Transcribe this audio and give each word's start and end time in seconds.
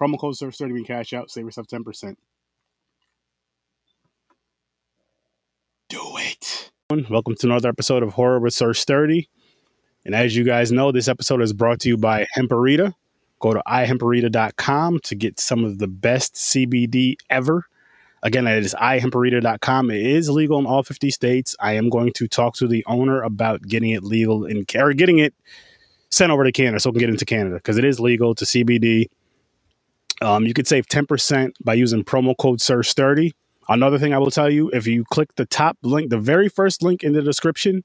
Promo 0.00 0.18
code 0.18 0.34
SURF30 0.34 0.72
when 0.72 0.84
cash 0.84 1.12
out. 1.12 1.30
Save 1.30 1.44
yourself 1.44 1.66
10%. 1.66 2.16
Do 5.90 6.00
it. 6.16 6.70
Welcome 7.10 7.34
to 7.36 7.46
another 7.46 7.68
episode 7.68 8.02
of 8.02 8.14
Horror 8.14 8.40
with 8.40 8.54
Sir 8.54 8.72
Sturdy. 8.72 9.28
And 10.04 10.14
as 10.14 10.34
you 10.34 10.44
guys 10.44 10.72
know, 10.72 10.90
this 10.90 11.08
episode 11.08 11.42
is 11.42 11.52
brought 11.52 11.80
to 11.80 11.88
you 11.88 11.98
by 11.98 12.26
Hemperita. 12.36 12.94
Go 13.40 13.52
to 13.52 13.62
ihemperita.com 13.66 15.00
to 15.00 15.14
get 15.14 15.38
some 15.38 15.64
of 15.64 15.78
the 15.78 15.88
best 15.88 16.34
CBD 16.34 17.16
ever. 17.28 17.66
Again, 18.22 18.44
that 18.44 18.58
is 18.58 18.74
ihemperita.com. 18.74 19.90
It 19.90 20.00
is 20.00 20.30
legal 20.30 20.58
in 20.58 20.66
all 20.66 20.82
50 20.82 21.10
states. 21.10 21.56
I 21.60 21.74
am 21.74 21.90
going 21.90 22.12
to 22.14 22.26
talk 22.26 22.54
to 22.56 22.66
the 22.66 22.84
owner 22.86 23.22
about 23.22 23.62
getting 23.62 23.90
it 23.90 24.02
legal 24.02 24.46
in 24.46 24.64
or 24.76 24.92
getting 24.94 25.18
it 25.18 25.34
sent 26.10 26.32
over 26.32 26.44
to 26.44 26.52
Canada 26.52 26.80
so 26.80 26.90
it 26.90 26.94
can 26.94 27.00
get 27.00 27.10
into 27.10 27.24
Canada 27.24 27.56
because 27.56 27.78
it 27.78 27.84
is 27.84 28.00
legal 28.00 28.34
to 28.34 28.44
CBD. 28.44 29.06
Um, 30.20 30.46
you 30.46 30.54
could 30.54 30.66
save 30.66 30.86
10% 30.86 31.52
by 31.64 31.74
using 31.74 32.04
promo 32.04 32.36
code 32.36 32.58
SURS30. 32.58 33.32
Another 33.68 33.98
thing 33.98 34.12
I 34.12 34.18
will 34.18 34.30
tell 34.30 34.50
you 34.50 34.68
if 34.70 34.86
you 34.86 35.04
click 35.04 35.34
the 35.36 35.46
top 35.46 35.78
link, 35.82 36.10
the 36.10 36.18
very 36.18 36.48
first 36.48 36.82
link 36.82 37.02
in 37.02 37.12
the 37.12 37.22
description, 37.22 37.84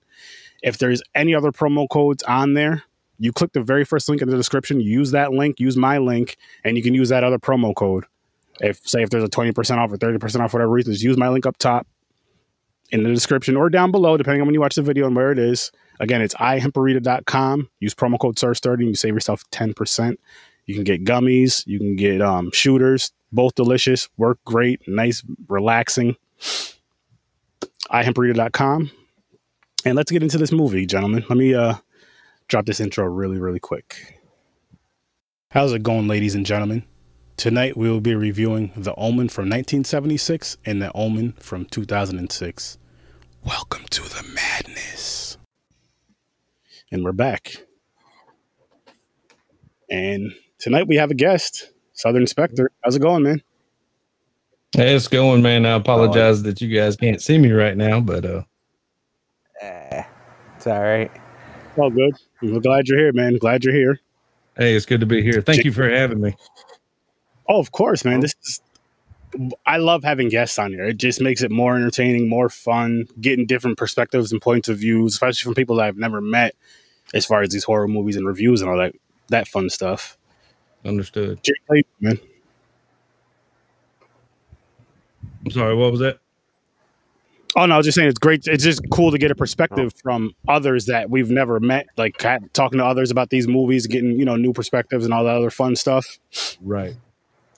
if 0.63 0.77
there's 0.77 1.01
any 1.13 1.35
other 1.35 1.51
promo 1.51 1.87
codes 1.87 2.23
on 2.23 2.55
there, 2.55 2.83
you 3.19 3.31
click 3.31 3.53
the 3.53 3.61
very 3.61 3.85
first 3.85 4.09
link 4.09 4.21
in 4.21 4.29
the 4.29 4.35
description, 4.35 4.81
use 4.81 5.11
that 5.11 5.31
link, 5.31 5.59
use 5.59 5.77
my 5.77 5.97
link, 5.97 6.37
and 6.63 6.75
you 6.75 6.83
can 6.83 6.93
use 6.93 7.09
that 7.09 7.23
other 7.23 7.37
promo 7.37 7.73
code. 7.73 8.05
If 8.59 8.87
say 8.87 9.03
if 9.03 9.09
there's 9.09 9.23
a 9.23 9.29
20% 9.29 9.77
off 9.77 9.91
or 9.91 9.97
30% 9.97 10.39
off, 10.39 10.53
whatever 10.53 10.71
reason, 10.71 10.93
just 10.93 11.03
use 11.03 11.17
my 11.17 11.29
link 11.29 11.45
up 11.45 11.57
top 11.57 11.87
in 12.91 13.03
the 13.03 13.09
description 13.09 13.55
or 13.55 13.69
down 13.69 13.91
below, 13.91 14.17
depending 14.17 14.41
on 14.41 14.47
when 14.47 14.53
you 14.53 14.61
watch 14.61 14.75
the 14.75 14.81
video 14.81 15.07
and 15.07 15.15
where 15.15 15.31
it 15.31 15.39
is. 15.39 15.71
Again, 15.99 16.21
it's 16.21 16.35
ihemperita.com. 16.35 17.69
Use 17.79 17.93
promo 17.93 18.19
code 18.19 18.35
SURS30 18.35 18.73
and 18.73 18.87
you 18.89 18.95
save 18.95 19.13
yourself 19.13 19.43
10%. 19.51 20.17
You 20.65 20.75
can 20.75 20.83
get 20.83 21.03
gummies, 21.03 21.65
you 21.67 21.77
can 21.79 21.95
get 21.95 22.21
um, 22.21 22.51
shooters, 22.51 23.11
both 23.31 23.55
delicious, 23.55 24.09
work 24.17 24.39
great, 24.45 24.81
nice, 24.87 25.23
relaxing. 25.47 26.15
ihemperita.com. 27.91 28.91
And 29.85 29.95
let's 29.95 30.11
get 30.11 30.23
into 30.23 30.39
this 30.39 30.51
movie, 30.51 30.85
gentlemen. 30.85 31.23
Let 31.29 31.37
me 31.37 31.53
uh 31.53 31.75
drop 32.47 32.65
this 32.65 32.79
intro 32.79 33.05
really, 33.05 33.37
really 33.39 33.59
quick. 33.59 34.19
How's 35.51 35.73
it 35.73 35.83
going, 35.83 36.07
ladies 36.07 36.35
and 36.35 36.45
gentlemen? 36.45 36.83
Tonight 37.37 37.75
we 37.75 37.89
will 37.89 38.01
be 38.01 38.15
reviewing 38.15 38.71
The 38.75 38.95
Omen 38.95 39.29
from 39.29 39.45
1976 39.45 40.57
and 40.65 40.81
The 40.81 40.91
Omen 40.93 41.33
from 41.33 41.65
2006. 41.65 42.77
Welcome 43.45 43.85
to 43.89 44.01
the 44.01 44.23
madness. 44.33 45.37
And 46.91 47.03
we're 47.03 47.11
back. 47.11 47.57
And 49.89 50.33
tonight 50.65 50.87
we 50.87 50.95
have 50.95 51.11
a 51.11 51.13
guest, 51.13 51.69
Southern 51.93 52.25
Spectre. 52.25 52.71
How's 52.83 52.95
it 52.95 52.99
going, 52.99 53.21
man? 53.21 53.43
Hey, 54.75 54.95
it's 54.95 55.07
going, 55.07 55.43
man. 55.43 55.63
I 55.63 55.73
apologize 55.73 56.41
that 56.41 56.59
you 56.59 56.75
guys 56.75 56.95
can't 56.95 57.21
see 57.21 57.37
me 57.37 57.51
right 57.51 57.77
now, 57.77 57.99
but 57.99 58.25
uh, 58.25 58.41
Uh, 59.61 60.01
it's 60.55 60.65
all 60.65 60.81
right. 60.81 61.11
All 61.77 61.91
good. 61.91 62.15
We're 62.41 62.59
glad 62.59 62.87
you're 62.87 62.97
here, 62.97 63.13
man. 63.13 63.37
Glad 63.37 63.63
you're 63.63 63.75
here. 63.75 63.99
hey, 64.57 64.73
it's 64.73 64.87
good 64.87 65.01
to 65.01 65.05
be 65.05 65.21
here. 65.21 65.39
Thank 65.39 65.65
you 65.65 65.71
for 65.71 65.87
having 65.87 66.19
me. 66.19 66.35
Oh, 67.47 67.59
of 67.59 67.71
course, 67.71 68.03
man. 68.03 68.21
This 68.21 68.33
is 68.41 68.61
I 69.67 69.77
love 69.77 70.03
having 70.03 70.29
guests 70.29 70.57
on 70.57 70.71
here. 70.71 70.85
It 70.85 70.97
just 70.97 71.21
makes 71.21 71.43
it 71.43 71.51
more 71.51 71.75
entertaining, 71.75 72.27
more 72.27 72.49
fun, 72.49 73.05
getting 73.21 73.45
different 73.45 73.77
perspectives 73.77 74.31
and 74.31 74.41
points 74.41 74.67
of 74.67 74.79
views, 74.79 75.13
especially 75.13 75.43
from 75.43 75.53
people 75.53 75.75
that 75.75 75.85
I've 75.85 75.97
never 75.97 76.21
met 76.21 76.55
as 77.13 77.23
far 77.23 77.43
as 77.43 77.49
these 77.49 77.65
horror 77.65 77.87
movies 77.87 78.15
and 78.15 78.25
reviews 78.25 78.61
and 78.61 78.69
all 78.71 78.77
that 78.79 78.95
that 79.29 79.47
fun 79.47 79.69
stuff. 79.69 80.17
Understood. 80.85 81.39
Jay, 81.43 81.53
how 81.67 81.75
man. 81.99 82.19
I'm 85.43 85.51
sorry. 85.51 85.75
What 85.75 85.91
was 85.91 85.99
that? 85.99 86.19
Oh 87.57 87.65
no, 87.65 87.75
I 87.75 87.77
was 87.77 87.85
just 87.85 87.95
saying 87.95 88.09
it's 88.09 88.19
great. 88.19 88.45
It's 88.47 88.63
just 88.63 88.81
cool 88.91 89.11
to 89.11 89.17
get 89.17 89.31
a 89.31 89.35
perspective 89.35 89.93
oh. 89.95 89.99
from 90.03 90.35
others 90.47 90.87
that 90.87 91.09
we've 91.09 91.31
never 91.31 91.59
met, 91.59 91.87
like 91.97 92.17
talking 92.53 92.79
to 92.79 92.85
others 92.85 93.11
about 93.11 93.29
these 93.29 93.47
movies, 93.47 93.87
getting 93.87 94.19
you 94.19 94.25
know 94.25 94.35
new 94.35 94.53
perspectives 94.53 95.05
and 95.05 95.13
all 95.13 95.23
that 95.23 95.35
other 95.35 95.49
fun 95.49 95.75
stuff. 95.75 96.19
Right. 96.61 96.95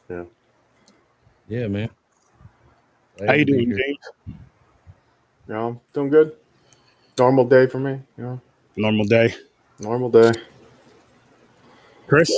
Yeah. 0.09 0.23
Yeah, 1.49 1.67
man. 1.67 1.89
Glad 3.17 3.29
How 3.29 3.35
you 3.35 3.45
doing, 3.45 3.67
here. 3.67 3.77
James? 3.77 3.97
You 5.47 5.53
know, 5.53 5.81
doing 5.93 6.09
good. 6.09 6.35
Normal 7.17 7.45
day 7.45 7.67
for 7.67 7.79
me. 7.79 7.99
You 8.17 8.23
know, 8.23 8.41
Normal 8.75 9.05
day, 9.05 9.33
normal 9.79 10.09
day. 10.09 10.31
Chris. 12.07 12.31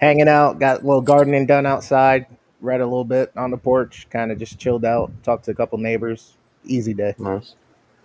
Hanging 0.00 0.28
out, 0.28 0.58
got 0.58 0.82
a 0.82 0.86
little 0.86 1.02
gardening 1.02 1.44
done 1.46 1.66
outside, 1.66 2.26
read 2.62 2.80
a 2.80 2.84
little 2.86 3.04
bit 3.04 3.32
on 3.36 3.50
the 3.50 3.58
porch, 3.58 4.06
kind 4.10 4.32
of 4.32 4.38
just 4.38 4.58
chilled 4.58 4.84
out, 4.84 5.10
talked 5.22 5.44
to 5.44 5.50
a 5.50 5.54
couple 5.54 5.76
neighbors. 5.78 6.36
Easy 6.64 6.94
day. 6.94 7.14
Nice. 7.18 7.54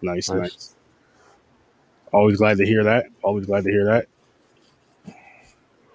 Nice, 0.02 0.30
Nice. 0.30 0.40
nice. 0.40 0.76
Always 2.12 2.38
glad 2.38 2.58
to 2.58 2.66
hear 2.66 2.84
that. 2.84 3.08
Always 3.24 3.46
glad 3.46 3.64
to 3.64 3.72
hear 3.72 3.86
that. 3.86 4.08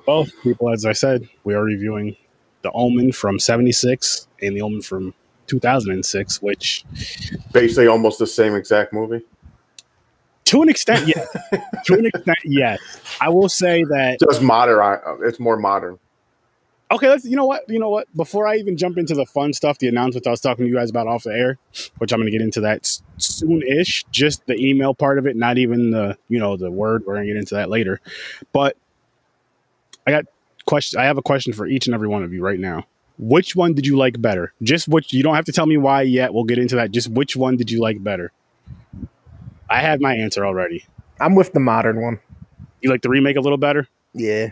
Well, 0.07 0.27
people, 0.43 0.71
as 0.71 0.87
I 0.87 0.93
said, 0.93 1.29
we 1.45 1.55
are 1.55 1.63
reviewing 1.63 2.17
The 2.63 2.71
Omen 2.73 3.13
from 3.13 3.39
76 3.39 4.27
and 4.43 4.57
The 4.57 4.63
Omen 4.63 4.83
from 4.83 5.15
2006, 5.47 6.43
which 6.43 6.85
Basically, 7.53 7.87
almost 7.87 8.19
the 8.19 8.27
same 8.27 8.55
exact 8.55 8.93
movie. 8.93 9.23
To 10.47 10.63
an 10.63 10.69
extent, 10.69 11.07
yes. 11.07 11.29
to 11.85 11.95
an 11.95 12.07
extent, 12.07 12.39
yes. 12.45 12.81
I 13.21 13.29
will 13.29 13.49
say 13.49 13.85
that 13.85 14.19
Just 14.21 14.43
modern. 14.43 14.81
uh, 14.81 15.17
It's 15.23 15.39
more 15.41 15.57
modern. 15.57 15.99
Okay, 16.93 17.09
let's. 17.09 17.25
You 17.25 17.37
know 17.37 17.47
what? 17.47 17.63
You 17.69 17.79
know 17.79 17.89
what? 17.89 18.09
Before 18.17 18.49
I 18.49 18.57
even 18.57 18.77
jump 18.77 18.99
into 18.99 19.15
the 19.15 19.25
fun 19.25 19.53
stuff, 19.53 19.79
the 19.79 19.87
announcement 19.87 20.27
I 20.27 20.31
was 20.31 20.41
talking 20.41 20.65
to 20.65 20.69
you 20.69 20.75
guys 20.75 20.91
about 20.91 21.07
off 21.07 21.23
the 21.23 21.31
air, 21.31 21.57
which 21.99 22.13
I'm 22.13 22.19
going 22.19 22.27
to 22.27 22.33
get 22.37 22.43
into 22.43 22.61
that 22.63 22.91
soon-ish. 23.17 24.05
Just 24.11 24.45
the 24.47 24.57
email 24.57 24.93
part 24.93 25.17
of 25.19 25.25
it, 25.29 25.37
not 25.37 25.57
even 25.57 25.93
the 25.93 26.19
you 26.29 26.41
know 26.41 26.57
the 26.57 26.69
word. 26.69 27.05
We're 27.07 27.15
going 27.15 27.29
to 27.29 27.33
get 27.33 27.39
into 27.39 27.55
that 27.55 27.71
later. 27.71 28.01
But 28.53 28.77
I 30.05 30.11
got 30.11 30.25
question. 30.65 30.99
I 30.99 31.05
have 31.05 31.17
a 31.17 31.23
question 31.23 31.53
for 31.53 31.65
each 31.65 31.87
and 31.87 31.95
every 31.95 32.09
one 32.09 32.25
of 32.25 32.33
you 32.33 32.43
right 32.43 32.59
now. 32.59 32.85
Which 33.21 33.55
one 33.55 33.73
did 33.75 33.87
you 33.87 33.97
like 33.97 34.21
better? 34.21 34.53
Just 34.61 34.89
which. 34.89 35.13
You 35.13 35.23
don't 35.23 35.37
have 35.37 35.45
to 35.45 35.53
tell 35.53 35.67
me 35.67 35.77
why 35.77 36.03
yet. 36.03 36.35
We'll 36.35 36.43
get 36.43 36.59
into 36.59 36.75
that. 36.75 36.91
Just 36.91 37.09
which 37.09 37.37
one 37.37 37.57
did 37.57 37.71
you 37.71 37.81
like 37.81 38.03
better? 38.03 38.33
I 39.71 39.81
have 39.81 40.01
my 40.01 40.15
answer 40.15 40.45
already. 40.45 40.85
I'm 41.21 41.37
with 41.37 41.53
the 41.53 41.61
modern 41.61 42.03
one. 42.03 42.19
You 42.81 42.91
like 42.91 43.03
the 43.03 43.09
remake 43.09 43.37
a 43.37 43.41
little 43.41 43.59
better? 43.59 43.87
Yeah. 44.13 44.51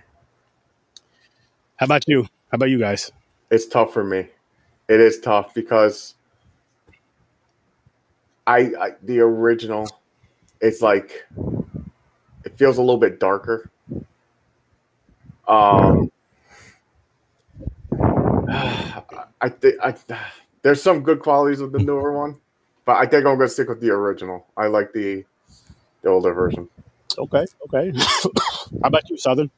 How 1.76 1.86
about 1.86 2.04
you? 2.06 2.22
How 2.22 2.56
about 2.56 2.70
you 2.70 2.78
guys? 2.78 3.10
It's 3.50 3.66
tough 3.66 3.92
for 3.92 4.04
me. 4.04 4.28
It 4.88 5.00
is 5.00 5.20
tough 5.20 5.52
because 5.54 6.14
I, 8.46 8.72
I 8.80 8.90
the 9.02 9.20
original. 9.20 9.88
It's 10.60 10.80
like 10.80 11.26
it 12.44 12.56
feels 12.56 12.78
a 12.78 12.80
little 12.80 12.96
bit 12.98 13.20
darker. 13.20 13.70
Um, 15.46 16.10
I 19.40 19.48
think 19.48 19.74
I 19.82 19.94
there's 20.62 20.82
some 20.82 21.02
good 21.02 21.20
qualities 21.20 21.60
with 21.60 21.72
the 21.72 21.78
newer 21.78 22.16
one, 22.16 22.36
but 22.88 22.96
I 22.96 23.04
think 23.04 23.26
I'm 23.26 23.36
gonna 23.36 23.48
stick 23.48 23.68
with 23.68 23.82
the 23.82 23.90
original. 23.90 24.46
I 24.56 24.66
like 24.68 24.94
the 24.94 25.22
the 26.00 26.08
older 26.08 26.32
version. 26.32 26.70
Okay, 27.18 27.44
okay. 27.66 27.92
How 27.98 28.84
about 28.84 29.10
you, 29.10 29.18
Southern? 29.18 29.50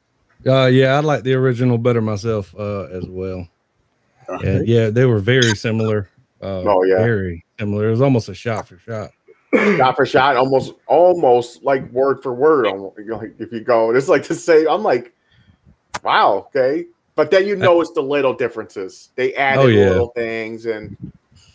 Uh, 0.45 0.65
yeah, 0.65 0.95
I 0.95 0.99
like 0.99 1.23
the 1.23 1.33
original 1.35 1.77
better 1.77 2.01
myself 2.01 2.53
uh, 2.59 2.87
as 2.91 3.05
well. 3.07 3.47
Yeah, 4.43 4.59
yeah, 4.65 4.89
they 4.89 5.05
were 5.05 5.19
very 5.19 5.55
similar. 5.55 6.09
Uh, 6.41 6.63
Oh, 6.67 6.83
yeah. 6.83 6.97
very 6.97 7.45
similar. 7.57 7.87
It 7.87 7.91
was 7.91 8.01
almost 8.01 8.27
a 8.27 8.33
shot 8.33 8.67
for 8.67 8.77
shot. 8.79 9.11
shot 9.77 9.95
for 9.95 10.05
shot, 10.05 10.35
almost 10.35 10.73
almost 10.87 11.63
like 11.63 11.89
word 11.93 12.21
for 12.21 12.33
word. 12.33 12.67
Almost, 12.67 12.99
like 13.07 13.35
if 13.39 13.53
you 13.53 13.61
go, 13.61 13.95
it's 13.95 14.09
like 14.09 14.23
to 14.23 14.35
say, 14.35 14.65
I'm 14.65 14.83
like, 14.83 15.13
wow, 16.03 16.47
okay. 16.53 16.85
But 17.15 17.31
then 17.31 17.47
you 17.47 17.55
know 17.55 17.79
it's 17.79 17.91
the 17.93 18.03
little 18.03 18.33
differences. 18.33 19.11
They 19.15 19.33
added 19.35 19.61
Oh, 19.61 19.67
yeah. 19.67 19.87
little 19.87 20.09
things 20.09 20.65
and 20.65 20.97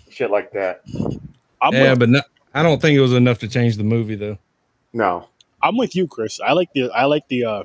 shit 0.09 0.31
like 0.31 0.51
that. 0.53 0.81
I'm, 1.61 1.73
yeah, 1.73 1.91
with, 1.91 2.01
but 2.01 2.09
no, 2.09 2.21
I 2.55 2.63
don't 2.63 2.81
think 2.81 2.97
it 2.97 3.01
was 3.01 3.13
enough 3.13 3.39
to 3.39 3.49
change 3.49 3.77
the 3.77 3.85
movie 3.85 4.15
though. 4.15 4.39
No, 4.93 5.29
I'm 5.63 5.77
with 5.77 5.95
you, 5.97 6.07
Chris. 6.07 6.41
I 6.41 6.53
like 6.53 6.73
the 6.75 6.91
I 6.91 7.05
like 7.05 7.29
the 7.29 7.45
uh 7.45 7.63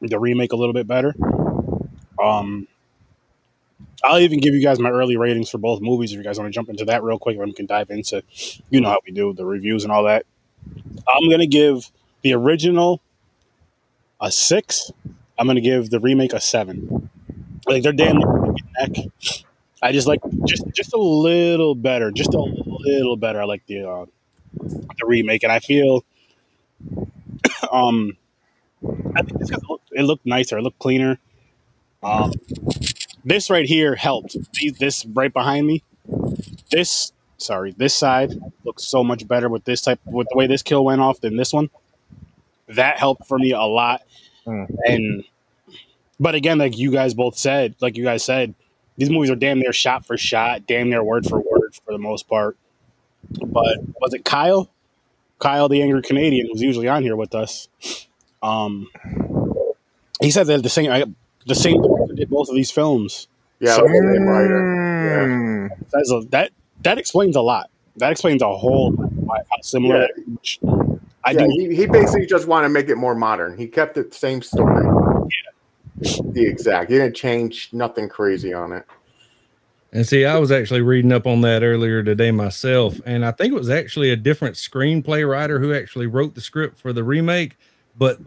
the 0.00 0.18
remake 0.18 0.52
a 0.52 0.56
little 0.56 0.72
bit 0.72 0.86
better. 0.86 1.14
Um, 2.22 2.66
I'll 4.04 4.18
even 4.18 4.40
give 4.40 4.54
you 4.54 4.62
guys 4.62 4.78
my 4.78 4.90
early 4.90 5.16
ratings 5.16 5.50
for 5.50 5.58
both 5.58 5.80
movies 5.80 6.12
if 6.12 6.18
you 6.18 6.24
guys 6.24 6.38
want 6.38 6.48
to 6.48 6.54
jump 6.54 6.68
into 6.68 6.84
that 6.86 7.02
real 7.02 7.18
quick, 7.18 7.36
and 7.36 7.46
we 7.46 7.52
can 7.52 7.66
dive 7.66 7.90
into, 7.90 8.22
you 8.70 8.80
know 8.80 8.88
how 8.88 8.98
we 9.06 9.12
do 9.12 9.32
the 9.32 9.44
reviews 9.44 9.84
and 9.84 9.92
all 9.92 10.04
that. 10.04 10.24
I'm 11.08 11.30
gonna 11.30 11.46
give 11.46 11.90
the 12.22 12.34
original 12.34 13.00
a 14.20 14.30
six. 14.30 14.90
I'm 15.38 15.46
gonna 15.46 15.60
give 15.60 15.90
the 15.90 16.00
remake 16.00 16.32
a 16.32 16.40
seven. 16.40 17.10
Like 17.66 17.82
they're 17.82 17.92
damn 17.92 18.16
near 18.16 18.26
neck 18.36 18.56
and 18.78 18.94
neck. 18.96 19.10
I 19.82 19.92
just 19.92 20.06
like 20.06 20.20
just 20.46 20.64
just 20.74 20.92
a 20.92 20.98
little 20.98 21.74
better, 21.74 22.10
just 22.10 22.34
a 22.34 22.40
little 22.40 23.16
better. 23.16 23.40
I 23.40 23.44
like 23.44 23.64
the 23.66 23.88
uh, 23.88 24.06
the 24.60 25.06
remake, 25.06 25.42
and 25.42 25.52
I 25.52 25.60
feel 25.60 26.04
um 27.72 28.16
I 29.14 29.22
think 29.22 29.40
it's 29.40 29.50
'cause 29.50 29.62
it 29.62 29.68
looked, 29.68 29.88
it 29.92 30.02
looked 30.02 30.26
nicer, 30.26 30.58
it 30.58 30.62
looked 30.62 30.78
cleaner. 30.78 31.18
Um, 32.02 32.32
this 33.24 33.50
right 33.50 33.66
here 33.66 33.94
helped. 33.94 34.36
This 34.78 35.04
right 35.06 35.32
behind 35.32 35.66
me, 35.66 35.82
this 36.70 37.12
sorry, 37.38 37.72
this 37.76 37.94
side 37.94 38.32
looks 38.64 38.84
so 38.84 39.04
much 39.04 39.26
better 39.28 39.48
with 39.48 39.64
this 39.64 39.82
type 39.82 40.00
with 40.06 40.28
the 40.30 40.36
way 40.36 40.46
this 40.46 40.62
kill 40.62 40.84
went 40.84 41.00
off 41.00 41.20
than 41.20 41.36
this 41.36 41.52
one. 41.52 41.70
That 42.68 42.98
helped 42.98 43.26
for 43.26 43.38
me 43.38 43.52
a 43.52 43.62
lot. 43.62 44.02
Hmm. 44.44 44.64
And 44.86 45.24
but 46.18 46.34
again, 46.34 46.58
like 46.58 46.78
you 46.78 46.90
guys 46.90 47.14
both 47.14 47.36
said, 47.36 47.74
like 47.80 47.96
you 47.96 48.04
guys 48.04 48.24
said, 48.24 48.54
these 49.00 49.10
movies 49.10 49.30
are 49.30 49.34
damn 49.36 49.58
near 49.58 49.72
shot 49.72 50.04
for 50.04 50.16
shot, 50.18 50.66
damn 50.66 50.90
near 50.90 51.02
word 51.02 51.26
for 51.26 51.38
word 51.40 51.74
for 51.84 51.92
the 51.92 51.98
most 51.98 52.28
part. 52.28 52.56
But 53.30 53.78
was 54.00 54.12
it 54.14 54.24
Kyle? 54.24 54.70
Kyle, 55.38 55.68
the 55.70 55.80
angry 55.82 56.02
Canadian, 56.02 56.48
who's 56.52 56.60
usually 56.60 56.86
on 56.86 57.02
here 57.02 57.16
with 57.16 57.34
us. 57.34 57.68
Um, 58.42 58.88
he 60.20 60.30
said 60.30 60.46
that 60.48 60.62
the 60.62 60.68
same 60.68 60.90
I, 60.90 61.04
the 61.46 61.54
same 61.54 61.80
director 61.80 62.14
did 62.14 62.28
both 62.28 62.50
of 62.50 62.54
these 62.54 62.70
films. 62.70 63.26
yeah, 63.58 63.76
So- 63.76 63.82
the 63.82 63.88
same 63.88 64.24
writer. 64.24 64.60
Mm. 64.60 65.86
That's 65.92 66.12
a, 66.12 66.20
that 66.30 66.50
that 66.82 66.98
explains 66.98 67.36
a 67.36 67.40
lot. 67.40 67.70
That 67.96 68.12
explains 68.12 68.42
a 68.42 68.54
whole 68.56 68.92
lot 68.92 69.12
why 69.12 69.38
how 69.38 69.60
similar. 69.62 70.02
Yeah. 70.02 70.24
which 70.34 70.60
I 71.24 71.30
Yeah, 71.32 71.38
do. 71.40 71.46
he, 71.48 71.74
he 71.74 71.86
basically 71.86 72.26
just 72.26 72.46
wanted 72.46 72.68
to 72.68 72.72
make 72.74 72.88
it 72.90 72.96
more 72.96 73.14
modern. 73.14 73.56
He 73.56 73.66
kept 73.66 73.94
the 73.94 74.06
same 74.12 74.42
story. 74.42 74.86
The 76.00 76.46
exact. 76.46 76.90
He 76.90 76.98
didn't 76.98 77.16
change 77.16 77.70
nothing 77.72 78.08
crazy 78.08 78.54
on 78.54 78.72
it. 78.72 78.86
And 79.92 80.06
see, 80.06 80.24
I 80.24 80.38
was 80.38 80.52
actually 80.52 80.82
reading 80.82 81.12
up 81.12 81.26
on 81.26 81.40
that 81.42 81.64
earlier 81.64 82.02
today 82.04 82.30
myself, 82.30 83.00
and 83.06 83.24
I 83.26 83.32
think 83.32 83.52
it 83.52 83.56
was 83.58 83.70
actually 83.70 84.10
a 84.10 84.16
different 84.16 84.56
screenplay 84.56 85.28
writer 85.28 85.58
who 85.60 85.74
actually 85.74 86.06
wrote 86.06 86.36
the 86.36 86.42
script 86.42 86.78
for 86.78 86.92
the 86.92 87.04
remake, 87.04 87.58
but 87.96 88.20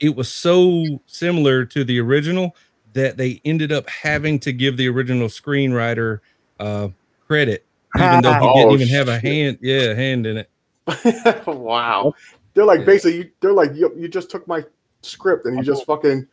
it 0.00 0.16
was 0.16 0.30
so 0.30 1.00
similar 1.06 1.64
to 1.66 1.84
the 1.84 2.00
original 2.00 2.54
that 2.92 3.16
they 3.16 3.40
ended 3.46 3.72
up 3.72 3.88
having 3.88 4.38
to 4.40 4.52
give 4.52 4.76
the 4.76 4.88
original 4.88 5.28
screenwriter 5.28 6.20
uh, 6.60 6.88
credit, 7.26 7.66
even 7.96 8.20
though 8.20 8.34
he 8.34 8.48
Oh, 8.54 8.68
didn't 8.68 8.72
even 8.72 8.88
have 8.90 9.08
a 9.08 9.18
hand, 9.18 9.58
yeah, 9.62 9.94
hand 9.94 10.26
in 10.26 10.36
it. 10.38 10.50
wow. 11.46 12.14
They're 12.54 12.64
like 12.64 12.84
Yeah. 12.84 12.86
basically 12.86 13.18
you, 13.18 13.30
they're 13.40 13.52
like 13.52 13.74
you, 13.74 13.92
you 13.96 14.08
just 14.08 14.30
took 14.30 14.46
my 14.48 14.64
script 15.02 15.46
and 15.46 15.56
you 15.56 15.64
just 15.64 15.86
fucking 15.86 16.26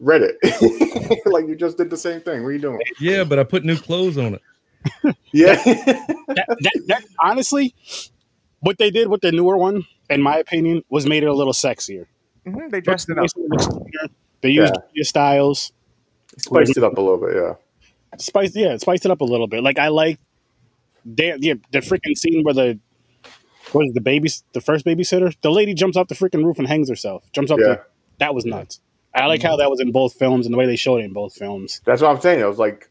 read 0.00 0.22
it. 0.22 0.36
like 1.26 1.46
you 1.46 1.56
just 1.56 1.76
did 1.76 1.90
the 1.90 1.96
same 1.96 2.20
thing. 2.20 2.42
What 2.42 2.48
are 2.48 2.52
you 2.52 2.58
doing? 2.58 2.80
Yeah, 3.00 3.24
but 3.24 3.38
I 3.38 3.44
put 3.44 3.64
new 3.64 3.76
clothes 3.76 4.18
on 4.18 4.34
it. 4.34 4.42
Yeah. 5.32 5.56
that, 5.56 6.56
that, 6.60 6.82
that 6.86 7.04
honestly, 7.20 7.74
what 8.60 8.78
they 8.78 8.90
did 8.90 9.08
with 9.08 9.20
the 9.20 9.32
newer 9.32 9.56
one, 9.58 9.84
in 10.08 10.22
my 10.22 10.38
opinion, 10.38 10.82
was 10.88 11.06
made 11.06 11.24
it 11.24 11.26
a 11.26 11.34
little 11.34 11.52
sexier. 11.52 12.06
Mhm, 12.46 12.70
They 12.70 12.80
dressed 12.80 13.10
it 13.10 13.18
up. 13.18 13.26
They 14.40 14.50
used 14.50 14.74
yeah. 14.94 15.02
styles. 15.02 15.72
Spiced 16.38 16.76
it 16.76 16.84
up 16.84 16.96
a 16.96 17.00
little 17.00 17.18
bit, 17.18 17.34
yeah. 17.34 17.54
Spiced, 18.18 18.54
yeah, 18.56 18.76
spiced 18.76 19.04
it 19.04 19.10
up 19.10 19.20
a 19.20 19.24
little 19.24 19.48
bit. 19.48 19.62
Like 19.62 19.78
I 19.78 19.88
like, 19.88 20.18
damn, 21.14 21.42
yeah, 21.42 21.54
the 21.72 21.80
freaking 21.80 22.16
scene 22.16 22.42
where 22.44 22.54
the 22.54 22.78
was 23.74 23.92
the 23.92 24.00
baby, 24.00 24.30
the 24.52 24.60
first 24.60 24.86
babysitter, 24.86 25.34
the 25.42 25.50
lady 25.50 25.74
jumps 25.74 25.96
off 25.96 26.08
the 26.08 26.14
freaking 26.14 26.44
roof 26.44 26.58
and 26.58 26.68
hangs 26.68 26.88
herself. 26.88 27.24
Jumps 27.32 27.50
up. 27.50 27.58
Yeah. 27.58 27.66
The, 27.66 27.82
that 28.18 28.34
was 28.34 28.44
nuts. 28.44 28.80
I 29.16 29.26
like 29.26 29.42
how 29.42 29.50
mm-hmm. 29.50 29.60
that 29.60 29.70
was 29.70 29.80
in 29.80 29.92
both 29.92 30.14
films 30.14 30.46
and 30.46 30.52
the 30.52 30.58
way 30.58 30.66
they 30.66 30.76
showed 30.76 30.98
it 30.98 31.04
in 31.04 31.12
both 31.12 31.34
films. 31.34 31.80
That's 31.84 32.02
what 32.02 32.10
I'm 32.10 32.20
saying. 32.20 32.40
It 32.40 32.46
was 32.46 32.58
like 32.58 32.90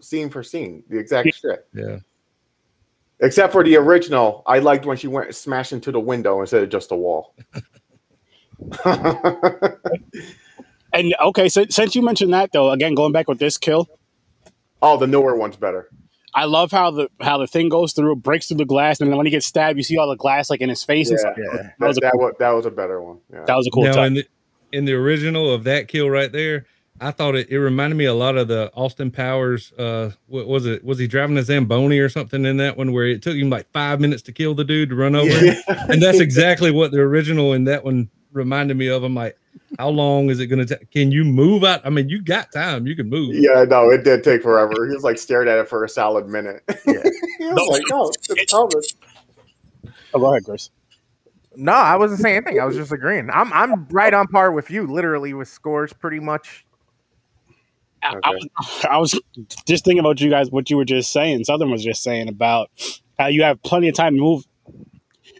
scene 0.00 0.30
for 0.30 0.42
scene, 0.42 0.82
the 0.88 0.98
exact 0.98 1.34
shit. 1.34 1.66
Yeah. 1.74 1.98
Except 3.20 3.52
for 3.52 3.64
the 3.64 3.76
original, 3.76 4.42
I 4.46 4.60
liked 4.60 4.86
when 4.86 4.96
she 4.96 5.08
went 5.08 5.34
smashed 5.34 5.72
into 5.72 5.90
the 5.92 6.00
window 6.00 6.40
instead 6.40 6.62
of 6.62 6.68
just 6.68 6.92
a 6.92 6.96
wall. 6.96 7.34
And 10.92 11.14
okay, 11.20 11.48
so 11.48 11.64
since 11.68 11.94
you 11.94 12.02
mentioned 12.02 12.32
that 12.32 12.52
though, 12.52 12.70
again 12.70 12.94
going 12.94 13.12
back 13.12 13.28
with 13.28 13.38
this 13.38 13.58
kill, 13.58 13.88
oh, 14.80 14.96
the 14.96 15.06
newer 15.06 15.36
one's 15.36 15.56
better. 15.56 15.88
I 16.34 16.44
love 16.44 16.70
how 16.70 16.90
the 16.90 17.08
how 17.20 17.38
the 17.38 17.46
thing 17.46 17.68
goes 17.68 17.92
through, 17.92 18.16
breaks 18.16 18.48
through 18.48 18.58
the 18.58 18.64
glass, 18.64 19.00
and 19.00 19.10
then 19.10 19.16
when 19.16 19.26
he 19.26 19.30
gets 19.30 19.46
stabbed, 19.46 19.76
you 19.76 19.82
see 19.82 19.96
all 19.96 20.08
the 20.08 20.16
glass 20.16 20.50
like 20.50 20.60
in 20.60 20.68
his 20.68 20.82
face. 20.82 21.10
And 21.10 21.18
Yeah. 21.18 21.20
stuff. 21.20 21.36
Yeah. 21.38 21.56
That 21.56 21.74
That, 21.78 21.86
was 21.88 21.96
a 21.98 22.00
that, 22.00 22.12
cool, 22.12 22.20
was, 22.20 22.34
that 22.38 22.50
was 22.50 22.66
a 22.66 22.70
better 22.70 23.02
one. 23.02 23.18
Yeah. 23.32 23.44
that 23.44 23.56
was 23.56 23.66
a 23.66 23.70
cool 23.70 23.84
now, 23.84 23.92
touch. 23.92 24.06
in 24.06 24.14
the, 24.14 24.26
in 24.72 24.84
the 24.84 24.94
original 24.94 25.52
of 25.52 25.64
that 25.64 25.88
kill 25.88 26.10
right 26.10 26.30
there, 26.30 26.66
I 27.00 27.10
thought 27.10 27.36
it, 27.36 27.48
it 27.48 27.58
reminded 27.58 27.96
me 27.96 28.06
a 28.06 28.14
lot 28.14 28.36
of 28.36 28.48
the 28.48 28.72
Austin 28.74 29.10
Powers. 29.10 29.72
Uh, 29.78 30.10
what 30.26 30.48
was 30.48 30.66
it? 30.66 30.84
Was 30.84 30.98
he 30.98 31.06
driving 31.06 31.36
a 31.38 31.42
Zamboni 31.42 31.98
or 31.98 32.08
something 32.08 32.44
in 32.44 32.56
that 32.56 32.76
one 32.76 32.92
where 32.92 33.06
it 33.06 33.22
took 33.22 33.36
him 33.36 33.50
like 33.50 33.70
five 33.72 34.00
minutes 34.00 34.22
to 34.22 34.32
kill 34.32 34.54
the 34.54 34.64
dude 34.64 34.90
to 34.90 34.96
run 34.96 35.14
over? 35.14 35.44
Yeah. 35.44 35.60
And 35.88 36.02
that's 36.02 36.20
exactly 36.20 36.70
what 36.70 36.90
the 36.90 36.98
original 37.00 37.52
in 37.52 37.64
that 37.64 37.84
one 37.84 38.10
reminded 38.32 38.76
me 38.76 38.88
of. 38.88 39.04
I'm 39.04 39.14
like, 39.14 39.38
how 39.78 39.88
long 39.88 40.28
is 40.28 40.40
it 40.40 40.46
going 40.46 40.64
to 40.66 40.76
take? 40.76 40.90
Can 40.90 41.12
you 41.12 41.24
move 41.24 41.64
out? 41.64 41.80
I 41.84 41.90
mean, 41.90 42.08
you 42.08 42.20
got 42.20 42.52
time. 42.52 42.86
You 42.86 42.96
can 42.96 43.08
move. 43.08 43.34
Yeah, 43.34 43.64
no, 43.64 43.90
it 43.90 44.04
did 44.04 44.24
take 44.24 44.42
forever. 44.42 44.86
He 44.86 44.94
was 44.94 45.04
like 45.04 45.18
stared 45.18 45.48
at 45.48 45.58
it 45.58 45.68
for 45.68 45.84
a 45.84 45.88
solid 45.88 46.26
minute. 46.28 46.62
Yeah. 46.86 47.02
he 47.38 47.46
was 47.46 47.68
like, 47.70 47.82
no, 47.90 48.10
it's 48.36 48.52
Elvis. 48.52 48.94
oh, 50.14 50.18
go 50.18 50.26
ahead, 50.32 50.44
Chris. 50.44 50.70
No, 51.56 51.72
I 51.72 51.96
wasn't 51.96 52.20
saying 52.20 52.36
anything. 52.36 52.60
I 52.60 52.64
was 52.64 52.76
just 52.76 52.92
agreeing. 52.92 53.28
I'm 53.32 53.52
I'm 53.52 53.86
right 53.88 54.12
on 54.14 54.26
par 54.28 54.52
with 54.52 54.70
you, 54.70 54.86
literally 54.86 55.34
with 55.34 55.48
scores 55.48 55.92
pretty 55.92 56.20
much. 56.20 56.64
I, 58.02 58.14
I, 58.22 58.30
was, 58.30 58.48
I 58.90 58.98
was 58.98 59.20
just 59.66 59.84
thinking 59.84 60.00
about 60.00 60.20
you 60.20 60.30
guys, 60.30 60.50
what 60.50 60.70
you 60.70 60.76
were 60.76 60.84
just 60.84 61.12
saying. 61.12 61.44
Southern 61.44 61.70
was 61.70 61.82
just 61.84 62.02
saying 62.02 62.28
about 62.28 62.70
how 63.18 63.26
you 63.26 63.42
have 63.42 63.62
plenty 63.62 63.88
of 63.88 63.94
time 63.94 64.14
to 64.14 64.20
move. 64.20 64.44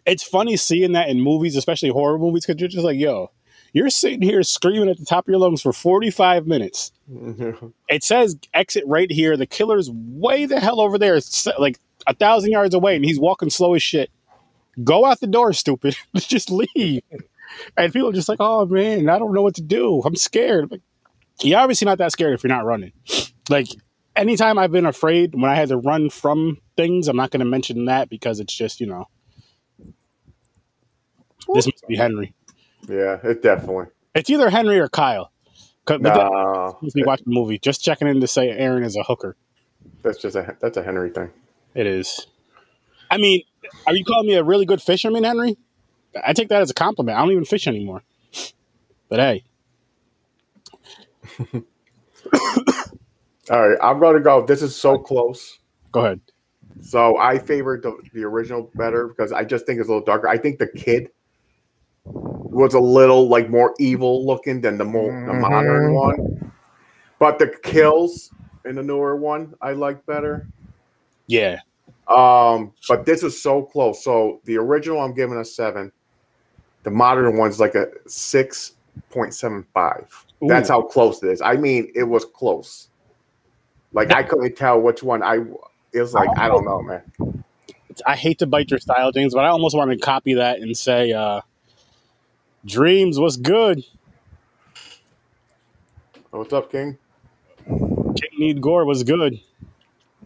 It's 0.06 0.22
funny 0.22 0.56
seeing 0.56 0.92
that 0.92 1.08
in 1.08 1.20
movies, 1.20 1.56
especially 1.56 1.90
horror 1.90 2.18
movies, 2.18 2.46
because 2.46 2.60
you're 2.60 2.68
just 2.68 2.84
like, 2.84 2.98
yo, 2.98 3.30
you're 3.72 3.90
sitting 3.90 4.22
here 4.22 4.42
screaming 4.42 4.88
at 4.88 4.98
the 4.98 5.04
top 5.04 5.26
of 5.26 5.28
your 5.28 5.38
lungs 5.38 5.62
for 5.62 5.72
45 5.72 6.46
minutes. 6.46 6.92
It 7.88 8.04
says 8.04 8.36
exit 8.52 8.84
right 8.86 9.10
here. 9.10 9.36
The 9.36 9.46
killer's 9.46 9.90
way 9.90 10.44
the 10.44 10.60
hell 10.60 10.78
over 10.78 10.98
there, 10.98 11.16
it's 11.16 11.46
like 11.58 11.78
a 12.06 12.14
thousand 12.14 12.50
yards 12.50 12.74
away, 12.74 12.96
and 12.96 13.04
he's 13.04 13.18
walking 13.18 13.48
slow 13.48 13.72
as 13.74 13.82
shit. 13.82 14.10
Go 14.84 15.04
out 15.04 15.20
the 15.20 15.26
door, 15.26 15.52
stupid. 15.52 15.96
just 16.16 16.50
leave. 16.50 17.02
And 17.76 17.92
people 17.92 18.10
are 18.10 18.12
just 18.12 18.28
like, 18.28 18.40
oh 18.40 18.66
man, 18.66 19.08
I 19.08 19.18
don't 19.18 19.34
know 19.34 19.42
what 19.42 19.56
to 19.56 19.62
do. 19.62 20.02
I'm 20.04 20.16
scared. 20.16 20.70
Like, 20.70 20.82
you're 21.42 21.58
obviously 21.58 21.86
not 21.86 21.98
that 21.98 22.12
scared 22.12 22.34
if 22.34 22.42
you're 22.42 22.48
not 22.48 22.64
running. 22.64 22.92
Like 23.48 23.68
anytime 24.16 24.58
I've 24.58 24.72
been 24.72 24.86
afraid 24.86 25.34
when 25.34 25.50
I 25.50 25.54
had 25.54 25.68
to 25.70 25.76
run 25.76 26.10
from 26.10 26.58
things, 26.76 27.08
I'm 27.08 27.16
not 27.16 27.30
going 27.30 27.40
to 27.40 27.46
mention 27.46 27.86
that 27.86 28.08
because 28.10 28.40
it's 28.40 28.54
just 28.54 28.80
you 28.80 28.86
know 28.86 29.06
this 31.54 31.66
must 31.66 31.86
be 31.88 31.96
Henry. 31.96 32.34
yeah, 32.88 33.18
it 33.22 33.42
definitely. 33.42 33.86
It's 34.14 34.28
either 34.28 34.50
Henry 34.50 34.78
or 34.78 34.88
Kyle. 34.88 35.32
No, 35.88 36.78
if 36.82 36.92
watch 37.06 37.22
the 37.24 37.30
movie, 37.30 37.58
just 37.58 37.82
checking 37.82 38.08
in 38.08 38.20
to 38.20 38.26
say 38.26 38.50
Aaron 38.50 38.82
is 38.82 38.94
a 38.94 39.02
hooker. 39.02 39.36
that's 40.02 40.18
just 40.18 40.36
a 40.36 40.54
that's 40.60 40.76
a 40.76 40.82
Henry 40.82 41.10
thing. 41.10 41.30
It 41.74 41.86
is. 41.86 42.26
I 43.10 43.16
mean, 43.16 43.42
are 43.86 43.94
you 43.94 44.04
calling 44.04 44.26
me 44.26 44.34
a 44.34 44.44
really 44.44 44.66
good 44.66 44.82
fisherman, 44.82 45.24
Henry? 45.24 45.56
I 46.24 46.32
take 46.32 46.48
that 46.48 46.62
as 46.62 46.70
a 46.70 46.74
compliment. 46.74 47.16
I 47.16 47.22
don't 47.22 47.32
even 47.32 47.44
fish 47.44 47.66
anymore. 47.66 48.02
But 49.08 49.20
hey, 49.20 49.44
All 53.50 53.68
right, 53.68 53.78
I'm 53.82 54.00
gonna 54.00 54.20
go. 54.20 54.44
This 54.44 54.62
is 54.62 54.76
so 54.76 54.98
close. 54.98 55.58
go 55.92 56.00
ahead. 56.00 56.20
So 56.80 57.18
I 57.18 57.38
favored 57.38 57.82
the, 57.82 57.96
the 58.12 58.24
original 58.24 58.70
better 58.74 59.08
because 59.08 59.32
I 59.32 59.44
just 59.44 59.66
think 59.66 59.80
it's 59.80 59.88
a 59.88 59.92
little 59.92 60.04
darker. 60.04 60.28
I 60.28 60.38
think 60.38 60.58
the 60.58 60.68
kid 60.68 61.10
was 62.04 62.74
a 62.74 62.80
little 62.80 63.28
like 63.28 63.50
more 63.50 63.74
evil 63.78 64.24
looking 64.26 64.60
than 64.60 64.78
the 64.78 64.84
more 64.84 65.10
the 65.26 65.32
mm-hmm. 65.32 65.40
modern 65.40 65.94
one. 65.94 66.52
But 67.18 67.38
the 67.38 67.48
kills 67.62 68.30
in 68.64 68.76
the 68.76 68.82
newer 68.82 69.16
one 69.16 69.54
I 69.60 69.72
like 69.72 70.04
better. 70.06 70.46
Yeah. 71.26 71.60
Um, 72.08 72.72
but 72.88 73.04
this 73.04 73.22
is 73.22 73.40
so 73.40 73.62
close. 73.62 74.02
So 74.02 74.40
the 74.44 74.56
original 74.56 75.00
I'm 75.00 75.14
giving 75.14 75.36
a 75.38 75.44
seven. 75.44 75.92
The 76.84 76.90
modern 76.90 77.36
one's 77.36 77.60
like 77.60 77.74
a 77.74 77.88
six 78.06 78.72
point 79.10 79.34
seven 79.34 79.66
five. 79.74 80.24
That's 80.40 80.68
how 80.68 80.82
close 80.82 81.22
it 81.22 81.28
is. 81.28 81.42
I 81.42 81.56
mean, 81.56 81.90
it 81.94 82.04
was 82.04 82.24
close. 82.24 82.88
Like 83.92 84.12
I 84.12 84.22
couldn't 84.22 84.56
tell 84.56 84.80
which 84.80 85.02
one 85.02 85.22
I. 85.22 85.38
It 85.92 86.00
was 86.00 86.14
like 86.14 86.28
I 86.38 86.48
don't 86.48 86.64
know, 86.64 86.82
man. 86.82 87.44
I 88.06 88.16
hate 88.16 88.38
to 88.38 88.46
bite 88.46 88.70
your 88.70 88.78
style, 88.78 89.12
James, 89.12 89.34
but 89.34 89.44
I 89.44 89.48
almost 89.48 89.76
want 89.76 89.90
to 89.90 89.98
copy 89.98 90.34
that 90.34 90.60
and 90.60 90.76
say, 90.76 91.12
uh, 91.12 91.40
Dreams 92.64 93.18
was 93.18 93.36
good. 93.36 93.84
What's 96.30 96.52
up, 96.52 96.70
King? 96.70 96.98
King 97.66 98.30
Need 98.38 98.60
Gore 98.60 98.84
was 98.84 99.02
good. 99.02 99.40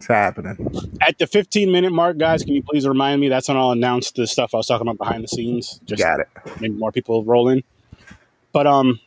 It's 0.03 0.09
happening. 0.09 0.57
At 1.01 1.17
the 1.17 1.27
15 1.27 1.71
minute 1.71 1.93
mark, 1.93 2.17
guys, 2.17 2.43
can 2.43 2.53
you 2.53 2.61
please 2.61 2.85
remind 2.85 3.21
me? 3.21 3.29
That's 3.29 3.47
when 3.47 3.55
I'll 3.55 3.71
announce 3.71 4.11
the 4.11 4.27
stuff 4.27 4.53
I 4.53 4.57
was 4.57 4.67
talking 4.67 4.85
about 4.85 4.97
behind 4.97 5.23
the 5.23 5.29
scenes. 5.29 5.79
Just 5.85 6.03
Got 6.03 6.19
it. 6.19 6.27
make 6.59 6.73
more 6.73 6.91
people 6.91 7.23
roll 7.23 7.47
in. 7.47 7.63
But 8.51 8.67
um, 8.67 8.99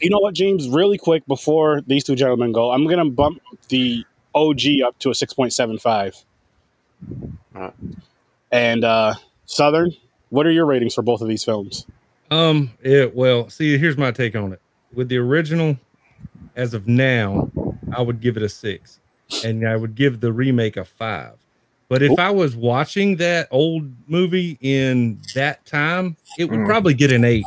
you 0.00 0.10
know 0.10 0.20
what, 0.20 0.34
James? 0.34 0.68
Really 0.68 0.96
quick 0.96 1.26
before 1.26 1.80
these 1.80 2.04
two 2.04 2.14
gentlemen 2.14 2.52
go, 2.52 2.70
I'm 2.70 2.86
gonna 2.86 3.10
bump 3.10 3.42
the 3.68 4.04
OG 4.32 4.60
up 4.86 4.96
to 5.00 5.10
a 5.10 5.12
6.75. 5.12 6.22
Alright. 7.56 7.74
And 8.52 8.84
uh, 8.84 9.14
Southern, 9.46 9.90
what 10.30 10.46
are 10.46 10.52
your 10.52 10.66
ratings 10.66 10.94
for 10.94 11.02
both 11.02 11.20
of 11.20 11.26
these 11.26 11.42
films? 11.42 11.84
Um, 12.30 12.70
yeah, 12.84 13.06
well, 13.12 13.50
see, 13.50 13.76
here's 13.76 13.96
my 13.96 14.12
take 14.12 14.36
on 14.36 14.52
it. 14.52 14.60
With 14.92 15.08
the 15.08 15.18
original, 15.18 15.76
as 16.54 16.74
of 16.74 16.86
now, 16.86 17.50
I 17.92 18.02
would 18.02 18.20
give 18.20 18.36
it 18.36 18.44
a 18.44 18.48
six, 18.48 19.00
and 19.44 19.66
I 19.66 19.76
would 19.76 19.94
give 19.94 20.20
the 20.20 20.32
remake 20.32 20.76
a 20.76 20.84
five. 20.84 21.34
But 21.88 22.02
if 22.02 22.12
Ooh. 22.12 22.16
I 22.16 22.30
was 22.30 22.56
watching 22.56 23.16
that 23.16 23.48
old 23.50 23.90
movie 24.08 24.58
in 24.60 25.20
that 25.34 25.64
time, 25.66 26.16
it 26.38 26.46
would 26.46 26.60
Mm. 26.60 26.66
probably 26.66 26.94
get 26.94 27.12
an 27.12 27.24
eight. 27.24 27.44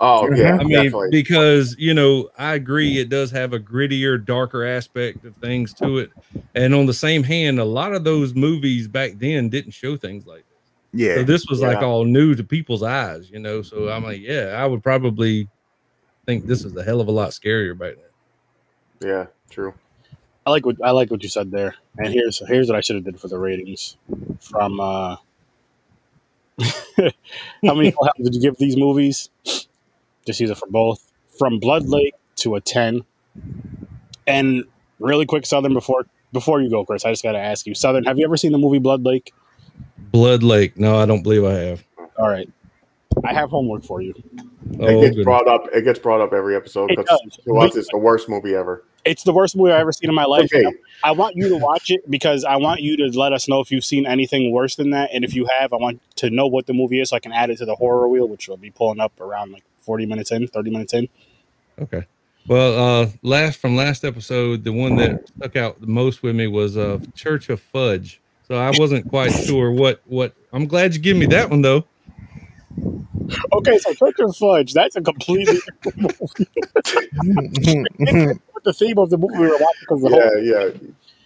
Oh 0.00 0.32
yeah, 0.32 0.54
I 0.54 0.58
mean, 0.58 0.68
definitely. 0.70 1.08
because 1.10 1.74
you 1.78 1.92
know, 1.92 2.28
I 2.38 2.54
agree 2.54 2.98
it 2.98 3.08
does 3.08 3.32
have 3.32 3.52
a 3.52 3.58
grittier, 3.58 4.24
darker 4.24 4.64
aspect 4.64 5.24
of 5.24 5.34
things 5.36 5.74
to 5.74 5.98
it. 5.98 6.10
And 6.54 6.72
on 6.74 6.86
the 6.86 6.94
same 6.94 7.24
hand, 7.24 7.58
a 7.58 7.64
lot 7.64 7.92
of 7.92 8.04
those 8.04 8.32
movies 8.34 8.86
back 8.86 9.12
then 9.18 9.48
didn't 9.48 9.72
show 9.72 9.96
things 9.96 10.24
like 10.24 10.44
this. 10.48 11.00
Yeah. 11.00 11.14
So 11.16 11.22
this 11.24 11.46
was 11.48 11.60
like 11.60 11.82
all 11.82 12.04
new 12.04 12.36
to 12.36 12.44
people's 12.44 12.84
eyes, 12.84 13.28
you 13.28 13.40
know. 13.40 13.60
So 13.62 13.88
I'm 13.88 14.04
like, 14.04 14.20
yeah, 14.20 14.54
I 14.56 14.66
would 14.66 14.84
probably 14.84 15.48
think 16.26 16.46
this 16.46 16.64
is 16.64 16.76
a 16.76 16.84
hell 16.84 17.00
of 17.00 17.08
a 17.08 17.12
lot 17.12 17.30
scarier 17.30 17.76
back 17.76 17.94
then. 19.00 19.08
yeah, 19.10 19.26
true. 19.50 19.74
I 20.48 20.50
like 20.50 20.64
what 20.64 20.76
I 20.82 20.92
like 20.92 21.10
what 21.10 21.22
you 21.22 21.28
said 21.28 21.50
there. 21.50 21.74
And 21.98 22.08
here's 22.08 22.40
here's 22.48 22.68
what 22.68 22.76
I 22.76 22.80
should 22.80 22.96
have 22.96 23.04
did 23.04 23.20
for 23.20 23.28
the 23.28 23.38
ratings. 23.38 23.98
From 24.40 24.80
uh 24.80 25.16
how 26.58 27.74
many 27.74 27.90
hellhounds 28.00 28.22
did 28.24 28.34
you 28.34 28.40
give 28.40 28.56
these 28.56 28.74
movies? 28.74 29.28
Just 30.26 30.40
use 30.40 30.48
it 30.48 30.56
for 30.56 30.66
both. 30.68 31.12
From 31.38 31.58
Blood 31.60 31.86
Lake 31.86 32.14
to 32.36 32.54
a 32.54 32.62
ten. 32.62 33.02
And 34.26 34.64
really 35.00 35.26
quick, 35.26 35.44
Southern, 35.44 35.74
before 35.74 36.06
before 36.32 36.62
you 36.62 36.70
go, 36.70 36.82
Chris, 36.82 37.04
I 37.04 37.10
just 37.12 37.22
gotta 37.22 37.38
ask 37.38 37.66
you, 37.66 37.74
Southern, 37.74 38.04
have 38.04 38.18
you 38.18 38.24
ever 38.24 38.38
seen 38.38 38.52
the 38.52 38.58
movie 38.58 38.78
Blood 38.78 39.04
Lake? 39.04 39.34
Blood 40.12 40.42
Lake. 40.42 40.78
No, 40.78 40.96
I 40.98 41.04
don't 41.04 41.22
believe 41.22 41.44
I 41.44 41.52
have. 41.52 41.84
All 42.18 42.28
right. 42.30 42.48
I 43.22 43.34
have 43.34 43.50
homework 43.50 43.84
for 43.84 44.00
you. 44.00 44.14
Oh, 44.80 44.86
it 44.86 44.94
gets 45.00 45.08
goodness. 45.10 45.24
brought 45.24 45.46
up. 45.46 45.66
It 45.74 45.84
gets 45.84 45.98
brought 45.98 46.22
up 46.22 46.32
every 46.32 46.56
episode 46.56 46.90
It 46.90 46.96
because 46.98 47.20
does. 47.22 47.36
to 47.44 47.56
us 47.58 47.76
it's 47.76 47.88
the 47.90 47.98
worst 47.98 48.30
movie 48.30 48.54
ever. 48.54 48.84
It's 49.08 49.22
the 49.22 49.32
worst 49.32 49.56
movie 49.56 49.72
I've 49.72 49.80
ever 49.80 49.92
seen 49.92 50.08
in 50.08 50.14
my 50.14 50.24
life. 50.24 50.50
Okay, 50.52 50.64
I 51.02 51.12
want 51.12 51.36
you 51.36 51.48
to 51.48 51.56
watch 51.56 51.90
it 51.90 52.08
because 52.10 52.44
I 52.44 52.56
want 52.56 52.80
you 52.80 52.96
to 52.98 53.18
let 53.18 53.32
us 53.32 53.48
know 53.48 53.60
if 53.60 53.70
you've 53.70 53.84
seen 53.84 54.06
anything 54.06 54.52
worse 54.52 54.76
than 54.76 54.90
that. 54.90 55.10
And 55.12 55.24
if 55.24 55.34
you 55.34 55.46
have, 55.58 55.72
I 55.72 55.76
want 55.76 56.00
to 56.16 56.30
know 56.30 56.46
what 56.46 56.66
the 56.66 56.74
movie 56.74 57.00
is 57.00 57.10
so 57.10 57.16
I 57.16 57.20
can 57.20 57.32
add 57.32 57.50
it 57.50 57.58
to 57.58 57.64
the 57.64 57.74
horror 57.74 58.08
wheel, 58.08 58.28
which 58.28 58.48
will 58.48 58.56
be 58.56 58.70
pulling 58.70 59.00
up 59.00 59.18
around 59.20 59.52
like 59.52 59.64
40 59.80 60.06
minutes 60.06 60.30
in, 60.30 60.46
30 60.46 60.70
minutes 60.70 60.94
in. 60.94 61.08
Okay. 61.80 62.06
Well, 62.46 63.02
uh, 63.02 63.10
last 63.22 63.58
from 63.58 63.76
last 63.76 64.04
episode, 64.04 64.64
the 64.64 64.72
one 64.72 64.96
that 64.96 65.28
stuck 65.28 65.56
out 65.56 65.80
the 65.80 65.86
most 65.86 66.22
with 66.22 66.34
me 66.34 66.46
was 66.46 66.76
uh, 66.76 66.98
Church 67.14 67.50
of 67.50 67.60
Fudge. 67.60 68.20
So 68.46 68.54
I 68.54 68.72
wasn't 68.78 69.08
quite 69.08 69.32
sure 69.32 69.70
what 69.70 70.00
what. 70.06 70.34
I'm 70.52 70.66
glad 70.66 70.94
you 70.94 71.00
give 71.00 71.16
me 71.16 71.26
that 71.26 71.50
one 71.50 71.60
though. 71.60 71.84
Okay, 73.52 73.78
so 73.78 73.92
Church 73.94 74.16
of 74.20 74.36
Fudge, 74.36 74.72
that's 74.72 74.96
a 74.96 75.02
completely 75.02 75.58
the 78.64 78.72
theme 78.74 78.98
of 78.98 79.10
the 79.10 79.18
movie 79.18 79.34
we 79.38 79.46
were 79.46 79.52
watching 79.52 79.66
because 79.80 80.02
the 80.02 80.08
whole. 80.08 80.42
yeah, 80.42 80.66
yeah. 80.66 80.70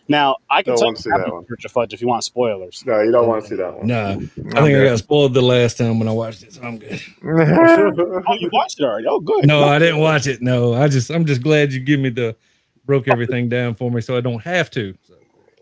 Now, 0.09 0.37
I 0.51 0.63
can 0.63 0.75
Don't 0.75 0.79
tell 0.81 0.91
you 0.91 0.97
see 0.97 1.11
that 1.11 1.33
one. 1.33 1.43
to 1.45 1.49
Church 1.49 1.65
of 1.65 1.73
Fudge 1.73 1.95
if 1.95 2.01
you 2.03 2.09
want 2.09 2.25
spoilers. 2.25 2.83
No, 2.85 3.01
you 3.03 3.13
don't 3.13 3.29
want 3.29 3.45
to 3.45 3.49
see 3.49 3.55
that 3.57 3.75
one. 3.79 3.87
Nah, 3.87 4.11
I 4.11 4.17
think 4.17 4.77
I 4.77 4.85
got 4.85 4.99
spoiled 4.99 5.33
the 5.33 5.43
last 5.43 5.79
time 5.79 5.99
when 5.99 6.09
I 6.09 6.13
watched 6.13 6.43
it, 6.43 6.53
so 6.53 6.63
I'm 6.63 6.79
good. 6.79 7.01
Oh, 8.27 8.35
you 8.39 8.51
watched 8.53 8.81
it 8.81 8.85
already? 8.85 9.07
Oh, 9.09 9.21
good. 9.21 9.47
No, 9.47 9.65
I 9.65 9.79
didn't 9.79 10.01
watch 10.01 10.27
it. 10.27 10.43
No, 10.43 10.75
I 10.75 10.89
just 10.89 11.11
I'm 11.11 11.25
just 11.25 11.43
glad 11.43 11.73
you 11.73 11.81
give 11.81 12.01
me 12.01 12.11
the 12.11 12.37
broke 12.85 13.09
everything 13.09 13.49
down 13.49 13.75
for 13.75 13.91
me, 13.91 14.01
so 14.01 14.17
I 14.17 14.21
don't 14.21 14.43
have 14.43 14.71
to. 14.73 14.95
So, 15.07 15.15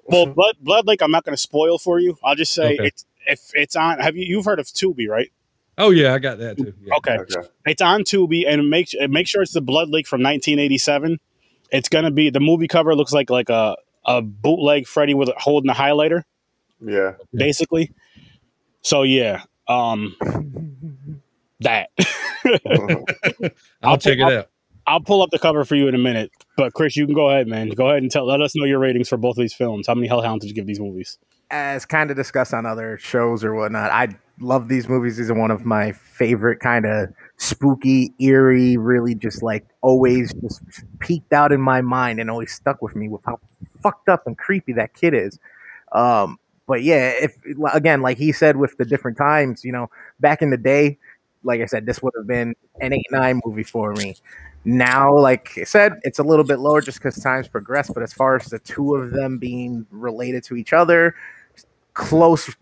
Well, 0.06 0.26
Blood, 0.26 0.56
Blood 0.60 0.86
Lake, 0.86 1.02
I'm 1.02 1.10
not 1.10 1.24
going 1.24 1.34
to 1.34 1.40
spoil 1.40 1.78
for 1.78 2.00
you. 2.00 2.16
I'll 2.24 2.34
just 2.34 2.52
say 2.54 2.74
Okay. 2.74 2.86
it's 2.86 3.04
if 3.26 3.50
it's 3.54 3.76
on. 3.76 3.98
Have 4.00 4.16
you 4.16 4.24
you've 4.26 4.46
heard 4.46 4.58
of 4.58 4.66
Tubi, 4.66 5.06
right? 5.08 5.30
Oh 5.80 5.90
yeah, 5.90 6.14
I 6.14 6.18
got 6.18 6.38
that 6.38 6.56
too. 6.58 6.72
Yeah. 6.84 6.94
Okay, 6.98 7.18
Okay. 7.18 7.48
it's 7.66 7.82
on 7.82 8.02
Tubi, 8.02 8.44
and 8.46 8.70
make 8.70 8.88
make 9.08 9.26
sure 9.26 9.42
it's 9.42 9.52
the 9.54 9.60
Blood 9.60 9.88
Lake 9.88 10.06
from 10.06 10.22
1987. 10.22 11.18
It's 11.72 11.88
gonna 11.88 12.10
be 12.10 12.30
the 12.30 12.40
movie 12.40 12.68
cover 12.68 12.94
looks 12.94 13.12
like 13.12 13.30
like 13.30 13.48
a 13.50 13.76
a 14.04 14.22
bootleg 14.22 14.86
Freddy 14.86 15.14
with 15.14 15.28
holding 15.36 15.70
a 15.70 15.74
highlighter, 15.74 16.22
Yeah. 16.80 17.14
basically. 17.34 17.92
So 18.82 19.02
yeah, 19.02 19.42
um, 19.68 20.16
that 21.60 21.90
I'll 23.82 23.98
check 23.98 24.18
it 24.18 24.22
out. 24.22 24.48
I'll 24.86 25.00
pull 25.00 25.22
up 25.22 25.30
the 25.30 25.38
cover 25.38 25.64
for 25.64 25.76
you 25.76 25.86
in 25.88 25.94
a 25.94 25.98
minute. 25.98 26.32
But 26.56 26.72
Chris, 26.74 26.96
you 26.96 27.04
can 27.06 27.14
go 27.14 27.28
ahead, 27.30 27.46
man. 27.46 27.68
Go 27.68 27.88
ahead 27.90 28.02
and 28.02 28.10
tell 28.10 28.26
let 28.26 28.40
us 28.40 28.56
know 28.56 28.64
your 28.64 28.78
ratings 28.78 29.08
for 29.08 29.16
both 29.18 29.36
of 29.36 29.40
these 29.42 29.54
films. 29.54 29.86
How 29.86 29.94
many 29.94 30.08
Hellhounds 30.08 30.40
did 30.40 30.48
you 30.48 30.54
give 30.54 30.66
these 30.66 30.80
movies? 30.80 31.18
As 31.50 31.84
kind 31.84 32.10
of 32.10 32.16
discussed 32.16 32.54
on 32.54 32.66
other 32.66 32.98
shows 32.98 33.44
or 33.44 33.54
whatnot, 33.54 33.90
I 33.90 34.08
love 34.40 34.68
these 34.68 34.88
movies. 34.88 35.16
These 35.16 35.30
are 35.30 35.34
one 35.34 35.50
of 35.50 35.64
my 35.64 35.92
favorite 35.92 36.60
kind 36.60 36.86
of 36.86 37.08
spooky, 37.36 38.12
eerie, 38.18 38.76
really 38.76 39.14
just 39.14 39.42
like 39.42 39.66
always 39.80 40.32
just 40.34 40.62
peeked 40.98 41.32
out 41.32 41.52
in 41.52 41.60
my 41.60 41.80
mind 41.80 42.20
and 42.20 42.30
always 42.30 42.52
stuck 42.52 42.80
with 42.82 42.94
me 42.94 43.08
with 43.08 43.22
how 43.24 43.38
fucked 43.82 44.08
up 44.08 44.26
and 44.26 44.38
creepy 44.38 44.72
that 44.74 44.94
kid 44.94 45.14
is. 45.14 45.38
Um, 45.92 46.38
but 46.66 46.82
yeah, 46.82 47.12
if 47.20 47.36
again, 47.72 48.00
like 48.00 48.16
he 48.16 48.30
said, 48.30 48.56
with 48.56 48.76
the 48.76 48.84
different 48.84 49.18
times, 49.18 49.64
you 49.64 49.72
know, 49.72 49.90
back 50.20 50.40
in 50.42 50.50
the 50.50 50.56
day, 50.56 50.98
like 51.42 51.60
I 51.60 51.66
said, 51.66 51.86
this 51.86 52.02
would 52.02 52.12
have 52.16 52.26
been 52.26 52.54
an 52.80 52.92
eight 52.92 53.06
nine 53.10 53.40
movie 53.44 53.64
for 53.64 53.92
me. 53.94 54.14
Now, 54.64 55.16
like 55.16 55.50
I 55.56 55.64
said, 55.64 55.94
it's 56.02 56.18
a 56.18 56.22
little 56.22 56.44
bit 56.44 56.58
lower 56.58 56.80
just 56.80 56.98
because 56.98 57.20
times 57.20 57.48
progress. 57.48 57.90
But 57.90 58.02
as 58.02 58.12
far 58.12 58.36
as 58.36 58.46
the 58.46 58.58
two 58.58 58.94
of 58.94 59.10
them 59.12 59.38
being 59.38 59.86
related 59.90 60.44
to 60.44 60.56
each 60.56 60.72
other, 60.72 61.14
close, 61.94 62.54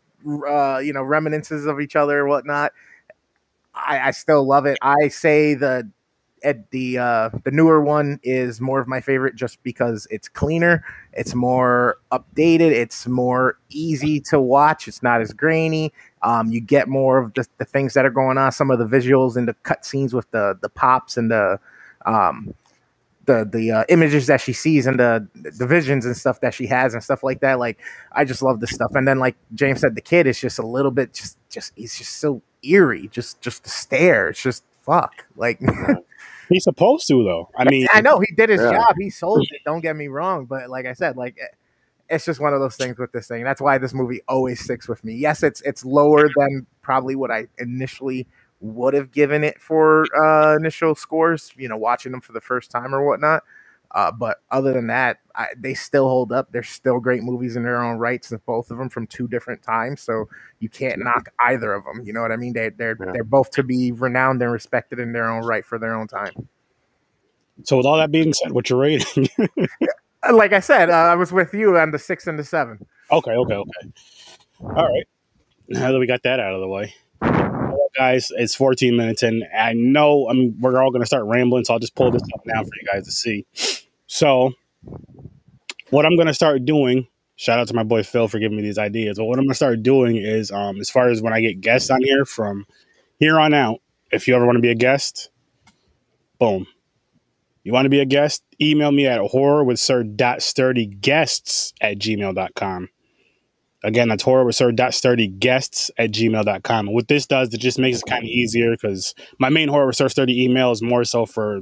uh, 0.49 0.79
you 0.79 0.93
know, 0.93 1.03
reminiscences 1.03 1.67
of 1.67 1.81
each 1.81 1.97
other, 1.97 2.27
whatnot, 2.27 2.73
I, 3.75 4.09
I 4.09 4.11
still 4.11 4.45
love 4.47 4.67
it. 4.67 4.79
I 4.83 5.09
say 5.09 5.55
the 5.55 5.89
at 6.45 6.71
the 6.71 6.99
uh, 6.99 7.31
the 7.45 7.51
newer 7.51 7.83
one 7.83 8.21
is 8.23 8.61
more 8.61 8.81
of 8.81 8.87
my 8.87 9.01
favorite 9.01 9.35
just 9.35 9.63
because 9.63 10.07
it's 10.11 10.29
cleaner, 10.29 10.85
it's 11.13 11.35
more 11.35 11.99
updated, 12.13 12.71
it's 12.71 13.07
more 13.07 13.59
easy 13.71 14.21
to 14.21 14.41
watch, 14.41 14.89
it's 14.89 15.03
not 15.03 15.21
as 15.21 15.33
grainy. 15.33 15.93
Um, 16.23 16.51
you 16.51 16.61
get 16.61 16.89
more 16.89 17.19
of 17.19 17.35
the, 17.35 17.47
the 17.59 17.65
things 17.65 17.95
that 17.95 18.05
are 18.05 18.11
going 18.11 18.39
on, 18.39 18.53
some 18.53 18.71
of 18.71 18.79
the 18.79 18.87
visuals 18.87 19.37
and 19.37 19.49
the 19.49 19.55
cut 19.63 19.85
scenes 19.85 20.15
with 20.15 20.31
the 20.31 20.59
the 20.61 20.69
pops 20.69 21.17
and 21.17 21.31
the 21.31 21.59
um, 22.07 22.55
the 23.29 23.49
the 23.49 23.71
uh, 23.71 23.85
images 23.89 24.27
that 24.27 24.41
she 24.41 24.53
sees 24.53 24.87
and 24.89 24.99
the 24.99 25.25
the 25.35 25.67
visions 25.67 26.05
and 26.05 26.17
stuff 26.17 26.41
that 26.41 26.53
she 26.55 26.67
has 26.67 26.95
and 26.95 27.05
stuff 27.05 27.23
like 27.23 27.39
that. 27.41 27.61
Like 27.61 27.79
I 28.11 28.25
just 28.25 28.43
love 28.43 28.59
this 28.59 28.71
stuff. 28.71 28.91
And 28.95 29.07
then 29.07 29.21
like 29.21 29.37
James 29.55 29.81
said, 29.81 29.95
the 29.95 30.01
kid 30.01 30.27
is 30.27 30.41
just 30.41 30.59
a 30.59 30.67
little 30.67 30.91
bit 30.91 31.15
just 31.15 31.39
just 31.49 31.73
he's 31.77 31.97
just 31.97 32.17
so 32.17 32.43
eerie. 32.65 33.07
Just 33.13 33.41
just 33.41 33.63
the 33.63 33.71
stare. 33.71 34.31
It's 34.31 34.43
just 34.43 34.65
fuck. 34.83 35.25
Like 35.37 35.61
He's 36.49 36.65
supposed 36.65 37.07
to 37.09 37.23
though. 37.23 37.51
I 37.57 37.65
mean, 37.71 37.87
I 37.93 38.01
know 38.01 38.19
he 38.21 38.35
did 38.35 38.49
his 38.49 38.61
Yeah. 38.63 38.73
job. 38.73 38.95
He 38.99 39.11
sold 39.11 39.47
it. 39.51 39.61
Don't 39.65 39.81
get 39.81 39.95
me 39.95 40.09
wrong, 40.09 40.47
but 40.47 40.71
like 40.71 40.87
I 40.87 40.95
said, 40.95 41.17
like 41.17 41.37
eh, 41.41 41.47
it's 42.09 42.25
just 42.25 42.41
one 42.41 42.55
of 42.55 42.61
those 42.61 42.77
things 42.77 42.97
with 42.99 43.13
this 43.13 43.29
thing. 43.29 43.45
That's 43.45 43.61
why 43.61 43.77
this 43.77 43.93
movie 43.93 44.23
always 44.27 44.59
sticks 44.65 44.89
with 44.89 45.05
me. 45.05 45.15
Yes, 45.15 45.43
it's 45.43 45.61
it's 45.61 45.85
lower 45.85 46.27
than 46.37 46.67
probably 46.81 47.15
what 47.17 47.31
I 47.31 47.49
initially 47.59 48.27
would 48.61 48.95
have 48.95 49.11
given 49.13 49.45
it 49.45 49.61
for 49.61 50.05
uh, 50.25 50.57
initial 50.57 50.95
scores. 50.95 51.53
You 51.57 51.69
know, 51.69 51.77
watching 51.77 52.13
them 52.13 52.21
for 52.21 52.33
the 52.33 52.41
first 52.41 52.71
time 52.71 52.95
or 52.95 53.07
whatnot. 53.07 53.43
Uh, 53.91 54.13
but 54.13 54.43
other 54.51 54.75
than 54.75 54.89
that, 54.89 55.17
I, 55.35 55.47
they 55.57 55.73
still 55.73 56.09
hold 56.11 56.31
up. 56.31 56.53
They're 56.53 56.63
still 56.63 57.01
great 57.01 57.23
movies 57.23 57.57
in 57.57 57.63
their 57.63 57.83
own 57.83 57.97
rights, 57.97 58.31
and 58.31 58.45
both 58.45 58.71
of 58.71 58.77
them 58.77 58.91
from 58.91 59.07
two 59.07 59.27
different 59.27 59.63
times. 59.63 60.03
So 60.03 60.29
you 60.59 60.69
can't 60.69 61.03
knock 61.03 61.31
either 61.41 61.73
of 61.73 61.85
them. 61.85 62.03
You 62.05 62.13
know 62.13 62.21
what 62.21 62.31
I 62.31 62.37
mean? 62.37 62.53
They, 62.53 62.69
they're 62.69 62.99
Yeah. 63.01 63.13
they're 63.13 63.25
both 63.25 63.51
to 63.53 63.63
be 63.63 63.93
renowned 63.93 64.43
and 64.43 64.53
respected 64.53 64.99
in 64.99 65.13
their 65.13 65.27
own 65.31 65.43
right 65.47 65.65
for 65.65 65.79
their 65.79 65.95
own 65.95 66.07
time. 66.07 66.49
so 67.65 67.79
with 67.79 67.87
all 67.87 67.97
that 67.97 68.11
being 68.11 68.35
said, 68.35 68.53
what's 68.53 68.69
your 68.69 68.79
rating? 68.81 69.29
like 70.33 70.53
I 70.53 70.61
said, 70.61 70.91
uh, 70.91 70.93
I 70.93 71.15
was 71.15 71.33
with 71.33 71.55
you 71.55 71.79
on 71.79 71.91
the 71.91 71.99
six 71.99 72.27
and 72.27 72.39
the 72.39 72.45
seven. 72.45 72.85
Okay, 73.11 73.31
okay, 73.33 73.55
okay. 73.55 73.93
All 74.61 74.69
right. 74.87 75.09
Now 75.69 75.93
that 75.93 75.99
we 75.99 76.07
got 76.07 76.23
that 76.25 76.41
out 76.41 76.53
of 76.53 76.61
the 76.61 76.69
way, 76.69 76.95
Well, 77.23 77.58
guys, 77.97 78.31
it's 78.37 78.55
14 78.55 78.97
minutes 78.97 79.23
and 79.23 79.45
I 79.57 79.73
know 79.73 80.29
I 80.29 80.33
mean 80.33 80.57
we're 80.61 80.83
all 80.83 80.91
going 80.91 81.03
to 81.03 81.07
start 81.07 81.25
rambling, 81.25 81.65
so 81.65 81.75
I'll 81.75 81.81
just 81.81 81.95
pull 81.95 82.11
this 82.11 82.23
up 82.35 82.41
now 82.47 82.63
for 82.63 82.71
you 82.81 82.89
guys 82.93 83.05
to 83.05 83.13
see. 83.13 83.47
So, 84.07 84.53
what 85.91 86.07
I'm 86.07 86.17
going 86.17 86.27
to 86.27 86.35
start 86.35 86.65
doing. 86.65 87.07
Shout 87.37 87.61
out 87.61 87.69
to 87.69 87.75
my 87.75 87.85
boy 87.85 88.03
Phil 88.03 88.27
for 88.27 88.41
giving 88.41 88.57
me 88.57 88.65
these 88.65 88.79
ideas. 88.79 89.19
But 89.19 89.27
what 89.27 89.39
I'm 89.39 89.45
going 89.45 89.51
to 89.51 89.55
start 89.55 89.85
doing 89.85 90.17
is, 90.17 90.51
um, 90.51 90.81
as 90.81 90.91
far 90.91 91.09
as 91.09 91.23
when 91.23 91.33
I 91.33 91.41
get 91.41 91.61
guests 91.61 91.89
on 91.89 92.03
here 92.03 92.25
from 92.25 92.67
here 93.21 93.39
on 93.39 93.55
out, 93.55 93.79
if 94.11 94.27
you 94.27 94.35
ever 94.35 94.45
want 94.45 94.57
to 94.57 94.63
be 94.63 94.71
a 94.71 94.75
guest, 94.75 95.31
boom. 96.41 96.67
You 97.63 97.73
want 97.73 97.85
to 97.85 97.91
be 97.91 98.01
a 98.01 98.07
guest? 98.07 98.43
Email 98.61 98.91
me 98.91 99.07
at 99.07 99.21
horrorwithsir.sturdyguests 99.21 101.75
at 101.81 101.99
gmail.com. 101.99 102.89
Again, 103.85 104.09
that's 104.09 104.25
horrorwithsir.sturdyguests 104.25 105.91
at 105.99 106.11
gmail.com. 106.11 106.87
What 106.93 107.09
this 107.09 107.27
does, 107.27 107.55
it 107.55 107.61
just 107.61 107.79
makes 107.79 107.99
it 107.99 108.07
kind 108.09 108.25
of 108.25 108.29
easier 108.29 108.73
because 108.73 109.15
my 109.39 109.51
main 109.51 109.69
Horror 109.69 109.87
with 109.87 109.97
Sir 109.97 110.09
Sturdy 110.09 110.43
email 110.45 110.73
is 110.73 110.83
more 110.83 111.05
so 111.05 111.27
for 111.27 111.61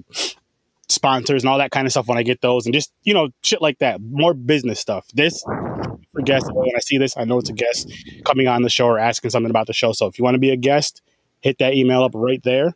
sponsors 0.88 1.42
and 1.42 1.50
all 1.50 1.58
that 1.58 1.72
kind 1.72 1.86
of 1.86 1.90
stuff 1.90 2.08
when 2.08 2.16
I 2.16 2.22
get 2.22 2.40
those 2.40 2.64
and 2.64 2.72
just, 2.74 2.92
you 3.02 3.12
know, 3.12 3.28
shit 3.42 3.60
like 3.60 3.78
that. 3.80 4.00
More 4.00 4.32
business 4.32 4.80
stuff. 4.80 5.06
This 5.12 5.42
for 5.42 6.22
guests, 6.22 6.48
when 6.50 6.74
I 6.74 6.80
see 6.80 6.96
this, 6.96 7.16
I 7.18 7.24
know 7.24 7.38
it's 7.38 7.50
a 7.50 7.52
guest 7.52 7.92
coming 8.24 8.48
on 8.48 8.62
the 8.62 8.70
show 8.70 8.86
or 8.86 8.98
asking 8.98 9.30
something 9.30 9.50
about 9.50 9.66
the 9.66 9.74
show. 9.74 9.92
So 9.92 10.06
if 10.06 10.18
you 10.18 10.24
want 10.24 10.36
to 10.36 10.40
be 10.40 10.50
a 10.50 10.56
guest, 10.56 11.02
hit 11.40 11.58
that 11.58 11.74
email 11.74 12.02
up 12.02 12.12
right 12.14 12.42
there. 12.42 12.74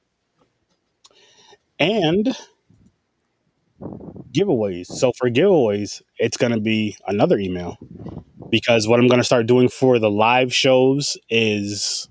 And 1.78 2.36
giveaways. 4.30 4.86
So 4.86 5.12
for 5.16 5.30
giveaways, 5.30 6.02
it's 6.18 6.36
going 6.36 6.52
to 6.52 6.60
be 6.60 6.98
another 7.06 7.38
email 7.38 7.78
because 8.50 8.88
what 8.88 9.00
I'm 9.00 9.08
going 9.08 9.20
to 9.20 9.24
start 9.24 9.46
doing 9.46 9.68
for 9.68 9.98
the 9.98 10.10
live 10.10 10.54
shows 10.54 11.16
is 11.28 12.08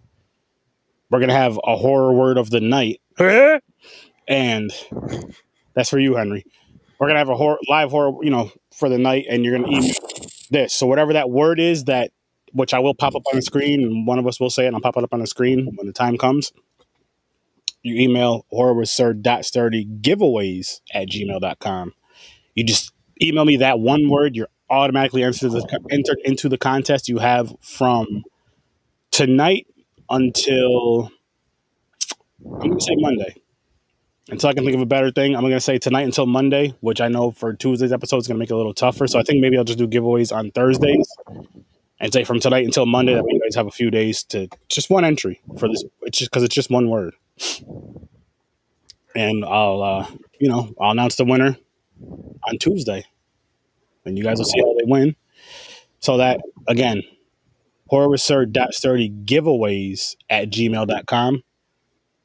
we're 1.10 1.20
going 1.20 1.30
to 1.30 1.36
have 1.36 1.60
a 1.64 1.76
horror 1.76 2.14
word 2.14 2.38
of 2.38 2.50
the 2.50 2.62
night. 2.62 3.02
Uh-huh. 3.18 3.60
And 4.28 4.72
that's 5.74 5.90
for 5.90 6.00
you, 6.00 6.16
Henry. 6.16 6.46
We're 7.00 7.08
going 7.08 7.16
to 7.16 7.20
have 7.20 7.30
a 7.30 7.36
horror, 7.36 7.58
live 7.68 7.92
horror, 7.92 8.14
you 8.22 8.30
know, 8.30 8.52
for 8.74 8.90
the 8.90 8.98
night, 8.98 9.26
and 9.30 9.44
you're 9.44 9.58
going 9.58 9.70
to 9.70 9.78
eat 9.78 9.98
this. 10.52 10.74
So 10.74 10.86
whatever 10.86 11.14
that 11.14 11.30
word 11.30 11.60
is 11.60 11.86
that, 11.86 12.12
which 12.54 12.74
I 12.74 12.80
will 12.80 12.94
pop 12.94 13.16
up 13.16 13.24
on 13.32 13.38
the 13.38 13.42
screen, 13.42 13.84
and 13.84 14.08
one 14.08 14.20
of 14.20 14.28
us 14.28 14.40
will 14.40 14.50
say 14.50 14.66
it, 14.66 14.68
and 14.68 14.76
I'll 14.76 14.82
pop 14.82 14.98
it 14.98 15.04
up 15.04 15.14
on 15.14 15.20
the 15.20 15.28
screen 15.28 15.72
when 15.76 15.88
the 15.88 15.94
time 15.94 16.18
comes. 16.18 16.52
You 17.82 17.96
email 17.96 18.46
horrorwithsir.sturdy 18.52 19.86
giveaways 20.02 20.82
at 20.94 21.08
gmail.com. 21.08 21.94
You 22.56 22.64
just 22.66 22.92
email 23.22 23.46
me 23.46 23.58
that 23.58 23.80
one 23.80 24.10
word, 24.10 24.36
you're 24.36 24.50
automatically 24.70 25.24
entered, 25.24 25.52
the, 25.52 25.80
entered 25.92 26.20
into 26.24 26.50
the 26.50 26.58
contest 26.58 27.10
you 27.10 27.18
have 27.18 27.54
from 27.62 28.24
tonight 29.12 29.68
until 30.10 31.12
I'm 32.46 32.60
going 32.60 32.78
to 32.78 32.84
say 32.84 32.96
Monday. 32.98 33.36
Until 34.30 34.50
I 34.50 34.54
can 34.54 34.64
think 34.64 34.76
of 34.76 34.82
a 34.82 34.86
better 34.86 35.12
thing, 35.12 35.36
I'm 35.36 35.42
going 35.42 35.54
to 35.54 35.60
say 35.60 35.80
tonight 35.80 36.04
until 36.04 36.28
Monday, 36.28 36.76
which 36.82 37.02
I 37.02 37.08
know 37.08 37.32
for 37.32 37.54
Tuesday's 37.54 37.92
episode 37.92 38.18
is 38.18 38.28
going 38.28 38.36
to 38.36 38.40
make 38.40 38.52
it 38.52 38.54
a 38.54 38.58
little 38.58 38.76
tougher. 38.76 39.08
So 39.08 39.20
I 39.20 39.24
think 39.24 39.42
maybe 39.42 39.58
I'll 39.58 39.64
just 39.64 39.80
do 39.80 39.88
giveaways 39.88 40.36
on 40.36 40.52
Thursdays 40.52 41.12
and 42.00 42.14
say 42.14 42.24
from 42.24 42.40
tonight 42.40 42.64
until 42.64 42.86
Monday 42.86 43.16
that 43.16 43.24
you 43.28 43.42
guys 43.42 43.56
have 43.56 43.66
a 43.68 43.72
few 43.72 43.90
days 43.90 44.24
to 44.26 44.48
just 44.68 44.90
one 44.90 45.04
entry 45.04 45.42
for 45.58 45.68
this. 45.68 45.84
It's 46.04 46.20
just 46.20 46.32
because 46.32 46.44
it's 46.44 46.54
just 46.54 46.70
one 46.70 46.90
word. 46.90 47.16
And 49.16 49.44
I'll, 49.44 49.82
uh, 49.82 50.08
you 50.40 50.48
know, 50.48 50.74
I'll 50.80 50.92
announce 50.92 51.16
the 51.16 51.26
winner 51.26 51.58
on 52.48 52.58
Tuesday. 52.60 53.06
And 54.06 54.18
you 54.18 54.24
guys 54.24 54.38
will 54.38 54.46
see 54.46 54.60
how 54.60 54.74
they 54.78 54.86
win. 54.86 55.16
So 56.00 56.18
that, 56.18 56.40
again, 56.68 57.04
horrorwithsir.sturdy 57.92 59.10
giveaways 59.26 60.16
at 60.30 60.50
gmail.com 60.50 61.44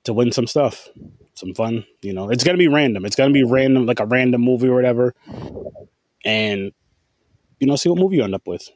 to 0.04 0.12
win 0.12 0.32
some 0.32 0.46
stuff. 0.46 0.88
Some 1.34 1.54
fun. 1.54 1.84
You 2.02 2.12
know, 2.12 2.30
it's 2.30 2.44
going 2.44 2.54
to 2.54 2.58
be 2.58 2.68
random. 2.68 3.04
It's 3.04 3.16
going 3.16 3.30
to 3.30 3.34
be 3.34 3.44
random, 3.44 3.86
like 3.86 4.00
a 4.00 4.06
random 4.06 4.40
movie 4.40 4.68
or 4.68 4.74
whatever. 4.74 5.14
And, 6.24 6.72
you 7.58 7.66
know, 7.66 7.76
see 7.76 7.88
what 7.88 7.98
movie 7.98 8.16
you 8.16 8.24
end 8.24 8.34
up 8.34 8.46
with. 8.46 8.68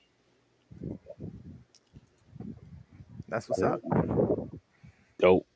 That's 3.28 3.48
what's 3.48 3.62
up. 3.62 3.80
Dope. 5.18 5.46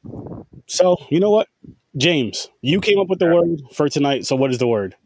So, 0.66 0.96
you 1.10 1.20
know 1.20 1.30
what? 1.30 1.48
James, 1.96 2.48
you 2.62 2.80
came 2.80 2.98
up 2.98 3.08
with 3.08 3.18
the 3.18 3.26
word 3.26 3.60
for 3.74 3.88
tonight. 3.88 4.24
So, 4.24 4.34
what 4.34 4.50
is 4.50 4.58
the 4.58 4.66
word? 4.66 4.96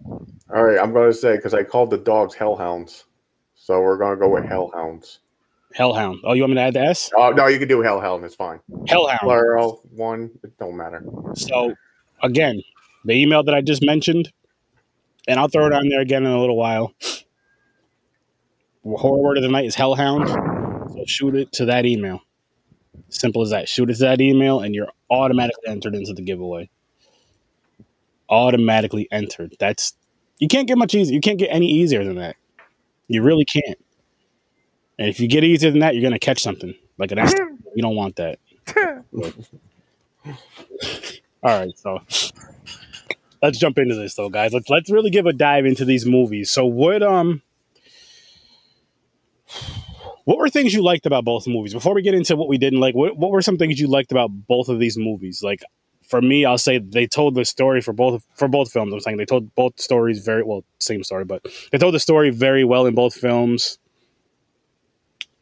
All 0.54 0.62
right, 0.62 0.78
I'm 0.78 0.92
going 0.92 1.10
to 1.10 1.16
say 1.16 1.34
because 1.36 1.52
I 1.52 1.64
called 1.64 1.90
the 1.90 1.98
dogs 1.98 2.34
hellhounds, 2.34 3.04
so 3.54 3.80
we're 3.80 3.98
going 3.98 4.16
to 4.16 4.20
go 4.20 4.28
with 4.28 4.44
hellhounds. 4.44 5.18
Hellhound. 5.74 6.20
Oh, 6.24 6.32
you 6.32 6.42
want 6.42 6.52
me 6.52 6.56
to 6.56 6.62
add 6.62 6.74
the 6.74 6.80
S? 6.80 7.10
Oh 7.16 7.30
no, 7.30 7.48
you 7.48 7.58
can 7.58 7.68
do 7.68 7.82
hellhound. 7.82 8.24
It's 8.24 8.36
fine. 8.36 8.60
Hellhound. 8.86 9.20
Plural 9.20 9.82
one. 9.90 10.30
It 10.44 10.56
don't 10.58 10.76
matter. 10.76 11.04
So, 11.34 11.74
again, 12.22 12.62
the 13.04 13.14
email 13.14 13.42
that 13.42 13.54
I 13.54 13.62
just 13.62 13.84
mentioned, 13.84 14.32
and 15.26 15.40
I'll 15.40 15.48
throw 15.48 15.66
it 15.66 15.72
on 15.72 15.88
there 15.88 16.00
again 16.00 16.24
in 16.24 16.30
a 16.30 16.38
little 16.38 16.56
while. 16.56 16.94
Horror 18.84 19.20
word 19.20 19.36
of 19.38 19.42
the 19.42 19.48
night 19.48 19.64
is 19.64 19.74
hellhound. 19.74 20.28
So, 20.28 21.02
shoot 21.06 21.34
it 21.34 21.52
to 21.54 21.64
that 21.64 21.84
email. 21.84 22.20
Simple 23.08 23.42
as 23.42 23.50
that. 23.50 23.68
Shoot 23.68 23.90
it 23.90 23.94
to 23.94 24.04
that 24.04 24.20
email, 24.20 24.60
and 24.60 24.72
you're 24.72 24.92
automatically 25.10 25.68
entered 25.68 25.96
into 25.96 26.14
the 26.14 26.22
giveaway. 26.22 26.70
Automatically 28.28 29.08
entered. 29.10 29.56
That's 29.58 29.94
you 30.38 30.48
can't 30.48 30.68
get 30.68 30.78
much 30.78 30.94
easier. 30.94 31.14
You 31.14 31.20
can't 31.20 31.38
get 31.38 31.48
any 31.48 31.70
easier 31.70 32.04
than 32.04 32.16
that. 32.16 32.36
You 33.08 33.22
really 33.22 33.44
can't. 33.44 33.78
And 34.98 35.08
if 35.08 35.20
you 35.20 35.28
get 35.28 35.44
easier 35.44 35.70
than 35.70 35.80
that, 35.80 35.94
you're 35.94 36.02
gonna 36.02 36.18
catch 36.18 36.42
something 36.42 36.74
like 36.98 37.12
an. 37.12 37.18
You 37.76 37.82
don't 37.82 37.94
want 37.94 38.16
that. 38.16 38.38
All 41.42 41.58
right, 41.60 41.78
so 41.78 42.00
let's 43.42 43.58
jump 43.58 43.76
into 43.76 43.94
this 43.94 44.14
though, 44.14 44.30
guys. 44.30 44.54
Let's 44.54 44.70
let's 44.70 44.90
really 44.90 45.10
give 45.10 45.26
a 45.26 45.34
dive 45.34 45.66
into 45.66 45.84
these 45.84 46.06
movies. 46.06 46.50
So 46.50 46.64
what 46.64 47.02
um 47.02 47.42
what 50.24 50.38
were 50.38 50.48
things 50.48 50.74
you 50.74 50.82
liked 50.82 51.06
about 51.06 51.24
both 51.24 51.46
movies? 51.46 51.72
Before 51.72 51.94
we 51.94 52.02
get 52.02 52.14
into 52.14 52.34
what 52.34 52.48
we 52.48 52.58
didn't 52.58 52.80
like, 52.80 52.94
what, 52.96 53.16
what 53.16 53.30
were 53.30 53.42
some 53.42 53.58
things 53.58 53.78
you 53.78 53.86
liked 53.86 54.10
about 54.10 54.28
both 54.30 54.68
of 54.68 54.80
these 54.80 54.98
movies? 54.98 55.42
Like 55.42 55.62
for 56.08 56.22
me, 56.22 56.44
I'll 56.44 56.58
say 56.58 56.78
they 56.78 57.06
told 57.06 57.34
the 57.34 57.44
story 57.44 57.80
for 57.80 57.92
both 57.92 58.24
for 58.34 58.48
both 58.48 58.72
films. 58.72 58.92
I'm 58.92 59.00
saying 59.00 59.16
they 59.16 59.24
told 59.24 59.54
both 59.54 59.80
stories 59.80 60.24
very 60.24 60.42
well, 60.42 60.64
same 60.78 61.02
story, 61.02 61.24
but 61.24 61.46
they 61.72 61.78
told 61.78 61.94
the 61.94 62.00
story 62.00 62.30
very 62.30 62.64
well 62.64 62.86
in 62.86 62.94
both 62.94 63.14
films. 63.14 63.78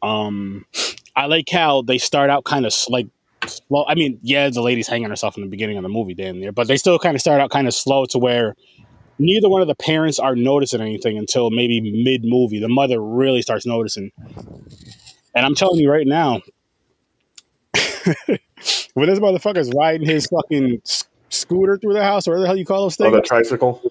Um, 0.01 0.65
I 1.15 1.25
like 1.27 1.49
how 1.49 1.81
they 1.81 1.97
start 1.97 2.29
out 2.29 2.43
kind 2.43 2.65
of 2.65 2.73
like 2.89 3.07
well, 3.69 3.85
I 3.87 3.95
mean, 3.95 4.19
yeah, 4.21 4.49
the 4.49 4.61
lady's 4.61 4.87
hanging 4.87 5.09
herself 5.09 5.37
in 5.37 5.43
the 5.43 5.49
beginning 5.49 5.77
of 5.77 5.83
the 5.83 5.89
movie, 5.89 6.13
damn 6.13 6.39
near, 6.39 6.51
but 6.51 6.67
they 6.67 6.77
still 6.77 6.97
kind 6.97 7.15
of 7.15 7.21
start 7.21 7.41
out 7.41 7.51
kind 7.51 7.67
of 7.67 7.73
slow 7.73 8.05
to 8.05 8.17
where 8.17 8.55
neither 9.19 9.49
one 9.49 9.61
of 9.61 9.67
the 9.67 9.75
parents 9.75 10.19
are 10.19 10.35
noticing 10.35 10.81
anything 10.81 11.17
until 11.17 11.49
maybe 11.49 11.79
mid 12.03 12.23
movie. 12.23 12.59
The 12.59 12.69
mother 12.69 13.01
really 13.01 13.41
starts 13.41 13.65
noticing, 13.65 14.11
and 15.35 15.45
I'm 15.45 15.55
telling 15.55 15.79
you 15.79 15.91
right 15.91 16.07
now, 16.07 16.41
when 18.93 19.07
this 19.07 19.19
motherfucker's 19.19 19.71
riding 19.75 20.07
his 20.07 20.27
fucking 20.27 20.81
scooter 21.29 21.77
through 21.77 21.93
the 21.93 22.03
house, 22.03 22.27
or 22.27 22.31
whatever 22.31 22.41
the 22.43 22.47
hell 22.47 22.57
you 22.57 22.65
call 22.65 22.83
those 22.83 22.95
things. 22.95 23.13
Oh, 23.13 23.15
the 23.15 23.21
tricycle. 23.21 23.81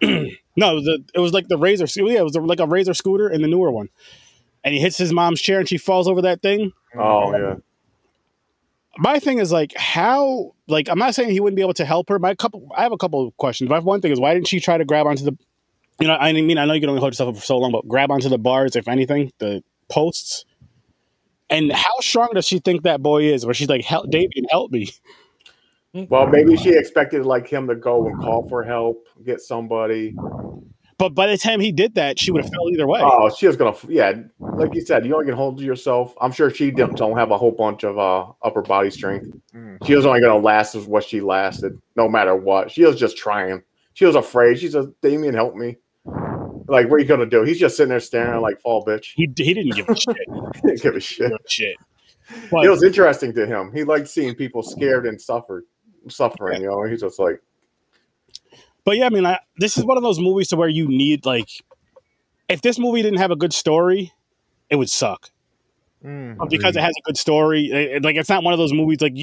No, 0.58 0.80
the, 0.80 1.04
it 1.14 1.20
was 1.20 1.32
like 1.32 1.46
the 1.46 1.56
razor. 1.56 1.86
Scooter. 1.86 2.12
Yeah, 2.12 2.18
it 2.18 2.24
was 2.24 2.34
like 2.34 2.58
a 2.58 2.66
razor 2.66 2.92
scooter 2.92 3.30
in 3.30 3.42
the 3.42 3.48
newer 3.48 3.70
one. 3.70 3.90
And 4.64 4.74
he 4.74 4.80
hits 4.80 4.98
his 4.98 5.12
mom's 5.12 5.40
chair, 5.40 5.60
and 5.60 5.68
she 5.68 5.78
falls 5.78 6.08
over 6.08 6.22
that 6.22 6.42
thing. 6.42 6.72
Oh 6.96 7.32
yeah. 7.32 7.54
My 8.98 9.20
thing 9.20 9.38
is 9.38 9.52
like 9.52 9.72
how 9.76 10.54
like 10.66 10.88
I'm 10.88 10.98
not 10.98 11.14
saying 11.14 11.30
he 11.30 11.38
wouldn't 11.38 11.54
be 11.54 11.62
able 11.62 11.74
to 11.74 11.84
help 11.84 12.08
her. 12.08 12.18
My 12.18 12.34
couple, 12.34 12.68
I 12.76 12.82
have 12.82 12.90
a 12.90 12.96
couple 12.96 13.24
of 13.24 13.36
questions. 13.36 13.70
My 13.70 13.78
one 13.78 14.00
thing 14.00 14.10
is 14.10 14.18
why 14.18 14.34
didn't 14.34 14.48
she 14.48 14.58
try 14.58 14.76
to 14.76 14.84
grab 14.84 15.06
onto 15.06 15.22
the, 15.22 15.38
you 16.00 16.08
know, 16.08 16.14
I 16.14 16.32
mean 16.32 16.58
I 16.58 16.64
know 16.64 16.72
you 16.72 16.80
can 16.80 16.90
only 16.90 16.98
hold 16.98 17.12
yourself 17.12 17.28
up 17.28 17.36
for 17.36 17.46
so 17.46 17.58
long, 17.58 17.70
but 17.70 17.86
grab 17.86 18.10
onto 18.10 18.28
the 18.28 18.38
bars 18.38 18.74
if 18.74 18.88
anything, 18.88 19.32
the 19.38 19.62
posts. 19.88 20.44
And 21.50 21.72
how 21.72 21.98
strong 22.00 22.30
does 22.34 22.46
she 22.46 22.58
think 22.58 22.82
that 22.82 23.02
boy 23.02 23.24
is? 23.24 23.44
Where 23.46 23.54
she's 23.54 23.68
like, 23.68 23.84
"Help, 23.84 24.10
Damien, 24.10 24.46
help 24.50 24.70
me." 24.70 24.90
Well, 25.94 26.26
maybe 26.26 26.56
she 26.56 26.70
expected 26.70 27.24
like 27.24 27.48
him 27.48 27.66
to 27.68 27.74
go 27.74 28.06
and 28.06 28.20
call 28.20 28.46
for 28.48 28.62
help, 28.62 29.06
get 29.24 29.40
somebody. 29.40 30.14
But 30.98 31.10
by 31.10 31.28
the 31.28 31.38
time 31.38 31.60
he 31.60 31.70
did 31.70 31.94
that, 31.94 32.18
she 32.18 32.32
would 32.32 32.42
have 32.42 32.52
fell 32.52 32.68
either 32.70 32.86
way. 32.86 33.00
Oh, 33.02 33.30
she 33.30 33.46
was 33.46 33.56
gonna. 33.56 33.76
Yeah, 33.88 34.14
like 34.40 34.74
you 34.74 34.80
said, 34.80 35.06
you 35.06 35.14
only 35.14 35.26
can 35.26 35.36
hold 35.36 35.60
of 35.60 35.64
yourself. 35.64 36.14
I'm 36.20 36.32
sure 36.32 36.50
she 36.50 36.72
don't, 36.72 36.96
don't 36.96 37.16
have 37.16 37.30
a 37.30 37.38
whole 37.38 37.52
bunch 37.52 37.84
of 37.84 37.98
uh, 37.98 38.26
upper 38.42 38.62
body 38.62 38.90
strength. 38.90 39.28
Mm. 39.54 39.78
She 39.86 39.94
was 39.94 40.04
only 40.04 40.20
gonna 40.20 40.36
last 40.36 40.74
as 40.74 40.86
what 40.86 41.04
she 41.04 41.20
lasted, 41.20 41.80
no 41.94 42.08
matter 42.08 42.34
what. 42.34 42.72
She 42.72 42.84
was 42.84 42.98
just 42.98 43.16
trying. 43.16 43.62
She 43.94 44.04
was 44.06 44.16
afraid. 44.16 44.58
She 44.58 44.68
said, 44.68 44.92
"Damien, 45.00 45.34
help 45.34 45.54
me." 45.54 45.76
Like, 46.68 46.88
what 46.88 46.96
are 46.96 46.98
you 47.00 47.06
gonna 47.06 47.26
do? 47.26 47.42
He's 47.44 47.58
just 47.58 47.76
sitting 47.76 47.90
there 47.90 48.00
staring 48.00 48.40
like 48.42 48.60
fall 48.60 48.84
bitch. 48.84 49.12
He 49.14 49.22
he 49.36 49.54
didn't 49.54 49.74
give 49.74 49.88
a 49.88 49.96
shit. 50.00 50.16
He 50.54 50.60
didn't 50.62 50.82
give 50.82 50.94
a 50.96 51.00
shit. 51.00 51.32
shit. 51.48 51.76
It 52.52 52.68
was 52.68 52.82
interesting 52.82 53.32
to 53.34 53.46
him. 53.46 53.72
He 53.74 53.84
liked 53.84 54.06
seeing 54.08 54.34
people 54.34 54.62
scared 54.62 55.06
and 55.06 55.18
suffered, 55.20 55.64
suffering. 56.08 56.60
You 56.60 56.68
know, 56.68 56.82
he's 56.84 57.00
just 57.00 57.18
like, 57.18 57.40
But 58.84 58.98
yeah, 58.98 59.06
I 59.06 59.10
mean, 59.10 59.24
I, 59.24 59.38
this 59.56 59.78
is 59.78 59.84
one 59.84 59.96
of 59.96 60.02
those 60.02 60.20
movies 60.20 60.48
to 60.48 60.56
where 60.56 60.68
you 60.68 60.86
need 60.88 61.24
like 61.24 61.48
if 62.48 62.60
this 62.62 62.78
movie 62.78 63.02
didn't 63.02 63.18
have 63.18 63.30
a 63.30 63.36
good 63.36 63.52
story, 63.54 64.12
it 64.70 64.76
would 64.76 64.90
suck. 64.90 65.30
Mm. 66.04 66.36
But 66.36 66.48
because 66.50 66.76
it 66.76 66.80
has 66.80 66.92
a 66.96 67.02
good 67.06 67.16
story, 67.16 67.66
it- 67.72 67.90
it- 67.96 68.04
like 68.04 68.16
it's 68.16 68.28
not 68.28 68.44
one 68.44 68.52
of 68.52 68.58
those 68.58 68.72
movies 68.74 69.00
like 69.00 69.14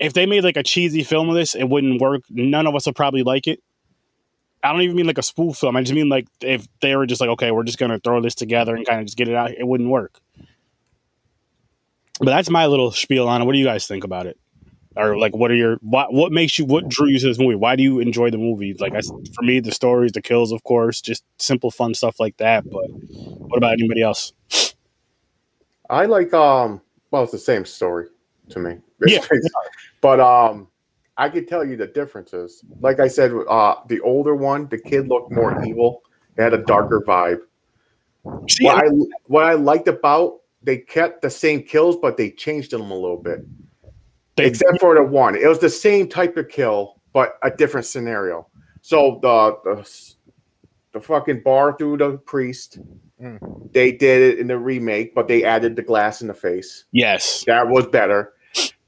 if 0.00 0.12
they 0.14 0.24
made 0.26 0.42
like 0.42 0.56
a 0.56 0.62
cheesy 0.62 1.04
film 1.04 1.28
of 1.28 1.34
this, 1.34 1.54
it 1.54 1.64
wouldn't 1.64 2.00
work. 2.00 2.22
None 2.30 2.66
of 2.66 2.74
us 2.74 2.86
would 2.86 2.96
probably 2.96 3.22
like 3.22 3.46
it. 3.46 3.62
I 4.62 4.72
don't 4.72 4.82
even 4.82 4.96
mean 4.96 5.06
like 5.06 5.18
a 5.18 5.22
spoof 5.22 5.58
film. 5.58 5.76
I 5.76 5.82
just 5.82 5.94
mean 5.94 6.08
like 6.08 6.26
if 6.40 6.66
they 6.80 6.96
were 6.96 7.06
just 7.06 7.20
like, 7.20 7.30
okay, 7.30 7.50
we're 7.50 7.64
just 7.64 7.78
gonna 7.78 8.00
throw 8.00 8.20
this 8.20 8.34
together 8.34 8.74
and 8.74 8.86
kind 8.86 9.00
of 9.00 9.06
just 9.06 9.16
get 9.16 9.28
it 9.28 9.34
out, 9.34 9.52
it 9.52 9.66
wouldn't 9.66 9.90
work. 9.90 10.20
But 12.18 12.26
that's 12.26 12.50
my 12.50 12.66
little 12.66 12.90
spiel 12.92 13.28
on 13.28 13.42
it. 13.42 13.44
What 13.44 13.52
do 13.52 13.58
you 13.58 13.64
guys 13.64 13.86
think 13.86 14.04
about 14.04 14.26
it? 14.26 14.38
Or 14.96 15.18
like, 15.18 15.36
what 15.36 15.50
are 15.50 15.54
your 15.54 15.76
what 15.82 16.12
what 16.12 16.32
makes 16.32 16.58
you 16.58 16.64
what 16.64 16.88
drew 16.88 17.08
you 17.08 17.18
to 17.18 17.26
this 17.26 17.38
movie? 17.38 17.54
Why 17.54 17.76
do 17.76 17.82
you 17.82 18.00
enjoy 18.00 18.30
the 18.30 18.38
movie? 18.38 18.74
Like, 18.74 18.94
I, 18.94 19.02
for 19.02 19.42
me, 19.42 19.60
the 19.60 19.72
stories, 19.72 20.12
the 20.12 20.22
kills, 20.22 20.52
of 20.52 20.62
course, 20.64 21.02
just 21.02 21.22
simple, 21.38 21.70
fun 21.70 21.92
stuff 21.92 22.18
like 22.18 22.38
that. 22.38 22.64
But 22.64 22.86
what 22.88 23.58
about 23.58 23.74
anybody 23.74 24.00
else? 24.00 24.32
I 25.90 26.06
like 26.06 26.32
um 26.32 26.80
well 27.10 27.22
it's 27.22 27.32
the 27.32 27.38
same 27.38 27.64
story 27.66 28.06
to 28.48 28.58
me. 28.58 28.78
Yeah. 29.06 29.24
but 30.00 30.18
um 30.18 30.68
I 31.18 31.28
could 31.30 31.48
tell 31.48 31.64
you 31.64 31.76
the 31.76 31.86
differences. 31.86 32.62
Like 32.80 33.00
I 33.00 33.08
said, 33.08 33.32
uh 33.48 33.76
the 33.88 34.00
older 34.00 34.34
one, 34.34 34.68
the 34.68 34.78
kid 34.78 35.08
looked 35.08 35.32
more 35.32 35.64
evil. 35.64 36.02
It 36.36 36.42
had 36.42 36.54
a 36.54 36.58
darker 36.58 37.00
vibe. 37.06 37.40
See, 38.48 38.64
What 38.64 38.84
I 38.84 38.88
what 39.26 39.44
I 39.44 39.54
liked 39.54 39.88
about 39.88 40.40
they 40.62 40.78
kept 40.78 41.22
the 41.22 41.30
same 41.30 41.62
kills, 41.62 41.96
but 41.96 42.16
they 42.16 42.30
changed 42.30 42.72
them 42.72 42.90
a 42.90 42.94
little 42.94 43.16
bit. 43.22 43.40
they, 44.36 44.46
except 44.46 44.80
for 44.80 44.94
the 44.96 45.02
one. 45.02 45.36
It 45.36 45.46
was 45.46 45.60
the 45.60 45.70
same 45.70 46.08
type 46.08 46.36
of 46.36 46.48
kill, 46.48 47.00
but 47.12 47.38
a 47.42 47.50
different 47.50 47.86
scenario. 47.86 48.48
So 48.82 49.20
the 49.22 49.56
the, 49.64 50.14
the 50.92 51.00
fucking 51.00 51.42
bar 51.44 51.76
through 51.78 51.98
the 51.98 52.18
priest, 52.18 52.78
Mm. 53.22 53.72
they 53.72 53.92
did 53.92 54.20
it 54.20 54.38
in 54.40 54.46
the 54.46 54.58
remake, 54.58 55.14
but 55.14 55.26
they 55.26 55.42
added 55.42 55.74
the 55.74 55.80
glass 55.82 56.20
in 56.20 56.28
the 56.28 56.34
face. 56.34 56.84
yes, 56.92 57.44
That 57.46 57.66
was 57.66 57.86
better. 57.86 58.34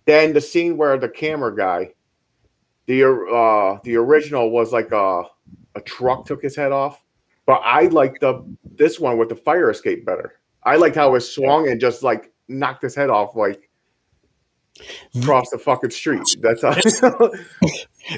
Then 0.04 0.34
the 0.34 0.40
scene 0.42 0.76
where 0.76 0.98
the 0.98 1.08
camera 1.08 1.54
guy, 1.56 1.94
the 2.88 3.04
uh 3.04 3.78
the 3.84 3.96
original 3.96 4.50
was 4.50 4.72
like 4.72 4.90
a 4.92 5.22
a 5.74 5.80
truck 5.82 6.26
took 6.26 6.42
his 6.42 6.56
head 6.56 6.72
off, 6.72 7.00
but 7.46 7.60
I 7.62 7.82
like 7.82 8.18
the 8.18 8.42
this 8.64 8.98
one 8.98 9.18
with 9.18 9.28
the 9.28 9.36
fire 9.36 9.70
escape 9.70 10.04
better. 10.04 10.40
I 10.64 10.76
liked 10.76 10.96
how 10.96 11.14
it 11.14 11.20
swung 11.20 11.68
and 11.68 11.78
just 11.80 12.02
like 12.02 12.32
knocked 12.48 12.82
his 12.82 12.94
head 12.94 13.10
off 13.10 13.36
like 13.36 13.68
across 15.14 15.50
the 15.50 15.58
fucking 15.58 15.90
street. 15.90 16.24
That's 16.40 16.62
how. 16.62 16.70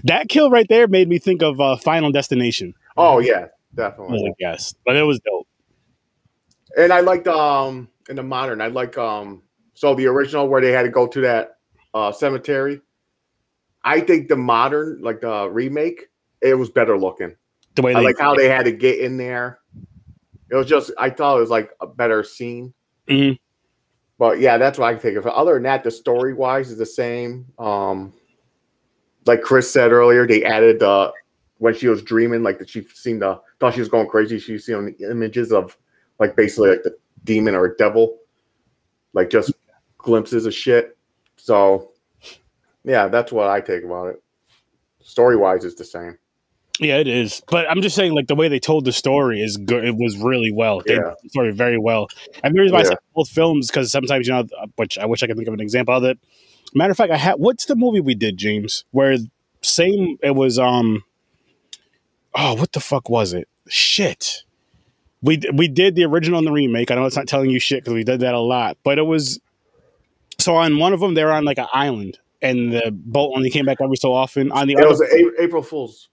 that 0.04 0.28
kill 0.28 0.50
right 0.50 0.66
there 0.68 0.86
made 0.86 1.08
me 1.08 1.18
think 1.18 1.42
of 1.42 1.60
uh, 1.60 1.76
Final 1.76 2.12
Destination. 2.12 2.72
oh 2.96 3.18
yeah, 3.18 3.34
I 3.34 3.40
was 3.40 3.50
definitely. 3.74 4.34
yes, 4.38 4.72
but 4.86 4.94
it 4.94 5.02
was 5.02 5.18
dope. 5.20 5.48
And 6.76 6.92
I 6.92 7.00
liked 7.00 7.26
um 7.26 7.88
in 8.08 8.14
the 8.14 8.22
modern. 8.22 8.60
I 8.60 8.68
like 8.68 8.96
um 8.96 9.42
so 9.74 9.96
the 9.96 10.06
original 10.06 10.46
where 10.46 10.60
they 10.60 10.70
had 10.70 10.84
to 10.84 10.90
go 10.90 11.08
to 11.08 11.20
that 11.22 11.56
uh 11.92 12.12
cemetery. 12.12 12.80
I 13.84 14.00
think 14.00 14.28
the 14.28 14.36
modern 14.36 15.00
like 15.00 15.20
the 15.20 15.48
remake 15.48 16.08
it 16.40 16.54
was 16.54 16.70
better 16.70 16.98
looking. 16.98 17.36
The 17.74 17.82
way 17.82 17.94
I 17.94 18.00
like 18.00 18.18
how 18.18 18.34
they 18.34 18.48
had 18.48 18.64
to 18.64 18.72
get 18.72 19.00
in 19.00 19.16
there. 19.16 19.60
It 20.50 20.56
was 20.56 20.66
just 20.66 20.90
I 20.98 21.10
thought 21.10 21.36
it 21.36 21.40
was 21.40 21.50
like 21.50 21.70
a 21.80 21.86
better 21.86 22.22
scene. 22.24 22.74
Mhm. 23.08 23.38
But 24.18 24.40
yeah, 24.40 24.58
that's 24.58 24.78
what 24.78 24.86
I 24.86 24.92
can 24.92 25.00
think 25.00 25.16
of. 25.16 25.26
Other 25.26 25.54
than 25.54 25.62
that, 25.64 25.84
the 25.84 25.90
story 25.90 26.34
wise 26.34 26.70
is 26.70 26.78
the 26.78 26.86
same. 26.86 27.46
Um, 27.58 28.12
like 29.26 29.42
Chris 29.42 29.70
said 29.70 29.92
earlier, 29.92 30.26
they 30.26 30.44
added 30.44 30.82
uh 30.82 31.12
when 31.58 31.74
she 31.74 31.88
was 31.88 32.02
dreaming, 32.02 32.42
like 32.42 32.58
that 32.58 32.68
she 32.68 32.82
seemed 32.94 33.20
to 33.20 33.40
thought 33.60 33.74
she 33.74 33.80
was 33.80 33.88
going 33.88 34.08
crazy. 34.08 34.38
She 34.38 34.54
was 34.54 34.64
seeing 34.64 34.94
images 35.00 35.52
of 35.52 35.76
like 36.18 36.34
basically 36.34 36.70
like 36.70 36.82
the 36.82 36.96
demon 37.24 37.54
or 37.54 37.74
devil, 37.76 38.18
like 39.12 39.30
just 39.30 39.52
glimpses 39.98 40.46
of 40.46 40.54
shit. 40.54 40.96
So 41.36 41.89
yeah, 42.84 43.08
that's 43.08 43.32
what 43.32 43.48
I 43.48 43.60
take 43.60 43.84
about 43.84 44.08
it. 44.08 44.22
Story 45.02 45.36
wise, 45.36 45.64
is 45.64 45.74
the 45.76 45.84
same. 45.84 46.18
Yeah, 46.78 46.96
it 46.96 47.08
is. 47.08 47.42
But 47.48 47.70
I'm 47.70 47.82
just 47.82 47.94
saying, 47.94 48.14
like 48.14 48.26
the 48.26 48.34
way 48.34 48.48
they 48.48 48.58
told 48.58 48.86
the 48.86 48.92
story 48.92 49.42
is 49.42 49.58
good. 49.58 49.84
It 49.84 49.96
was 49.96 50.16
really 50.16 50.50
well. 50.50 50.80
They 50.86 50.94
Yeah. 50.94 51.12
story 51.28 51.52
very 51.52 51.78
well. 51.78 52.08
And 52.42 52.54
the 52.54 52.60
reason 52.60 52.74
why 52.74 52.80
I 52.80 52.84
Yeah. 52.84 52.88
say 52.90 52.96
both 53.14 53.28
films 53.28 53.66
because 53.66 53.92
sometimes 53.92 54.26
you 54.26 54.32
know, 54.32 54.46
which 54.76 54.98
I 54.98 55.04
wish 55.04 55.22
I 55.22 55.26
could 55.26 55.36
think 55.36 55.48
of 55.48 55.54
an 55.54 55.60
example 55.60 55.94
of 55.94 56.04
it. 56.04 56.18
Matter 56.74 56.92
of 56.92 56.96
fact, 56.96 57.12
I 57.12 57.16
had 57.18 57.34
what's 57.34 57.66
the 57.66 57.76
movie 57.76 58.00
we 58.00 58.14
did, 58.14 58.38
James? 58.38 58.84
Where 58.92 59.16
same 59.62 60.16
it 60.22 60.34
was 60.34 60.58
um. 60.58 61.04
Oh, 62.34 62.54
what 62.54 62.72
the 62.72 62.80
fuck 62.80 63.10
was 63.10 63.32
it? 63.34 63.46
Shit. 63.68 64.44
We 65.22 65.38
we 65.52 65.68
did 65.68 65.96
the 65.96 66.04
original 66.04 66.38
and 66.38 66.46
the 66.46 66.52
remake. 66.52 66.90
I 66.90 66.94
know 66.94 67.04
it's 67.04 67.16
not 67.16 67.28
telling 67.28 67.50
you 67.50 67.58
shit 67.60 67.82
because 67.84 67.94
we 67.94 68.04
did 68.04 68.20
that 68.20 68.34
a 68.34 68.40
lot, 68.40 68.78
but 68.84 68.98
it 68.98 69.02
was. 69.02 69.38
So 70.38 70.54
on 70.54 70.78
one 70.78 70.94
of 70.94 71.00
them, 71.00 71.12
they 71.12 71.24
were 71.24 71.32
on 71.32 71.44
like 71.44 71.58
an 71.58 71.66
island, 71.74 72.18
and 72.42 72.72
the 72.72 72.90
boat 72.92 73.32
only 73.36 73.50
came 73.50 73.64
back 73.66 73.78
every 73.80 73.96
so 73.96 74.12
often. 74.14 74.50
On 74.52 74.66
the 74.66 74.74
It 74.74 74.86
was 74.88 75.00
a- 75.00 75.42
April 75.42 75.62
Fool's. 75.62 76.08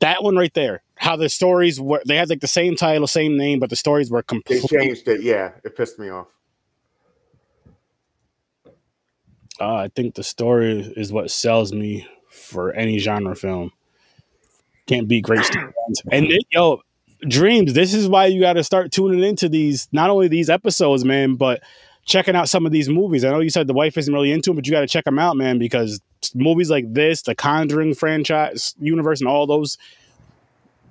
that 0.00 0.22
one 0.22 0.36
right 0.36 0.52
there. 0.54 0.82
How 0.96 1.16
the 1.16 1.28
stories 1.28 1.80
were, 1.80 2.02
they 2.06 2.16
had 2.16 2.28
like 2.28 2.40
the 2.40 2.46
same 2.46 2.76
title, 2.76 3.06
same 3.06 3.36
name, 3.36 3.58
but 3.58 3.70
the 3.70 3.76
stories 3.76 4.10
were 4.10 4.20
They 4.20 4.26
completely. 4.26 4.68
changed 4.68 5.08
it. 5.08 5.22
Yeah, 5.22 5.52
it 5.64 5.74
pissed 5.76 5.98
me 5.98 6.10
off. 6.10 6.26
Uh, 9.60 9.74
I 9.74 9.88
think 9.94 10.14
the 10.14 10.22
story 10.22 10.80
is 10.96 11.12
what 11.12 11.30
sells 11.30 11.72
me 11.72 12.06
for 12.30 12.72
any 12.72 12.98
genre 12.98 13.36
film. 13.36 13.72
Can't 14.86 15.06
beat 15.06 15.22
great 15.24 15.40
storylines. 15.40 16.00
And 16.10 16.26
it, 16.30 16.44
yo, 16.50 16.80
dreams. 17.28 17.74
This 17.74 17.92
is 17.92 18.08
why 18.08 18.26
you 18.26 18.40
got 18.40 18.54
to 18.54 18.64
start 18.64 18.90
tuning 18.90 19.22
into 19.22 19.48
these. 19.48 19.88
Not 19.92 20.08
only 20.10 20.28
these 20.28 20.48
episodes, 20.48 21.04
man, 21.04 21.34
but 21.36 21.62
checking 22.04 22.34
out 22.34 22.48
some 22.48 22.66
of 22.66 22.72
these 22.72 22.88
movies. 22.88 23.24
I 23.24 23.30
know 23.30 23.40
you 23.40 23.50
said 23.50 23.66
the 23.66 23.74
wife 23.74 23.96
isn't 23.96 24.12
really 24.12 24.32
into 24.32 24.50
them, 24.50 24.56
but 24.56 24.66
you 24.66 24.72
got 24.72 24.80
to 24.80 24.86
check 24.86 25.04
them 25.04 25.18
out, 25.18 25.36
man, 25.36 25.58
because 25.58 26.00
movies 26.34 26.70
like 26.70 26.92
this, 26.92 27.22
the 27.22 27.34
Conjuring 27.34 27.94
franchise 27.94 28.74
universe, 28.80 29.20
and 29.20 29.28
all 29.28 29.46
those 29.46 29.78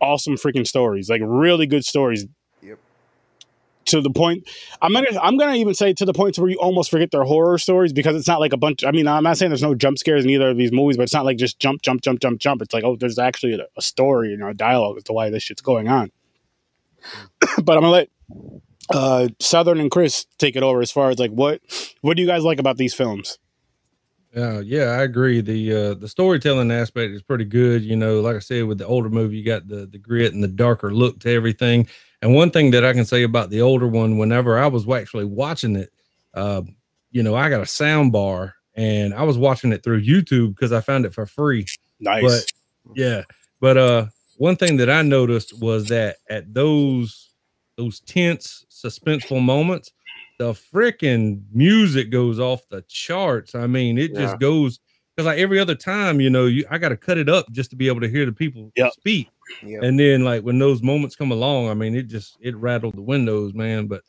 awesome 0.02 0.36
freaking 0.36 0.66
stories, 0.66 1.10
like 1.10 1.22
really 1.24 1.68
good 1.68 1.86
stories. 1.86 2.26
Yep. 2.62 2.80
To 3.86 4.02
the 4.02 4.12
point, 4.12 4.48
I'm 4.82 4.94
gonna, 4.94 5.20
I'm 5.22 5.38
gonna 5.38 5.56
even 5.56 5.74
say 5.74 5.94
to 5.94 6.06
the 6.06 6.14
point 6.14 6.36
to 6.36 6.42
where 6.42 6.50
you 6.50 6.58
almost 6.58 6.92
forget 6.92 7.12
their 7.12 7.24
horror 7.24 7.58
stories 7.58 7.92
because 7.92 8.16
it's 8.16 8.28
not 8.28 8.40
like 8.40 8.54
a 8.54 8.58
bunch. 8.58 8.84
I 8.84 8.92
mean, 8.92 9.08
I'm 9.08 9.24
not 9.24 9.38
saying 9.38 9.50
there's 9.50 9.64
no 9.64 9.76
jump 9.76 9.98
scares 9.98 10.24
in 10.24 10.30
either 10.30 10.50
of 10.50 10.58
these 10.58 10.72
movies, 10.72 10.98
but 10.98 11.04
it's 11.04 11.14
not 11.14 11.26
like 11.26 11.38
just 11.38 11.60
jump, 11.60 11.82
jump, 11.82 12.02
jump, 12.02 12.20
jump, 12.20 12.40
jump. 12.40 12.62
It's 12.62 12.74
like, 12.74 12.84
oh, 12.84 12.96
there's 12.96 13.18
actually 13.18 13.54
a, 13.54 13.66
a 13.76 13.82
story, 13.82 14.30
you 14.30 14.38
know, 14.38 14.50
a 14.50 14.54
dialogue 14.54 14.98
as 14.98 15.04
to 15.06 15.14
why 15.14 15.30
this 15.30 15.44
shit's 15.44 15.62
going 15.62 15.88
on. 15.88 16.12
but 17.64 17.78
I'm 17.78 17.82
gonna 17.82 17.90
let 17.90 18.10
uh, 18.92 19.30
Southern 19.40 19.80
and 19.80 19.92
Chris 19.92 20.26
take 20.38 20.56
it 20.56 20.64
over 20.64 20.82
as 20.82 20.92
far 20.92 21.10
as 21.10 21.20
like 21.20 21.32
what, 21.32 21.62
what 22.02 22.16
do 22.16 22.22
you 22.22 22.28
guys 22.28 22.44
like 22.44 22.60
about 22.60 22.78
these 22.78 22.94
films? 22.94 23.38
Uh, 24.36 24.60
yeah, 24.60 24.92
I 24.92 25.04
agree. 25.04 25.42
The 25.42 25.74
uh, 25.74 25.94
the 25.96 26.08
storytelling 26.08 26.72
aspect 26.72 27.14
is 27.14 27.24
pretty 27.24 27.46
good. 27.46 27.84
You 27.84 27.96
know, 27.96 28.20
like 28.22 28.36
I 28.36 28.40
said, 28.40 28.66
with 28.66 28.78
the 28.78 28.86
older 28.86 29.10
movie, 29.10 29.38
you 29.38 29.44
got 29.44 29.68
the 29.68 29.88
the 29.88 29.98
grit 29.98 30.34
and 30.34 30.44
the 30.44 30.48
darker 30.48 30.94
look 30.94 31.20
to 31.22 31.32
everything. 31.32 31.88
And 32.22 32.36
one 32.36 32.52
thing 32.52 32.72
that 32.72 32.86
I 32.86 32.94
can 32.94 33.06
say 33.06 33.24
about 33.24 33.50
the 33.50 33.62
older 33.62 33.88
one, 33.88 34.18
whenever 34.18 34.60
I 34.60 34.68
was 34.68 34.88
actually 34.88 35.26
watching 35.26 35.76
it, 35.76 35.92
uh, 36.36 36.62
you 37.12 37.24
know, 37.24 37.34
I 37.34 37.50
got 37.50 37.62
a 37.62 37.66
sound 37.66 38.12
bar 38.12 38.56
and 38.76 39.14
I 39.14 39.24
was 39.24 39.38
watching 39.38 39.72
it 39.72 39.84
through 39.84 40.04
YouTube 40.04 40.56
because 40.56 40.72
I 40.72 40.82
found 40.82 41.06
it 41.06 41.14
for 41.14 41.26
free. 41.26 41.66
Nice. 42.00 42.22
But 42.22 42.98
yeah, 42.98 43.24
but 43.60 43.78
uh, 43.78 44.06
one 44.38 44.58
thing 44.58 44.78
that 44.78 44.92
I 44.92 45.02
noticed 45.02 45.60
was 45.60 45.88
that 45.88 46.18
at 46.30 46.54
those 46.54 47.29
those 47.80 48.02
tense, 48.02 48.66
suspenseful 48.70 49.42
moments, 49.42 49.92
the 50.38 50.52
freaking 50.52 51.42
music 51.52 52.12
goes 52.12 52.40
off 52.40 52.68
the 52.70 52.82
charts. 52.88 53.56
I 53.56 53.68
mean, 53.68 53.98
it 53.98 54.12
Yeah. 54.12 54.22
just 54.22 54.40
goes 54.40 54.80
because 55.16 55.26
like 55.26 55.40
every 55.40 55.60
other 55.60 55.76
time, 55.76 56.20
you 56.22 56.30
know, 56.30 56.46
you 56.46 56.66
I 56.70 56.78
got 56.78 56.90
to 56.90 56.98
cut 56.98 57.18
it 57.18 57.30
up 57.30 57.50
just 57.52 57.70
to 57.72 57.76
be 57.76 57.88
able 57.88 58.02
to 58.02 58.10
hear 58.10 58.26
the 58.26 58.32
people 58.32 58.72
Yep. 58.76 58.94
speak. 58.94 59.30
Yep. 59.64 59.84
And 59.84 60.00
then 60.00 60.24
like 60.24 60.44
when 60.44 60.60
those 60.60 60.82
moments 60.84 61.16
come 61.16 61.32
along, 61.32 61.70
I 61.70 61.74
mean, 61.74 61.96
it 61.96 62.04
just 62.04 62.38
it 62.42 62.56
rattled 62.56 62.96
the 62.96 63.02
windows, 63.02 63.54
man. 63.54 63.88
But 63.88 64.04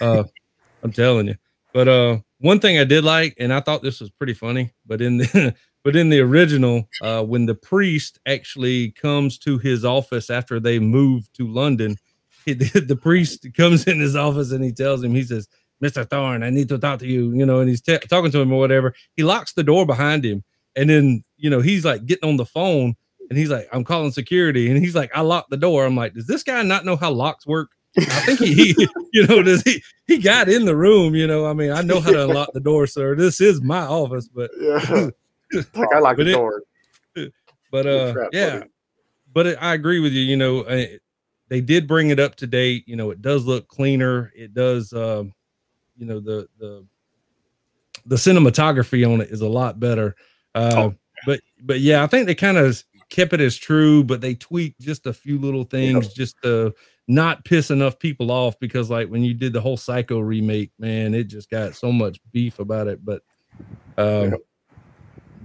uh, 0.00 0.24
I'm 0.82 0.92
telling 0.92 1.28
you. 1.28 1.36
But 1.72 1.88
uh, 1.88 2.18
one 2.38 2.60
thing 2.60 2.78
I 2.78 2.84
did 2.84 3.04
like, 3.04 3.34
and 3.38 3.52
I 3.52 3.60
thought 3.60 3.82
this 3.82 4.00
was 4.00 4.10
pretty 4.10 4.34
funny, 4.34 4.70
but 4.86 5.00
in 5.00 5.16
the 5.18 5.54
but 5.84 5.96
in 5.96 6.08
the 6.10 6.20
original, 6.20 6.88
uh, 7.00 7.22
when 7.24 7.46
the 7.46 7.54
priest 7.54 8.18
actually 8.26 8.92
comes 8.92 9.38
to 9.38 9.58
his 9.58 9.84
office 9.84 10.30
after 10.30 10.60
they 10.60 10.78
move 10.78 11.30
to 11.34 11.46
London, 11.46 11.96
he, 12.44 12.52
the 12.54 12.96
priest 13.00 13.46
comes 13.56 13.86
in 13.86 14.00
his 14.00 14.16
office 14.16 14.52
and 14.52 14.62
he 14.64 14.72
tells 14.72 15.02
him, 15.02 15.14
he 15.14 15.22
says, 15.22 15.48
"Mr. 15.82 16.08
Thorne, 16.08 16.42
I 16.42 16.50
need 16.50 16.68
to 16.68 16.78
talk 16.78 16.98
to 17.00 17.06
you," 17.06 17.32
you 17.32 17.46
know, 17.46 17.60
and 17.60 17.68
he's 17.68 17.80
t- 17.80 17.98
talking 17.98 18.30
to 18.32 18.40
him 18.40 18.52
or 18.52 18.58
whatever. 18.58 18.94
He 19.16 19.22
locks 19.22 19.52
the 19.52 19.62
door 19.64 19.86
behind 19.86 20.24
him, 20.24 20.44
and 20.76 20.88
then 20.90 21.24
you 21.36 21.50
know 21.50 21.60
he's 21.60 21.84
like 21.84 22.06
getting 22.06 22.28
on 22.28 22.36
the 22.36 22.46
phone, 22.46 22.94
and 23.30 23.38
he's 23.38 23.50
like, 23.50 23.68
"I'm 23.72 23.84
calling 23.84 24.10
security," 24.12 24.70
and 24.70 24.78
he's 24.78 24.94
like, 24.94 25.10
"I 25.14 25.20
locked 25.22 25.50
the 25.50 25.56
door." 25.56 25.84
I'm 25.84 25.96
like, 25.96 26.14
"Does 26.14 26.26
this 26.26 26.42
guy 26.42 26.62
not 26.62 26.84
know 26.84 26.96
how 26.96 27.10
locks 27.10 27.46
work?" 27.46 27.70
I 27.96 28.02
think 28.02 28.40
he, 28.40 28.72
he 28.72 28.88
you 29.12 29.26
know, 29.26 29.42
does 29.42 29.62
he 29.62 29.82
he 30.06 30.18
got 30.18 30.48
in 30.48 30.64
the 30.64 30.74
room, 30.76 31.14
you 31.14 31.26
know. 31.26 31.46
I 31.46 31.52
mean, 31.52 31.70
I 31.70 31.80
know 31.82 32.00
how 32.00 32.10
to 32.10 32.24
unlock 32.24 32.52
the 32.52 32.60
door, 32.60 32.86
sir. 32.86 33.14
This 33.14 33.40
is 33.40 33.62
my 33.62 33.80
office, 33.86 34.28
but 34.28 34.50
Yeah, 34.60 35.08
like 35.74 35.88
I 35.94 35.98
like 36.00 36.16
But 36.16 36.24
the 36.24 36.30
it- 36.30 36.34
door. 36.34 36.62
but 37.70 37.86
uh 37.86 38.28
yeah 38.32 38.58
buddy. 38.58 38.70
but 39.32 39.46
it, 39.46 39.58
i 39.60 39.74
agree 39.74 40.00
with 40.00 40.12
you 40.12 40.20
you 40.22 40.36
know 40.36 40.60
uh, 40.62 40.84
they 41.54 41.60
did 41.60 41.86
bring 41.86 42.10
it 42.10 42.18
up 42.18 42.34
to 42.34 42.48
date. 42.48 42.82
You 42.88 42.96
know, 42.96 43.12
it 43.12 43.22
does 43.22 43.46
look 43.46 43.68
cleaner. 43.68 44.32
It 44.34 44.54
does, 44.54 44.92
uh, 44.92 45.22
you 45.96 46.04
know, 46.04 46.18
the 46.18 46.48
the 46.58 46.84
the 48.06 48.16
cinematography 48.16 49.08
on 49.08 49.20
it 49.20 49.30
is 49.30 49.40
a 49.40 49.48
lot 49.48 49.78
better. 49.78 50.16
Uh, 50.56 50.72
oh. 50.76 50.94
But 51.26 51.40
but 51.62 51.78
yeah, 51.78 52.02
I 52.02 52.08
think 52.08 52.26
they 52.26 52.34
kind 52.34 52.58
of 52.58 52.82
kept 53.08 53.34
it 53.34 53.40
as 53.40 53.56
true, 53.56 54.02
but 54.02 54.20
they 54.20 54.34
tweaked 54.34 54.80
just 54.80 55.06
a 55.06 55.12
few 55.12 55.38
little 55.38 55.62
things 55.62 56.12
just 56.12 56.34
to 56.42 56.74
not 57.06 57.44
piss 57.44 57.70
enough 57.70 58.00
people 58.00 58.32
off 58.32 58.58
because 58.58 58.90
like 58.90 59.08
when 59.08 59.22
you 59.22 59.32
did 59.32 59.52
the 59.52 59.60
whole 59.60 59.76
Psycho 59.76 60.18
remake, 60.18 60.72
man, 60.80 61.14
it 61.14 61.24
just 61.24 61.50
got 61.50 61.76
so 61.76 61.92
much 61.92 62.18
beef 62.32 62.58
about 62.58 62.88
it. 62.88 63.04
But 63.04 63.22
um, 63.96 64.34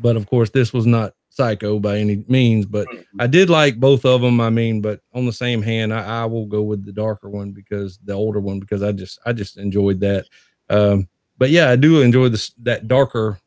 but 0.02 0.16
of 0.16 0.26
course, 0.26 0.50
this 0.50 0.74
was 0.74 0.88
not 0.88 1.14
Psycho 1.40 1.80
by 1.80 2.00
any 2.00 2.26
means. 2.28 2.66
But 2.66 2.86
I 3.18 3.26
did 3.26 3.50
like 3.50 3.80
both 3.80 4.04
of 4.04 4.20
them. 4.20 4.42
I 4.42 4.50
mean, 4.50 4.82
but 4.82 5.00
on 5.14 5.26
the 5.26 5.32
same 5.32 5.62
hand, 5.62 5.94
I, 5.94 6.24
I 6.24 6.26
will 6.26 6.46
go 6.46 6.64
with 6.64 6.84
the 6.84 6.92
darker 6.92 7.30
one 7.30 7.52
because 7.52 7.98
the 8.04 8.12
older 8.12 8.42
one 8.42 8.60
because 8.60 8.84
I 8.84 8.92
just 8.92 9.20
I 9.26 9.32
just 9.32 9.58
enjoyed 9.58 10.02
that. 10.02 10.26
Um, 10.70 11.08
but 11.38 11.50
yeah, 11.50 11.70
I 11.70 11.78
do 11.78 12.02
enjoy 12.02 12.28
this 12.28 12.50
that 12.64 12.90
darker 12.90 13.40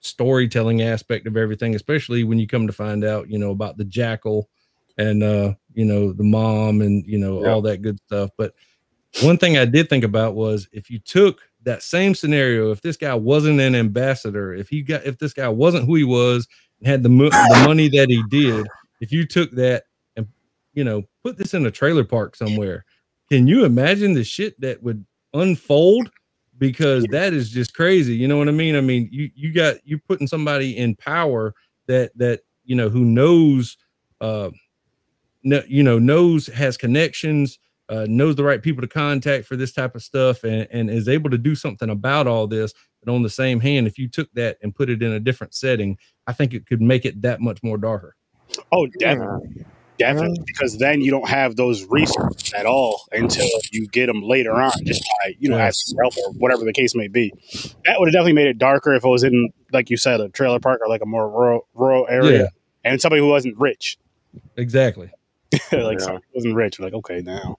storytelling 0.00 0.80
aspect 0.80 1.26
of 1.26 1.36
everything, 1.36 1.74
especially 1.74 2.24
when 2.24 2.38
you 2.38 2.46
come 2.46 2.66
to 2.66 2.72
find 2.72 3.04
out, 3.04 3.28
you 3.28 3.38
know, 3.38 3.50
about 3.50 3.76
the 3.76 3.84
jackal 3.84 4.48
and 4.96 5.22
uh, 5.22 5.52
you 5.74 5.84
know, 5.84 6.14
the 6.14 6.24
mom 6.24 6.80
and 6.80 7.04
you 7.06 7.18
know, 7.18 7.46
all 7.46 7.60
that 7.60 7.82
good 7.82 7.98
stuff. 8.06 8.30
But 8.38 8.54
one 9.20 9.36
thing 9.36 9.58
I 9.58 9.66
did 9.66 9.90
think 9.90 10.04
about 10.04 10.34
was 10.34 10.66
if 10.72 10.88
you 10.88 10.98
took 10.98 11.42
that 11.64 11.82
same 11.82 12.14
scenario, 12.14 12.70
if 12.70 12.80
this 12.80 12.96
guy 12.96 13.14
wasn't 13.14 13.60
an 13.60 13.74
ambassador, 13.74 14.54
if 14.54 14.70
he 14.70 14.80
got 14.80 15.04
if 15.04 15.18
this 15.18 15.34
guy 15.34 15.50
wasn't 15.50 15.84
who 15.84 15.96
he 15.96 16.04
was 16.04 16.48
had 16.84 17.02
the, 17.02 17.08
mo- 17.08 17.30
the 17.30 17.64
money 17.66 17.88
that 17.88 18.10
he 18.10 18.22
did, 18.28 18.66
if 19.00 19.12
you 19.12 19.26
took 19.26 19.50
that 19.52 19.84
and 20.16 20.26
you 20.74 20.84
know, 20.84 21.02
put 21.24 21.36
this 21.36 21.54
in 21.54 21.66
a 21.66 21.70
trailer 21.70 22.04
park 22.04 22.36
somewhere, 22.36 22.84
can 23.30 23.46
you 23.46 23.64
imagine 23.64 24.14
the 24.14 24.24
shit 24.24 24.60
that 24.60 24.82
would 24.82 25.04
unfold 25.34 26.10
because 26.58 27.04
that 27.06 27.32
is 27.32 27.50
just 27.50 27.74
crazy. 27.74 28.14
You 28.14 28.28
know 28.28 28.36
what 28.36 28.48
I 28.48 28.52
mean? 28.52 28.76
I 28.76 28.80
mean, 28.80 29.08
you 29.10 29.30
you 29.34 29.52
got 29.52 29.76
you 29.84 29.98
putting 29.98 30.26
somebody 30.26 30.76
in 30.76 30.94
power 30.94 31.54
that 31.88 32.16
that 32.18 32.40
you 32.64 32.76
know 32.76 32.88
who 32.88 33.04
knows 33.04 33.76
uh 34.20 34.50
no, 35.42 35.62
you 35.66 35.82
know 35.82 35.98
knows 35.98 36.46
has 36.48 36.76
connections 36.76 37.58
uh, 37.88 38.06
knows 38.08 38.36
the 38.36 38.44
right 38.44 38.62
people 38.62 38.80
to 38.80 38.88
contact 38.88 39.44
for 39.44 39.56
this 39.56 39.72
type 39.72 39.94
of 39.94 40.02
stuff 40.02 40.44
and, 40.44 40.66
and 40.70 40.88
is 40.88 41.08
able 41.08 41.28
to 41.28 41.36
do 41.36 41.54
something 41.54 41.90
about 41.90 42.26
all 42.26 42.46
this 42.46 42.72
but 43.02 43.12
on 43.12 43.22
the 43.22 43.28
same 43.28 43.60
hand 43.60 43.86
if 43.86 43.98
you 43.98 44.08
took 44.08 44.32
that 44.32 44.56
and 44.62 44.74
put 44.74 44.88
it 44.88 45.02
in 45.02 45.12
a 45.12 45.20
different 45.20 45.52
setting 45.52 45.98
i 46.26 46.32
think 46.32 46.54
it 46.54 46.66
could 46.66 46.80
make 46.80 47.04
it 47.04 47.22
that 47.22 47.40
much 47.40 47.62
more 47.62 47.78
darker 47.78 48.16
oh 48.72 48.86
definitely 48.98 49.64
Definitely, 49.98 50.42
because 50.46 50.78
then 50.78 51.00
you 51.00 51.10
don't 51.10 51.28
have 51.28 51.56
those 51.56 51.84
resources 51.84 52.52
at 52.54 52.66
all 52.66 53.02
until 53.12 53.46
you 53.70 53.86
get 53.88 54.06
them 54.06 54.22
later 54.22 54.52
on, 54.52 54.72
just 54.84 55.02
by 55.02 55.34
you 55.38 55.48
know 55.48 55.58
asking 55.58 55.98
help 56.00 56.14
or 56.16 56.32
whatever 56.32 56.64
the 56.64 56.72
case 56.72 56.94
may 56.94 57.08
be. 57.08 57.32
That 57.84 57.98
would 57.98 58.08
have 58.08 58.12
definitely 58.12 58.32
made 58.32 58.48
it 58.48 58.58
darker 58.58 58.94
if 58.94 59.04
it 59.04 59.08
was 59.08 59.22
in, 59.22 59.50
like 59.70 59.90
you 59.90 59.96
said, 59.96 60.20
a 60.20 60.28
trailer 60.30 60.58
park 60.60 60.80
or 60.82 60.88
like 60.88 61.02
a 61.02 61.06
more 61.06 61.28
rural 61.30 61.68
rural 61.74 62.06
area, 62.08 62.42
yeah. 62.42 62.46
and 62.84 63.00
somebody 63.00 63.20
who 63.20 63.28
wasn't 63.28 63.58
rich. 63.58 63.98
Exactly. 64.56 65.10
like 65.52 65.62
yeah. 65.72 66.04
somebody 66.04 66.24
who 66.32 66.36
wasn't 66.36 66.54
rich, 66.54 66.80
like 66.80 66.94
okay 66.94 67.20
now. 67.20 67.58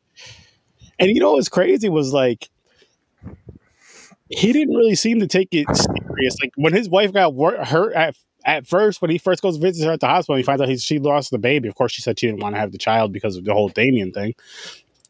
And 1.00 1.10
you 1.10 1.20
know 1.20 1.34
what's 1.34 1.50
crazy 1.50 1.88
was 1.88 2.12
like 2.14 2.50
he 4.30 4.52
didn't 4.52 4.76
really 4.76 4.96
seem 4.96 5.20
to 5.20 5.28
take 5.28 5.50
it 5.52 5.68
serious. 5.76 6.36
Like 6.42 6.52
when 6.56 6.74
his 6.74 6.90
wife 6.90 7.14
got 7.14 7.34
hurt 7.68 7.94
at 7.94 8.16
at 8.46 8.68
first, 8.68 9.02
when 9.02 9.12
he 9.12 9.18
first 9.18 9.42
goes 9.42 9.58
to 9.58 9.62
visit 9.62 9.86
her 9.86 9.94
at 9.94 10.00
the 10.00 10.08
hospital, 10.08 10.38
he 10.38 10.44
finds 10.44 10.62
out 10.62 10.70
he, 10.70 10.78
she 10.78 11.00
lost 11.00 11.32
the 11.32 11.38
baby. 11.38 11.68
Of 11.70 11.76
course, 11.76 11.92
she 11.92 12.02
said 12.02 12.20
she 12.20 12.28
didn't 12.28 12.42
want 12.42 12.56
to 12.56 12.60
have 12.60 12.72
the 12.72 12.78
child 12.78 13.14
because 13.14 13.38
of 13.38 13.46
the 13.46 13.54
whole 13.54 13.70
Damien 13.70 14.12
thing. 14.12 14.36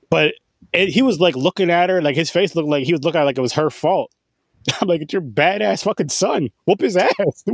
But 0.10 0.36
it, 0.72 0.89
he 0.89 1.02
was 1.02 1.19
like 1.19 1.36
looking 1.36 1.69
at 1.69 1.89
her, 1.89 2.02
like 2.02 2.15
his 2.15 2.30
face 2.30 2.56
looked 2.56 2.69
like 2.69 2.86
he 2.86 2.93
was 2.93 3.04
looking 3.04 3.19
at 3.19 3.24
like 3.24 3.38
it 3.38 3.41
was 3.41 3.54
her 3.54 3.69
fault. 3.69 4.12
I'm 4.82 4.88
like, 4.88 5.02
it's 5.02 5.12
your 5.12 5.22
badass 5.22 5.84
fucking 5.84 6.10
son. 6.10 6.50
Whoop 6.65 6.82
his 6.82 6.96
ass. 6.96 7.12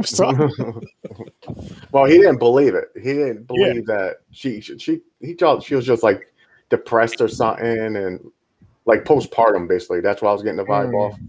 well, 1.91 2.05
he 2.05 2.17
didn't 2.17 2.39
believe 2.39 2.75
it. 2.75 2.85
He 2.95 3.13
didn't 3.13 3.47
believe 3.47 3.83
yeah. 3.87 3.95
that 3.95 4.17
she, 4.31 4.61
she, 4.61 4.77
she, 4.77 4.99
he 5.19 5.33
thought 5.33 5.63
she 5.63 5.75
was 5.75 5.85
just 5.85 6.03
like 6.03 6.31
depressed 6.69 7.21
or 7.21 7.27
something 7.27 7.95
and 7.95 8.19
like 8.89 9.05
postpartum, 9.05 9.67
basically. 9.67 10.01
That's 10.01 10.21
why 10.21 10.31
I 10.31 10.33
was 10.33 10.41
getting 10.41 10.57
the 10.57 10.65
vibe 10.65 10.91
mm. 10.91 11.11
off. 11.11 11.19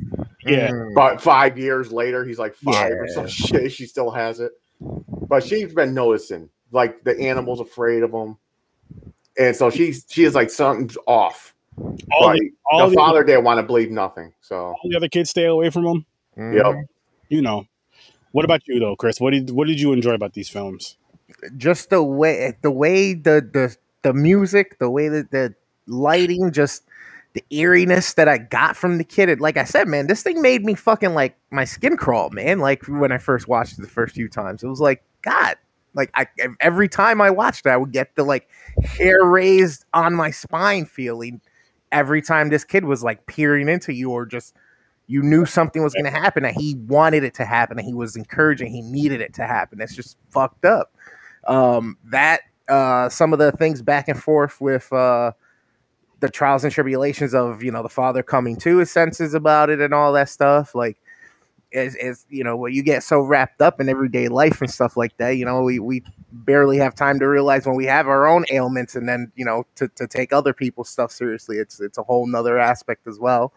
Yeah. 0.44 0.70
Mm. 0.70 0.94
But 0.94 1.20
five 1.20 1.58
years 1.58 1.92
later, 1.92 2.24
he's 2.24 2.38
like 2.38 2.54
five 2.54 2.90
yeah. 2.90 2.96
or 2.96 3.08
some 3.08 3.28
shit. 3.28 3.70
She 3.70 3.86
still 3.86 4.10
has 4.10 4.40
it. 4.40 4.52
But 4.80 5.44
she's 5.44 5.72
been 5.74 5.92
noticing, 5.92 6.48
like 6.72 7.04
the 7.04 7.18
animals 7.20 7.60
afraid 7.60 8.02
of 8.02 8.12
him. 8.12 8.38
And 9.38 9.54
so 9.54 9.70
she's 9.70 10.06
she 10.08 10.24
is 10.24 10.34
like 10.34 10.50
something's 10.50 10.96
off. 11.06 11.54
All 11.78 12.26
like, 12.26 12.40
the, 12.40 12.50
all 12.72 12.84
the, 12.84 12.90
the 12.90 12.96
father 12.96 13.22
didn't 13.22 13.44
want 13.44 13.58
to 13.58 13.62
believe 13.62 13.90
nothing. 13.90 14.32
So 14.40 14.56
all 14.56 14.90
the 14.90 14.96
other 14.96 15.08
kids 15.08 15.30
stay 15.30 15.44
away 15.44 15.70
from 15.70 15.84
him. 15.84 16.06
Mm. 16.36 16.54
Yep. 16.56 16.86
You 17.28 17.42
know. 17.42 17.66
What 18.32 18.44
about 18.44 18.66
you 18.66 18.78
though, 18.80 18.96
Chris? 18.96 19.20
What 19.20 19.32
did 19.32 19.50
what 19.50 19.66
did 19.66 19.80
you 19.80 19.92
enjoy 19.92 20.14
about 20.14 20.32
these 20.32 20.48
films? 20.48 20.96
Just 21.56 21.90
the 21.90 22.02
way 22.02 22.56
the 22.62 22.70
way 22.70 23.12
the 23.12 23.46
the 23.52 23.76
the 24.02 24.14
music, 24.14 24.78
the 24.78 24.88
way 24.88 25.08
that 25.08 25.30
the 25.30 25.54
lighting, 25.86 26.52
just 26.52 26.84
the 27.32 27.44
eeriness 27.50 28.14
that 28.14 28.28
I 28.28 28.38
got 28.38 28.76
from 28.76 28.98
the 28.98 29.04
kid. 29.04 29.28
It, 29.28 29.40
like 29.40 29.56
I 29.56 29.64
said, 29.64 29.86
man, 29.88 30.06
this 30.06 30.22
thing 30.22 30.42
made 30.42 30.64
me 30.64 30.74
fucking 30.74 31.14
like 31.14 31.36
my 31.50 31.64
skin 31.64 31.96
crawl, 31.96 32.30
man. 32.30 32.58
Like 32.58 32.84
when 32.86 33.12
I 33.12 33.18
first 33.18 33.48
watched 33.48 33.78
it 33.78 33.82
the 33.82 33.88
first 33.88 34.14
few 34.14 34.28
times, 34.28 34.62
it 34.62 34.68
was 34.68 34.80
like, 34.80 35.02
God, 35.22 35.56
like 35.94 36.10
I 36.14 36.26
every 36.60 36.88
time 36.88 37.20
I 37.20 37.30
watched 37.30 37.66
it, 37.66 37.70
I 37.70 37.76
would 37.76 37.92
get 37.92 38.14
the 38.14 38.24
like 38.24 38.48
hair 38.82 39.24
raised 39.24 39.84
on 39.92 40.14
my 40.14 40.30
spine 40.30 40.86
feeling 40.86 41.40
every 41.92 42.22
time 42.22 42.48
this 42.48 42.64
kid 42.64 42.84
was 42.84 43.02
like 43.02 43.26
peering 43.26 43.68
into 43.68 43.92
you 43.92 44.10
or 44.10 44.26
just 44.26 44.54
you 45.06 45.22
knew 45.22 45.44
something 45.44 45.82
was 45.82 45.92
going 45.92 46.04
to 46.04 46.10
happen 46.10 46.44
and 46.44 46.54
he 46.56 46.76
wanted 46.86 47.24
it 47.24 47.34
to 47.34 47.44
happen 47.44 47.78
and 47.78 47.86
he 47.86 47.94
was 47.94 48.14
encouraging 48.14 48.70
he 48.70 48.80
needed 48.80 49.20
it 49.20 49.34
to 49.34 49.44
happen 49.44 49.80
it's 49.80 49.96
just 49.96 50.16
fucked 50.30 50.64
up 50.64 50.94
um 51.48 51.96
that 52.04 52.42
uh 52.68 53.08
some 53.08 53.32
of 53.32 53.40
the 53.40 53.50
things 53.52 53.82
back 53.82 54.06
and 54.06 54.22
forth 54.22 54.60
with 54.60 54.92
uh 54.92 55.32
the 56.20 56.28
trials 56.28 56.64
and 56.64 56.72
tribulations 56.72 57.34
of 57.34 57.62
you 57.62 57.72
know 57.72 57.82
the 57.82 57.88
father 57.88 58.22
coming 58.22 58.56
to 58.56 58.78
his 58.78 58.90
senses 58.90 59.34
about 59.34 59.70
it 59.70 59.80
and 59.80 59.92
all 59.92 60.12
that 60.12 60.28
stuff 60.28 60.74
like 60.74 60.96
is, 61.72 61.94
is 61.96 62.26
you 62.28 62.42
know 62.42 62.56
where 62.56 62.70
you 62.70 62.82
get 62.82 63.02
so 63.02 63.20
wrapped 63.20 63.62
up 63.62 63.80
in 63.80 63.88
everyday 63.88 64.28
life 64.28 64.60
and 64.60 64.70
stuff 64.70 64.96
like 64.96 65.16
that 65.18 65.30
you 65.30 65.44
know 65.44 65.62
we, 65.62 65.78
we 65.78 66.02
barely 66.32 66.76
have 66.76 66.94
time 66.94 67.18
to 67.18 67.26
realize 67.26 67.66
when 67.66 67.76
we 67.76 67.86
have 67.86 68.08
our 68.08 68.26
own 68.26 68.44
ailments 68.50 68.96
and 68.96 69.08
then 69.08 69.30
you 69.36 69.44
know 69.44 69.64
to, 69.76 69.88
to 69.88 70.06
take 70.06 70.32
other 70.32 70.52
people's 70.52 70.88
stuff 70.88 71.12
seriously 71.12 71.58
it's 71.58 71.80
it's 71.80 71.98
a 71.98 72.02
whole 72.02 72.26
nother 72.26 72.58
aspect 72.58 73.06
as 73.06 73.18
well 73.18 73.52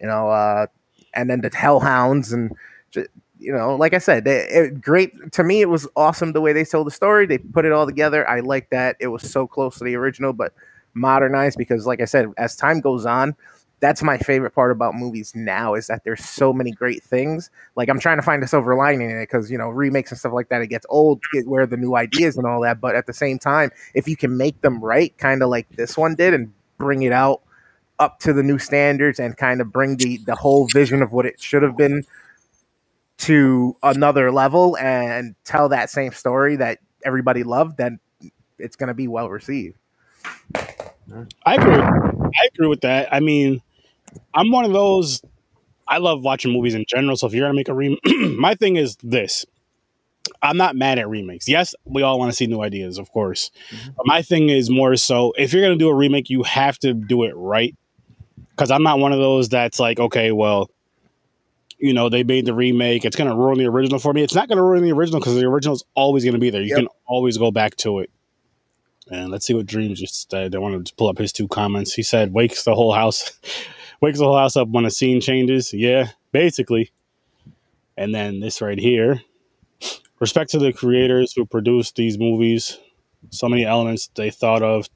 you 0.00 0.06
know 0.06 0.28
uh 0.28 0.66
and 1.14 1.30
then 1.30 1.40
the 1.40 1.50
hellhounds 1.54 2.32
and 2.32 2.54
you 2.94 3.52
know 3.52 3.76
like 3.76 3.94
i 3.94 3.98
said 3.98 4.26
it, 4.26 4.80
great 4.80 5.32
to 5.32 5.42
me 5.42 5.60
it 5.62 5.68
was 5.68 5.88
awesome 5.96 6.32
the 6.32 6.40
way 6.40 6.52
they 6.52 6.64
told 6.64 6.86
the 6.86 6.90
story 6.90 7.24
they 7.24 7.38
put 7.38 7.64
it 7.64 7.72
all 7.72 7.86
together 7.86 8.28
i 8.28 8.40
like 8.40 8.68
that 8.70 8.96
it 9.00 9.08
was 9.08 9.28
so 9.28 9.46
close 9.46 9.78
to 9.78 9.84
the 9.84 9.94
original 9.94 10.32
but 10.32 10.52
modernized 10.98 11.58
because 11.58 11.86
like 11.86 12.00
I 12.00 12.04
said, 12.04 12.26
as 12.36 12.56
time 12.56 12.80
goes 12.80 13.06
on, 13.06 13.34
that's 13.80 14.02
my 14.02 14.18
favorite 14.18 14.50
part 14.50 14.72
about 14.72 14.94
movies 14.94 15.32
now 15.34 15.74
is 15.74 15.86
that 15.86 16.02
there's 16.04 16.24
so 16.24 16.52
many 16.52 16.72
great 16.72 17.02
things. 17.02 17.50
Like 17.76 17.88
I'm 17.88 18.00
trying 18.00 18.18
to 18.18 18.22
find 18.22 18.42
a 18.42 18.48
silver 18.48 18.74
lining 18.74 19.10
in 19.10 19.16
it 19.18 19.22
because 19.22 19.50
you 19.50 19.58
know 19.58 19.68
remakes 19.68 20.10
and 20.10 20.18
stuff 20.18 20.32
like 20.32 20.48
that 20.48 20.62
it 20.62 20.66
gets 20.68 20.86
old, 20.88 21.22
get 21.32 21.46
where 21.46 21.66
the 21.66 21.76
new 21.76 21.96
ideas 21.96 22.36
and 22.36 22.46
all 22.46 22.60
that. 22.62 22.80
But 22.80 22.96
at 22.96 23.06
the 23.06 23.12
same 23.12 23.38
time, 23.38 23.70
if 23.94 24.08
you 24.08 24.16
can 24.16 24.36
make 24.36 24.60
them 24.62 24.82
right, 24.82 25.16
kind 25.18 25.42
of 25.42 25.48
like 25.48 25.68
this 25.70 25.96
one 25.96 26.14
did, 26.14 26.34
and 26.34 26.52
bring 26.78 27.02
it 27.02 27.12
out 27.12 27.42
up 27.98 28.20
to 28.20 28.32
the 28.32 28.42
new 28.42 28.58
standards 28.58 29.18
and 29.18 29.36
kind 29.36 29.60
of 29.60 29.72
bring 29.72 29.96
the 29.96 30.18
the 30.18 30.34
whole 30.34 30.68
vision 30.72 31.02
of 31.02 31.12
what 31.12 31.26
it 31.26 31.40
should 31.40 31.62
have 31.62 31.76
been 31.76 32.04
to 33.18 33.76
another 33.82 34.30
level 34.30 34.76
and 34.78 35.34
tell 35.44 35.68
that 35.68 35.90
same 35.90 36.12
story 36.12 36.56
that 36.56 36.78
everybody 37.04 37.42
loved, 37.42 37.76
then 37.76 37.98
it's 38.58 38.76
going 38.76 38.88
to 38.88 38.94
be 38.94 39.08
well 39.08 39.28
received. 39.28 39.76
I 41.44 41.54
agree. 41.54 41.74
I 41.74 42.48
agree 42.52 42.68
with 42.68 42.82
that. 42.82 43.08
I 43.12 43.20
mean, 43.20 43.62
I'm 44.34 44.50
one 44.50 44.64
of 44.64 44.72
those. 44.72 45.22
I 45.86 45.98
love 45.98 46.22
watching 46.22 46.52
movies 46.52 46.74
in 46.74 46.84
general. 46.86 47.16
So 47.16 47.26
if 47.26 47.32
you're 47.32 47.44
gonna 47.46 47.56
make 47.56 47.68
a 47.68 47.74
remake, 47.74 48.00
my 48.38 48.54
thing 48.54 48.76
is 48.76 48.96
this: 49.02 49.46
I'm 50.42 50.56
not 50.56 50.76
mad 50.76 50.98
at 50.98 51.08
remakes. 51.08 51.48
Yes, 51.48 51.74
we 51.84 52.02
all 52.02 52.18
want 52.18 52.30
to 52.30 52.36
see 52.36 52.46
new 52.46 52.62
ideas, 52.62 52.98
of 52.98 53.10
course. 53.10 53.50
Mm-hmm. 53.70 53.90
But 53.96 54.06
my 54.06 54.22
thing 54.22 54.48
is 54.50 54.70
more 54.70 54.96
so 54.96 55.32
if 55.36 55.52
you're 55.52 55.62
gonna 55.62 55.76
do 55.76 55.88
a 55.88 55.94
remake, 55.94 56.30
you 56.30 56.42
have 56.42 56.78
to 56.80 56.94
do 56.94 57.24
it 57.24 57.32
right. 57.34 57.74
Because 58.50 58.70
I'm 58.70 58.82
not 58.82 58.98
one 58.98 59.12
of 59.12 59.18
those 59.18 59.48
that's 59.48 59.78
like, 59.78 60.00
okay, 60.00 60.32
well, 60.32 60.68
you 61.78 61.94
know, 61.94 62.08
they 62.08 62.24
made 62.24 62.44
the 62.44 62.54
remake. 62.54 63.04
It's 63.04 63.16
gonna 63.16 63.36
ruin 63.36 63.58
the 63.58 63.66
original 63.66 63.98
for 63.98 64.12
me. 64.12 64.22
It's 64.22 64.34
not 64.34 64.48
gonna 64.48 64.64
ruin 64.64 64.82
the 64.82 64.92
original 64.92 65.20
because 65.20 65.36
the 65.36 65.46
original 65.46 65.74
is 65.74 65.84
always 65.94 66.24
gonna 66.24 66.38
be 66.38 66.50
there. 66.50 66.62
You 66.62 66.68
yep. 66.68 66.78
can 66.78 66.88
always 67.06 67.38
go 67.38 67.50
back 67.50 67.76
to 67.76 68.00
it. 68.00 68.10
And 69.10 69.30
let's 69.30 69.46
see 69.46 69.54
what 69.54 69.66
Dreams 69.66 70.00
just 70.00 70.30
said. 70.30 70.54
I 70.54 70.58
want 70.58 70.86
to 70.86 70.94
pull 70.94 71.08
up 71.08 71.18
his 71.18 71.32
two 71.32 71.48
comments. 71.48 71.94
He 71.94 72.02
said, 72.02 72.32
"Wakes 72.32 72.64
the 72.64 72.74
whole 72.74 72.92
house, 72.92 73.32
wakes 74.00 74.18
the 74.18 74.24
whole 74.24 74.38
house 74.38 74.56
up 74.56 74.68
when 74.68 74.84
a 74.84 74.90
scene 74.90 75.20
changes." 75.20 75.72
Yeah, 75.72 76.08
basically. 76.32 76.90
And 77.96 78.14
then 78.14 78.40
this 78.40 78.60
right 78.60 78.78
here, 78.78 79.22
respect 80.20 80.50
to 80.52 80.58
the 80.58 80.72
creators 80.72 81.32
who 81.32 81.44
produced 81.44 81.96
these 81.96 82.18
movies. 82.18 82.78
So 83.30 83.48
many 83.48 83.64
elements 83.64 84.08
they 84.14 84.30
thought 84.30 84.62
of 84.62 84.88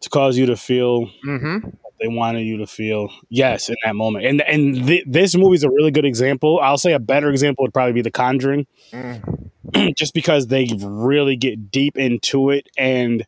to 0.00 0.08
cause 0.08 0.36
you 0.36 0.46
to 0.46 0.56
feel 0.56 1.06
Mm-hmm. 1.26 1.68
They 2.02 2.08
wanted 2.08 2.40
you 2.42 2.58
to 2.58 2.66
feel. 2.66 3.10
Yes, 3.28 3.68
in 3.68 3.76
that 3.84 3.94
moment. 3.94 4.26
And 4.26 4.42
and 4.42 4.86
th- 4.86 5.04
this 5.06 5.36
movie 5.36 5.54
is 5.54 5.62
a 5.64 5.70
really 5.70 5.90
good 5.90 6.04
example. 6.04 6.58
I'll 6.60 6.78
say 6.78 6.92
a 6.92 6.98
better 6.98 7.30
example 7.30 7.62
would 7.64 7.72
probably 7.72 7.92
be 7.92 8.02
The 8.02 8.10
Conjuring, 8.10 8.66
Mm. 8.92 9.94
just 9.96 10.12
because 10.12 10.48
they 10.48 10.68
really 10.82 11.36
get 11.36 11.70
deep 11.70 11.96
into 11.96 12.50
it. 12.50 12.68
And 12.76 13.26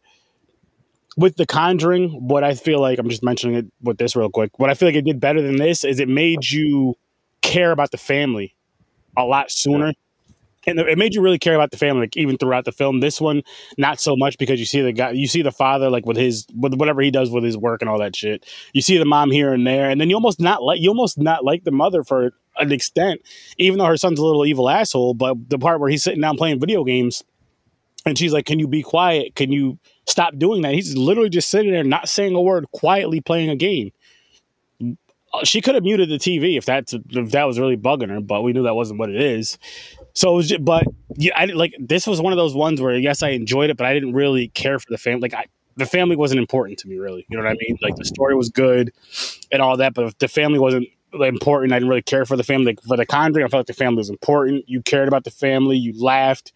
with 1.16 1.36
The 1.36 1.46
Conjuring, 1.46 2.10
what 2.28 2.44
I 2.44 2.54
feel 2.54 2.80
like 2.80 2.98
I'm 2.98 3.08
just 3.08 3.22
mentioning 3.22 3.56
it 3.56 3.66
with 3.82 3.98
this 3.98 4.16
real 4.16 4.30
quick. 4.30 4.58
What 4.58 4.68
I 4.70 4.74
feel 4.74 4.88
like 4.88 4.96
it 4.96 5.04
did 5.04 5.20
better 5.20 5.40
than 5.40 5.56
this 5.56 5.84
is 5.84 6.00
it 6.00 6.08
made 6.08 6.50
you 6.50 6.96
care 7.40 7.70
about 7.70 7.92
the 7.92 7.98
family 7.98 8.54
a 9.16 9.24
lot 9.24 9.50
sooner. 9.50 9.92
And 10.66 10.78
it 10.78 10.98
made 10.98 11.14
you 11.14 11.20
really 11.20 11.38
care 11.38 11.54
about 11.54 11.70
the 11.70 11.76
family, 11.76 12.02
like 12.02 12.16
even 12.16 12.38
throughout 12.38 12.64
the 12.64 12.72
film. 12.72 13.00
This 13.00 13.20
one, 13.20 13.42
not 13.76 14.00
so 14.00 14.16
much 14.16 14.38
because 14.38 14.58
you 14.58 14.66
see 14.66 14.80
the 14.80 14.92
guy, 14.92 15.10
you 15.10 15.26
see 15.26 15.42
the 15.42 15.52
father, 15.52 15.90
like 15.90 16.06
with 16.06 16.16
his, 16.16 16.46
with 16.58 16.74
whatever 16.74 17.02
he 17.02 17.10
does 17.10 17.30
with 17.30 17.44
his 17.44 17.56
work 17.56 17.82
and 17.82 17.88
all 17.90 17.98
that 17.98 18.16
shit. 18.16 18.46
You 18.72 18.82
see 18.82 18.98
the 18.98 19.04
mom 19.04 19.30
here 19.30 19.52
and 19.52 19.66
there, 19.66 19.90
and 19.90 20.00
then 20.00 20.10
you 20.10 20.16
almost 20.16 20.40
not 20.40 20.62
like, 20.62 20.80
you 20.80 20.88
almost 20.88 21.18
not 21.18 21.44
like 21.44 21.64
the 21.64 21.70
mother 21.70 22.02
for 22.02 22.32
an 22.56 22.72
extent, 22.72 23.20
even 23.58 23.78
though 23.78 23.86
her 23.86 23.96
son's 23.96 24.18
a 24.18 24.24
little 24.24 24.46
evil 24.46 24.68
asshole. 24.70 25.14
But 25.14 25.50
the 25.50 25.58
part 25.58 25.80
where 25.80 25.90
he's 25.90 26.02
sitting 26.02 26.20
down 26.20 26.36
playing 26.36 26.60
video 26.60 26.84
games, 26.84 27.22
and 28.06 28.18
she's 28.18 28.32
like, 28.32 28.46
"Can 28.46 28.58
you 28.58 28.68
be 28.68 28.82
quiet? 28.82 29.34
Can 29.34 29.50
you 29.50 29.78
stop 30.06 30.36
doing 30.36 30.62
that?" 30.62 30.74
He's 30.74 30.96
literally 30.96 31.30
just 31.30 31.48
sitting 31.48 31.72
there, 31.72 31.84
not 31.84 32.08
saying 32.08 32.34
a 32.34 32.40
word, 32.40 32.66
quietly 32.72 33.20
playing 33.20 33.50
a 33.50 33.56
game. 33.56 33.92
She 35.42 35.60
could 35.60 35.74
have 35.74 35.82
muted 35.82 36.10
the 36.10 36.18
TV 36.18 36.56
if 36.56 36.64
that's 36.64 36.92
if 36.92 37.30
that 37.32 37.44
was 37.44 37.58
really 37.58 37.76
bugging 37.76 38.10
her, 38.10 38.20
but 38.20 38.42
we 38.42 38.52
knew 38.52 38.62
that 38.64 38.76
wasn't 38.76 39.00
what 39.00 39.10
it 39.10 39.20
is. 39.20 39.58
So, 40.14 40.32
it 40.32 40.36
was 40.36 40.48
just, 40.48 40.64
but 40.64 40.84
yeah, 41.16 41.32
I 41.36 41.46
didn't- 41.46 41.58
like 41.58 41.74
this 41.78 42.06
was 42.06 42.20
one 42.20 42.32
of 42.32 42.36
those 42.36 42.54
ones 42.54 42.80
where 42.80 42.96
yes, 42.96 43.22
I 43.22 43.30
enjoyed 43.30 43.70
it, 43.70 43.76
but 43.76 43.86
I 43.86 43.94
didn't 43.94 44.12
really 44.12 44.48
care 44.48 44.78
for 44.78 44.86
the 44.90 44.98
family. 44.98 45.20
Like 45.20 45.34
I, 45.34 45.46
the 45.76 45.86
family 45.86 46.14
wasn't 46.16 46.38
important 46.38 46.78
to 46.80 46.88
me, 46.88 46.98
really. 46.98 47.26
You 47.28 47.36
know 47.36 47.42
what 47.42 47.50
I 47.50 47.56
mean? 47.58 47.78
Like 47.82 47.96
the 47.96 48.04
story 48.04 48.34
was 48.36 48.48
good 48.48 48.92
and 49.50 49.60
all 49.60 49.76
that, 49.78 49.92
but 49.94 50.04
if 50.06 50.18
the 50.18 50.28
family 50.28 50.58
wasn't 50.60 50.86
important, 51.12 51.72
I 51.72 51.76
didn't 51.76 51.88
really 51.88 52.02
care 52.02 52.24
for 52.24 52.36
the 52.36 52.44
family. 52.44 52.66
Like, 52.66 52.82
for 52.82 52.96
the 52.96 53.06
Conjuring, 53.06 53.44
I 53.44 53.48
felt 53.48 53.60
like 53.60 53.66
the 53.66 53.72
family 53.72 53.98
was 53.98 54.10
important. 54.10 54.68
You 54.68 54.82
cared 54.82 55.08
about 55.08 55.24
the 55.24 55.30
family. 55.32 55.76
You 55.76 55.92
laughed. 56.00 56.52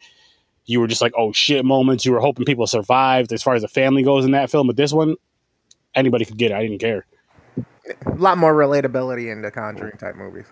You 0.67 0.81
were 0.81 0.87
just 0.87 1.01
like, 1.03 1.13
oh 1.17 1.33
shit, 1.33 1.65
moments. 1.65 2.05
You 2.05 2.13
were 2.13 2.21
hoping 2.21 2.45
people 2.45 2.67
survived 2.67 3.33
as 3.33 3.43
far 3.43 3.55
as 3.55 3.63
the 3.63 3.69
family 3.69 4.03
goes 4.03 4.25
in 4.25 4.33
that 4.33 4.51
film. 4.51 4.67
But 4.69 4.77
this 4.77 4.93
one, 4.93 5.17
anybody 5.95 6.25
could 6.25 6.37
get 6.37 6.51
it. 6.53 6.55
I 6.55 6.63
didn't 6.63 6.79
care. 6.79 7.07
A 8.07 8.15
lot 8.15 8.39
more 8.39 8.55
relatability 8.55 9.33
in 9.33 9.43
the 9.43 9.51
Conjuring 9.51 9.97
type 9.99 10.15
movies. 10.15 10.47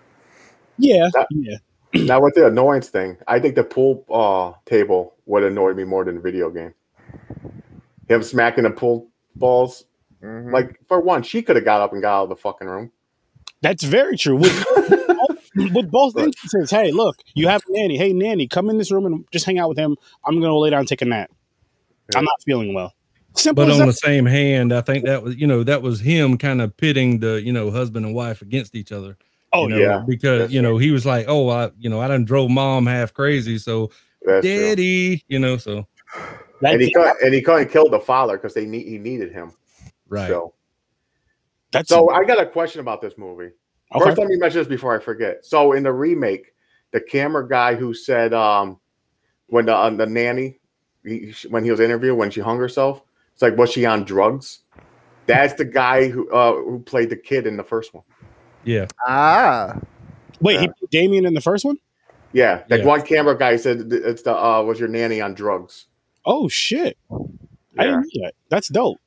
Yeah, 0.77 1.07
That- 1.13 1.27
yeah. 1.29 1.57
Now 1.93 2.21
with 2.21 2.35
the 2.35 2.47
annoyance 2.47 2.89
thing, 2.89 3.17
I 3.27 3.39
think 3.39 3.55
the 3.55 3.63
pool 3.63 4.05
uh, 4.09 4.53
table 4.69 5.15
would 5.25 5.43
annoy 5.43 5.73
me 5.73 5.83
more 5.83 6.03
than 6.05 6.15
the 6.15 6.21
video 6.21 6.49
game. 6.49 6.73
Him 8.07 8.23
smacking 8.23 8.63
the 8.63 8.71
pool 8.71 9.09
balls. 9.35 9.85
Mhm. 10.23 10.51
Like 10.51 10.79
for 10.87 10.99
one, 11.01 11.23
she 11.23 11.41
could 11.41 11.55
have 11.55 11.65
got 11.65 11.81
up 11.81 11.93
and 11.93 12.01
got 12.01 12.19
out 12.19 12.23
of 12.23 12.29
the 12.29 12.35
fucking 12.35 12.67
room. 12.67 12.91
That's 13.61 13.83
very 13.83 14.17
true. 14.17 14.35
With, 14.35 14.65
with 15.55 15.89
both 15.91 16.17
instances, 16.17 16.69
hey, 16.69 16.91
look, 16.91 17.17
you 17.33 17.47
have 17.47 17.61
a 17.67 17.71
nanny. 17.71 17.97
Hey, 17.97 18.13
nanny, 18.13 18.47
come 18.47 18.69
in 18.69 18.77
this 18.77 18.91
room 18.91 19.05
and 19.05 19.25
just 19.31 19.45
hang 19.45 19.59
out 19.59 19.69
with 19.69 19.77
him. 19.77 19.95
I'm 20.25 20.39
going 20.39 20.51
to 20.51 20.57
lay 20.57 20.69
down 20.69 20.79
and 20.79 20.87
take 20.87 21.01
a 21.01 21.05
nap. 21.05 21.31
I'm 22.15 22.23
not 22.23 22.41
feeling 22.45 22.73
well. 22.73 22.93
Simple 23.35 23.65
But 23.65 23.71
on 23.71 23.79
that. 23.79 23.85
the 23.87 23.93
same 23.93 24.25
hand, 24.25 24.73
I 24.73 24.81
think 24.81 25.05
that 25.05 25.21
was 25.21 25.35
you 25.35 25.45
know 25.45 25.63
that 25.63 25.81
was 25.83 25.99
him 25.99 26.37
kind 26.39 26.61
of 26.61 26.75
pitting 26.77 27.19
the 27.19 27.41
you 27.41 27.51
know 27.53 27.69
husband 27.69 28.05
and 28.05 28.15
wife 28.15 28.41
against 28.41 28.73
each 28.75 28.91
other. 28.91 29.17
Oh, 29.57 29.63
you 29.63 29.69
know, 29.69 29.77
yeah. 29.77 30.03
because 30.07 30.39
That's 30.41 30.53
you 30.53 30.61
know 30.61 30.77
he 30.77 30.91
was 30.91 31.05
like, 31.05 31.25
oh, 31.27 31.49
I 31.49 31.71
you 31.79 31.89
know 31.89 31.99
I 31.99 32.07
done 32.07 32.25
drove 32.25 32.51
mom 32.51 32.85
half 32.85 33.13
crazy, 33.13 33.57
so 33.57 33.89
That's 34.23 34.45
true. 34.45 34.55
daddy, 34.55 35.23
you 35.27 35.39
know, 35.39 35.57
so 35.57 35.87
And 36.61 36.79
he 36.81 36.93
couldn't, 36.93 37.17
and 37.23 37.33
he 37.33 37.41
couldn't 37.41 37.69
kill 37.69 37.89
the 37.89 37.99
father 37.99 38.37
because 38.37 38.53
they 38.53 38.65
need 38.65 38.87
he 38.87 38.99
needed 38.99 39.31
him. 39.31 39.53
right. 40.07 40.27
So, 40.27 40.53
that's 41.71 41.89
so 41.89 42.11
I 42.11 42.23
got 42.23 42.39
a 42.39 42.45
question 42.45 42.81
about 42.81 43.01
this 43.01 43.17
movie. 43.17 43.51
okay. 43.95 44.05
First, 44.05 44.17
let 44.17 44.27
me 44.27 44.37
mention 44.37 44.59
this 44.59 44.67
before 44.67 44.95
I 44.95 45.03
forget. 45.03 45.43
So 45.43 45.73
in 45.73 45.83
the 45.83 45.91
remake, 45.91 46.53
the 46.91 47.01
camera 47.01 47.47
guy 47.47 47.75
who 47.75 47.93
said 47.93 48.33
um, 48.33 48.79
when 49.47 49.65
the 49.65 49.75
uh, 49.75 49.89
the 49.89 50.05
nanny 50.05 50.59
he, 51.03 51.33
when 51.49 51.63
he 51.63 51.71
was 51.71 51.79
interviewed 51.79 52.17
when 52.17 52.31
she 52.31 52.41
hung 52.41 52.57
herself, 52.57 53.01
it's 53.33 53.41
like 53.41 53.57
was 53.57 53.71
she 53.71 53.85
on 53.85 54.03
drugs? 54.03 54.59
That's 55.25 55.55
the 55.55 55.65
guy 55.65 56.07
who 56.07 56.29
uh, 56.31 56.53
who 56.53 56.79
played 56.79 57.09
the 57.09 57.17
kid 57.17 57.47
in 57.47 57.57
the 57.57 57.63
first 57.63 57.93
one. 57.93 58.03
Yeah, 58.63 58.87
Ah, 59.05 59.77
Wait, 60.41 60.59
he 60.59 60.67
put 60.67 60.89
Damien 60.91 61.25
in 61.25 61.33
the 61.33 61.41
first 61.41 61.63
one? 61.65 61.77
Yeah, 62.33 62.63
that 62.67 62.79
Yeah. 62.79 62.85
one 62.85 63.01
camera 63.01 63.37
guy 63.37 63.55
said 63.55 63.91
it's 63.91 64.21
the 64.23 64.35
uh, 64.35 64.61
was 64.63 64.79
your 64.79 64.89
nanny 64.89 65.21
on 65.21 65.33
drugs. 65.33 65.85
Oh, 66.25 66.47
shit. 66.49 66.97
I 67.79 67.85
didn't 67.85 68.01
know 68.13 68.25
that. 68.25 68.33
That's 68.49 68.67
dope. 68.67 68.97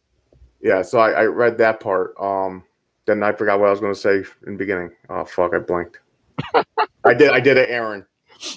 yeah. 0.63 0.81
So 0.83 0.99
I, 0.99 1.11
I 1.11 1.25
read 1.25 1.59
that 1.59 1.81
part. 1.81 2.15
Um, 2.21 2.65
then 3.07 3.23
I 3.23 3.33
forgot 3.33 3.61
what 3.61 3.67
I 3.67 3.71
was 3.71 3.81
going 3.81 3.93
to 3.93 3.99
say 4.01 4.17
in 4.47 4.53
the 4.55 4.59
beginning. 4.59 4.91
Oh 5.11 5.25
fuck, 5.25 5.53
I 5.55 5.59
blanked. 5.59 5.99
I 7.05 7.15
did. 7.15 7.31
I 7.31 7.41
did 7.41 7.57
it, 7.59 7.69
Aaron. 7.69 8.07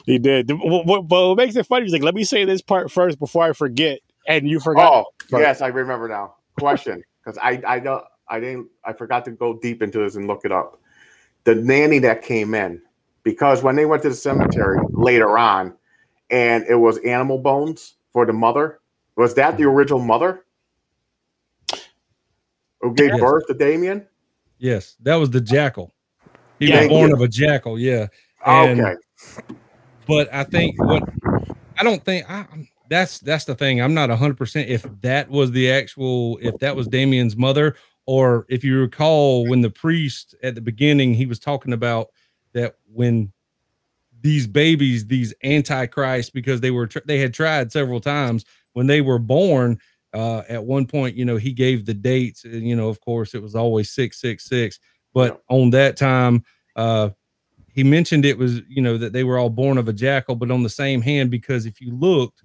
He 0.06 0.17
did. 0.17 0.49
What, 0.49 0.86
what, 0.86 1.08
but 1.10 1.27
what 1.29 1.38
makes 1.38 1.56
it 1.58 1.65
funny 1.65 1.86
is 1.86 1.91
like, 1.91 2.03
let 2.03 2.15
me 2.15 2.23
say 2.23 2.45
this 2.45 2.62
part 2.62 2.89
first 2.91 3.19
before 3.19 3.43
I 3.43 3.51
forget. 3.53 3.99
And 4.27 4.47
you 4.47 4.60
forgot. 4.62 5.06
Oh, 5.32 5.38
yes, 5.39 5.62
I 5.62 5.67
remember 5.67 6.08
now. 6.08 6.36
Question, 6.58 7.03
because 7.23 7.38
I 7.41 7.62
I 7.67 7.79
don't 7.79 8.03
I 8.29 8.39
didn't 8.39 8.67
I 8.86 8.93
forgot 8.93 9.25
to 9.25 9.32
go 9.32 9.58
deep 9.60 9.82
into 9.82 9.99
this 9.99 10.15
and 10.15 10.27
look 10.27 10.45
it 10.45 10.51
up. 10.53 10.79
The 11.45 11.56
nanny 11.56 11.99
that 11.99 12.21
came 12.21 12.53
in, 12.56 12.82
because 13.23 13.63
when 13.63 13.75
they 13.75 13.86
went 13.86 14.01
to 14.03 14.10
the 14.10 14.15
cemetery 14.15 14.79
later 14.91 15.38
on, 15.38 15.73
and 16.29 16.65
it 16.67 16.75
was 16.75 16.97
animal 16.99 17.38
bones 17.38 17.95
for 18.12 18.25
the 18.25 18.34
mother. 18.34 18.79
Was 19.15 19.36
that 19.36 19.58
the 19.58 19.65
original 19.65 19.99
mother 19.99 20.45
who 22.82 22.93
gave 22.93 23.10
Yes. 23.10 23.19
birth 23.19 23.43
to 23.47 23.53
Damien? 23.53 24.08
yes, 24.58 24.95
that 25.03 25.15
was 25.15 25.29
the 25.29 25.41
jackal. 25.41 25.91
He 26.60 26.69
Yeah. 26.69 26.79
was 26.82 26.88
born 26.89 27.10
you. 27.10 27.15
of 27.15 27.21
a 27.21 27.27
jackal. 27.27 27.77
Yeah, 27.79 28.08
And- 28.45 28.79
okay, 28.79 28.95
but 30.08 30.34
I 30.34 30.43
think 30.43 30.82
what 30.82 31.03
I 31.77 31.84
don't 31.84 32.03
think 32.06 32.29
I, 32.29 32.45
that's 32.89 33.19
that's 33.19 33.45
the 33.45 33.56
thing. 33.56 33.82
I'm 33.82 33.93
not 33.93 34.10
100 34.10 34.38
percent 34.38 34.69
if 34.69 34.86
that 35.01 35.29
was 35.29 35.51
the 35.51 35.71
actual 35.71 36.38
if 36.41 36.58
that 36.60 36.75
was 36.75 36.88
Damien's 36.88 37.36
mother 37.36 37.75
or 38.06 38.46
if 38.50 38.63
you 38.63 38.80
recall 38.80 39.48
when 39.48 39.62
the 39.62 39.70
priest 39.70 40.36
at 40.44 40.56
the 40.56 40.62
beginning 40.62 41.13
he 41.13 41.26
was 41.26 41.39
talking 41.39 41.74
about 41.74 42.08
that 42.54 42.76
when 42.92 43.32
these 44.22 44.48
babies 44.48 45.06
these 45.06 45.34
antichrist 45.44 46.34
because 46.34 46.62
they 46.62 46.72
were 46.72 46.89
they 47.06 47.20
had 47.20 47.34
tried 47.34 47.72
several 47.72 48.00
times 48.00 48.46
when 48.74 48.88
they 48.88 49.02
were 49.02 49.20
born 49.20 49.78
uh 50.13 50.44
at 50.50 50.63
one 50.63 50.86
point 50.86 51.16
you 51.16 51.26
know 51.26 51.38
he 51.38 51.52
gave 51.52 51.86
the 51.86 51.94
dates 51.94 52.46
and 52.46 52.68
you 52.68 52.76
know 52.76 52.89
of 52.89 53.00
course 53.02 53.34
it 53.34 53.42
was 53.42 53.56
always 53.56 53.92
666 53.92 54.80
but 55.13 55.42
on 55.50 55.70
that 55.70 55.98
time 55.98 56.44
uh 56.76 57.10
he 57.74 57.84
mentioned 57.84 58.24
it 58.26 58.38
was 58.38 58.62
you 58.70 58.82
know 58.82 58.98
that 58.98 59.13
they 59.13 59.24
were 59.24 59.38
all 59.38 59.50
born 59.50 59.78
of 59.78 59.88
a 59.88 59.94
jackal 59.94 60.36
but 60.36 60.52
on 60.52 60.63
the 60.63 60.70
same 60.70 61.02
hand 61.02 61.30
because 61.30 61.66
if 61.66 61.82
you 61.82 61.94
looked 61.94 62.44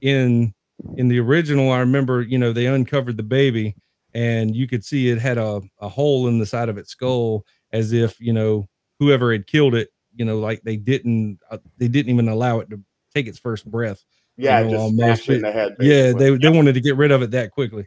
in 0.00 0.54
in 0.96 1.08
the 1.08 1.18
original 1.18 1.70
i 1.70 1.80
remember 1.80 2.22
you 2.22 2.38
know 2.38 2.52
they 2.52 2.66
uncovered 2.66 3.16
the 3.16 3.22
baby 3.22 3.76
and 4.14 4.54
you 4.54 4.66
could 4.66 4.84
see 4.84 5.08
it 5.08 5.18
had 5.18 5.38
a, 5.38 5.60
a 5.80 5.88
hole 5.88 6.28
in 6.28 6.38
the 6.38 6.46
side 6.46 6.68
of 6.68 6.78
its 6.78 6.90
skull 6.90 7.44
as 7.72 7.92
if 7.92 8.20
you 8.20 8.32
know 8.32 8.68
whoever 8.98 9.32
had 9.32 9.46
killed 9.46 9.74
it 9.74 9.90
you 10.14 10.24
know 10.24 10.38
like 10.38 10.62
they 10.62 10.76
didn't 10.76 11.38
uh, 11.50 11.58
they 11.78 11.88
didn't 11.88 12.12
even 12.12 12.28
allow 12.28 12.60
it 12.60 12.70
to 12.70 12.80
take 13.14 13.26
its 13.26 13.38
first 13.38 13.70
breath 13.70 14.04
yeah, 14.36 14.60
you 14.60 14.64
know, 14.64 14.70
just 14.70 14.80
almost 14.80 14.96
smashed 14.96 15.28
it 15.28 15.34
in 15.34 15.42
the 15.42 15.52
head. 15.52 15.76
yeah 15.80 16.02
basically. 16.12 16.30
they, 16.30 16.36
they 16.38 16.56
wanted 16.56 16.72
to 16.72 16.80
get 16.80 16.96
rid 16.96 17.10
of 17.10 17.22
it 17.22 17.32
that 17.32 17.50
quickly 17.50 17.86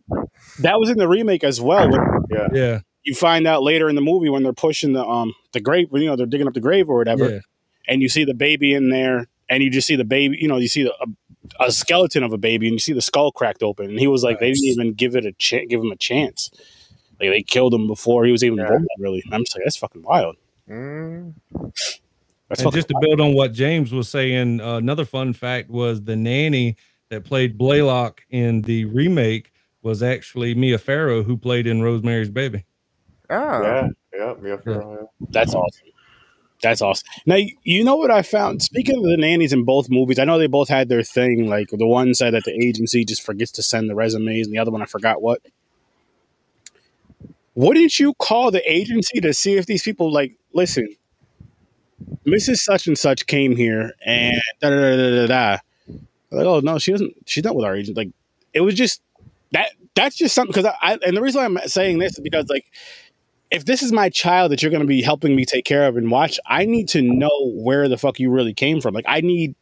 That 0.60 0.80
was 0.80 0.90
in 0.90 0.98
the 0.98 1.08
remake 1.08 1.44
as 1.44 1.60
well. 1.60 1.90
Yeah, 2.30 2.48
yeah 2.54 2.80
you 3.04 3.16
find 3.16 3.48
out 3.48 3.64
later 3.64 3.90
in 3.90 3.96
the 3.96 4.02
movie 4.02 4.30
when 4.30 4.44
they're 4.44 4.54
pushing 4.54 4.94
the 4.94 5.04
um 5.04 5.34
the 5.52 5.60
grave, 5.60 5.90
you 5.92 6.06
know, 6.06 6.16
they're 6.16 6.28
digging 6.28 6.48
up 6.48 6.54
the 6.54 6.60
grave 6.60 6.90
or 6.90 6.98
whatever, 6.98 7.30
yeah 7.30 7.40
and 7.88 8.02
you 8.02 8.10
see 8.10 8.26
the 8.26 8.34
baby 8.34 8.74
in 8.74 8.90
there, 8.90 9.28
and 9.50 9.64
you 9.64 9.70
just 9.70 9.88
see 9.88 9.96
the 9.96 10.06
baby, 10.06 10.38
you 10.40 10.48
know, 10.48 10.58
you 10.58 10.68
see 10.68 10.84
the, 10.84 10.94
a, 11.02 11.08
a 11.60 11.72
skeleton 11.72 12.24
of 12.24 12.34
a 12.34 12.38
baby, 12.38 12.68
and 12.68 12.74
you 12.74 12.80
see 12.80 12.94
the 12.94 13.02
skull 13.02 13.32
cracked 13.32 13.64
open, 13.64 13.90
and 13.90 14.00
he 14.00 14.08
was 14.08 14.24
like, 14.24 14.40
they 14.40 14.52
didn't 14.52 14.66
even 14.66 14.94
give 14.94 15.16
it 15.16 15.26
a 15.26 15.32
ch- 15.34 15.68
give 15.70 15.82
him 15.82 15.92
a 15.92 15.96
chance. 15.98 16.50
Like 17.20 17.30
they 17.30 17.44
killed 17.44 17.74
him 17.74 17.88
before 17.88 18.26
he 18.26 18.32
was 18.32 18.44
even 18.44 18.58
Yeah. 18.60 18.70
born. 18.70 18.88
Really, 19.00 19.22
And 19.26 19.34
I'm 19.36 19.44
just 19.44 19.56
like, 19.56 19.64
that's 19.64 19.78
fucking 19.78 20.02
wild. 20.04 20.36
Mm. 20.70 21.34
That's 21.54 22.00
and 22.50 22.60
fucking 22.60 22.72
just 22.72 22.88
to 22.90 22.96
build 23.02 23.20
on 23.22 23.34
what 23.34 23.54
James 23.54 23.92
was 23.92 24.10
saying, 24.10 24.62
uh, 24.62 24.76
another 24.78 25.06
fun 25.06 25.34
fact 25.34 25.70
was 25.70 26.02
the 26.04 26.16
nanny 26.16 26.76
that 27.10 27.24
played 27.24 27.58
Blaylock 27.58 28.22
in 28.30 28.62
the 28.64 28.86
remake 28.86 29.52
was 29.82 30.02
actually 30.02 30.56
Mia 30.56 30.78
Farrow, 30.78 31.24
who 31.24 31.38
played 31.38 31.68
in 31.68 31.82
Rosemary's 31.82 32.30
Baby. 32.30 32.64
Oh. 33.30 33.62
yeah, 33.62 33.88
yeah. 34.16 34.34
Mia 34.42 34.58
Farrow, 34.58 34.98
yeah. 35.20 35.28
That's 35.30 35.54
awesome. 35.54 35.88
That's 36.64 36.82
awesome. 36.82 37.06
Now 37.26 37.38
you 37.64 37.84
know 37.84 37.98
what 37.98 38.10
I 38.10 38.22
found. 38.22 38.62
Speaking 38.62 38.96
of 38.96 39.04
the 39.04 39.18
nannies 39.18 39.52
in 39.52 39.66
both 39.66 39.90
movies, 39.90 40.18
I 40.18 40.24
know 40.24 40.40
they 40.40 40.48
both 40.48 40.70
had 40.70 40.88
their 40.88 41.04
thing. 41.04 41.48
Like 41.48 41.70
the 41.70 41.86
one 41.86 42.14
said 42.14 42.34
that 42.34 42.46
the 42.46 42.54
agency 42.54 43.04
just 43.04 43.22
forgets 43.22 43.52
to 43.54 43.64
send 43.64 43.90
the 43.90 43.96
resumes, 43.96 44.48
and 44.48 44.56
the 44.56 44.60
other 44.60 44.72
one 44.72 44.82
I 44.82 44.86
forgot 44.86 45.22
what. 45.22 45.42
Wouldn't 47.56 48.00
you 48.00 48.14
call 48.16 48.50
the 48.50 48.72
agency 48.72 49.20
to 49.20 49.34
see 49.34 49.58
if 49.58 49.66
these 49.66 49.84
people 49.84 50.12
like 50.12 50.38
listen? 50.54 50.88
Mrs. 52.26 52.58
Such 52.58 52.88
and 52.88 52.98
Such 52.98 53.28
came 53.28 53.56
here 53.58 53.92
and 54.06 54.42
da 54.62 54.70
da 54.70 54.96
da 54.96 54.96
da 54.96 55.28
da. 55.28 55.58
Like, 56.32 56.46
oh 56.46 56.62
no, 56.62 56.80
she 56.80 56.94
doesn't. 56.94 57.14
She's 57.26 57.44
not 57.44 57.56
with 57.56 57.66
our 57.66 57.76
agent. 57.76 57.98
Like, 57.98 58.10
it 58.54 58.62
was 58.62 58.74
just 58.74 59.02
that 59.52 59.72
that's 59.96 60.16
just 60.16 60.34
something 60.34 60.54
because 60.54 60.74
I, 60.82 60.94
I 60.94 60.98
and 61.06 61.18
the 61.18 61.22
reason 61.22 61.44
I'm 61.44 61.58
saying 61.68 62.00
this 62.00 62.14
is 62.14 62.22
because 62.22 62.48
like 62.50 62.66
if 63.54 63.66
this 63.66 63.84
is 63.84 63.92
my 63.92 64.10
child 64.10 64.52
that 64.52 64.62
you're 64.62 64.72
going 64.72 64.82
to 64.82 64.88
be 64.88 65.04
helping 65.04 65.36
me 65.36 65.46
take 65.46 65.64
care 65.64 65.88
of 65.88 65.96
and 65.96 66.10
watch, 66.10 66.40
I 66.48 66.66
need 66.66 66.90
to 66.90 67.02
know 67.02 67.52
where 67.54 67.88
the 67.88 67.98
fuck 67.98 68.20
you 68.20 68.32
really 68.32 68.54
came 68.54 68.82
from. 68.82 68.96
Like 68.96 69.06
I 69.08 69.22
need 69.22 69.56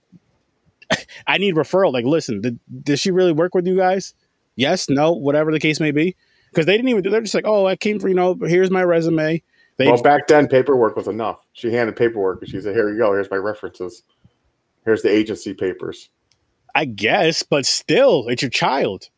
I 1.28 1.38
need 1.38 1.56
referral. 1.56 1.94
Like, 1.94 2.06
listen, 2.06 2.42
did, 2.42 2.60
did 2.84 3.00
she 3.00 3.12
really 3.12 3.34
work 3.34 3.54
with 3.54 3.68
you 3.68 3.76
guys? 3.76 4.14
Yes, 4.56 4.90
no, 4.90 5.12
whatever 5.12 5.52
the 5.52 5.60
case 5.60 5.80
may 5.80 5.92
be. 5.92 6.16
Because 6.50 6.66
they 6.66 6.76
didn't 6.76 6.90
even. 6.90 7.10
They're 7.10 7.22
just 7.22 7.34
like, 7.34 7.48
oh, 7.48 7.66
I 7.66 7.76
came 7.76 8.00
for 8.00 8.10
you 8.10 8.14
know. 8.14 8.36
Here's 8.42 8.72
my 8.72 8.84
resume. 8.84 9.42
They 9.78 9.88
well, 9.88 10.02
back 10.02 10.28
then, 10.28 10.48
paperwork 10.48 10.98
was 10.98 11.08
enough. 11.08 11.40
She 11.54 11.72
handed 11.72 11.96
paperwork 11.96 12.42
and 12.42 12.52
she 12.52 12.60
said, 12.60 12.76
"Here 12.76 12.90
you 12.90 12.98
go. 12.98 13.14
Here's 13.14 13.32
my 13.32 13.38
references. 13.38 14.04
Here's 14.84 15.02
the 15.02 15.10
agency 15.10 15.54
papers." 15.54 16.10
I 16.76 16.86
guess, 16.86 17.44
but 17.44 17.66
still, 17.66 18.28
it's 18.28 18.42
your 18.42 18.52
child. 18.52 19.10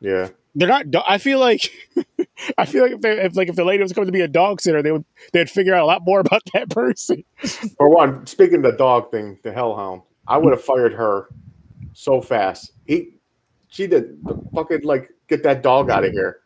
Yeah, 0.00 0.30
they're 0.54 0.68
not. 0.68 0.86
I 1.08 1.18
feel 1.18 1.38
like, 1.38 1.70
I 2.58 2.66
feel 2.66 2.82
like 2.82 2.92
if, 2.92 3.00
they, 3.00 3.20
if 3.22 3.36
like 3.36 3.48
if 3.48 3.56
the 3.56 3.64
lady 3.64 3.82
was 3.82 3.92
coming 3.92 4.06
to 4.06 4.12
be 4.12 4.20
a 4.20 4.28
dog 4.28 4.60
sitter, 4.60 4.82
they 4.82 4.92
would 4.92 5.04
they'd 5.32 5.50
figure 5.50 5.74
out 5.74 5.82
a 5.82 5.86
lot 5.86 6.02
more 6.04 6.20
about 6.20 6.42
that 6.52 6.68
person. 6.70 7.24
For 7.76 7.88
one, 7.88 8.26
speaking 8.26 8.56
of 8.56 8.62
the 8.62 8.72
dog 8.72 9.10
thing, 9.10 9.38
the 9.42 9.52
hellhound, 9.52 10.02
I 10.28 10.38
would 10.38 10.52
have 10.52 10.62
fired 10.62 10.92
her 10.92 11.28
so 11.94 12.20
fast. 12.20 12.72
He, 12.86 13.14
she 13.68 13.86
did 13.86 14.22
the 14.24 14.38
fucking 14.54 14.82
like 14.82 15.10
get 15.28 15.42
that 15.44 15.62
dog 15.62 15.90
out 15.90 16.04
of 16.04 16.12
here. 16.12 16.41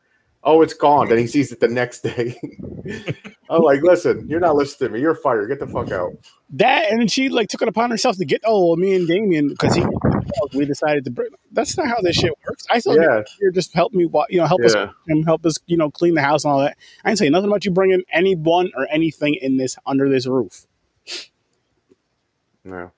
Oh, 0.49 0.63
it's 0.63 0.75
gone. 0.75 1.09
Then 1.09 1.19
he 1.19 1.27
sees 1.37 1.51
it 1.53 1.59
the 1.61 1.69
next 1.69 2.01
day. 2.01 2.39
I'm 3.51 3.63
like, 3.63 3.83
listen, 3.83 4.29
you're 4.29 4.41
not 4.41 4.55
listening 4.55 4.91
to 4.91 4.95
me. 4.95 5.01
You're 5.01 5.17
fired. 5.17 5.49
Get 5.49 5.59
the 5.59 5.67
fuck 5.67 5.91
out. 5.91 6.13
That 6.51 6.91
and 6.93 7.11
she 7.11 7.29
like 7.29 7.49
took 7.49 7.63
it 7.63 7.69
upon 7.69 7.91
herself 7.91 8.17
to 8.19 8.25
get 8.25 8.41
oh 8.45 8.69
well, 8.69 8.77
me 8.77 8.95
and 8.95 9.07
Damien 9.09 9.49
because 9.49 9.75
he 9.75 9.85
we 10.55 10.65
decided 10.65 11.05
to 11.05 11.11
bring. 11.11 11.29
That's 11.53 11.77
not 11.77 11.89
how 11.89 12.01
this 12.01 12.17
shit 12.17 12.33
works. 12.49 12.65
I 12.71 12.81
thought 12.81 12.97
Yeah. 13.01 13.23
you 13.41 13.51
just 13.53 13.75
help 13.75 13.93
me, 13.93 14.09
you 14.31 14.39
know, 14.41 14.47
help 14.47 14.63
us 14.63 14.75
Yeah. 14.75 14.91
and 15.09 15.25
help 15.25 15.45
us, 15.45 15.57
you 15.67 15.77
know, 15.77 15.91
clean 15.91 16.15
the 16.15 16.23
house 16.23 16.45
and 16.45 16.53
all 16.53 16.61
that. 16.61 16.77
I 17.05 17.11
didn't 17.11 17.19
say 17.19 17.29
nothing 17.29 17.49
about 17.51 17.65
you 17.65 17.73
bringing 17.73 18.03
anyone 18.13 18.71
or 18.77 18.87
anything 18.91 19.35
in 19.35 19.57
this 19.57 19.77
under 19.85 20.09
this 20.09 20.27
roof. 20.27 20.67
No. 22.65 22.93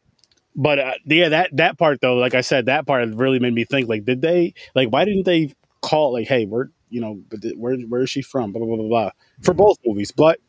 But 0.54 0.78
uh, 0.78 0.92
yeah, 1.06 1.28
that 1.30 1.50
that 1.56 1.78
part 1.78 2.00
though, 2.00 2.16
like 2.16 2.34
I 2.34 2.40
said, 2.40 2.66
that 2.66 2.86
part 2.86 3.08
really 3.14 3.38
made 3.38 3.54
me 3.54 3.64
think. 3.64 3.88
Like, 3.88 4.04
did 4.04 4.20
they 4.20 4.54
like? 4.74 4.88
Why 4.90 5.04
didn't 5.04 5.24
they 5.24 5.54
call 5.82 6.12
like, 6.12 6.26
hey, 6.26 6.46
where 6.46 6.70
you 6.90 7.00
know, 7.00 7.20
but 7.28 7.42
th- 7.42 7.56
where 7.56 7.76
where 7.76 8.02
is 8.02 8.10
she 8.10 8.22
from? 8.22 8.52
Blah 8.52 8.64
blah 8.64 8.76
blah 8.76 8.88
blah. 8.88 9.10
for 9.42 9.54
both 9.54 9.78
movies, 9.84 10.10
but 10.10 10.40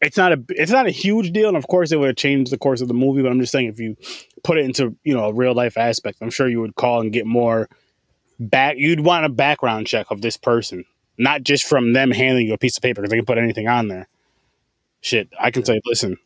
it's 0.00 0.16
not 0.16 0.32
a 0.32 0.42
it's 0.50 0.70
not 0.72 0.86
a 0.86 0.90
huge 0.90 1.32
deal, 1.32 1.48
and 1.48 1.56
of 1.56 1.66
course 1.68 1.92
it 1.92 1.96
would 1.96 2.08
have 2.08 2.16
changed 2.16 2.50
the 2.50 2.58
course 2.58 2.80
of 2.80 2.88
the 2.88 2.94
movie. 2.94 3.22
But 3.22 3.32
I'm 3.32 3.40
just 3.40 3.52
saying, 3.52 3.66
if 3.66 3.78
you 3.78 3.96
put 4.42 4.58
it 4.58 4.64
into 4.64 4.96
you 5.04 5.14
know 5.14 5.26
a 5.26 5.32
real 5.32 5.54
life 5.54 5.76
aspect, 5.76 6.18
I'm 6.20 6.30
sure 6.30 6.48
you 6.48 6.60
would 6.60 6.76
call 6.76 7.00
and 7.00 7.12
get 7.12 7.26
more 7.26 7.68
back. 8.38 8.76
You'd 8.78 9.00
want 9.00 9.26
a 9.26 9.28
background 9.28 9.86
check 9.86 10.06
of 10.10 10.22
this 10.22 10.36
person, 10.36 10.84
not 11.18 11.42
just 11.42 11.64
from 11.64 11.92
them 11.92 12.10
handing 12.10 12.46
you 12.46 12.54
a 12.54 12.58
piece 12.58 12.76
of 12.76 12.82
paper 12.82 13.02
because 13.02 13.10
they 13.10 13.18
can 13.18 13.26
put 13.26 13.38
anything 13.38 13.68
on 13.68 13.88
there. 13.88 14.08
Shit, 15.02 15.28
I 15.38 15.50
can 15.50 15.64
say, 15.64 15.80
listen, 15.86 16.16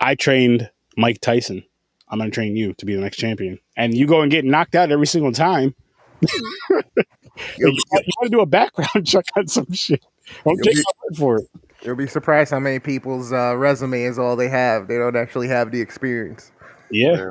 I 0.00 0.14
trained 0.14 0.70
Mike 0.96 1.20
Tyson. 1.20 1.64
I'm 2.08 2.18
to 2.18 2.28
train 2.30 2.56
you 2.56 2.74
to 2.74 2.86
be 2.86 2.94
the 2.94 3.00
next 3.00 3.18
champion, 3.18 3.58
and 3.76 3.94
you 3.94 4.06
go 4.06 4.20
and 4.20 4.30
get 4.30 4.44
knocked 4.44 4.74
out 4.74 4.90
every 4.90 5.06
single 5.06 5.32
time. 5.32 5.74
you 7.58 7.72
got 7.92 8.22
to 8.24 8.28
do 8.30 8.40
a 8.40 8.46
background 8.46 9.04
check 9.06 9.24
on 9.36 9.46
some 9.46 9.70
shit. 9.72 10.04
Don't 10.44 10.56
You'll 10.56 10.64
take 10.64 10.74
be- 10.74 10.80
my 10.84 10.92
word 11.08 11.16
for 11.16 11.38
it. 11.38 11.48
You'll 11.82 11.96
be 11.96 12.06
surprised 12.06 12.50
how 12.50 12.58
many 12.60 12.78
people's 12.78 13.32
uh, 13.32 13.56
resume 13.56 14.02
is 14.02 14.18
all 14.18 14.36
they 14.36 14.48
have. 14.48 14.86
They 14.86 14.98
don't 14.98 15.16
actually 15.16 15.48
have 15.48 15.70
the 15.70 15.80
experience. 15.80 16.52
Yeah. 16.90 17.28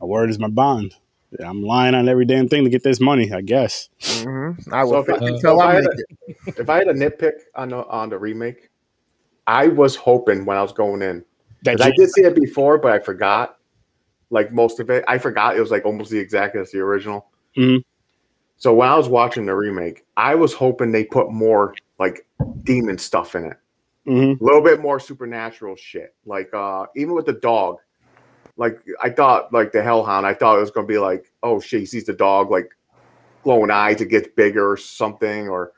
A 0.00 0.06
word 0.06 0.30
is 0.30 0.38
my 0.38 0.48
bond. 0.48 0.94
I'm 1.44 1.62
lying 1.62 1.94
on 1.94 2.08
every 2.08 2.24
damn 2.24 2.48
thing 2.48 2.64
to 2.64 2.70
get 2.70 2.82
this 2.82 3.00
money, 3.00 3.32
I 3.32 3.40
guess. 3.40 3.88
hmm 4.04 4.50
I 4.72 4.82
So 4.84 4.86
will 4.90 5.00
if 5.02 5.08
I- 5.10 5.12
uh, 5.14 5.40
tell 5.40 5.56
if 5.60 5.66
I 5.66 5.74
I'm 5.76 5.82
had. 5.82 5.92
If 6.56 6.70
I 6.70 6.76
had 6.78 6.88
a 6.88 6.94
nitpick 6.94 7.32
on 7.54 7.68
the 7.70 7.86
on 7.86 8.08
the 8.10 8.18
remake, 8.18 8.70
I 9.46 9.68
was 9.68 9.96
hoping 9.96 10.44
when 10.44 10.56
I 10.56 10.62
was 10.62 10.72
going 10.72 11.02
in 11.02 11.24
That 11.62 11.72
'cause 11.78 11.86
I 11.86 11.90
did 11.96 12.10
see 12.10 12.22
it 12.22 12.34
before, 12.34 12.78
but 12.78 12.92
I 12.92 12.98
forgot. 12.98 13.56
Like 14.30 14.52
most 14.52 14.78
of 14.80 14.90
it, 14.90 15.04
I 15.08 15.18
forgot 15.18 15.56
it 15.56 15.60
was 15.60 15.70
like 15.72 15.84
almost 15.84 16.10
the 16.10 16.18
exact 16.18 16.54
as 16.56 16.70
the 16.70 16.78
original. 16.78 17.26
Mhm. 17.56 17.82
So 18.60 18.74
when 18.74 18.88
I 18.88 18.96
was 18.96 19.08
watching 19.08 19.46
the 19.46 19.54
remake, 19.56 20.04
I 20.18 20.34
was 20.34 20.52
hoping 20.52 20.92
they 20.92 21.04
put 21.04 21.32
more 21.32 21.74
like 21.98 22.26
demon 22.62 22.98
stuff 22.98 23.34
in 23.34 23.46
it. 23.46 23.56
Mhm. 24.06 24.40
a 24.40 24.44
little 24.44 24.62
bit 24.62 24.80
more 24.80 24.98
supernatural 24.98 25.76
shit. 25.76 26.14
Like 26.24 26.52
uh 26.54 26.86
even 26.96 27.14
with 27.14 27.26
the 27.26 27.34
dog, 27.34 27.78
like 28.56 28.78
I 29.02 29.10
thought 29.10 29.52
like 29.52 29.72
the 29.72 29.82
hellhound, 29.82 30.26
I 30.26 30.34
thought 30.34 30.56
it 30.56 30.60
was 30.60 30.70
gonna 30.70 30.86
be 30.86 30.98
like, 30.98 31.32
oh 31.42 31.58
shit, 31.60 31.80
he 31.80 31.86
sees 31.86 32.04
the 32.04 32.12
dog 32.12 32.50
like 32.50 32.70
glowing 33.42 33.70
eyes, 33.70 34.00
it 34.00 34.08
gets 34.08 34.28
bigger 34.36 34.70
or 34.70 34.76
something, 34.76 35.48
or 35.48 35.72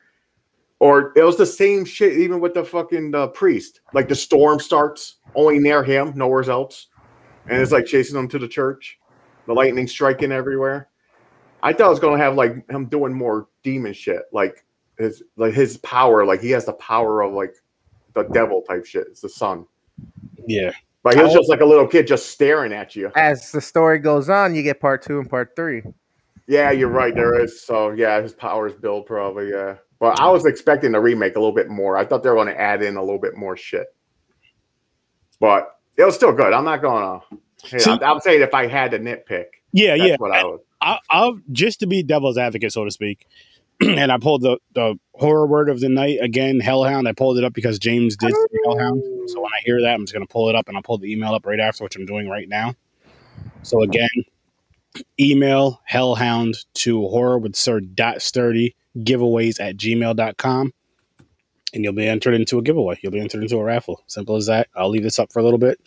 or 0.81 1.13
it 1.17 1.23
was 1.23 1.37
the 1.37 1.47
same 1.47 1.85
shit 1.85 2.19
even 2.19 2.41
with 2.41 2.55
the 2.55 2.65
fucking 2.65 3.15
uh, 3.15 3.29
priest. 3.29 3.81
Like 3.93 4.09
the 4.09 4.17
storm 4.17 4.59
starts 4.59 5.17
only 5.37 5.61
near 5.61 5.85
him, 5.85 6.13
nowhere 6.17 6.49
else, 6.51 6.89
and 7.49 7.61
it's 7.61 7.71
like 7.71 7.87
chasing 7.87 8.19
him 8.19 8.29
to 8.29 8.39
the 8.41 8.49
church, 8.49 8.99
the 9.47 9.53
lightning 9.53 9.87
striking 9.87 10.33
everywhere. 10.33 10.89
I 11.63 11.73
thought 11.73 11.87
it 11.87 11.91
was 11.91 12.01
gonna 12.01 12.19
have 12.19 12.35
like 12.35 12.69
him 12.71 12.87
doing 12.87 13.13
more 13.13 13.49
demon 13.63 13.93
shit, 13.93 14.23
like 14.33 14.65
his 14.99 15.23
like 15.37 15.55
his 15.55 15.77
power, 15.79 16.25
like 16.25 16.41
he 16.41 16.51
has 16.51 16.65
the 16.65 16.73
power 16.75 17.23
of 17.23 17.33
like 17.33 17.55
the 18.15 18.25
devil 18.25 18.63
type 18.63 18.85
shit. 18.85 19.07
It's 19.09 19.21
the 19.21 19.29
son. 19.29 19.67
Yeah. 20.47 20.73
But 21.03 21.17
he 21.17 21.23
was 21.23 21.33
just 21.33 21.49
like 21.49 21.61
a 21.61 21.65
little 21.65 21.87
kid 21.87 22.07
just 22.07 22.31
staring 22.31 22.73
at 22.73 22.95
you. 22.95 23.11
As 23.17 23.51
the 23.51 23.61
story 23.61 23.99
goes 23.99 24.31
on, 24.31 24.55
you 24.55 24.63
get 24.63 24.81
part 24.81 25.03
two 25.03 25.19
and 25.19 25.29
part 25.29 25.57
three. 25.57 25.83
Yeah, 26.47 26.71
you're 26.71 26.89
right. 26.89 27.15
There 27.15 27.41
is. 27.41 27.63
So 27.63 27.91
yeah, 27.91 28.21
his 28.21 28.33
powers 28.33 28.73
build 28.75 29.07
probably. 29.07 29.51
Yeah. 29.51 29.77
But 29.99 30.21
I 30.21 30.29
was 30.29 30.47
expecting 30.47 30.93
the 30.93 31.01
remake 31.01 31.37
a 31.37 31.39
little 31.39 31.55
bit 31.55 31.69
more. 31.69 31.97
I 31.97 32.05
thought 32.05 32.23
they 32.23 32.29
were 32.29 32.35
going 32.37 32.49
to 32.49 32.61
add 32.61 32.83
in 32.83 32.97
a 32.97 33.01
little 33.01 33.21
bit 33.21 33.37
more 33.37 33.57
shit. 33.57 33.87
But 35.41 35.79
it 35.97 36.05
was 36.05 36.15
still 36.15 36.33
good. 36.33 36.53
I'm 36.53 36.65
not 36.65 36.83
going 36.83 37.21
to. 37.21 37.39
Hey, 37.65 37.79
See- 37.79 37.91
I'm, 37.91 38.03
I'm 38.03 38.21
saying 38.21 38.43
if 38.43 38.53
I 38.55 38.67
had 38.67 38.91
to 38.93 38.99
nitpick, 38.99 39.47
Yeah, 39.73 39.97
that's 39.97 40.09
yeah. 40.11 40.17
what 40.19 40.33
I 40.33 40.45
would. 40.45 40.61
I, 40.83 40.99
I'll 41.11 41.39
just 41.53 41.81
to 41.81 41.87
be 41.87 42.03
devil's 42.03 42.37
advocate, 42.37 42.73
so 42.73 42.85
to 42.85 42.91
speak. 42.91 43.27
and 43.81 44.13
I 44.13 44.19
pulled 44.19 44.43
the, 44.43 44.59
the 44.75 44.99
horror 45.15 45.47
word 45.47 45.69
of 45.71 45.81
the 45.81 45.89
night 45.89 46.19
again, 46.21 46.61
Hellhound. 46.61 47.09
I 47.09 47.13
pulled 47.13 47.39
it 47.39 47.45
up 47.45 47.55
because 47.55 47.79
James 47.79 48.17
did 48.17 48.35
say 48.35 48.59
Hellhound. 48.65 49.03
So 49.27 49.41
when 49.41 49.53
I 49.53 49.61
hear 49.65 49.81
that, 49.81 49.95
I'm 49.95 50.03
just 50.03 50.13
going 50.13 50.27
to 50.27 50.31
pull 50.31 50.49
it 50.49 50.55
up 50.55 50.69
and 50.69 50.77
I'll 50.77 50.83
pull 50.83 50.99
the 50.99 51.11
email 51.11 51.35
up 51.35 51.47
right 51.47 51.61
after, 51.61 51.85
which 51.85 51.97
I'm 51.97 52.05
doing 52.05 52.29
right 52.29 52.49
now. 52.49 52.75
So 53.63 53.83
again, 53.83 54.09
email 55.19 55.81
hellhound 55.85 56.57
to 56.75 57.01
horror 57.09 57.39
with 57.39 57.57
sir 57.57 57.81
dot 57.81 58.21
sturdy 58.21 58.77
giveaways 58.99 59.59
at 59.59 59.77
gmail.com 59.77 60.73
and 61.73 61.85
you'll 61.85 61.95
be 61.95 62.07
entered 62.07 62.35
into 62.35 62.59
a 62.59 62.63
giveaway. 62.63 62.99
You'll 63.03 63.13
be 63.13 63.21
entered 63.21 63.43
into 63.43 63.57
a 63.57 63.65
raffle. 63.65 64.03
Simple 64.07 64.37
as 64.37 64.47
that. 64.47 64.69
I'll 64.77 64.91
leave 64.91 65.03
this 65.03 65.19
up 65.19 65.33
for 65.33 65.39
a 65.39 65.43
little 65.43 65.59
bit. 65.59 65.79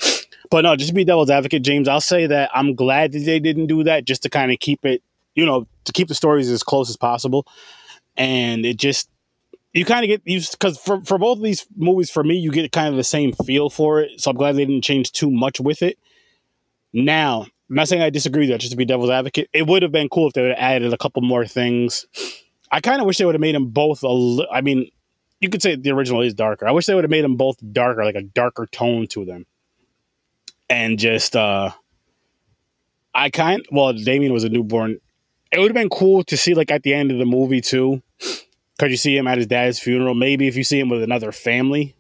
But 0.50 0.62
no, 0.62 0.76
just 0.76 0.90
to 0.90 0.94
be 0.94 1.04
devil's 1.04 1.30
advocate, 1.30 1.64
James, 1.64 1.88
I'll 1.88 2.02
say 2.02 2.28
that 2.28 2.50
I'm 2.54 2.76
glad 2.76 3.12
that 3.14 3.20
they 3.20 3.40
didn't 3.40 3.68
do 3.68 3.84
that 3.84 4.06
just 4.06 4.24
to 4.24 4.30
kind 4.30 4.52
of 4.52 4.60
keep 4.60 4.86
it, 4.86 5.02
you 5.34 5.46
know, 5.46 5.68
to 5.86 5.92
keep 5.92 6.08
the 6.08 6.16
stories 6.16 6.50
as 6.50 6.64
close 6.64 6.90
as 6.90 6.98
possible. 6.98 7.46
And 8.18 8.66
it 8.66 8.78
just, 8.78 9.10
you 9.74 9.84
kind 9.84 10.06
of 10.06 10.08
get 10.08 10.22
used, 10.26 10.54
because 10.54 10.78
for, 10.78 11.02
for 11.02 11.18
both 11.18 11.40
of 11.40 11.44
these 11.44 11.68
movies, 11.76 12.10
for 12.10 12.24
me, 12.24 12.36
you 12.36 12.52
get 12.52 12.72
kind 12.72 12.90
of 12.90 12.96
the 12.96 13.04
same 13.04 13.34
feel 13.34 13.70
for 13.70 14.02
it. 14.02 14.22
So 14.22 14.32
I'm 14.32 14.38
glad 14.38 14.56
they 14.56 14.66
didn't 14.66 14.84
change 14.84 15.12
too 15.12 15.30
much 15.30 15.60
with 15.60 15.82
it. 15.82 15.98
Now, 16.94 17.42
I'm 17.70 17.76
not 17.76 17.88
saying 17.88 18.02
I 18.02 18.10
disagree 18.10 18.44
with 18.44 18.50
that, 18.52 18.62
just 18.62 18.72
to 18.72 18.78
be 18.78 18.86
devil's 18.86 19.10
advocate. 19.10 19.50
It 19.52 19.68
would 19.68 19.82
have 19.82 19.92
been 19.92 20.08
cool 20.08 20.28
if 20.28 20.34
they 20.34 20.42
would 20.44 20.52
have 20.52 20.60
added 20.60 20.94
a 20.94 20.98
couple 20.98 21.22
more 21.24 21.46
things. 21.46 22.06
I 22.72 22.80
kind 22.80 23.02
of 23.02 23.08
wish 23.08 23.18
they 23.18 23.26
would 23.26 23.36
have 23.36 23.42
made 23.42 23.56
them 23.56 23.68
both 23.68 24.04
a 24.04 24.08
li- 24.08 24.48
I 24.52 24.62
mean, 24.62 24.90
you 25.42 25.50
could 25.50 25.62
say 25.62 25.76
the 25.76 25.92
original 25.92 26.22
is 26.22 26.34
darker. 26.34 26.68
I 26.68 26.72
wish 26.72 26.86
they 26.86 26.96
would 26.96 27.04
have 27.04 27.12
made 27.12 27.24
them 27.24 27.36
both 27.36 27.58
darker, 27.74 28.06
like 28.06 28.16
a 28.16 28.22
darker 28.22 28.68
tone 28.68 29.08
to 29.08 29.26
them. 29.26 29.46
And 30.70 30.98
just 30.98 31.36
uh 31.36 31.72
I 33.14 33.30
kind 33.30 33.66
well, 33.72 33.94
Damien 33.94 34.34
was 34.34 34.44
a 34.44 34.50
newborn. 34.50 35.00
It 35.52 35.60
would 35.60 35.70
have 35.70 35.76
been 35.76 35.90
cool 35.90 36.24
to 36.26 36.38
see 36.38 36.54
like 36.54 36.72
at 36.72 36.84
the 36.84 36.94
end 36.94 37.12
of 37.12 37.18
the 37.18 37.26
movie 37.26 37.62
too. 37.62 38.02
Cause 38.78 38.90
you 38.90 38.98
see 38.98 39.16
him 39.16 39.26
at 39.26 39.38
his 39.38 39.48
dad's 39.48 39.80
funeral. 39.80 40.16
Maybe 40.16 40.48
if 40.48 40.58
you 40.58 40.66
see 40.66 40.80
him 40.80 40.90
with 40.90 41.02
another 41.02 41.32
family 41.32 41.96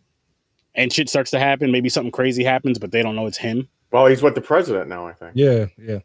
and 0.73 0.91
shit 0.91 1.07
starts 1.07 1.31
to 1.31 1.39
happen, 1.39 1.71
maybe 1.71 1.87
something 1.87 2.11
crazy 2.11 2.43
happens, 2.43 2.79
but 2.79 2.91
they 2.91 3.01
don't 3.01 3.15
know 3.15 3.27
it's 3.27 3.37
him. 3.37 3.69
Well, 3.91 4.07
he's 4.07 4.21
with 4.21 4.35
the 4.35 4.41
president 4.41 4.89
now, 4.89 5.07
I 5.07 5.13
think. 5.13 5.31
Yeah, 5.35 5.67
yeah. 5.77 5.99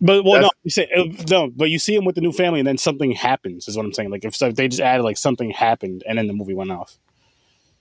But 0.00 0.24
well, 0.24 0.42
no, 0.42 0.50
you 0.64 0.70
say 0.72 0.90
uh, 0.96 1.04
no, 1.30 1.48
but 1.54 1.70
you 1.70 1.78
see 1.78 1.94
him 1.94 2.04
with 2.04 2.16
the 2.16 2.20
new 2.20 2.32
family, 2.32 2.58
and 2.58 2.66
then 2.66 2.76
something 2.76 3.12
happens. 3.12 3.68
Is 3.68 3.76
what 3.76 3.86
I'm 3.86 3.92
saying. 3.92 4.10
Like 4.10 4.24
if, 4.24 4.34
so 4.34 4.48
if 4.48 4.56
they 4.56 4.66
just 4.66 4.82
added 4.82 5.04
like 5.04 5.16
something 5.16 5.50
happened, 5.50 6.02
and 6.08 6.18
then 6.18 6.26
the 6.26 6.32
movie 6.32 6.54
went 6.54 6.72
off. 6.72 6.98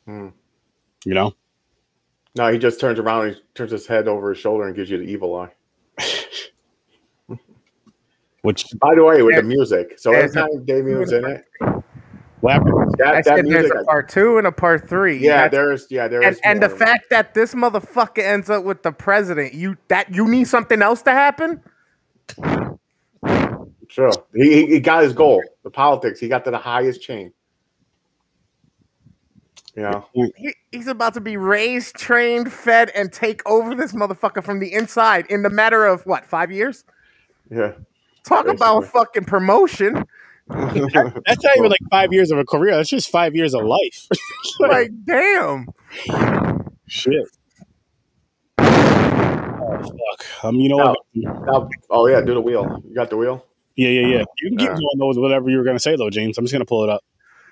Hmm. 0.05 0.27
You 1.03 1.15
know, 1.15 1.33
No, 2.35 2.51
he 2.51 2.57
just 2.57 2.79
turns 2.79 2.99
around 2.99 3.27
and 3.27 3.35
he 3.35 3.41
turns 3.55 3.71
his 3.71 3.85
head 3.85 4.07
over 4.07 4.29
his 4.29 4.39
shoulder 4.39 4.67
and 4.67 4.75
gives 4.75 4.89
you 4.89 4.97
the 4.97 5.03
evil 5.03 5.35
eye. 5.35 5.49
which 8.41 8.65
By 8.79 8.95
the 8.95 9.03
way, 9.03 9.21
with 9.21 9.35
the 9.35 9.43
music. 9.43 9.99
So 9.99 10.13
every 10.13 10.33
time 10.33 10.65
Damien 10.65 10.99
was 10.99 11.11
in 11.11 11.25
it, 11.25 11.45
what 12.41 12.53
happened? 12.53 12.73
I 12.73 12.85
that, 12.97 13.13
that 13.13 13.25
said 13.25 13.45
there's 13.45 13.69
a 13.69 13.83
part 13.83 14.09
two 14.09 14.37
and 14.37 14.47
a 14.47 14.51
part 14.51 14.89
three. 14.89 15.17
Yeah, 15.17 15.47
there's 15.47 15.87
yeah, 15.89 16.07
there 16.07 16.23
and, 16.23 16.33
is. 16.33 16.41
and 16.43 16.61
the 16.61 16.69
fact 16.69 17.09
that 17.11 17.33
this 17.33 17.53
motherfucker 17.53 18.23
ends 18.23 18.49
up 18.49 18.63
with 18.63 18.81
the 18.81 18.91
president, 18.91 19.53
you 19.53 19.77
that 19.89 20.13
you 20.13 20.27
need 20.27 20.45
something 20.45 20.81
else 20.81 21.03
to 21.03 21.11
happen. 21.11 21.61
Sure. 23.87 24.11
He, 24.33 24.67
he 24.67 24.79
got 24.79 25.03
his 25.03 25.13
goal. 25.13 25.43
The 25.63 25.69
politics. 25.69 26.19
He 26.19 26.29
got 26.29 26.45
to 26.45 26.51
the 26.51 26.57
highest 26.57 27.01
chain. 27.01 27.31
You 29.75 29.83
know? 29.83 30.05
He, 30.13 30.53
he's 30.71 30.87
about 30.87 31.13
to 31.13 31.21
be 31.21 31.37
raised, 31.37 31.95
trained, 31.95 32.51
fed, 32.51 32.91
and 32.93 33.11
take 33.11 33.41
over 33.49 33.73
this 33.73 33.93
motherfucker 33.93 34.43
from 34.43 34.59
the 34.59 34.73
inside 34.73 35.25
in 35.29 35.43
the 35.43 35.49
matter 35.49 35.85
of 35.85 36.05
what, 36.05 36.25
five 36.25 36.51
years? 36.51 36.83
Yeah. 37.49 37.73
Talk 38.25 38.47
about 38.47 38.81
Basically. 38.81 38.99
fucking 38.99 39.25
promotion. 39.25 40.05
That's 40.49 41.43
not 41.43 41.57
even 41.57 41.69
like 41.69 41.79
five 41.89 42.11
years 42.11 42.31
of 42.31 42.37
a 42.37 42.45
career. 42.45 42.75
That's 42.75 42.89
just 42.89 43.09
five 43.09 43.35
years 43.35 43.53
of 43.53 43.63
life. 43.63 44.07
like, 44.59 44.91
damn. 45.05 45.67
Shit. 46.87 47.25
Oh, 48.57 49.81
fuck. 49.81 50.43
Um, 50.43 50.55
you 50.55 50.69
know 50.69 50.77
what? 50.77 50.97
Now- 51.13 51.69
oh 51.89 52.07
yeah, 52.07 52.21
do 52.21 52.33
the 52.33 52.41
wheel. 52.41 52.81
You 52.87 52.93
got 52.93 53.09
the 53.09 53.17
wheel? 53.17 53.45
Yeah, 53.75 53.89
yeah, 53.89 54.07
yeah. 54.07 54.23
You 54.41 54.49
can 54.49 54.57
keep 54.57 54.69
Yeah. 54.69 54.75
going 54.75 55.07
with 55.09 55.17
whatever 55.17 55.49
you 55.49 55.57
were 55.57 55.63
gonna 55.63 55.79
say 55.79 55.95
though, 55.95 56.09
James. 56.09 56.37
I'm 56.37 56.43
just 56.43 56.51
gonna 56.53 56.65
pull 56.65 56.83
it 56.83 56.89
up. 56.89 57.01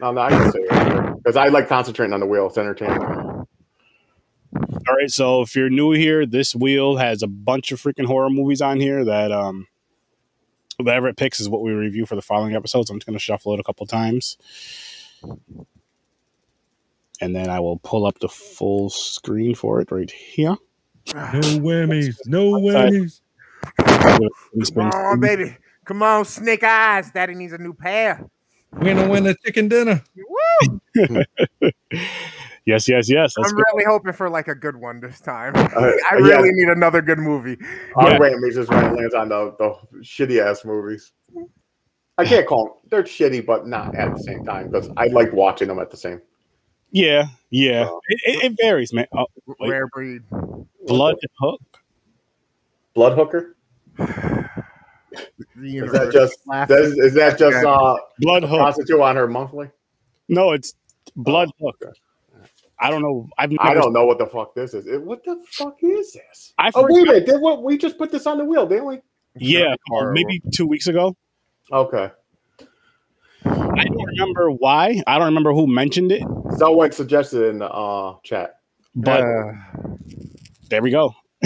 No, 0.01 0.11
no, 0.11 0.21
I 0.21 0.29
can 0.29 0.51
say 0.51 0.59
it 0.61 1.15
because 1.17 1.35
I 1.35 1.47
like 1.47 1.67
concentrating 1.67 2.13
on 2.13 2.19
the 2.19 2.25
wheel. 2.25 2.47
It's 2.47 2.57
entertaining. 2.57 3.01
All 3.01 4.95
right, 4.95 5.11
so 5.11 5.41
if 5.41 5.55
you're 5.55 5.69
new 5.69 5.91
here, 5.91 6.25
this 6.25 6.55
wheel 6.55 6.97
has 6.97 7.21
a 7.21 7.27
bunch 7.27 7.71
of 7.71 7.81
freaking 7.81 8.05
horror 8.05 8.29
movies 8.29 8.61
on 8.61 8.79
here 8.79 9.03
that 9.05 9.31
um 9.31 9.67
whatever 10.77 11.07
it 11.09 11.17
picks 11.17 11.39
is 11.39 11.49
what 11.49 11.61
we 11.61 11.71
review 11.71 12.05
for 12.05 12.15
the 12.15 12.21
following 12.21 12.55
episodes. 12.55 12.89
I'm 12.89 12.97
just 12.97 13.05
gonna 13.05 13.19
shuffle 13.19 13.53
it 13.53 13.59
a 13.59 13.63
couple 13.63 13.85
times. 13.85 14.37
And 17.21 17.35
then 17.35 17.49
I 17.49 17.59
will 17.59 17.77
pull 17.77 18.05
up 18.05 18.19
the 18.19 18.29
full 18.29 18.89
screen 18.89 19.53
for 19.53 19.81
it 19.81 19.91
right 19.91 20.09
here. 20.09 20.55
No 21.13 21.41
whammies. 21.41 22.15
No 22.25 22.55
Outside. 22.55 22.93
whammies. 22.93 23.21
Come 24.73 24.91
on, 24.91 25.19
baby. 25.19 25.57
Come 25.83 26.01
on, 26.01 26.23
snake 26.23 26.63
eyes. 26.63 27.11
Daddy 27.11 27.35
needs 27.35 27.51
a 27.51 27.57
new 27.57 27.73
pair. 27.73 28.25
We're 28.73 28.95
gonna 28.95 29.09
win 29.09 29.23
the 29.23 29.35
chicken 29.43 29.67
dinner. 29.67 30.03
Woo! 30.15 31.23
Yes, 32.69 32.87
yes, 32.87 33.09
yes. 33.09 33.33
Let's 33.35 33.49
I'm 33.49 33.57
go. 33.57 33.63
really 33.73 33.85
hoping 33.85 34.13
for 34.13 34.29
like 34.29 34.47
a 34.47 34.53
good 34.53 34.75
one 34.75 34.99
this 34.99 35.19
time. 35.19 35.55
Uh, 35.55 35.69
I 35.75 36.17
yeah. 36.17 36.19
really 36.19 36.51
need 36.51 36.67
another 36.67 37.01
good 37.01 37.17
movie. 37.17 37.57
Our 37.95 38.11
Yeah. 38.11 38.19
Rammies 38.19 38.57
is 38.57 38.69
when 38.69 38.85
it 38.85 38.93
lands 38.93 39.15
on 39.15 39.29
the, 39.29 39.55
the 39.57 40.03
shitty 40.03 40.39
ass 40.39 40.63
movies. 40.63 41.11
I 42.19 42.25
can't 42.25 42.45
call 42.45 42.65
them. 42.65 42.73
They're 42.91 43.01
shitty, 43.01 43.43
but 43.43 43.65
not 43.65 43.95
at 43.95 44.13
the 44.13 44.21
same 44.21 44.45
time 44.45 44.69
because 44.69 44.87
I 44.97 45.07
like 45.07 45.33
watching 45.33 45.67
them 45.67 45.79
at 45.79 45.89
the 45.89 45.97
same. 45.97 46.21
Yeah, 46.91 47.23
yeah. 47.49 47.87
Oh. 47.89 48.01
It, 48.07 48.19
it, 48.25 48.43
it 48.51 48.57
varies, 48.61 48.93
man. 48.93 49.07
Oh, 49.17 49.25
Wait. 49.59 49.69
Rare 49.71 49.87
breed. 49.87 50.21
Blood 50.85 51.15
Hook. 51.39 51.61
Blood 52.93 53.17
hooker. 53.17 53.55
The 55.55 55.77
Is 55.77 55.91
that 55.91 56.11
just 56.11 56.37
laughing. 56.45 56.75
that 56.75 56.83
is, 56.83 56.97
is 56.97 57.13
that 57.15 57.37
just 57.37 57.57
Yeah. 57.63 57.69
uh 57.71 57.97
Blood 58.19 58.43
Hook. 58.43 58.59
prostitute 58.59 58.99
on 58.99 59.15
her 59.15 59.27
monthly? 59.27 59.69
No, 60.27 60.51
it's 60.51 60.73
Blood 61.15 61.49
Oh, 61.61 61.67
Hook. 61.67 61.77
okay. 61.83 61.91
I 62.81 62.89
don't 62.89 63.01
know. 63.01 63.27
I've 63.37 63.51
never, 63.51 63.61
I 63.63 63.73
don't 63.73 63.91
know 63.93 64.05
what 64.05 64.19
the 64.19 64.25
fuck 64.27 64.55
this 64.55 64.73
is. 64.73 64.87
It- 64.87 65.01
what 65.01 65.23
the 65.25 65.41
fuck 65.51 65.77
is 65.81 66.13
this? 66.13 66.53
I 66.57 66.71
Oh 66.75 66.85
wait 66.89 67.03
a 67.03 67.05
minute! 67.05 67.25
Did 67.25 67.41
what 67.41 67.61
we 67.63 67.77
just 67.77 67.97
put 67.97 68.11
this 68.11 68.25
on 68.27 68.37
the 68.37 68.45
wheel, 68.45 68.65
didn't 68.67 68.85
we? 68.85 68.99
Yeah, 69.35 69.75
Horrible. 69.87 70.13
maybe 70.13 70.41
two 70.53 70.65
weeks 70.67 70.87
ago. 70.87 71.15
Okay. 71.71 72.09
I 73.45 73.83
don't 73.85 74.05
remember 74.17 74.51
why. 74.51 75.01
I 75.07 75.17
don't 75.17 75.27
remember 75.27 75.53
who 75.53 75.67
mentioned 75.67 76.11
it, 76.11 76.23
Someone 76.57 76.91
suggested 76.91 77.43
in 77.49 77.59
the 77.59 77.69
uh, 77.69 78.15
chat. 78.23 78.55
but 78.95 79.21
Uh, 79.21 79.51
there 80.69 80.81
we 80.81 80.91
go. 80.91 81.13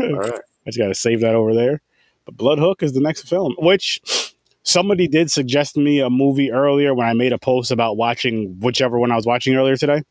All 0.00 0.12
right. 0.12 0.32
I 0.66 0.70
just 0.70 0.78
got 0.78 0.88
to 0.88 0.94
save 0.94 1.20
that 1.20 1.34
over 1.34 1.54
there. 1.54 1.80
But 2.26 2.36
Blood 2.36 2.58
Hook 2.58 2.82
is 2.82 2.92
the 2.92 3.00
next 3.00 3.28
film, 3.28 3.54
which 3.58 4.34
somebody 4.64 5.08
did 5.08 5.30
suggest 5.30 5.76
me 5.76 6.00
a 6.00 6.10
movie 6.10 6.50
earlier 6.52 6.92
when 6.94 7.06
I 7.06 7.14
made 7.14 7.32
a 7.32 7.38
post 7.38 7.70
about 7.70 7.96
watching 7.96 8.58
whichever 8.60 8.98
one 8.98 9.10
I 9.12 9.16
was 9.16 9.24
watching 9.26 9.54
earlier 9.56 9.76
today. 9.76 10.02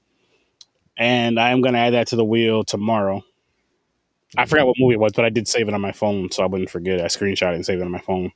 And 0.98 1.38
I 1.40 1.52
am 1.52 1.62
going 1.62 1.74
to 1.74 1.80
add 1.80 1.94
that 1.94 2.08
to 2.08 2.16
the 2.16 2.24
wheel 2.26 2.64
tomorrow. 2.64 3.22
I 4.38 4.46
forgot 4.46 4.66
what 4.68 4.78
movie 4.80 4.94
it 4.96 5.00
was, 5.00 5.12
but 5.14 5.26
I 5.26 5.30
did 5.30 5.48
save 5.48 5.68
it 5.68 5.74
on 5.74 5.82
my 5.82 5.92
phone 5.92 6.32
so 6.32 6.42
I 6.44 6.46
wouldn't 6.48 6.70
forget. 6.70 7.02
I 7.02 7.06
screenshot 7.06 7.52
it 7.52 7.56
and 7.56 7.66
saved 7.66 7.82
it 7.82 7.86
on 7.86 7.92
my 7.92 8.00
phone. 8.00 8.32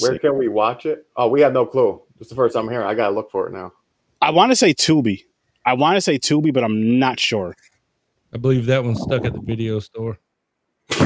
Where 0.00 0.12
So- 0.14 0.18
can 0.18 0.38
we 0.38 0.48
watch 0.48 0.86
it? 0.86 1.06
Oh, 1.16 1.28
we 1.28 1.40
have 1.40 1.52
no 1.52 1.66
clue. 1.66 2.00
It's 2.20 2.28
the 2.28 2.36
first 2.36 2.54
time 2.54 2.68
here. 2.68 2.82
I 2.84 2.94
gotta 2.94 3.14
look 3.14 3.30
for 3.32 3.48
it 3.48 3.52
now. 3.52 3.72
I 4.22 4.30
want 4.30 4.52
to 4.52 4.56
say 4.56 4.72
Tubi. 4.74 5.24
I 5.66 5.74
want 5.74 5.96
to 5.96 6.00
say 6.00 6.18
Tubi, 6.18 6.52
but 6.52 6.62
I'm 6.62 6.98
not 6.98 7.18
sure. 7.18 7.56
I 8.32 8.38
believe 8.38 8.66
that 8.66 8.84
one's 8.84 9.00
stuck 9.02 9.24
at 9.24 9.32
the 9.32 9.40
video 9.40 9.80
store. 9.80 10.18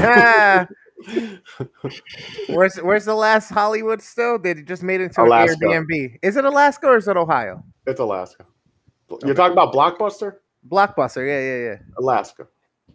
where's 2.47 2.77
where's 2.77 3.05
the 3.05 3.15
last 3.15 3.49
Hollywood 3.49 4.01
still? 4.01 4.39
They 4.39 4.53
just 4.55 4.83
made 4.83 5.01
it 5.01 5.05
into 5.05 5.23
Alaska. 5.23 5.57
an 5.61 5.85
Airbnb. 5.85 6.19
Is 6.21 6.37
it 6.37 6.45
Alaska 6.45 6.87
or 6.87 6.97
is 6.97 7.07
it 7.07 7.17
Ohio? 7.17 7.63
It's 7.85 7.99
Alaska. 7.99 8.45
You're 9.23 9.35
talking 9.35 9.53
about 9.53 9.73
Blockbuster? 9.73 10.37
Blockbuster. 10.67 11.27
Yeah, 11.27 11.39
yeah, 11.39 11.71
yeah. 11.71 11.77
Alaska. 11.99 12.47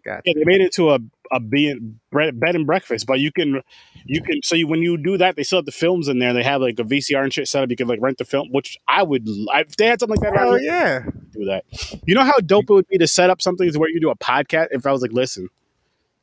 Gotcha. 0.05 0.23
Yeah, 0.25 0.33
they 0.37 0.45
made 0.45 0.61
it 0.61 0.73
to 0.75 0.91
a 0.91 0.99
a 1.33 1.39
be- 1.39 1.79
bed 2.11 2.57
and 2.57 2.67
breakfast, 2.67 3.07
but 3.07 3.21
you 3.21 3.31
can 3.31 3.63
you 4.05 4.23
can 4.23 4.43
so 4.43 4.55
you, 4.57 4.67
when 4.67 4.83
you 4.83 4.97
do 4.97 5.17
that, 5.19 5.37
they 5.37 5.43
still 5.43 5.59
have 5.59 5.67
the 5.67 5.73
films 5.73 6.09
in 6.09 6.19
there. 6.19 6.33
They 6.33 6.43
have 6.43 6.61
like 6.61 6.79
a 6.79 6.85
VCR 6.85 7.23
and 7.23 7.33
shit 7.33 7.47
set 7.49 7.63
up. 7.63 7.71
You 7.71 7.77
can 7.77 7.87
like 7.87 8.01
rent 8.01 8.19
the 8.19 8.25
film, 8.25 8.49
which 8.51 8.79
I 8.89 9.03
would 9.03 9.29
I, 9.53 9.61
if 9.61 9.77
they 9.77 9.87
had 9.87 10.01
something 10.01 10.21
like 10.21 10.35
that. 10.35 10.43
Oh 10.43 10.57
yeah. 10.57 11.05
Do 11.33 11.45
that. 11.45 11.65
You 12.07 12.15
know 12.15 12.25
how 12.25 12.39
dope 12.39 12.71
it 12.71 12.73
would 12.73 12.89
be 12.89 12.99
to 12.99 13.07
set 13.07 13.31
up 13.31 13.41
something 13.41 13.71
to 13.71 13.79
where 13.79 13.91
you 13.91 14.01
do 14.01 14.11
a 14.11 14.17
podcast. 14.17 14.69
If 14.71 14.87
I 14.87 14.93
was 14.93 15.03
like, 15.03 15.13
listen, 15.13 15.49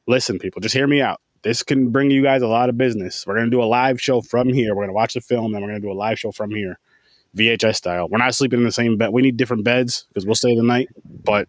listen, 0.07 0.39
people, 0.39 0.59
just 0.59 0.75
hear 0.75 0.87
me 0.87 1.01
out. 1.01 1.21
This 1.43 1.63
can 1.63 1.89
bring 1.89 2.11
you 2.11 2.23
guys 2.23 2.41
a 2.41 2.47
lot 2.47 2.69
of 2.69 2.77
business. 2.77 3.25
We're 3.25 3.35
gonna 3.35 3.49
do 3.49 3.61
a 3.61 3.65
live 3.65 4.01
show 4.01 4.21
from 4.21 4.49
here. 4.49 4.75
We're 4.75 4.83
gonna 4.83 4.93
watch 4.93 5.13
the 5.13 5.21
film, 5.21 5.53
and 5.53 5.63
we're 5.63 5.69
gonna 5.69 5.79
do 5.79 5.91
a 5.91 5.93
live 5.93 6.19
show 6.19 6.31
from 6.31 6.51
here, 6.51 6.79
VHS 7.35 7.75
style. 7.75 8.07
We're 8.09 8.17
not 8.17 8.35
sleeping 8.35 8.59
in 8.59 8.65
the 8.65 8.71
same 8.71 8.97
bed. 8.97 9.09
We 9.11 9.21
need 9.21 9.37
different 9.37 9.63
beds 9.63 10.05
because 10.09 10.25
we'll 10.25 10.35
stay 10.35 10.55
the 10.55 10.63
night, 10.63 10.89
but 11.23 11.47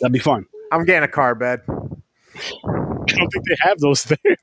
that'd 0.00 0.12
be 0.12 0.18
fun. 0.18 0.46
I'm 0.70 0.84
getting 0.84 1.04
a 1.04 1.08
car 1.08 1.34
bed. 1.34 1.60
I 1.68 3.04
don't 3.06 3.30
think 3.32 3.48
they 3.48 3.56
have 3.60 3.78
those 3.78 4.04
there. 4.04 4.18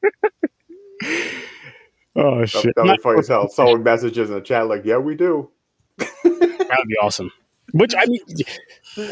oh 2.15 2.45
shit, 2.45 2.75
that'd 2.75 2.97
be 2.97 3.01
funny 3.01 3.19
as. 3.19 3.55
Someone 3.55 3.83
messages 3.83 4.29
in 4.29 4.35
the 4.35 4.41
chat 4.41 4.67
like, 4.67 4.85
"Yeah, 4.85 4.97
we 4.97 5.15
do." 5.15 5.49
that'd 5.97 6.87
be 6.87 6.97
awesome. 7.01 7.31
Which 7.73 7.93
I 7.95 8.05
mean, 8.05 8.21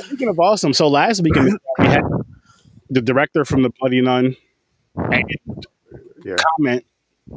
speaking 0.03 0.29
of 0.29 0.39
awesome, 0.39 0.73
so 0.73 0.87
last 0.87 1.21
weekend 1.21 1.59
we 1.77 1.85
had 1.85 2.01
the 2.89 3.01
director 3.01 3.45
from 3.45 3.63
the 3.63 3.69
Bloody 3.79 4.01
Nun 4.01 4.35
and 4.95 5.25
Yeah. 6.27 6.35
comment 6.57 6.85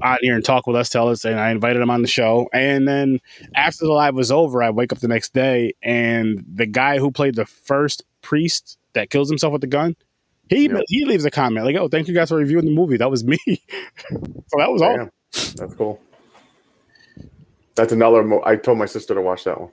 on 0.02 0.18
here 0.20 0.34
and 0.36 0.44
talk 0.44 0.66
with 0.66 0.76
us, 0.76 0.88
tell 0.88 1.08
us, 1.08 1.24
and 1.24 1.38
I 1.40 1.50
invited 1.50 1.82
him 1.82 1.90
on 1.90 2.02
the 2.02 2.08
show. 2.08 2.48
And 2.52 2.86
then 2.86 3.18
after 3.54 3.84
the 3.84 3.92
live 3.92 4.14
was 4.14 4.30
over, 4.30 4.62
I 4.62 4.70
wake 4.70 4.92
up 4.92 4.98
the 5.00 5.08
next 5.08 5.32
day, 5.34 5.74
and 5.82 6.44
the 6.52 6.66
guy 6.66 6.98
who 6.98 7.10
played 7.10 7.34
the 7.34 7.46
first 7.46 8.04
priest 8.22 8.78
that 8.92 9.10
kills 9.10 9.28
himself 9.28 9.52
with 9.52 9.60
the 9.62 9.66
gun, 9.66 9.96
he 10.48 10.68
Yeah. 10.68 10.80
he 10.88 11.04
leaves 11.04 11.24
a 11.24 11.30
comment 11.30 11.64
like, 11.66 11.76
"Oh, 11.76 11.88
thank 11.88 12.08
you 12.08 12.14
guys 12.14 12.28
for 12.28 12.36
reviewing 12.36 12.64
the 12.66 12.70
movie. 12.72 12.96
That 12.98 13.10
was 13.10 13.24
me." 13.24 13.38
so 13.46 14.58
that 14.58 14.70
was 14.70 14.82
all. 14.82 14.96
Damn. 14.96 15.10
That's 15.56 15.74
cool. 15.74 16.00
That's 17.76 17.92
another. 17.92 18.22
Mo- 18.24 18.42
I 18.44 18.56
told 18.56 18.78
my 18.78 18.86
sister 18.86 19.14
to 19.14 19.22
watch 19.22 19.44
that 19.44 19.60
one. 19.60 19.70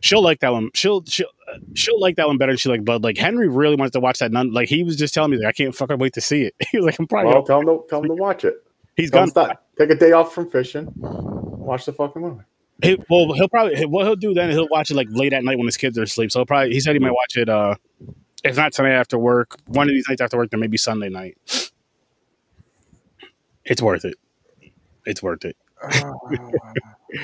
She'll 0.00 0.22
like 0.22 0.40
that 0.40 0.52
one. 0.52 0.70
She'll 0.74 1.04
she'll 1.06 1.28
uh, 1.52 1.58
she'll 1.74 2.00
like 2.00 2.16
that 2.16 2.26
one 2.28 2.38
better 2.38 2.52
than 2.52 2.58
she 2.58 2.68
like 2.68 2.84
Bud. 2.84 3.02
Like 3.02 3.16
Henry 3.18 3.48
really 3.48 3.76
wants 3.76 3.92
to 3.92 4.00
watch 4.00 4.18
that. 4.20 4.32
None 4.32 4.52
like 4.52 4.68
he 4.68 4.82
was 4.84 4.96
just 4.96 5.14
telling 5.14 5.30
me 5.30 5.38
like 5.38 5.46
I 5.46 5.52
can't 5.52 5.74
fucking 5.74 5.98
wait 5.98 6.12
to 6.14 6.20
see 6.20 6.42
it. 6.42 6.54
he 6.70 6.78
was 6.78 6.86
like 6.86 6.98
I'm 6.98 7.06
probably 7.06 7.32
Well, 7.32 7.42
tell 7.42 7.60
him 7.60 7.66
to 7.66 7.82
tell 7.88 8.00
him 8.02 8.08
to 8.08 8.14
watch 8.14 8.44
it. 8.44 8.54
he's 8.96 9.10
Tell 9.10 9.20
him 9.22 9.30
gone. 9.30 9.46
stop. 9.46 9.66
Take 9.78 9.90
a 9.90 9.94
day 9.94 10.12
off 10.12 10.34
from 10.34 10.50
fishing. 10.50 10.92
Watch 10.96 11.86
the 11.86 11.92
fucking 11.92 12.22
movie. 12.22 12.42
He, 12.82 12.96
well, 13.10 13.32
he'll 13.32 13.48
probably 13.48 13.84
what 13.86 14.04
he'll 14.06 14.14
do 14.16 14.34
then 14.34 14.50
he'll 14.50 14.68
watch 14.68 14.90
it 14.90 14.94
like 14.94 15.08
late 15.10 15.32
at 15.32 15.42
night 15.44 15.58
when 15.58 15.66
his 15.66 15.76
kids 15.76 15.98
are 15.98 16.02
asleep. 16.04 16.30
So 16.32 16.40
he'll 16.40 16.46
probably 16.46 16.72
he 16.72 16.80
said 16.80 16.94
he 16.94 17.00
might 17.00 17.10
watch 17.12 17.36
it. 17.36 17.48
uh 17.48 17.74
If 18.44 18.56
not 18.56 18.72
tonight 18.72 18.92
after 18.92 19.18
work, 19.18 19.56
one 19.66 19.88
of 19.88 19.94
these 19.94 20.06
nights 20.08 20.20
after 20.20 20.36
work, 20.36 20.50
then 20.50 20.60
maybe 20.60 20.76
Sunday 20.76 21.08
night. 21.08 21.36
It's 23.64 23.82
worth 23.82 24.04
it. 24.04 24.14
It's 25.06 25.22
worth 25.22 25.44
it. 25.44 25.56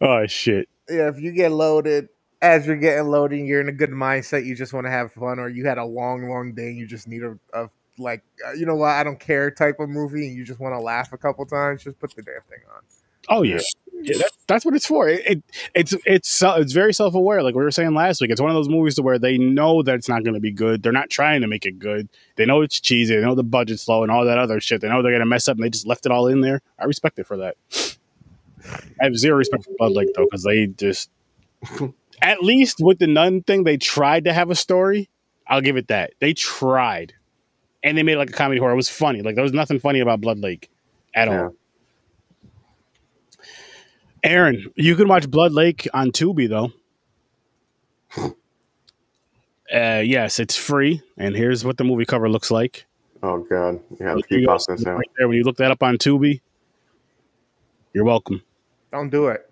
Oh 0.00 0.26
shit. 0.26 0.68
Yeah, 0.88 1.08
if 1.08 1.20
you 1.20 1.32
get 1.32 1.52
loaded, 1.52 2.08
as 2.42 2.66
you're 2.66 2.76
getting 2.76 3.08
loaded, 3.08 3.38
you're 3.46 3.60
in 3.60 3.68
a 3.68 3.72
good 3.72 3.90
mindset. 3.90 4.44
You 4.44 4.54
just 4.54 4.72
want 4.72 4.86
to 4.86 4.90
have 4.90 5.12
fun, 5.12 5.38
or 5.38 5.48
you 5.48 5.66
had 5.66 5.78
a 5.78 5.84
long, 5.84 6.28
long 6.28 6.54
day. 6.54 6.68
And 6.68 6.76
you 6.76 6.86
just 6.86 7.08
need 7.08 7.22
a, 7.22 7.38
a 7.52 7.68
like, 7.98 8.22
uh, 8.46 8.52
you 8.52 8.66
know 8.66 8.76
what? 8.76 8.90
I 8.90 9.02
don't 9.04 9.18
care 9.18 9.50
type 9.50 9.80
of 9.80 9.88
movie, 9.88 10.26
and 10.28 10.36
you 10.36 10.44
just 10.44 10.60
want 10.60 10.74
to 10.74 10.80
laugh 10.80 11.12
a 11.12 11.18
couple 11.18 11.44
times. 11.46 11.82
Just 11.84 11.98
put 11.98 12.14
the 12.14 12.22
damn 12.22 12.42
thing 12.48 12.60
on. 12.74 12.82
Oh 13.28 13.42
yeah, 13.42 13.58
yeah 13.92 14.18
that, 14.18 14.30
that's 14.46 14.64
what 14.64 14.74
it's 14.74 14.86
for. 14.86 15.08
It, 15.08 15.26
it 15.26 15.42
it's 15.74 15.94
it's 16.04 16.28
so- 16.28 16.54
it's 16.54 16.72
very 16.72 16.94
self 16.94 17.14
aware. 17.14 17.42
Like 17.42 17.56
we 17.56 17.64
were 17.64 17.72
saying 17.72 17.92
last 17.94 18.20
week, 18.20 18.30
it's 18.30 18.40
one 18.40 18.50
of 18.50 18.54
those 18.54 18.68
movies 18.68 18.94
to 18.96 19.02
where 19.02 19.18
they 19.18 19.36
know 19.36 19.82
that 19.82 19.96
it's 19.96 20.08
not 20.08 20.22
going 20.22 20.34
to 20.34 20.40
be 20.40 20.52
good. 20.52 20.84
They're 20.84 20.92
not 20.92 21.10
trying 21.10 21.40
to 21.40 21.48
make 21.48 21.66
it 21.66 21.80
good. 21.80 22.08
They 22.36 22.46
know 22.46 22.60
it's 22.60 22.78
cheesy. 22.78 23.16
They 23.16 23.22
know 23.22 23.34
the 23.34 23.42
budget's 23.42 23.88
low 23.88 24.04
and 24.04 24.12
all 24.12 24.24
that 24.24 24.38
other 24.38 24.60
shit. 24.60 24.80
They 24.80 24.88
know 24.88 25.02
they're 25.02 25.10
going 25.10 25.20
to 25.20 25.26
mess 25.26 25.48
up, 25.48 25.56
and 25.56 25.64
they 25.64 25.70
just 25.70 25.88
left 25.88 26.06
it 26.06 26.12
all 26.12 26.28
in 26.28 26.40
there. 26.42 26.60
I 26.78 26.84
respect 26.84 27.18
it 27.18 27.26
for 27.26 27.38
that. 27.38 27.56
I 29.00 29.04
have 29.04 29.16
zero 29.16 29.36
respect 29.36 29.64
for 29.64 29.70
Blood 29.78 29.92
Lake 29.92 30.08
though, 30.16 30.24
because 30.24 30.42
they 30.44 30.66
just 30.66 31.10
at 32.22 32.42
least 32.42 32.78
with 32.80 32.98
the 32.98 33.06
nun 33.06 33.42
thing, 33.42 33.64
they 33.64 33.76
tried 33.76 34.24
to 34.24 34.32
have 34.32 34.50
a 34.50 34.54
story. 34.54 35.08
I'll 35.46 35.60
give 35.60 35.76
it 35.76 35.88
that. 35.88 36.12
They 36.18 36.32
tried, 36.32 37.14
and 37.82 37.96
they 37.96 38.02
made 38.02 38.16
like 38.16 38.30
a 38.30 38.34
comedy 38.34 38.58
horror. 38.58 38.72
It 38.72 38.76
was 38.76 38.88
funny. 38.88 39.22
Like 39.22 39.34
there 39.34 39.44
was 39.44 39.52
nothing 39.52 39.78
funny 39.78 40.00
about 40.00 40.20
Blood 40.20 40.38
Lake 40.38 40.70
at 41.14 41.28
Yeah. 41.28 41.42
all. 41.44 41.54
Aaron, 44.24 44.66
you 44.74 44.96
can 44.96 45.06
watch 45.08 45.30
Blood 45.30 45.52
Lake 45.52 45.86
on 45.94 46.10
Tubi 46.10 46.48
though. 46.48 46.72
Uh, 49.74 50.00
yes, 50.04 50.38
it's 50.38 50.54
free, 50.54 51.02
and 51.18 51.34
here's 51.34 51.64
what 51.64 51.76
the 51.76 51.82
movie 51.82 52.04
cover 52.04 52.28
looks 52.28 52.52
like. 52.52 52.86
Oh 53.20 53.38
god, 53.50 53.80
yeah, 53.98 54.14
keep 54.28 54.46
right 54.46 54.60
there, 55.18 55.26
when 55.26 55.36
you 55.36 55.42
look 55.42 55.56
that 55.56 55.72
up 55.72 55.82
on 55.82 55.98
Tubi, 55.98 56.40
you're 57.92 58.04
welcome. 58.04 58.42
Don't 58.96 59.10
do 59.10 59.28
it. 59.28 59.50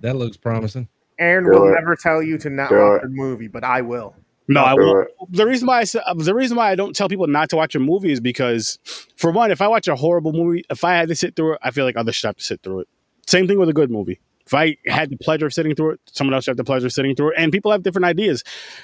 That 0.00 0.16
looks 0.16 0.36
promising. 0.36 0.88
Aaron 1.18 1.44
Do 1.44 1.50
will 1.50 1.68
it. 1.68 1.72
never 1.74 1.94
tell 1.94 2.22
you 2.22 2.38
to 2.38 2.48
not 2.50 2.70
Do 2.70 2.76
watch 2.76 3.02
it. 3.02 3.06
a 3.06 3.08
movie, 3.08 3.48
but 3.48 3.64
I 3.64 3.82
will. 3.82 4.14
No, 4.48 4.62
I 4.62 4.74
won't. 4.74 5.08
The 5.30 5.46
reason 5.46 5.66
why 5.68 5.80
I 5.80 5.84
uh, 6.06 6.14
the 6.14 6.34
reason 6.34 6.56
why 6.56 6.70
I 6.70 6.74
don't 6.74 6.96
tell 6.96 7.08
people 7.08 7.26
not 7.26 7.50
to 7.50 7.56
watch 7.56 7.74
a 7.74 7.78
movie 7.78 8.10
is 8.12 8.20
because, 8.20 8.78
for 9.16 9.30
one, 9.30 9.50
if 9.50 9.60
I 9.60 9.68
watch 9.68 9.88
a 9.88 9.94
horrible 9.94 10.32
movie, 10.32 10.64
if 10.70 10.84
I 10.84 10.94
had 10.94 11.08
to 11.10 11.14
sit 11.14 11.36
through 11.36 11.54
it, 11.54 11.58
I 11.62 11.70
feel 11.70 11.84
like 11.84 11.96
others 11.96 12.16
should 12.16 12.26
have 12.28 12.36
to 12.36 12.42
sit 12.44 12.62
through 12.62 12.80
it. 12.80 12.88
Same 13.26 13.46
thing 13.46 13.58
with 13.58 13.68
a 13.68 13.72
good 13.72 13.90
movie. 13.90 14.20
If 14.46 14.54
I 14.54 14.76
had 14.86 15.10
the 15.10 15.16
pleasure 15.16 15.46
of 15.46 15.54
sitting 15.54 15.74
through 15.76 15.92
it, 15.92 16.00
someone 16.06 16.34
else 16.34 16.44
should 16.44 16.50
have 16.52 16.56
the 16.56 16.64
pleasure 16.64 16.86
of 16.86 16.92
sitting 16.92 17.14
through 17.14 17.32
it. 17.32 17.34
And 17.38 17.52
people 17.52 17.70
have 17.70 17.82
different 17.84 18.06
ideas. 18.06 18.42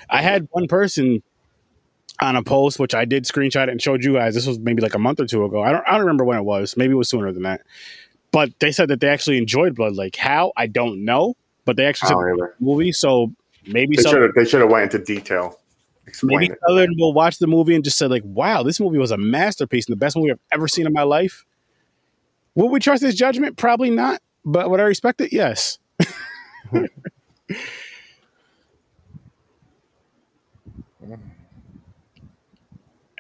I 0.09 0.23
had 0.23 0.47
one 0.53 0.69
person 0.69 1.23
on 2.21 2.37
a 2.37 2.43
post, 2.43 2.79
which 2.79 2.95
I 2.95 3.05
did 3.05 3.25
screenshot 3.25 3.69
and 3.69 3.83
showed 3.83 4.05
you 4.05 4.15
guys. 4.15 4.35
This 4.35 4.47
was 4.47 4.59
maybe 4.61 4.81
like 4.81 4.95
a 4.95 4.99
month 4.99 5.19
or 5.19 5.27
two 5.27 5.45
ago. 5.45 5.63
I 5.63 5.73
don't, 5.73 5.85
I 5.87 5.93
don't 5.93 6.01
remember 6.03 6.25
when 6.25 6.39
it 6.39 6.45
was. 6.45 6.77
Maybe 6.77 6.93
it 6.93 6.97
was 6.97 7.09
sooner 7.09 7.33
than 7.33 7.43
that. 7.43 7.63
But 8.31 8.51
they 8.61 8.73
said 8.73 8.89
that 8.89 9.01
they 9.01 9.09
actually 9.09 9.39
enjoyed 9.39 9.75
Blood 9.75 9.95
Lake. 9.95 10.17
How? 10.17 10.53
I 10.57 10.67
don't 10.67 11.05
know. 11.05 11.35
But 11.65 11.77
they 11.77 11.87
actually 11.87 12.09
said 12.09 12.17
the 12.17 12.53
movie. 12.61 12.93
So 12.93 13.33
maybe 13.67 13.97
They 13.97 14.03
should 14.03 14.23
have. 14.23 14.35
They 14.35 14.45
should 14.45 14.61
have 14.61 14.71
went 14.71 14.93
into 14.93 15.05
detail. 15.05 15.59
Explain 16.07 16.39
maybe 16.39 16.53
it. 16.53 16.59
Southern 16.67 16.95
will 16.99 17.13
watch 17.13 17.39
the 17.39 17.47
movie 17.47 17.75
and 17.75 17.85
just 17.85 17.99
say 17.99 18.07
like, 18.07 18.23
"Wow, 18.25 18.63
this 18.63 18.81
movie 18.81 18.99
was 18.99 19.11
a 19.11 19.19
masterpiece 19.19 19.87
and 19.87 19.93
the 19.93 19.99
best 19.99 20.17
movie 20.17 20.31
I've 20.31 20.41
ever 20.53 20.69
seen 20.69 20.87
in 20.87 20.93
my 20.93 21.03
life." 21.03 21.45
Will 22.55 22.71
we 22.71 22.81
trust 22.81 23.03
his 23.03 23.15
judgment? 23.15 23.57
Probably 23.57 23.91
not. 23.91 24.21
But 24.45 24.71
would 24.71 24.81
I 24.81 24.85
respect 24.85 25.21
it? 25.21 25.33
Yes. 25.33 25.79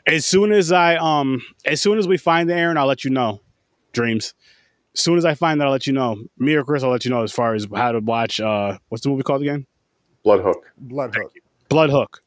as 0.06 0.26
soon 0.26 0.52
as 0.52 0.72
I 0.72 0.96
um, 0.96 1.42
as 1.64 1.80
soon 1.80 1.98
as 1.98 2.09
we 2.09 2.16
find 2.16 2.48
the 2.48 2.54
Aaron, 2.54 2.76
I'll 2.76 2.86
let 2.86 3.04
you 3.04 3.11
know. 3.11 3.40
Dreams. 3.92 4.34
As 4.99 5.05
soon 5.05 5.16
as 5.16 5.24
I 5.24 5.34
find 5.34 5.61
that, 5.61 5.66
I'll 5.66 5.70
let 5.70 5.86
you 5.86 5.92
know. 5.92 6.16
Me 6.38 6.57
or 6.57 6.64
Chris, 6.64 6.82
I'll 6.82 6.90
let 6.90 7.05
you 7.05 7.12
know 7.12 7.22
as 7.22 7.30
far 7.30 7.55
as 7.55 7.68
how 7.72 7.92
to 7.92 8.01
watch. 8.01 8.40
Uh, 8.40 8.78
what's 8.88 9.05
the 9.05 9.11
movie 9.11 9.22
called 9.22 9.42
again? 9.42 9.64
Blood 10.24 10.40
hook. 10.40 10.72
Blood 10.76 11.14
hook. 11.14 11.32
Blood 11.68 11.90
Hook. 11.90 12.20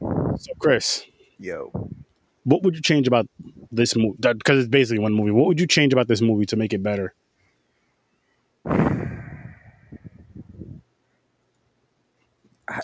So, 0.00 0.52
Chris, 0.58 1.04
Yo. 1.38 1.70
what 2.44 2.62
would 2.62 2.74
you 2.74 2.82
change 2.82 3.06
about 3.06 3.28
this 3.70 3.94
movie? 3.94 4.16
Because 4.20 4.58
it's 4.58 4.68
basically 4.68 4.98
one 4.98 5.12
movie. 5.12 5.30
What 5.30 5.46
would 5.46 5.60
you 5.60 5.68
change 5.68 5.92
about 5.92 6.08
this 6.08 6.20
movie 6.20 6.46
to 6.46 6.56
make 6.56 6.72
it 6.72 6.82
better? 6.82 7.14
That's 8.66 9.06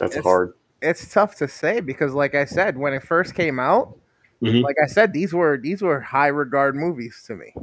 it's, 0.01 0.17
hard. 0.19 0.55
It's 0.81 1.13
tough 1.13 1.35
to 1.37 1.49
say 1.49 1.81
because, 1.81 2.15
like 2.15 2.37
I 2.37 2.45
said, 2.45 2.79
when 2.79 2.95
it 2.95 3.03
first 3.03 3.35
came 3.35 3.59
out, 3.59 3.99
Mhm. 4.43 4.63
like 4.63 4.77
I 4.83 4.87
said, 4.87 5.13
these 5.13 5.33
were 5.33 5.57
these 5.57 5.83
were 5.83 6.01
high 6.01 6.27
regard 6.29 6.75
movies 6.77 7.23
to 7.27 7.37
me. 7.37 7.55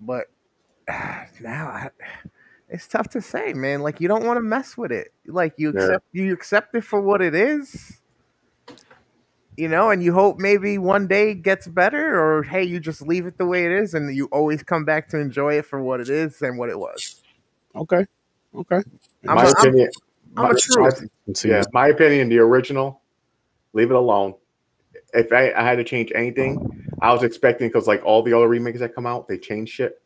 But 0.00 0.26
now 1.40 1.68
I, 1.68 1.90
it's 2.68 2.88
tough 2.88 3.08
to 3.10 3.20
say, 3.22 3.52
man. 3.52 3.82
Like 3.82 4.00
you 4.00 4.08
don't 4.08 4.24
want 4.24 4.38
to 4.38 4.42
mess 4.42 4.76
with 4.76 4.90
it. 4.92 5.12
Like 5.26 5.54
you 5.56 5.72
Yeah. 5.72 5.80
accept 5.82 6.04
you 6.12 6.32
accept 6.32 6.74
it 6.74 6.82
for 6.84 7.00
what 7.00 7.22
it 7.22 7.34
is. 7.34 7.98
You 9.56 9.68
know, 9.68 9.90
and 9.90 10.02
you 10.02 10.14
hope 10.14 10.38
maybe 10.38 10.78
one 10.78 11.06
day 11.06 11.32
it 11.32 11.42
gets 11.42 11.68
better, 11.68 12.18
or 12.18 12.42
hey, 12.42 12.64
you 12.64 12.80
just 12.80 13.02
leave 13.02 13.26
it 13.26 13.36
the 13.36 13.44
way 13.44 13.66
it 13.66 13.72
is, 13.72 13.92
and 13.92 14.14
you 14.16 14.24
always 14.32 14.62
come 14.62 14.86
back 14.86 15.08
to 15.10 15.18
enjoy 15.18 15.58
it 15.58 15.66
for 15.66 15.82
what 15.82 16.00
it 16.00 16.08
is 16.08 16.40
and 16.40 16.56
what 16.58 16.70
it 16.70 16.78
was. 16.78 17.20
Okay. 17.76 18.06
Okay. 18.54 18.76
In 19.22 19.28
I'm 19.28 19.36
my 19.36 19.42
a- 19.42 19.46
I'm- 19.46 19.54
opinion. 19.58 19.90
I'm 20.38 20.42
my- 20.44 20.50
a. 20.50 20.80
Let's. 21.26 21.44
Yeah, 21.44 21.62
my 21.74 21.88
opinion. 21.88 22.30
The 22.30 22.38
original, 22.38 23.02
leave 23.74 23.90
it 23.90 23.94
alone. 23.96 24.34
If 25.12 25.32
I, 25.32 25.52
I 25.52 25.62
had 25.62 25.76
to 25.76 25.84
change 25.84 26.10
anything, 26.14 26.58
I 27.00 27.12
was 27.12 27.22
expecting 27.22 27.68
because 27.68 27.86
like 27.86 28.04
all 28.04 28.22
the 28.22 28.32
other 28.32 28.48
remakes 28.48 28.80
that 28.80 28.94
come 28.94 29.06
out, 29.06 29.28
they 29.28 29.38
change 29.38 29.68
shit. 29.68 30.00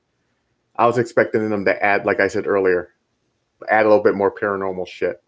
I 0.76 0.86
was 0.86 0.98
expecting 0.98 1.48
them 1.48 1.64
to 1.64 1.82
add, 1.82 2.04
like 2.04 2.20
I 2.20 2.28
said 2.28 2.46
earlier, 2.46 2.90
add 3.70 3.86
a 3.86 3.88
little 3.88 4.04
bit 4.04 4.14
more 4.14 4.34
paranormal 4.34 4.86
shit, 4.86 5.22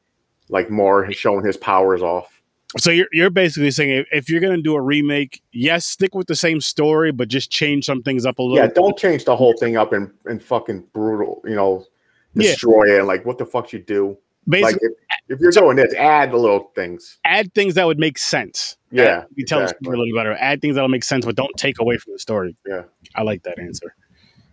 like 0.49 0.71
more 0.71 1.11
showing 1.13 1.45
his 1.45 1.57
powers 1.57 2.03
off. 2.03 2.43
So 2.77 2.91
you're 2.91 3.09
you're 3.13 3.31
basically 3.31 3.71
saying 3.71 4.05
if, 4.13 4.29
you're 4.29 4.43
gonna 4.43 4.61
do 4.61 4.75
a 4.75 4.81
remake, 4.81 5.43
yes, 5.53 5.87
stick 5.87 6.15
with 6.15 6.27
the 6.27 6.37
same 6.37 6.61
story, 6.61 7.13
but 7.13 7.29
just 7.29 7.51
change 7.51 7.87
some 7.87 8.03
things 8.03 8.27
up 8.27 8.39
a 8.39 8.43
little. 8.43 8.59
Yeah, 8.59 8.67
don't 8.67 8.97
change 8.99 9.25
the 9.25 9.35
whole 9.35 9.55
thing 9.59 9.79
up 9.79 9.95
and 9.95 10.11
and 10.27 10.43
fucking 10.43 10.85
brutal. 10.93 11.41
You 11.47 11.55
know, 11.55 11.87
Yeah. 12.35 12.51
destroy 12.51 12.99
it. 13.01 13.05
Like 13.05 13.25
what 13.25 13.39
the 13.39 13.47
fuck 13.47 13.73
you 13.73 13.79
do? 13.79 14.19
Basically, 14.49 14.89
like 14.89 14.97
if, 15.29 15.35
if 15.37 15.41
you're 15.41 15.51
doing 15.53 15.77
this, 15.77 15.95
add 15.95 16.33
the 16.33 16.37
little 16.37 16.71
things. 16.75 17.19
add 17.25 17.53
things 17.55 17.75
that 17.75 17.87
would 17.87 17.99
make 17.99 18.19
sense. 18.19 18.77
Yeah, 18.91 19.25
you 19.35 19.45
tell 19.45 19.59
the 19.59 19.65
exactly. 19.65 19.85
story 19.85 19.97
a 19.97 20.01
little 20.01 20.17
better. 20.19 20.33
Add 20.41 20.61
things 20.63 20.75
that'll 20.75 20.89
make 20.89 21.05
sense, 21.05 21.25
but 21.27 21.37
don't 21.37 21.55
take 21.57 21.79
away 21.81 21.99
from 21.99 22.15
the 22.15 22.19
story. 22.19 22.57
Yeah. 22.67 22.83
I 23.15 23.23
like 23.23 23.43
that 23.43 23.59
answer. 23.59 23.95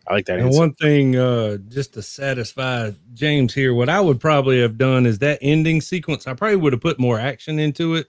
I 0.08 0.14
like 0.14 0.26
that 0.26 0.38
And 0.38 0.48
answer. 0.48 0.60
one 0.60 0.74
thing, 0.74 1.16
uh, 1.16 1.58
just 1.70 1.94
to 1.94 2.02
satisfy 2.02 2.92
James 3.14 3.54
here, 3.54 3.74
what 3.74 3.90
I 3.90 4.00
would 4.02 4.20
probably 4.20 4.60
have 4.62 4.78
done 4.78 5.06
is 5.06 5.20
that 5.20 5.40
ending 5.42 5.82
sequence. 5.82 6.28
I 6.28 6.34
probably 6.34 6.58
would 6.58 6.74
have 6.74 6.82
put 6.82 7.00
more 7.00 7.18
action 7.18 7.58
into 7.58 7.96
it. 7.96 8.08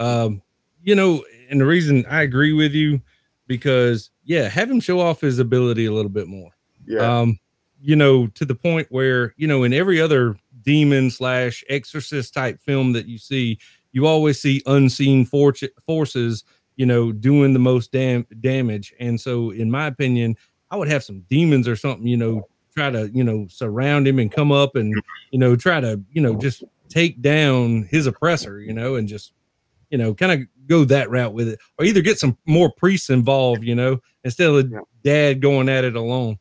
Um, 0.00 0.40
you 0.82 0.94
know, 0.94 1.24
and 1.50 1.60
the 1.60 1.66
reason 1.66 2.06
I 2.08 2.22
agree 2.22 2.52
with 2.52 2.72
you 2.72 3.00
because 3.46 4.10
yeah, 4.24 4.48
have 4.48 4.70
him 4.70 4.80
show 4.80 5.00
off 5.00 5.20
his 5.20 5.38
ability 5.38 5.86
a 5.86 5.92
little 5.92 6.10
bit 6.10 6.28
more. 6.28 6.50
Yeah, 6.86 7.20
Um, 7.20 7.38
you 7.80 7.96
know, 7.96 8.26
to 8.28 8.44
the 8.44 8.54
point 8.54 8.86
where 8.90 9.34
you 9.36 9.46
know, 9.46 9.64
in 9.64 9.72
every 9.72 10.00
other 10.00 10.36
demon 10.64 11.10
slash 11.10 11.62
exorcist 11.68 12.34
type 12.34 12.60
film 12.60 12.92
that 12.92 13.06
you 13.06 13.18
see, 13.18 13.58
you 13.92 14.06
always 14.06 14.40
see 14.40 14.62
unseen 14.66 15.24
fortu- 15.24 15.68
forces, 15.86 16.44
you 16.76 16.86
know, 16.86 17.12
doing 17.12 17.52
the 17.52 17.58
most 17.58 17.92
dam- 17.92 18.26
damage. 18.40 18.92
And 18.98 19.20
so, 19.20 19.50
in 19.50 19.70
my 19.70 19.86
opinion, 19.86 20.36
I 20.70 20.76
would 20.76 20.88
have 20.88 21.04
some 21.04 21.20
demons 21.30 21.68
or 21.68 21.76
something, 21.76 22.06
you 22.06 22.16
know, 22.16 22.48
try 22.74 22.90
to, 22.90 23.08
you 23.14 23.22
know, 23.22 23.46
surround 23.48 24.08
him 24.08 24.18
and 24.18 24.32
come 24.32 24.50
up 24.50 24.74
and, 24.74 24.92
you 25.30 25.38
know, 25.38 25.54
try 25.54 25.80
to, 25.80 26.00
you 26.10 26.20
know, 26.20 26.34
just 26.34 26.64
take 26.88 27.22
down 27.22 27.84
his 27.90 28.06
oppressor, 28.06 28.60
you 28.60 28.72
know, 28.72 28.96
and 28.96 29.06
just, 29.06 29.32
you 29.90 29.98
know, 29.98 30.12
kind 30.14 30.32
of 30.32 30.40
go 30.66 30.84
that 30.84 31.10
route 31.10 31.34
with 31.34 31.48
it, 31.48 31.60
or 31.78 31.84
either 31.84 32.00
get 32.00 32.18
some 32.18 32.36
more 32.46 32.72
priests 32.72 33.10
involved, 33.10 33.62
you 33.62 33.74
know, 33.74 34.00
instead 34.24 34.50
of 34.50 34.72
dad 35.04 35.40
going 35.40 35.68
at 35.68 35.84
it 35.84 35.94
alone. 35.94 36.38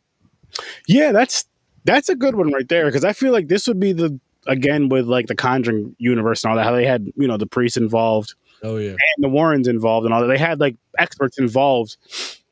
Yeah, 0.87 1.11
that's 1.11 1.45
that's 1.85 2.09
a 2.09 2.15
good 2.15 2.35
one 2.35 2.51
right 2.51 2.67
there 2.67 2.85
because 2.85 3.03
I 3.03 3.13
feel 3.13 3.31
like 3.31 3.47
this 3.47 3.67
would 3.67 3.79
be 3.79 3.93
the 3.93 4.19
again 4.47 4.89
with 4.89 5.05
like 5.07 5.27
the 5.27 5.35
Conjuring 5.35 5.95
universe 5.99 6.43
and 6.43 6.51
all 6.51 6.57
that 6.57 6.63
how 6.63 6.73
they 6.75 6.85
had 6.85 7.11
you 7.15 7.27
know 7.27 7.37
the 7.37 7.47
priests 7.47 7.77
involved 7.77 8.35
Oh 8.61 8.77
yeah. 8.77 8.91
and 8.91 9.23
the 9.23 9.29
Warrens 9.29 9.67
involved 9.67 10.05
and 10.05 10.13
all 10.13 10.21
that 10.21 10.27
they 10.27 10.37
had 10.37 10.59
like 10.59 10.75
experts 10.97 11.37
involved 11.37 11.97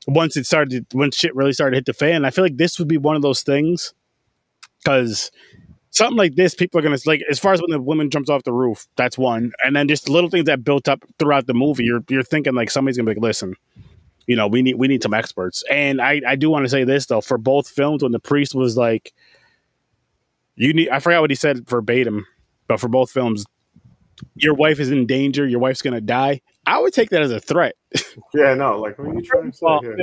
once 0.08 0.36
it 0.38 0.46
started 0.46 0.86
when 0.94 1.12
shit 1.12 1.36
really 1.36 1.54
started 1.54 1.72
to 1.72 1.78
hit 1.78 1.86
the 1.86 1.94
fan. 1.94 2.26
I 2.26 2.32
feel 2.32 2.44
like 2.44 2.58
this 2.58 2.80
would 2.80 2.88
be 2.88 2.98
one 2.98 3.16
of 3.16 3.22
those 3.22 3.44
things 3.44 3.94
because 4.84 5.32
something 5.92 6.18
like 6.18 6.36
this 6.36 6.56
people 6.56 6.80
are 6.80 6.84
gonna 6.84 6.98
like 7.06 7.22
as 7.30 7.40
far 7.40 7.54
as 7.54 7.62
when 7.62 7.70
the 7.70 7.80
woman 7.82 8.10
jumps 8.10 8.30
off 8.30 8.44
the 8.44 8.54
roof 8.54 8.88
that's 8.96 9.18
one 9.18 9.52
and 9.64 9.76
then 9.76 9.88
just 9.88 10.08
little 10.10 10.30
things 10.30 10.46
that 10.46 10.64
built 10.64 10.88
up 10.88 11.04
throughout 11.20 11.48
the 11.48 11.54
movie 11.54 11.84
you're 11.84 12.04
you're 12.10 12.24
thinking 12.24 12.54
like 12.56 12.70
somebody's 12.72 12.98
gonna 12.98 13.06
be 13.06 13.14
like 13.14 13.22
listen 13.22 13.54
you 14.26 14.36
know 14.36 14.48
we 14.48 14.62
need 14.62 14.76
we 14.76 14.88
need 14.88 15.04
some 15.04 15.14
experts 15.14 15.64
and 15.70 16.02
i 16.02 16.22
i 16.26 16.36
do 16.36 16.50
want 16.50 16.64
to 16.64 16.70
say 16.70 16.86
this 16.86 17.08
though 17.08 17.20
for 17.22 17.38
both 17.38 17.68
films 17.68 18.02
when 18.02 18.14
the 18.14 18.20
priest 18.20 18.56
was 18.56 18.78
like 18.78 19.14
you 20.68 20.74
need 20.74 20.90
i 20.90 21.00
forgot 21.00 21.22
what 21.22 21.30
he 21.30 21.36
said 21.36 21.68
verbatim 21.68 22.26
but 22.68 22.80
for 22.80 22.88
both 22.88 23.12
films 23.12 23.46
your 24.36 24.54
wife 24.54 24.80
is 24.80 24.92
in 24.92 25.06
danger 25.06 25.48
your 25.48 25.60
wife's 25.60 25.82
gonna 25.82 26.02
die 26.02 26.40
i 26.66 26.80
would 26.80 26.94
take 26.94 27.10
that 27.10 27.22
as 27.22 27.32
a 27.32 27.40
threat 27.40 27.76
yeah. 28.34 28.54
No, 28.54 28.80
like 28.80 28.98
what 28.98 29.10
are 29.10 29.14
you 29.14 29.22
trying 29.22 29.52
to 29.52 29.58
say? 29.58 29.66
Here? 29.82 29.98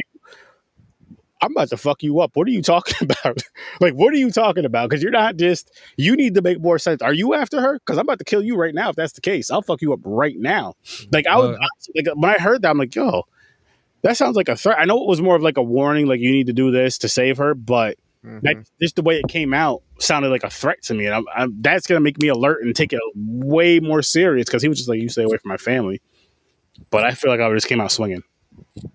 I'm 1.41 1.53
about 1.53 1.71
to 1.71 1.77
fuck 1.77 2.03
you 2.03 2.21
up. 2.21 2.33
What 2.35 2.47
are 2.49 2.51
you 2.51 2.63
talking 2.63 2.97
about? 3.25 3.43
like, 3.81 3.95
what 3.95 4.13
are 4.13 4.17
you 4.17 4.31
talking 4.31 4.65
about? 4.65 4.91
Because 4.91 5.03
you're 5.03 5.13
not 5.13 5.37
just, 5.37 5.71
you 5.97 6.17
need 6.17 6.35
to 6.35 6.43
make 6.43 6.61
more 6.61 6.79
sense. 6.79 7.01
Are 7.01 7.13
you 7.13 7.35
after 7.35 7.61
her? 7.61 7.79
Because 7.79 7.97
I'm 7.97 8.05
about 8.05 8.19
to 8.19 8.25
kill 8.25 8.43
you 8.43 8.57
right 8.57 8.75
now 8.75 8.91
if 8.91 8.97
that's 8.97 9.13
the 9.13 9.21
case. 9.21 9.51
I'll 9.51 9.63
fuck 9.63 9.81
you 9.81 9.93
up 9.93 10.01
right 10.05 10.37
now. 10.37 10.75
Like, 11.13 11.27
I 11.27 11.39
would, 11.39 11.55
Uh, 11.55 11.69
like, 11.95 12.07
when 12.15 12.31
I 12.31 12.39
heard 12.39 12.63
that, 12.63 12.71
I'm 12.71 12.79
like, 12.79 12.95
yo, 12.95 13.23
that 14.03 14.17
sounds 14.17 14.37
like 14.37 14.49
a 14.49 14.57
threat. 14.57 14.79
I 14.79 14.85
know 14.85 15.01
it 15.01 15.09
was 15.09 15.23
more 15.23 15.37
of 15.37 15.43
like 15.43 15.57
a 15.57 15.63
warning, 15.63 16.07
like, 16.07 16.21
you 16.21 16.33
need 16.33 16.49
to 16.49 16.53
do 16.53 16.71
this 16.71 16.99
to 16.99 17.09
save 17.09 17.39
her, 17.39 17.55
but 17.55 17.97
Mhm. 18.25 18.41
that, 18.43 18.57
just 18.81 18.97
the 18.97 19.03
way 19.03 19.19
it 19.19 19.29
came 19.29 19.55
out 19.55 19.83
sounded 20.01 20.29
like 20.29 20.43
a 20.45 20.51
threat 20.51 20.83
to 20.83 20.95
me. 20.95 21.07
And 21.07 21.15
I'm, 21.15 21.25
I'm, 21.35 21.63
that's 21.63 21.87
going 21.87 21.97
to 21.99 22.03
make 22.03 22.21
me 22.21 22.29
alert 22.29 22.63
and 22.63 22.75
take 22.75 22.93
it 22.93 23.01
way 23.15 23.79
more 23.81 24.03
serious 24.03 24.47
because 24.47 24.63
he 24.63 24.69
was 24.69 24.79
just 24.79 24.89
like, 24.89 25.01
you 25.01 25.09
stay 25.09 25.23
away 25.23 25.37
from 25.37 25.49
my 25.51 25.57
family. 25.57 26.01
But 26.91 27.05
I 27.05 27.13
feel 27.13 27.31
like 27.31 27.41
I 27.41 27.53
just 27.55 27.69
came 27.69 27.81
out 27.81 27.93
swinging. 27.93 28.23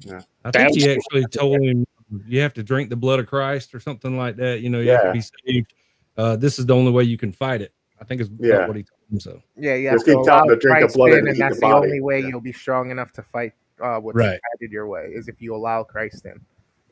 I 0.09 0.21
That 0.43 0.53
think 0.53 0.77
he 0.77 0.87
was- 0.87 0.97
actually 0.97 1.25
told 1.27 1.61
him 1.61 1.85
you 2.27 2.41
have 2.41 2.53
to 2.55 2.63
drink 2.63 2.89
the 2.89 2.95
blood 2.95 3.19
of 3.19 3.27
Christ 3.27 3.73
or 3.73 3.79
something 3.79 4.17
like 4.17 4.35
that. 4.37 4.61
You 4.61 4.69
know, 4.69 4.79
you 4.79 4.91
have 4.91 5.01
Yeah. 5.03 5.07
to 5.07 5.13
be 5.13 5.21
saved. 5.47 5.73
Uh, 6.17 6.35
this 6.35 6.59
is 6.59 6.65
the 6.65 6.75
only 6.75 6.91
way 6.91 7.03
you 7.03 7.17
can 7.17 7.31
fight 7.31 7.61
it. 7.61 7.73
I 7.99 8.05
think 8.05 8.21
is 8.21 8.29
Yeah. 8.39 8.67
what 8.67 8.75
he 8.75 8.83
told 8.83 8.99
him. 9.11 9.19
So 9.19 9.41
Yeah, 9.57 9.75
you 9.75 9.87
have 9.87 9.95
Just 9.95 10.05
to 10.07 10.15
keep 10.15 10.25
telling 10.25 10.49
to 10.49 10.55
drink 10.57 10.87
the 10.87 10.93
blood 10.93 11.11
in, 11.13 11.19
and 11.19 11.27
and 11.29 11.37
that's 11.37 11.55
the 11.59 11.67
the, 11.67 11.73
only 11.73 12.01
way 12.01 12.19
Yeah. 12.19 12.27
you'll 12.27 12.41
be 12.41 12.51
strong 12.51 12.91
enough 12.91 13.11
to 13.13 13.23
fight 13.23 13.53
uh, 13.81 13.99
what's 13.99 14.15
Right. 14.15 14.39
added 14.55 14.71
your 14.71 14.87
way 14.87 15.11
is 15.13 15.27
if 15.27 15.41
you 15.41 15.55
allow 15.55 15.83
Christ 15.83 16.25
in. 16.25 16.39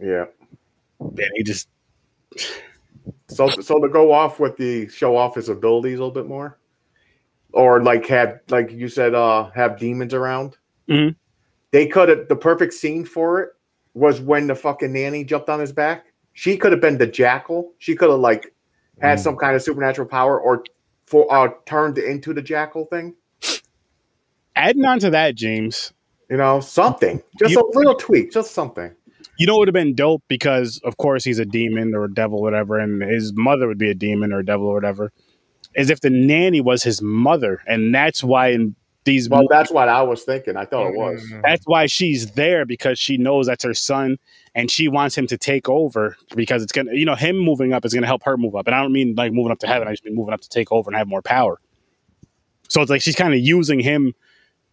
Yeah, 0.02 0.26
and 1.00 1.20
he 1.36 1.44
just 1.44 1.68
So, 3.28 3.48
so 3.50 3.80
to 3.80 3.88
go 3.90 4.12
off 4.12 4.40
with 4.40 4.58
the 4.58 4.88
show 4.90 5.16
off 5.16 5.36
his 5.36 5.50
abilities 5.50 5.98
a 6.00 6.04
little 6.04 6.12
bit 6.14 6.28
more, 6.28 6.60
or 7.54 7.82
like 7.82 8.06
have 8.08 8.40
like 8.50 8.72
you 8.72 8.88
said, 8.88 9.14
uh, 9.16 9.50
have 9.52 9.80
demons 9.80 10.14
around. 10.14 10.58
Mhm. 10.90 11.16
They 11.72 11.88
could 11.88 12.10
have 12.10 12.28
the 12.28 12.36
perfect 12.36 12.74
scene 12.74 13.06
for 13.06 13.42
it 13.42 13.50
was 13.94 14.20
when 14.22 14.48
the 14.48 14.56
fucking 14.56 14.92
nanny 14.92 15.24
jumped 15.24 15.50
on 15.50 15.60
his 15.60 15.72
back. 15.72 16.06
She 16.34 16.58
could 16.58 16.72
have 16.72 16.82
been 16.82 16.98
the 16.98 17.08
jackal. 17.08 17.74
She 17.78 17.96
could 17.96 18.10
have 18.10 18.20
like 18.20 18.54
had 19.02 19.18
Mm. 19.18 19.22
some 19.24 19.36
kind 19.38 19.56
of 19.56 19.62
supernatural 19.62 20.08
power, 20.08 20.40
or 20.40 20.64
for 21.06 21.32
uh, 21.34 21.50
turned 21.66 21.98
into 21.98 22.34
the 22.34 22.42
jackal 22.42 22.86
thing. 22.86 23.16
adding 24.56 24.86
on 24.86 25.00
to 25.00 25.10
that, 25.10 25.36
James. 25.36 25.94
You 26.30 26.38
know, 26.38 26.60
something, 26.60 27.22
just 27.40 27.54
You- 27.54 27.62
a 27.62 27.78
little 27.78 27.96
tweak, 27.96 28.32
just 28.32 28.52
something. 28.52 28.92
You 29.42 29.48
know, 29.48 29.56
it 29.56 29.60
would 29.60 29.68
have 29.70 29.74
been 29.74 29.96
dope 29.96 30.22
because, 30.28 30.80
of 30.84 30.98
course, 30.98 31.24
he's 31.24 31.40
a 31.40 31.46
demon 31.46 31.96
or 31.96 32.04
a 32.04 32.14
devil, 32.14 32.40
whatever, 32.44 32.78
and 32.78 33.02
his 33.02 33.34
mother 33.36 33.68
would 33.68 33.80
be 33.80 33.90
a 33.90 33.96
demon 33.96 34.32
or 34.32 34.40
a 34.40 34.46
devil 34.46 34.68
or 34.68 34.76
whatever. 34.76 35.12
Is 35.74 35.90
if 35.90 36.02
the 36.02 36.12
nanny 36.12 36.62
was 36.62 36.84
his 36.84 37.02
mother, 37.02 37.60
and 37.66 37.94
that's 37.96 38.24
why 38.24 38.50
in 38.50 38.76
these 39.04 39.30
Well, 39.30 39.40
movies, 39.40 39.50
that's 39.50 39.72
what 39.72 39.90
I 39.90 40.04
was 40.04 40.22
thinking. 40.22 40.58
I 40.58 40.66
thought 40.66 40.90
it 40.90 40.96
was. 40.96 41.24
Mhm. 41.24 41.42
that's 41.42 41.64
why 41.66 41.88
she's 41.88 42.34
there 42.34 42.66
because 42.68 43.00
she 43.00 43.18
knows 43.18 43.48
that's 43.48 43.64
her 43.64 43.74
son, 43.74 44.18
and 44.54 44.70
she 44.70 44.88
wants 44.88 45.18
him 45.18 45.26
to 45.26 45.40
take 45.40 45.68
over 45.68 46.16
because 46.36 46.62
it's 46.62 46.72
gonna, 46.72 46.94
you 46.94 47.06
know, 47.06 47.16
him 47.16 47.36
moving 47.36 47.74
up 47.74 47.84
is 47.84 47.96
gonna 47.96 48.06
help 48.06 48.22
her 48.26 48.38
move 48.38 48.56
up. 48.56 48.68
And 48.68 48.76
I 48.76 48.82
don't 48.84 48.94
mean 48.94 49.16
like 49.18 49.34
moving 49.34 49.52
up 49.52 49.58
to 49.62 49.68
heaven; 49.68 49.88
I 49.88 49.92
just 49.94 50.06
mean 50.06 50.14
moving 50.14 50.36
up 50.36 50.42
to 50.42 50.50
take 50.50 50.72
over 50.72 50.88
and 50.88 50.96
have 50.96 51.08
more 51.08 51.24
power. 51.24 51.60
So 52.70 52.80
it's 52.80 52.92
like 52.92 53.02
she's 53.02 53.16
kind 53.16 53.34
of 53.34 53.40
using 53.40 53.80
him. 53.80 54.14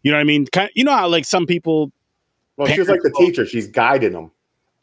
You 0.02 0.10
know 0.10 0.18
what 0.18 0.22
I 0.22 0.24
mean? 0.24 0.46
Kind, 0.46 0.70
you 0.74 0.84
know 0.84 0.94
how 0.94 1.08
like 1.08 1.24
some 1.24 1.46
people 1.46 1.90
Well, 2.58 2.68
she's 2.68 2.86
like 2.86 3.00
the 3.00 3.14
teacher. 3.16 3.46
She's 3.46 3.66
guiding 3.66 4.12
them. 4.12 4.30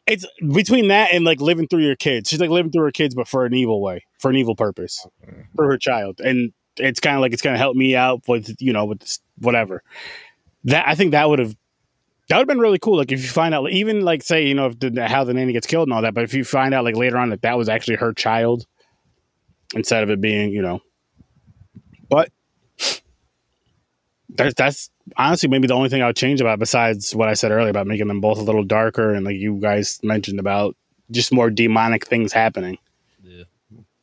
It's 0.06 0.24
between 0.52 0.88
that 0.88 1.12
and 1.12 1.24
like 1.24 1.40
living 1.40 1.66
through 1.66 1.84
your 1.84 1.96
kids. 1.96 2.28
She's 2.28 2.40
like 2.40 2.50
living 2.50 2.70
through 2.70 2.84
her 2.84 2.92
kids, 2.92 3.14
but 3.14 3.26
for 3.26 3.44
an 3.44 3.54
evil 3.54 3.80
way, 3.82 4.04
for 4.18 4.30
an 4.30 4.36
evil 4.36 4.54
purpose, 4.54 5.06
for 5.54 5.66
her 5.66 5.76
child. 5.76 6.20
And 6.20 6.52
it's 6.76 7.00
kind 7.00 7.16
of 7.16 7.22
like 7.22 7.32
it's 7.32 7.42
gonna 7.42 7.58
help 7.58 7.76
me 7.76 7.96
out 7.96 8.22
with 8.28 8.54
you 8.60 8.72
know 8.72 8.84
with 8.84 9.00
this, 9.00 9.18
whatever. 9.38 9.82
That 10.64 10.86
I 10.86 10.94
think 10.94 11.12
that 11.12 11.28
would 11.28 11.38
have 11.38 11.56
that 12.28 12.36
would 12.36 12.42
have 12.42 12.48
been 12.48 12.60
really 12.60 12.78
cool. 12.78 12.96
Like 12.96 13.12
if 13.12 13.22
you 13.22 13.28
find 13.28 13.54
out, 13.54 13.70
even 13.70 14.02
like 14.02 14.22
say 14.22 14.46
you 14.46 14.54
know 14.54 14.66
if 14.66 14.78
the, 14.78 15.08
how 15.08 15.24
the 15.24 15.34
nanny 15.34 15.52
gets 15.52 15.66
killed 15.66 15.88
and 15.88 15.92
all 15.92 16.02
that, 16.02 16.14
but 16.14 16.24
if 16.24 16.34
you 16.34 16.44
find 16.44 16.72
out 16.72 16.84
like 16.84 16.96
later 16.96 17.18
on 17.18 17.30
that 17.30 17.42
that 17.42 17.58
was 17.58 17.68
actually 17.68 17.96
her 17.96 18.12
child 18.12 18.66
instead 19.74 20.02
of 20.02 20.10
it 20.10 20.20
being 20.20 20.52
you 20.52 20.62
know, 20.62 20.80
but 22.08 22.30
that's 24.28 24.54
that's 24.54 24.90
honestly 25.16 25.48
maybe 25.48 25.66
the 25.66 25.74
only 25.74 25.88
thing 25.88 26.02
I 26.02 26.06
would 26.06 26.16
change 26.16 26.40
about 26.40 26.58
besides 26.58 27.14
what 27.14 27.28
I 27.28 27.34
said 27.34 27.52
earlier 27.52 27.70
about 27.70 27.86
making 27.86 28.08
them 28.08 28.20
both 28.20 28.38
a 28.38 28.42
little 28.42 28.64
darker 28.64 29.14
and 29.14 29.24
like 29.24 29.36
you 29.36 29.56
guys 29.60 30.00
mentioned 30.02 30.40
about 30.40 30.76
just 31.10 31.32
more 31.32 31.50
demonic 31.50 32.06
things 32.06 32.32
happening. 32.32 32.76
Yeah. 33.22 33.44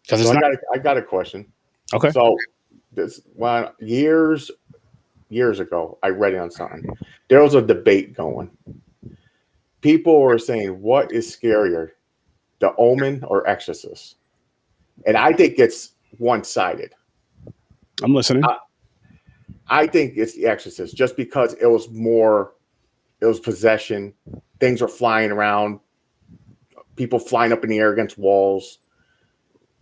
Because 0.04 0.22
So 0.22 0.28
it's 0.28 0.30
I 0.30 0.34
not 0.34 0.41
got, 0.41 0.51
a, 0.54 0.58
I 0.74 0.78
got 0.78 0.97
a 0.97 1.01
question. 1.01 1.45
okay. 1.93 2.12
So 2.12 2.38
this 2.93 3.22
one 3.36 3.70
years 3.80 4.49
years 5.30 5.60
ago, 5.60 5.97
I 6.04 6.10
read 6.10 6.34
it 6.34 6.38
on 6.38 6.51
something. 6.51 6.86
There 7.28 7.41
was 7.41 7.56
a 7.56 7.62
debate 7.62 8.14
going. 8.16 8.51
People 9.82 10.22
were 10.22 10.38
saying, 10.38 10.82
"What 10.82 11.12
is 11.12 11.36
scarier, 11.36 11.89
The 12.60 12.74
Omen 12.78 13.24
or 13.28 13.45
Exorcist?" 13.47 14.16
And 15.06 15.18
I 15.18 15.34
think 15.34 15.58
it's 15.60 15.93
one 16.20 16.43
sided. 16.43 16.93
I'm 18.04 18.14
listening. 18.14 18.43
Uh, 18.45 18.58
I 19.68 19.88
think 19.88 20.14
it's 20.18 20.36
The 20.36 20.45
Exorcist, 20.45 20.95
just 20.95 21.16
because 21.16 21.53
it 21.53 21.68
was 21.68 21.89
more, 21.89 22.53
it 23.22 23.26
was 23.26 23.39
possession. 23.39 24.14
Things 24.59 24.82
were 24.82 24.88
flying 24.88 25.32
around, 25.32 25.80
people 26.95 27.20
flying 27.20 27.51
up 27.51 27.64
in 27.64 27.70
the 27.70 27.80
air 27.80 27.93
against 27.93 28.18
walls. 28.18 28.80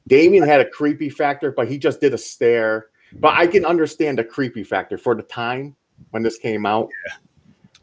Damien 0.08 0.44
had 0.44 0.62
a 0.62 0.70
creepy 0.70 1.10
factor, 1.10 1.52
but 1.52 1.68
he 1.68 1.78
just 1.78 2.02
did 2.02 2.14
a 2.14 2.18
stare. 2.18 2.88
But 3.14 3.36
I 3.36 3.48
can 3.48 3.66
understand 3.66 4.20
the 4.20 4.24
creepy 4.24 4.64
factor 4.64 4.98
for 4.98 5.16
the 5.16 5.24
time 5.24 5.76
when 6.12 6.24
this 6.24 6.38
came 6.38 6.66
out. 6.66 6.90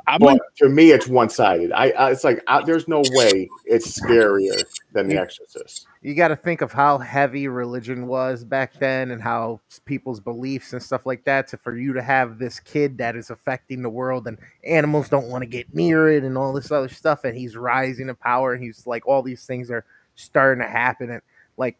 I'm 0.07 0.21
But 0.21 0.27
like, 0.27 0.41
to 0.59 0.69
me, 0.69 0.91
it's 0.93 1.07
one 1.07 1.29
sided. 1.29 1.71
I, 1.73 1.91
I 1.91 2.11
it's 2.13 2.25
like 2.25 2.43
I, 2.47 2.65
there's 2.65 2.89
no 2.89 3.03
way 3.13 3.49
it's 3.67 4.01
scarier 4.01 4.65
than 4.93 5.09
The 5.09 5.19
Exorcist. 5.19 5.87
You 6.03 6.15
got 6.15 6.29
to 6.29 6.37
think 6.37 6.61
of 6.61 6.73
how 6.73 6.99
heavy 6.99 7.49
religion 7.49 8.07
was 8.07 8.45
back 8.45 8.75
then 8.79 9.11
and 9.11 9.23
how 9.23 9.61
people's 9.85 10.21
beliefs 10.21 10.73
and 10.73 10.83
stuff 10.83 11.07
like 11.07 11.25
that. 11.25 11.51
So 11.51 11.57
for 11.57 11.77
you 11.77 11.93
to 11.93 12.03
have 12.03 12.39
this 12.39 12.61
kid 12.61 12.99
that 12.99 13.17
is 13.17 13.31
affecting 13.31 13.83
the 13.83 13.91
world 13.91 14.27
and 14.29 14.39
animals 14.65 15.09
don't 15.09 15.29
want 15.29 15.43
to 15.43 15.47
get 15.47 15.75
near 15.75 16.09
it 16.09 16.23
and 16.23 16.39
all 16.39 16.53
this 16.53 16.71
other 16.71 16.89
stuff, 16.89 17.25
and 17.25 17.37
he's 17.37 17.57
rising 17.57 18.09
in 18.09 18.15
power 18.17 18.53
and 18.53 18.63
he's 18.63 18.87
like 18.87 19.07
all 19.07 19.23
these 19.23 19.45
things 19.45 19.71
are 19.71 19.85
starting 20.15 20.63
to 20.63 20.71
happen 20.71 21.11
and 21.11 21.23
like 21.57 21.77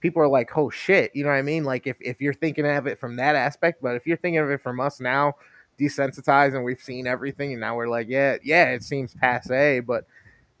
people 0.00 0.20
are 0.20 0.28
like, 0.28 0.56
oh 0.56 0.68
shit, 0.68 1.10
you 1.14 1.24
know 1.24 1.30
what 1.30 1.36
I 1.36 1.42
mean? 1.42 1.64
Like 1.64 1.86
if 1.86 1.96
if 2.00 2.20
you're 2.20 2.34
thinking 2.34 2.66
of 2.66 2.86
it 2.86 2.98
from 2.98 3.16
that 3.16 3.36
aspect, 3.36 3.80
but 3.80 3.96
if 3.96 4.06
you're 4.06 4.18
thinking 4.18 4.40
of 4.40 4.50
it 4.50 4.60
from 4.60 4.80
us 4.80 5.00
now, 5.00 5.34
desensitized 5.80 6.54
and 6.54 6.64
we've 6.64 6.82
seen 6.82 7.06
everything, 7.06 7.52
and 7.52 7.60
now 7.60 7.74
we're 7.74 7.88
like, 7.88 8.08
yeah, 8.08 8.36
yeah, 8.44 8.70
it 8.70 8.82
seems 8.82 9.14
passe, 9.14 9.80
but 9.80 10.04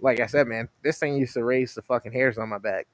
like 0.02 0.20
I 0.20 0.26
said, 0.26 0.46
man, 0.46 0.68
this 0.82 0.98
thing 0.98 1.16
used 1.16 1.34
to 1.34 1.44
raise 1.44 1.74
the 1.74 1.82
fucking 1.82 2.12
hairs 2.12 2.36
on 2.36 2.48
my 2.48 2.58
back. 2.58 2.86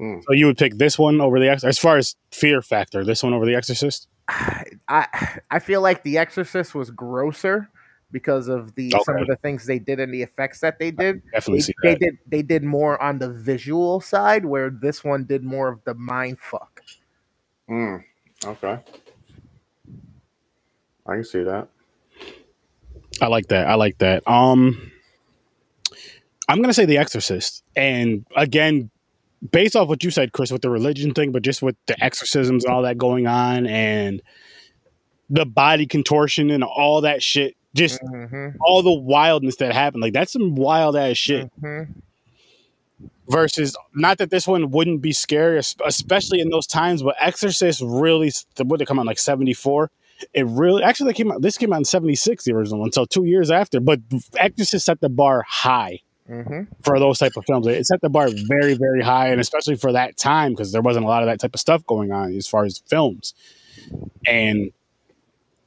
Mm. 0.00 0.22
so 0.24 0.32
you 0.32 0.46
would 0.46 0.56
pick 0.56 0.78
this 0.78 0.98
one 0.98 1.20
over 1.20 1.38
the 1.38 1.50
Ex- 1.50 1.64
as 1.64 1.78
far 1.78 1.98
as 1.98 2.16
fear 2.30 2.62
factor, 2.62 3.04
this 3.04 3.22
one 3.22 3.34
over 3.34 3.44
the 3.44 3.54
Exorcist. 3.54 4.08
I 4.88 5.06
I 5.50 5.58
feel 5.58 5.82
like 5.82 6.02
The 6.02 6.16
Exorcist 6.16 6.74
was 6.74 6.90
grosser 6.90 7.68
because 8.10 8.48
of 8.48 8.74
the 8.74 8.90
some 9.04 9.18
of 9.18 9.26
the 9.26 9.36
things 9.36 9.66
they 9.66 9.78
did 9.78 10.00
and 10.00 10.12
the 10.14 10.22
effects 10.22 10.60
that 10.60 10.78
they 10.78 10.90
did. 10.92 11.22
Definitely 11.32 11.58
They, 11.58 11.62
see 11.62 11.74
they 11.82 11.94
did 11.96 12.18
they 12.26 12.42
did 12.42 12.62
more 12.62 13.02
on 13.02 13.18
the 13.18 13.30
visual 13.30 14.00
side, 14.00 14.46
where 14.46 14.70
this 14.70 15.04
one 15.04 15.24
did 15.24 15.42
more 15.42 15.68
of 15.68 15.84
the 15.84 15.94
mind 15.94 16.38
fuck. 16.38 16.82
Mm, 17.68 18.02
okay. 18.46 18.78
I 21.06 21.14
can 21.14 21.24
see 21.24 21.42
that. 21.42 21.68
I 23.20 23.26
like 23.26 23.48
that. 23.48 23.66
I 23.66 23.74
like 23.74 23.98
that. 23.98 24.26
Um, 24.26 24.90
I'm 26.52 26.60
gonna 26.60 26.74
say 26.74 26.84
The 26.84 26.98
Exorcist, 26.98 27.62
and 27.74 28.26
again, 28.36 28.90
based 29.50 29.74
off 29.74 29.88
what 29.88 30.04
you 30.04 30.10
said, 30.10 30.32
Chris, 30.32 30.52
with 30.52 30.62
the 30.62 30.70
religion 30.70 31.14
thing, 31.14 31.32
but 31.32 31.42
just 31.42 31.62
with 31.62 31.76
the 31.86 32.02
exorcisms 32.04 32.64
and 32.64 32.72
all 32.74 32.82
that 32.82 32.98
going 32.98 33.26
on, 33.26 33.66
and 33.66 34.22
the 35.30 35.46
body 35.46 35.86
contortion 35.86 36.50
and 36.50 36.62
all 36.62 37.00
that 37.00 37.22
shit, 37.22 37.56
just 37.74 38.00
Mm-hmm. 38.02 38.58
all 38.60 38.82
the 38.82 38.92
wildness 38.92 39.56
that 39.56 39.72
happened. 39.72 40.02
Like 40.02 40.12
that's 40.12 40.32
some 40.32 40.54
wild 40.54 40.94
ass 40.94 41.16
shit. 41.16 41.50
Mm-hmm. 41.62 41.90
Versus, 43.28 43.74
not 43.94 44.18
that 44.18 44.30
this 44.30 44.46
one 44.46 44.70
wouldn't 44.70 45.00
be 45.00 45.12
scary, 45.12 45.58
especially 45.86 46.40
in 46.40 46.50
those 46.50 46.66
times, 46.66 47.02
but 47.02 47.16
Exorcist 47.18 47.80
really, 47.82 48.30
what 48.58 48.78
did 48.78 48.82
it 48.82 48.88
come 48.88 48.98
out 48.98 49.06
like 49.06 49.18
'74? 49.18 49.90
It 50.34 50.46
really 50.46 50.82
actually 50.82 51.12
they 51.12 51.16
came 51.16 51.32
out. 51.32 51.40
This 51.40 51.56
came 51.56 51.72
out 51.72 51.78
in 51.78 51.84
'76, 51.86 52.44
the 52.44 52.52
original 52.52 52.80
one, 52.80 52.92
so 52.92 53.06
two 53.06 53.24
years 53.24 53.50
after. 53.50 53.80
But 53.80 54.00
Exorcist 54.36 54.84
set 54.84 55.00
the 55.00 55.08
bar 55.08 55.46
high 55.48 56.00
Mm-hmm. 56.32 56.62
for 56.82 56.98
those 56.98 57.18
type 57.18 57.36
of 57.36 57.44
films. 57.44 57.66
It 57.66 57.84
set 57.86 58.00
the 58.00 58.08
bar 58.08 58.28
very, 58.48 58.74
very 58.74 59.02
high, 59.02 59.28
and 59.28 59.40
especially 59.40 59.76
for 59.76 59.92
that 59.92 60.16
time 60.16 60.52
because 60.52 60.72
there 60.72 60.80
wasn't 60.80 61.04
a 61.04 61.08
lot 61.08 61.22
of 61.22 61.28
that 61.28 61.38
type 61.40 61.52
of 61.54 61.60
stuff 61.60 61.84
going 61.86 62.10
on 62.10 62.34
as 62.34 62.46
far 62.46 62.64
as 62.64 62.82
films. 62.88 63.34
And 64.26 64.70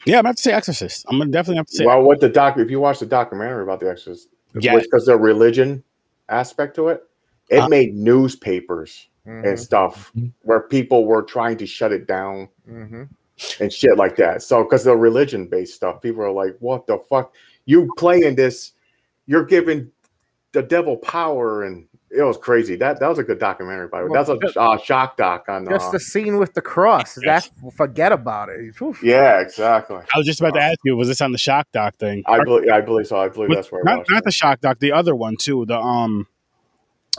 yeah, 0.06 0.18
I'm 0.18 0.24
gonna 0.24 0.30
have 0.30 0.36
to 0.38 0.42
say 0.42 0.54
Exorcist. 0.54 1.06
I'm 1.10 1.20
gonna 1.20 1.32
definitely 1.32 1.58
have 1.58 1.68
to 1.68 1.76
say 1.76 1.86
Well, 1.86 2.02
what 2.02 2.20
the 2.20 2.30
doc? 2.30 2.58
If 2.58 2.72
you 2.72 2.80
watch 2.80 3.00
the 3.00 3.06
documentary 3.06 3.62
about 3.64 3.80
the 3.80 3.90
Exorcist, 3.90 4.30
Yeah. 4.60 4.76
because 4.80 5.06
the 5.06 5.18
religion 5.18 5.84
aspect 6.30 6.76
to 6.78 6.88
it, 6.90 7.04
it 7.50 7.60
Uh, 7.60 7.68
made 7.70 7.94
newspapers 7.96 9.08
Mm-hmm. 9.28 9.48
and 9.48 9.60
stuff 9.60 10.12
Mhm. 10.18 10.32
where 10.44 10.62
people 10.62 11.06
were 11.06 11.24
trying 11.24 11.58
to 11.58 11.66
shut 11.66 11.92
it 11.92 12.08
down 12.08 12.48
Mm-hmm. 12.70 13.04
and 13.60 13.74
shit 13.74 13.98
like 13.98 14.16
that. 14.18 14.42
So, 14.44 14.64
because 14.64 14.84
the 14.84 14.96
religion 14.96 15.48
based 15.48 15.74
stuff, 15.76 16.02
people 16.02 16.22
are 16.24 16.32
like, 16.32 16.56
"What 16.60 16.86
the 16.88 16.98
fuck? 17.10 17.34
You 17.66 17.90
playing 17.98 18.36
this? 18.36 18.72
You're 19.28 19.46
giving 19.46 19.92
the 20.56 20.64
devil 20.64 20.98
power." 20.98 21.64
And 21.64 21.88
it 22.10 22.24
was 22.24 22.38
crazy. 22.38 22.76
That 22.76 23.00
that 23.00 23.08
was 23.08 23.20
a 23.20 23.24
good 23.24 23.40
documentary, 23.40 23.88
by 23.88 24.00
the 24.00 24.06
way. 24.06 24.12
Well, 24.12 24.26
That's 24.26 24.56
a 24.56 24.60
uh, 24.60 24.78
shock 24.78 25.18
doc 25.18 25.46
on. 25.48 25.68
Just 25.70 25.90
Uh, 25.90 25.92
the 25.92 26.00
scene 26.00 26.38
with 26.38 26.54
the 26.54 26.62
cross. 26.62 27.18
Yes. 27.22 27.50
That 27.62 27.74
forget 27.76 28.12
about 28.12 28.50
it. 28.50 28.82
Oof. 28.82 29.04
yeah, 29.04 29.40
exactly. 29.42 29.98
I 29.98 30.18
was 30.18 30.26
just 30.26 30.40
about 30.40 30.56
to 30.56 30.62
ask 30.62 30.80
you, 30.84 30.96
was 30.96 31.08
this 31.08 31.22
on 31.22 31.32
the 31.32 31.38
shock 31.38 31.68
doc 31.72 31.96
thing? 31.98 32.24
I 32.26 32.44
believe. 32.44 32.70
I 32.72 32.82
believe 32.82 33.08
so. 33.08 33.18
I 33.18 33.30
believe 33.30 33.50
But 33.50 33.56
that's 33.56 33.72
where. 33.72 33.88
I 33.88 33.96
not 33.96 34.06
not 34.10 34.24
the 34.24 34.32
shock 34.32 34.62
doc, 34.62 34.80
the 34.80 34.92
other 34.92 35.16
one 35.16 35.36
too. 35.38 35.66
The 35.66 35.78
um, 35.78 36.28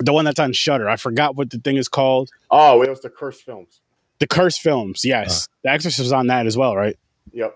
the 0.00 0.12
one 0.12 0.24
that's 0.24 0.40
on 0.40 0.52
Shudder. 0.52 0.88
I 0.88 0.96
forgot 0.96 1.36
what 1.36 1.50
the 1.50 1.58
thing 1.58 1.76
is 1.76 1.88
called. 1.88 2.30
Oh, 2.50 2.82
it 2.82 2.90
was 2.90 3.00
the 3.00 3.10
cursed 3.10 3.44
films. 3.44 3.80
The 4.18 4.26
Cursed 4.26 4.62
Films. 4.62 5.04
Yes, 5.04 5.48
The 5.62 5.70
Exorcist 5.70 6.00
was 6.00 6.12
on 6.12 6.28
that 6.28 6.46
as 6.46 6.56
well, 6.56 6.74
right? 6.74 6.96
Yep. 7.32 7.54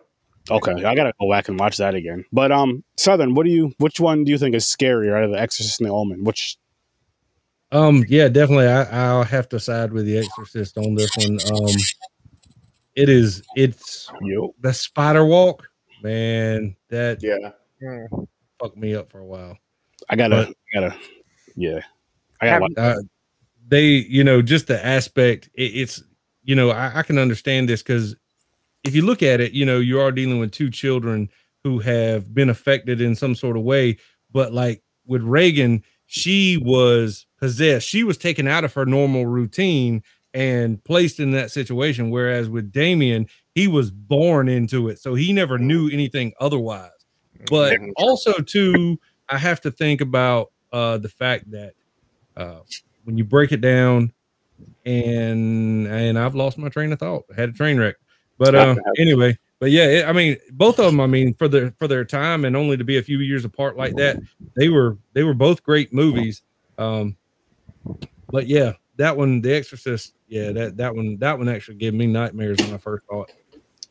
Okay, 0.49 0.85
I 0.85 0.95
gotta 0.95 1.13
go 1.21 1.31
back 1.31 1.49
and 1.49 1.59
watch 1.59 1.77
that 1.79 1.95
again. 1.95 2.25
But 2.33 2.51
um, 2.53 2.83
Southern, 2.97 3.35
what 3.35 3.45
do 3.45 3.51
you? 3.51 3.73
Which 3.79 4.01
one 4.01 4.25
do 4.25 4.33
you 4.33 4.39
think 4.39 4.55
is 4.55 4.65
scarier 4.65 5.17
out 5.17 5.25
of 5.25 5.31
the 5.31 5.41
Exorcist 5.41 5.81
and 5.81 5.89
the 5.89 5.93
Omen? 5.95 6.25
Which 6.25 6.57
Um, 7.73 8.05
yeah, 8.09 8.29
definitely. 8.29 8.67
I, 8.67 8.83
I'll 8.85 9.25
have 9.25 9.49
to 9.51 9.61
side 9.61 9.93
with 9.93 10.07
the 10.07 10.19
Exorcist 10.19 10.77
on 10.79 10.95
this 10.95 11.11
one. 11.17 11.39
Um, 11.53 11.75
it 12.97 13.09
is. 13.09 13.43
It's 13.55 14.11
you? 14.23 14.55
the 14.61 14.73
spider 14.73 15.25
walk, 15.25 15.69
man. 16.03 16.75
That 16.89 17.23
Yeah. 17.23 17.53
Mm. 17.83 18.27
fucked 18.61 18.77
me 18.77 18.95
up 18.95 19.09
for 19.11 19.21
a 19.21 19.27
while. 19.27 19.57
I 20.09 20.17
gotta, 20.17 20.37
But- 20.37 20.49
I 20.49 20.81
gotta, 20.89 21.01
yeah. 21.55 21.81
I 22.41 22.47
gotta 22.47 22.75
uh, 22.77 22.97
they 23.69 23.87
you 23.87 24.25
know 24.25 24.43
just 24.43 24.67
the 24.67 24.85
aspect 24.85 25.49
it, 25.55 25.63
it's 25.77 26.03
you 26.43 26.55
know 26.57 26.71
I, 26.71 27.01
I 27.01 27.03
can 27.03 27.19
understand 27.19 27.69
this 27.69 27.83
because 27.83 28.17
if 28.85 28.95
you 28.95 29.03
look 29.05 29.23
at 29.23 29.41
it 29.41 29.53
you 29.53 29.65
know 29.65 29.79
you 29.79 30.01
are 30.01 30.13
dealing 30.13 30.39
with 30.39 30.51
two 30.51 30.71
children 30.71 31.29
who 31.63 31.79
have 31.79 32.33
been 32.35 32.49
affected 32.49 33.01
in 33.01 33.15
some 33.15 33.35
sort 33.35 33.57
of 33.57 33.63
way 33.63 33.97
but 34.33 34.53
like 34.53 34.83
with 35.07 35.23
Regan 35.23 35.83
she 36.13 36.57
was 36.57 37.27
possessed. 37.39 37.87
She 37.87 38.03
was 38.03 38.19
taken 38.19 38.49
out 38.49 38.65
of 38.65 38.75
her 38.75 38.85
normal 38.85 39.27
routine 39.27 40.03
and 40.35 40.83
placed 40.83 41.21
in 41.21 41.31
that 41.33 41.51
situation 41.53 42.11
whereas 42.11 42.49
with 42.49 42.73
damien 42.73 43.27
he 43.55 43.67
was 43.67 43.91
born 43.91 44.49
into 44.49 44.89
it 44.89 45.01
so 45.01 45.15
he 45.15 45.33
never 45.33 45.59
knew 45.59 45.89
anything 45.91 46.33
otherwise. 46.41 46.91
But 47.49 47.79
also 47.97 48.35
too 48.35 48.99
i 49.29 49.39
have 49.39 49.61
to 49.63 49.71
think 49.71 50.01
about 50.01 50.53
uh 50.73 50.99
the 50.99 51.09
fact 51.09 51.51
that 51.51 51.73
uh 52.37 52.61
when 53.05 53.17
you 53.17 53.25
break 53.25 53.51
it 53.51 53.61
down 53.61 54.13
and 54.85 55.87
and 55.87 56.19
i've 56.19 56.35
lost 56.35 56.59
my 56.59 56.69
train 56.69 56.93
of 56.93 56.99
thought 56.99 57.25
I 57.33 57.41
had 57.41 57.49
a 57.49 57.53
train 57.53 57.79
wreck 57.79 57.97
but 58.41 58.55
uh 58.57 58.75
anyway 58.99 59.37
but 59.61 59.71
yeah 59.71 59.85
it, 59.85 60.09
i 60.09 60.13
mean 60.13 60.37
both 60.53 60.81
of 60.81 60.87
them 60.87 61.01
i 61.01 61.07
mean 61.07 61.33
for 61.35 61.47
their 61.47 61.71
for 61.79 61.87
their 61.87 62.05
time 62.05 62.45
and 62.45 62.57
only 62.57 62.77
to 62.77 62.83
be 62.83 62.99
a 62.99 63.03
few 63.03 63.19
years 63.21 63.45
apart 63.45 63.77
like 63.77 63.95
that 63.95 64.19
they 64.57 64.69
were 64.69 64.99
they 65.13 65.23
were 65.23 65.35
both 65.35 65.63
great 65.63 65.93
movies 65.93 66.43
um 66.79 67.17
but 68.31 68.49
yeah 68.49 68.73
that 68.97 69.17
one 69.17 69.41
the 69.41 69.55
exorcist 69.55 70.15
yeah 70.27 70.51
that 70.51 70.77
that 70.77 70.93
one 70.95 71.17
that 71.19 71.39
one 71.39 71.49
actually 71.49 71.77
gave 71.77 71.95
me 71.95 72.07
nightmares 72.07 72.59
when 72.59 72.75
i 72.75 72.77
first 72.77 73.07
saw 73.07 73.23
it 73.23 73.35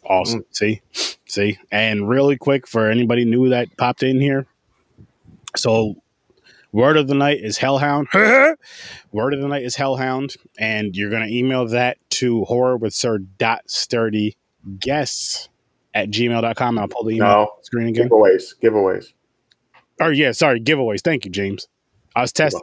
Awesome. 0.06 0.46
See, 0.52 0.82
see, 1.28 1.58
and 1.72 2.08
really 2.08 2.38
quick 2.38 2.68
for 2.68 2.90
anybody 2.90 3.26
new 3.26 3.50
that 3.50 3.76
popped 3.78 4.04
in 4.04 4.20
here. 4.20 4.46
So, 5.56 6.02
word 6.72 6.98
of 6.98 7.08
the 7.08 7.16
night 7.16 7.42
is 7.42 7.58
Hellhound. 7.58 8.08
word 9.12 9.34
of 9.34 9.42
the 9.42 9.48
night 9.48 9.64
is 9.64 9.76
Hellhound, 9.76 10.36
and 10.58 10.96
you're 10.96 11.12
gonna 11.12 11.28
email 11.28 11.68
that 11.68 11.98
to 12.12 12.44
horror 12.46 12.78
with 12.78 12.94
sir 12.94 13.20
dot 13.20 13.70
sturdy 13.70 14.38
guests 14.80 15.50
at 15.94 16.10
gmail.com. 16.10 16.78
And 16.78 16.80
I'll 16.80 16.88
pull 16.88 17.04
the 17.04 17.16
email 17.16 17.28
No, 17.28 17.52
screen 17.62 17.88
again. 17.88 18.10
giveaways, 18.10 18.54
giveaways. 18.62 19.14
Oh 20.02 20.10
yeah, 20.10 20.32
sorry, 20.32 20.62
giveaways. 20.62 21.02
Thank 21.02 21.26
you, 21.26 21.32
James. 21.32 21.68
I 22.16 22.22
was 22.22 22.32
testing. 22.32 22.62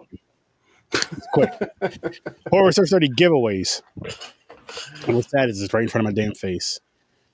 Quick. 1.32 1.52
Horror 2.50 2.72
Sir 2.72 2.86
Sturdy 2.86 3.08
giveaways. 3.08 3.82
And 5.06 5.16
what's 5.16 5.30
that 5.32 5.48
is 5.48 5.60
it's 5.62 5.72
right 5.74 5.82
in 5.82 5.88
front 5.88 6.06
of 6.06 6.14
my 6.14 6.22
damn 6.22 6.34
face. 6.34 6.80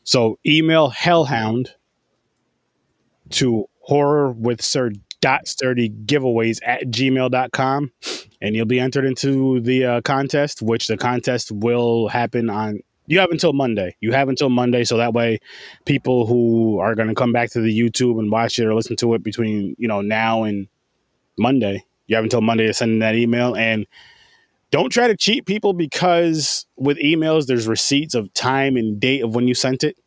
So 0.05 0.39
email 0.45 0.89
hellhound 0.91 1.75
to 3.31 3.69
horror 3.81 4.31
with 4.33 4.61
sir 4.63 4.91
dot 5.21 5.47
sturdy 5.47 5.89
giveaways 5.89 6.59
at 6.67 6.83
gmail.com 6.89 7.93
and 8.41 8.57
you'll 8.57 8.67
be 8.67 8.81
entered 8.81 9.05
into 9.05 9.61
the 9.61 9.85
uh, 9.85 10.01
contest 10.03 10.61
which 10.63 10.89
the 10.89 10.97
contest 10.97 11.53
will 11.53 12.09
happen 12.09 12.51
on 12.51 12.81
you 13.13 13.21
have 13.21 13.31
until 13.31 13.53
monday. 13.53 13.95
You 14.01 14.13
have 14.13 14.31
until 14.31 14.49
monday 14.49 14.85
so 14.85 14.97
that 14.97 15.13
way 15.13 15.39
people 15.85 16.27
who 16.27 16.79
are 16.79 16.95
going 16.95 17.09
to 17.09 17.15
come 17.15 17.31
back 17.31 17.51
to 17.51 17.61
the 17.61 17.79
youtube 17.79 18.19
and 18.19 18.31
watch 18.31 18.59
it 18.59 18.65
or 18.65 18.75
listen 18.75 18.97
to 18.97 19.13
it 19.13 19.23
between 19.23 19.77
you 19.79 19.87
know 19.87 20.01
now 20.01 20.45
and 20.45 20.67
monday 21.39 21.85
you 22.07 22.17
have 22.17 22.25
until 22.25 22.41
monday 22.41 22.67
to 22.67 22.73
send 22.73 22.93
in 22.93 22.99
that 23.01 23.15
email. 23.15 23.55
And 23.55 23.87
don't 24.71 24.89
try 24.91 25.09
to 25.09 25.17
cheat 25.17 25.45
people 25.45 25.75
because 25.75 26.65
with 26.77 26.97
emails 26.97 27.47
there's 27.47 27.69
receipts 27.69 28.15
of 28.15 28.33
time 28.33 28.77
and 28.77 28.99
date 28.99 29.23
of 29.23 29.35
when 29.35 29.47
you 29.47 29.55
sent 29.55 29.85
it. 29.85 29.99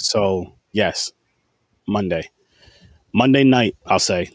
So 0.00 0.52
yes 0.72 1.12
monday. 1.86 2.28
Monday 3.12 3.44
night 3.44 3.76
i'll 3.86 4.00
say 4.00 4.28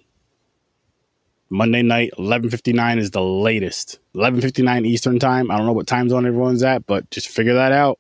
monday 1.52 1.84
night 1.84 2.12
11.59 2.18 2.98
is 2.98 3.12
the 3.12 3.22
latest. 3.22 4.00
11.59 4.16 4.88
eastern 4.88 5.20
time. 5.20 5.52
I 5.52 5.58
don't 5.58 5.68
know 5.68 5.74
what 5.74 5.86
time 5.86 6.10
zone 6.10 6.26
everyone's 6.26 6.64
at 6.64 6.88
but 6.88 7.10
just 7.12 7.28
figure 7.28 7.54
that 7.54 7.72
out. 7.72 8.00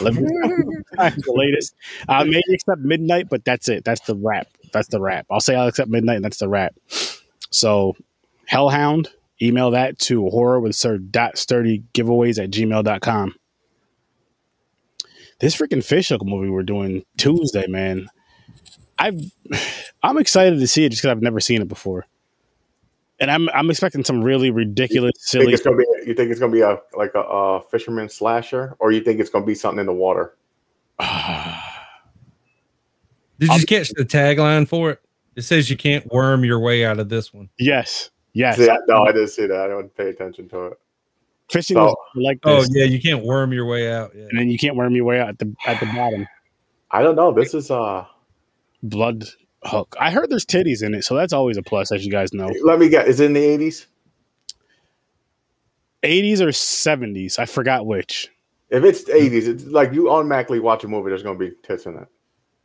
11 0.00 0.24
is 0.24 0.30
the 1.16 1.32
latest. 1.34 1.74
I 2.08 2.24
may 2.24 2.42
accept 2.52 2.80
midnight 2.80 3.28
but 3.30 3.44
that's 3.44 3.68
it. 3.68 3.84
That's 3.84 4.00
the 4.02 4.16
wrap. 4.16 4.48
That's 4.72 4.88
the 4.88 5.00
wrap. 5.00 5.26
I'll 5.30 5.40
say 5.40 5.54
i'll 5.54 5.68
accept 5.68 5.90
midnight 5.90 6.16
and 6.16 6.24
that's 6.24 6.38
the 6.38 6.48
wrap. 6.48 6.74
So 7.50 7.94
hellhound 8.46 9.08
email 9.40 9.70
that 9.70 9.98
to 9.98 10.28
horror 10.28 10.60
with 10.60 10.74
sir 10.74 10.98
dot 10.98 11.38
sturdy 11.38 11.84
giveaways 11.94 12.42
at 12.42 12.50
gmail.com 12.50 13.34
this 15.40 15.56
freaking 15.56 15.82
fish 15.82 16.10
hook 16.10 16.24
movie 16.24 16.50
we're 16.50 16.62
doing 16.62 17.04
tuesday 17.16 17.66
man. 17.66 18.08
I've 18.98 19.20
i'm 20.02 20.18
excited 20.18 20.58
to 20.58 20.66
see 20.66 20.84
it 20.84 20.90
just 20.90 21.02
because 21.02 21.12
i've 21.12 21.22
never 21.22 21.40
seen 21.40 21.62
it 21.62 21.68
before 21.68 22.06
and 23.22 23.30
i'm 23.30 23.48
i'm 23.50 23.70
expecting 23.70 24.04
some 24.04 24.22
really 24.22 24.50
ridiculous 24.50 25.12
Think 25.16 25.42
silly 25.44 25.52
it's 25.54 25.62
gonna 25.62 25.76
be? 25.76 25.84
You 26.06 26.14
think 26.14 26.30
it's 26.30 26.40
gonna 26.40 26.52
be 26.52 26.60
a 26.60 26.78
like 26.96 27.12
a, 27.14 27.20
a 27.20 27.62
fisherman 27.62 28.08
slasher, 28.08 28.76
or 28.80 28.92
you 28.92 29.00
think 29.00 29.20
it's 29.20 29.30
gonna 29.30 29.46
be 29.46 29.54
something 29.54 29.80
in 29.80 29.86
the 29.86 29.92
water? 29.94 30.36
did 31.00 31.08
I'll 33.50 33.58
you 33.60 33.66
catch 33.66 33.90
the 33.90 34.04
tagline 34.04 34.68
for 34.68 34.90
it 34.90 35.00
it 35.36 35.42
says 35.42 35.70
you 35.70 35.76
can't 35.76 36.06
worm 36.12 36.44
your 36.44 36.60
way 36.60 36.84
out 36.84 36.98
of 36.98 37.08
this 37.08 37.32
one 37.32 37.48
yes 37.58 38.10
yes 38.34 38.56
See, 38.58 38.68
I- 38.68 38.76
no, 38.88 39.04
I 39.04 39.12
didn't 39.12 39.28
see 39.28 39.46
that. 39.46 39.60
I 39.60 39.68
didn't 39.68 39.96
pay 39.96 40.10
attention 40.10 40.48
to 40.50 40.66
it. 40.66 40.78
fishing 41.50 41.76
So- 41.76 41.88
is 41.88 42.22
like 42.22 42.38
oh 42.44 42.64
yeah 42.70 42.84
you 42.84 43.00
can't 43.00 43.24
worm 43.24 43.52
your 43.52 43.64
way 43.66 43.90
out 43.92 44.12
yeah 44.14 44.24
and 44.30 44.38
then 44.38 44.50
you 44.50 44.58
can't 44.58 44.76
worm 44.76 44.94
your 44.94 45.04
way 45.04 45.20
out 45.20 45.28
at 45.28 45.38
the 45.38 45.54
at 45.66 45.80
the 45.80 45.86
bottom 45.86 46.26
I 46.94 47.00
don't 47.02 47.16
know. 47.16 47.32
This 47.32 47.54
is 47.54 47.70
uh. 47.70 48.04
blood 48.82 49.24
hook 49.64 49.94
i 50.00 50.10
heard 50.10 50.28
there's 50.30 50.44
titties 50.46 50.82
in 50.82 50.94
it 50.94 51.02
so 51.04 51.14
that's 51.14 51.32
always 51.32 51.56
a 51.56 51.62
plus 51.62 51.92
as 51.92 52.04
you 52.04 52.10
guys 52.10 52.32
know 52.32 52.50
Let 52.62 52.78
me 52.80 52.88
get. 52.88 53.06
Is 53.08 53.20
it 53.20 53.26
in 53.26 53.32
the 53.32 53.40
eighties? 53.44 53.86
80s 56.02 56.40
or 56.40 56.48
70s 56.48 57.38
i 57.38 57.46
forgot 57.46 57.86
which 57.86 58.28
If 58.70 58.82
it's 58.84 59.08
eighties, 59.08 59.46
it's 59.46 59.64
like 59.64 59.92
you 59.92 60.10
automatically 60.10 60.58
watch 60.60 60.82
a 60.84 60.88
movie. 60.88 61.10
There's 61.10 61.22
gonna 61.22 61.38
be 61.38 61.52
tits 61.62 61.86
in 61.86 61.94
it. 61.96 62.08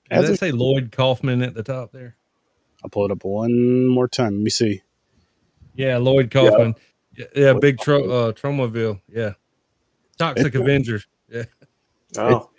does 0.09 0.23
As 0.23 0.27
that 0.27 0.33
a- 0.33 0.37
say 0.37 0.51
lloyd 0.51 0.91
kaufman 0.91 1.43
at 1.43 1.53
the 1.53 1.63
top 1.63 1.91
there 1.91 2.15
i'll 2.83 2.89
pull 2.89 3.05
it 3.05 3.11
up 3.11 3.23
one 3.23 3.85
more 3.87 4.07
time 4.07 4.33
let 4.33 4.41
me 4.43 4.49
see 4.49 4.81
Yeah, 5.75 5.97
Lloyd 5.97 6.31
Kaufman. 6.31 6.73
Yeah, 7.15 7.25
yeah 7.35 7.53
big 7.53 7.77
tro- 7.79 8.09
uh, 8.09 8.31
Tromaville. 8.31 8.99
Yeah, 9.07 9.33
Toxic 10.17 10.47
It's- 10.47 10.59
Avengers. 10.61 11.05
Yeah, 11.29 11.43
Oh, 12.17 12.49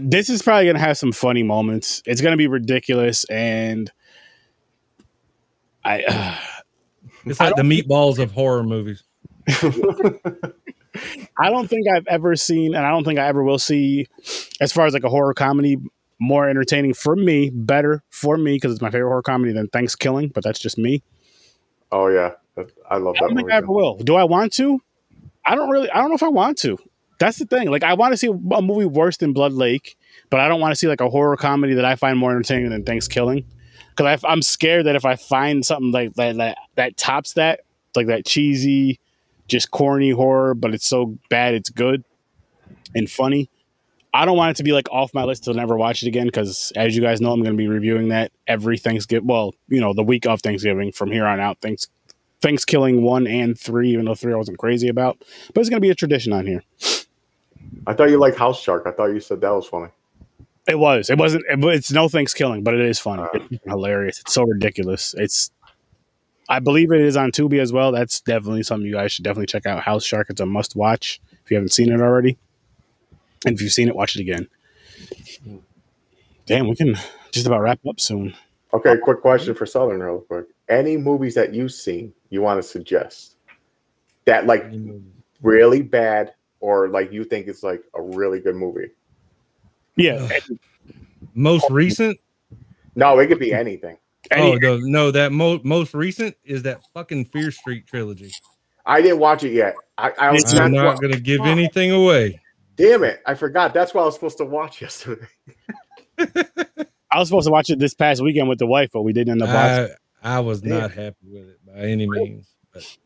this 0.00 0.30
is 0.30 0.42
probably 0.42 0.64
going 0.64 0.76
to 0.76 0.80
have 0.80 0.98
some 0.98 1.12
funny 1.12 1.42
moments. 1.42 2.02
It's 2.06 2.20
going 2.20 2.32
to 2.32 2.36
be 2.36 2.46
ridiculous, 2.46 3.24
and 3.24 3.90
I 5.84 6.02
uh, 6.02 6.36
it's 7.26 7.40
I 7.40 7.46
like 7.46 7.56
the 7.56 7.62
meatballs 7.62 8.18
of 8.18 8.32
horror 8.32 8.62
movies. 8.62 9.02
I 11.38 11.50
don't 11.50 11.68
think 11.68 11.86
I've 11.94 12.06
ever 12.06 12.36
seen, 12.36 12.74
and 12.74 12.86
I 12.86 12.90
don't 12.90 13.04
think 13.04 13.18
I 13.18 13.26
ever 13.26 13.42
will 13.42 13.58
see, 13.58 14.06
as 14.60 14.72
far 14.72 14.86
as 14.86 14.94
like 14.94 15.04
a 15.04 15.08
horror 15.08 15.34
comedy, 15.34 15.76
more 16.20 16.48
entertaining 16.48 16.94
for 16.94 17.16
me, 17.16 17.50
better 17.50 18.02
for 18.10 18.36
me 18.36 18.54
because 18.54 18.72
it's 18.72 18.80
my 18.80 18.90
favorite 18.90 19.08
horror 19.08 19.22
comedy 19.22 19.52
than 19.52 19.68
Thanksgiving. 19.68 20.28
But 20.28 20.44
that's 20.44 20.58
just 20.58 20.78
me. 20.78 21.02
oh 21.92 22.08
yeah. 22.08 22.32
I 22.88 22.98
love 22.98 23.16
I 23.16 23.20
that 23.20 23.28
don't 23.28 23.36
think 23.36 23.46
movie. 23.46 23.52
I 23.52 23.56
ever 23.56 23.66
will. 23.72 23.96
Do 23.96 24.14
I 24.14 24.22
want 24.24 24.52
to? 24.54 24.80
I 25.44 25.56
don't 25.56 25.68
really. 25.70 25.90
I 25.90 25.96
don't 26.00 26.10
know 26.10 26.14
if 26.14 26.22
I 26.22 26.28
want 26.28 26.56
to. 26.58 26.78
That's 27.24 27.38
the 27.38 27.46
thing. 27.46 27.70
Like 27.70 27.84
I 27.84 27.94
want 27.94 28.12
to 28.12 28.18
see 28.18 28.26
a 28.26 28.62
movie 28.62 28.84
worse 28.84 29.16
than 29.16 29.32
Blood 29.32 29.54
Lake, 29.54 29.96
but 30.28 30.40
I 30.40 30.48
don't 30.48 30.60
want 30.60 30.72
to 30.72 30.76
see 30.76 30.88
like 30.88 31.00
a 31.00 31.08
horror 31.08 31.38
comedy 31.38 31.72
that 31.72 31.84
I 31.86 31.96
find 31.96 32.18
more 32.18 32.30
entertaining 32.30 32.68
than 32.68 32.84
Thanksgiving. 32.84 33.46
Because 33.96 34.22
I'm 34.28 34.42
scared 34.42 34.84
that 34.84 34.94
if 34.94 35.06
I 35.06 35.16
find 35.16 35.64
something 35.64 35.90
like 35.90 36.12
that, 36.14 36.36
that 36.36 36.58
that 36.74 36.96
tops 36.98 37.32
that, 37.34 37.60
like 37.96 38.08
that 38.08 38.26
cheesy, 38.26 39.00
just 39.48 39.70
corny 39.70 40.10
horror, 40.10 40.54
but 40.54 40.74
it's 40.74 40.86
so 40.86 41.16
bad 41.30 41.54
it's 41.54 41.70
good 41.70 42.04
and 42.94 43.10
funny. 43.10 43.48
I 44.12 44.26
don't 44.26 44.36
want 44.36 44.50
it 44.50 44.56
to 44.58 44.62
be 44.62 44.72
like 44.72 44.90
off 44.92 45.14
my 45.14 45.24
list 45.24 45.44
to 45.44 45.54
never 45.54 45.78
watch 45.78 46.02
it 46.02 46.08
again 46.08 46.26
because, 46.26 46.74
as 46.76 46.94
you 46.94 47.00
guys 47.00 47.22
know, 47.22 47.32
I'm 47.32 47.40
going 47.40 47.56
to 47.56 47.56
be 47.56 47.68
reviewing 47.68 48.08
that 48.08 48.32
every 48.46 48.76
Thanksgiving. 48.76 49.26
Well, 49.26 49.54
you 49.68 49.80
know, 49.80 49.94
the 49.94 50.04
week 50.04 50.26
of 50.26 50.42
Thanksgiving 50.42 50.92
from 50.92 51.10
here 51.10 51.24
on 51.24 51.40
out. 51.40 51.56
Thanks, 51.62 51.88
Thanksgiving 52.42 53.02
one 53.02 53.26
and 53.26 53.58
three, 53.58 53.92
even 53.92 54.04
though 54.04 54.14
three 54.14 54.34
I 54.34 54.36
wasn't 54.36 54.58
crazy 54.58 54.88
about, 54.88 55.24
but 55.54 55.62
it's 55.62 55.70
going 55.70 55.78
to 55.78 55.86
be 55.86 55.90
a 55.90 55.94
tradition 55.94 56.34
on 56.34 56.46
here. 56.46 56.62
I 57.86 57.94
thought 57.94 58.10
you 58.10 58.18
liked 58.18 58.38
House 58.38 58.60
Shark. 58.60 58.84
I 58.86 58.90
thought 58.90 59.06
you 59.06 59.20
said 59.20 59.40
that 59.40 59.50
was 59.50 59.66
funny. 59.66 59.90
It 60.66 60.78
was. 60.78 61.10
It 61.10 61.18
wasn't. 61.18 61.44
It, 61.48 61.62
it's 61.64 61.92
no 61.92 62.06
ThanksKilling, 62.06 62.64
but 62.64 62.74
it 62.74 62.80
is 62.80 62.98
funny. 62.98 63.22
Uh. 63.22 63.28
It's 63.50 63.64
hilarious. 63.64 64.20
It's 64.20 64.32
so 64.32 64.44
ridiculous. 64.44 65.14
It's. 65.16 65.50
I 66.48 66.58
believe 66.58 66.92
it 66.92 67.00
is 67.00 67.16
on 67.16 67.32
Tubi 67.32 67.58
as 67.58 67.72
well. 67.72 67.92
That's 67.92 68.20
definitely 68.20 68.62
something 68.62 68.86
you 68.86 68.94
guys 68.94 69.12
should 69.12 69.24
definitely 69.24 69.46
check 69.46 69.66
out. 69.66 69.82
House 69.82 70.04
Shark. 70.04 70.28
It's 70.30 70.40
a 70.40 70.46
must 70.46 70.76
watch 70.76 71.20
if 71.44 71.50
you 71.50 71.56
haven't 71.56 71.70
seen 71.70 71.92
it 71.92 72.00
already, 72.00 72.38
and 73.46 73.54
if 73.54 73.62
you've 73.62 73.72
seen 73.72 73.88
it, 73.88 73.96
watch 73.96 74.16
it 74.16 74.20
again. 74.20 74.48
Damn, 76.46 76.68
we 76.68 76.76
can 76.76 76.96
just 77.32 77.46
about 77.46 77.60
wrap 77.60 77.80
up 77.86 78.00
soon. 78.00 78.34
Okay, 78.72 78.96
quick 78.98 79.20
question 79.20 79.54
for 79.54 79.66
Southern, 79.66 80.00
real 80.00 80.20
quick. 80.20 80.46
Any 80.68 80.96
movies 80.96 81.34
that 81.34 81.54
you've 81.54 81.72
seen 81.72 82.12
you 82.30 82.42
want 82.42 82.60
to 82.60 82.68
suggest 82.68 83.36
that 84.24 84.46
like 84.46 84.64
really 85.42 85.82
bad 85.82 86.34
or 86.64 86.88
like 86.88 87.12
you 87.12 87.24
think 87.24 87.46
it's 87.46 87.62
like 87.62 87.82
a 87.94 88.00
really 88.00 88.40
good 88.40 88.56
movie? 88.56 88.88
Yeah. 89.96 90.26
Most 91.34 91.66
recent? 91.70 92.18
No, 92.94 93.18
it 93.18 93.26
could 93.26 93.38
be 93.38 93.52
anything. 93.52 93.98
Any- 94.30 94.52
oh, 94.54 94.58
the, 94.58 94.80
no, 94.82 95.10
that 95.10 95.30
mo- 95.30 95.60
most 95.62 95.92
recent 95.92 96.34
is 96.42 96.62
that 96.62 96.80
fucking 96.94 97.26
Fear 97.26 97.50
Street 97.50 97.86
trilogy. 97.86 98.32
I 98.86 99.02
didn't 99.02 99.18
watch 99.18 99.44
it 99.44 99.52
yet. 99.52 99.74
I, 99.98 100.12
I 100.18 100.30
was 100.32 100.44
I'm 100.54 100.72
that's 100.72 100.74
not 100.74 100.86
what- 100.86 101.00
going 101.02 101.12
to 101.12 101.20
give 101.20 101.42
anything 101.42 101.90
away. 101.92 102.40
Damn 102.76 103.04
it! 103.04 103.20
I 103.26 103.34
forgot. 103.34 103.72
That's 103.74 103.94
what 103.94 104.02
I 104.02 104.04
was 104.06 104.14
supposed 104.14 104.38
to 104.38 104.44
watch 104.46 104.80
yesterday. 104.86 105.26
I 106.18 107.18
was 107.18 107.28
supposed 107.28 107.46
to 107.46 107.52
watch 107.52 107.70
it 107.70 107.78
this 107.78 107.94
past 107.94 108.20
weekend 108.22 108.48
with 108.48 108.58
the 108.58 108.66
wife, 108.66 108.88
but 108.92 109.02
we 109.02 109.12
didn't 109.12 109.32
end 109.32 109.42
up 109.42 109.48
watching. 109.50 109.94
I, 110.24 110.36
I 110.36 110.40
was 110.40 110.60
Damn. 110.62 110.80
not 110.80 110.90
happy 110.92 111.16
with 111.30 111.48
it 111.50 111.58
by 111.66 111.74
any 111.82 112.08
means. 112.08 112.48
But 112.72 112.96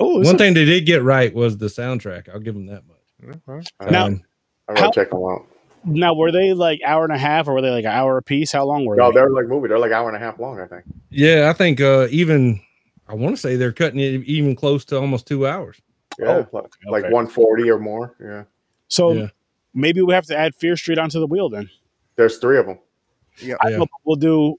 Oh, 0.00 0.20
one 0.20 0.36
thing 0.36 0.54
they 0.54 0.64
did 0.64 0.84
get 0.86 1.04
right 1.04 1.32
was 1.32 1.56
the 1.58 1.66
soundtrack. 1.66 2.28
I'll 2.28 2.40
give 2.40 2.54
them 2.54 2.66
that 2.66 2.84
much. 2.88 2.93
Now- 3.90 4.06
Um, 4.06 4.22
I'm 4.68 4.74
gonna 4.74 4.86
How- 4.86 4.90
check 4.92 5.10
them 5.10 5.20
out. 5.22 5.46
now 5.84 6.14
were 6.14 6.32
they 6.32 6.52
like 6.54 6.80
hour 6.84 7.04
and 7.04 7.12
a 7.12 7.18
half, 7.18 7.46
or 7.48 7.54
were 7.54 7.60
they 7.62 7.70
like 7.70 7.84
an 7.84 7.90
hour 7.92 8.16
a 8.16 8.22
piece? 8.22 8.52
How 8.52 8.64
long 8.64 8.84
were 8.86 8.96
No, 8.96 9.10
they? 9.10 9.16
they're 9.16 9.30
like 9.30 9.46
movie. 9.46 9.68
They're 9.68 9.78
like 9.78 9.92
hour 9.92 10.08
and 10.08 10.16
a 10.16 10.20
half 10.20 10.38
long. 10.38 10.58
I 10.60 10.66
think. 10.66 10.84
yeah, 11.10 11.50
I 11.50 11.52
think 11.52 11.80
uh, 11.80 12.06
even 12.10 12.60
I 13.08 13.14
want 13.14 13.36
to 13.36 13.40
say 13.40 13.56
they're 13.56 13.72
cutting 13.72 14.00
it 14.00 14.22
even 14.24 14.56
close 14.56 14.84
to 14.86 14.98
almost 14.98 15.26
two 15.26 15.46
hours. 15.46 15.80
Yeah, 16.18 16.28
Oh, 16.28 16.48
like, 16.52 16.64
like 16.88 17.04
okay. 17.04 17.12
140 17.12 17.70
or 17.70 17.78
more. 17.78 18.14
Yeah, 18.20 18.44
So 18.88 19.12
Yeah. 19.12 19.26
maybe 19.74 20.00
we 20.00 20.14
have 20.14 20.24
to 20.26 20.36
add 20.36 20.54
Fear 20.54 20.76
Street 20.76 20.96
onto 20.98 21.18
the 21.20 21.26
wheel 21.26 21.48
then. 21.50 21.68
there's 22.16 22.38
three 22.38 22.56
of 22.58 22.66
them. 22.66 22.78
I 23.42 23.46
Yeah. 23.70 23.76
know 23.78 23.86
we'll 24.04 24.14
do 24.16 24.54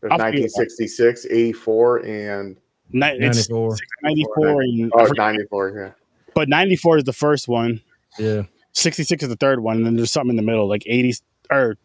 There's 0.00 0.12
I'll 0.12 0.18
figure 0.18 0.40
it 0.40 0.52
out. 0.52 0.58
1966, 0.58 1.26
84, 1.30 1.98
and 2.06 2.56
ni- 2.92 3.06
it's 3.18 3.48
94. 3.48 3.76
94 4.02 4.60
and 4.62 4.92
oh, 4.94 5.06
94. 5.16 5.70
Yeah. 5.70 5.90
but 6.34 6.48
94 6.48 6.98
is 6.98 7.04
the 7.04 7.12
first 7.14 7.48
one. 7.48 7.80
Yeah. 8.18 8.42
66 8.72 9.22
is 9.22 9.28
the 9.28 9.36
third 9.36 9.60
one, 9.60 9.76
and 9.78 9.86
then 9.86 9.96
there's 9.96 10.10
something 10.10 10.30
in 10.30 10.36
the 10.36 10.42
middle, 10.42 10.68
like 10.68 10.84
80 10.86 11.14
or 11.50 11.76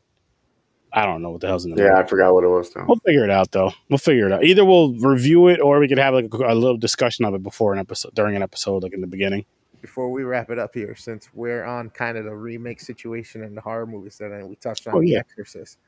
I 0.95 1.05
don't 1.07 1.23
know 1.23 1.31
what 1.31 1.41
the 1.41 1.47
hell's 1.47 1.65
in 1.65 1.71
the 1.71 1.77
Yeah, 1.77 1.84
middle. 1.86 1.97
Yeah, 1.97 2.03
I 2.03 2.07
forgot 2.07 2.34
what 2.36 2.43
it 2.43 2.47
was. 2.49 2.69
Though. 2.71 2.86
We'll 2.88 2.99
figure 2.99 3.23
it 3.23 3.31
out 3.31 3.51
though. 3.51 3.71
We'll 3.89 3.97
figure 3.97 4.27
it 4.27 4.31
out. 4.31 4.43
Either 4.43 4.63
we'll 4.63 4.93
review 4.93 5.47
it 5.47 5.59
or 5.59 5.79
we 5.79 5.88
could 5.88 5.97
have 5.97 6.13
like 6.13 6.25
a, 6.31 6.38
a 6.38 6.53
little 6.53 6.77
discussion 6.77 7.25
of 7.25 7.34
it 7.34 7.41
before 7.41 7.73
an 7.73 7.79
episode, 7.79 8.13
during 8.13 8.36
an 8.36 8.43
episode, 8.43 8.84
like 8.84 8.93
in 8.93 9.01
the 9.01 9.07
beginning. 9.07 9.43
Before 9.81 10.11
we 10.11 10.23
wrap 10.23 10.51
it 10.51 10.59
up 10.59 10.75
here, 10.75 10.95
since 10.95 11.29
we're 11.34 11.63
on 11.65 11.89
kind 11.89 12.15
of 12.17 12.25
the 12.25 12.36
remake 12.36 12.79
situation 12.79 13.43
in 13.43 13.55
the 13.55 13.61
horror 13.61 13.88
movies 13.88 14.17
that 14.19 14.47
we 14.47 14.55
touched 14.57 14.86
on 14.88 14.93
Oh, 14.95 15.01
The. 15.01 15.15
Exorcist. 15.15 15.79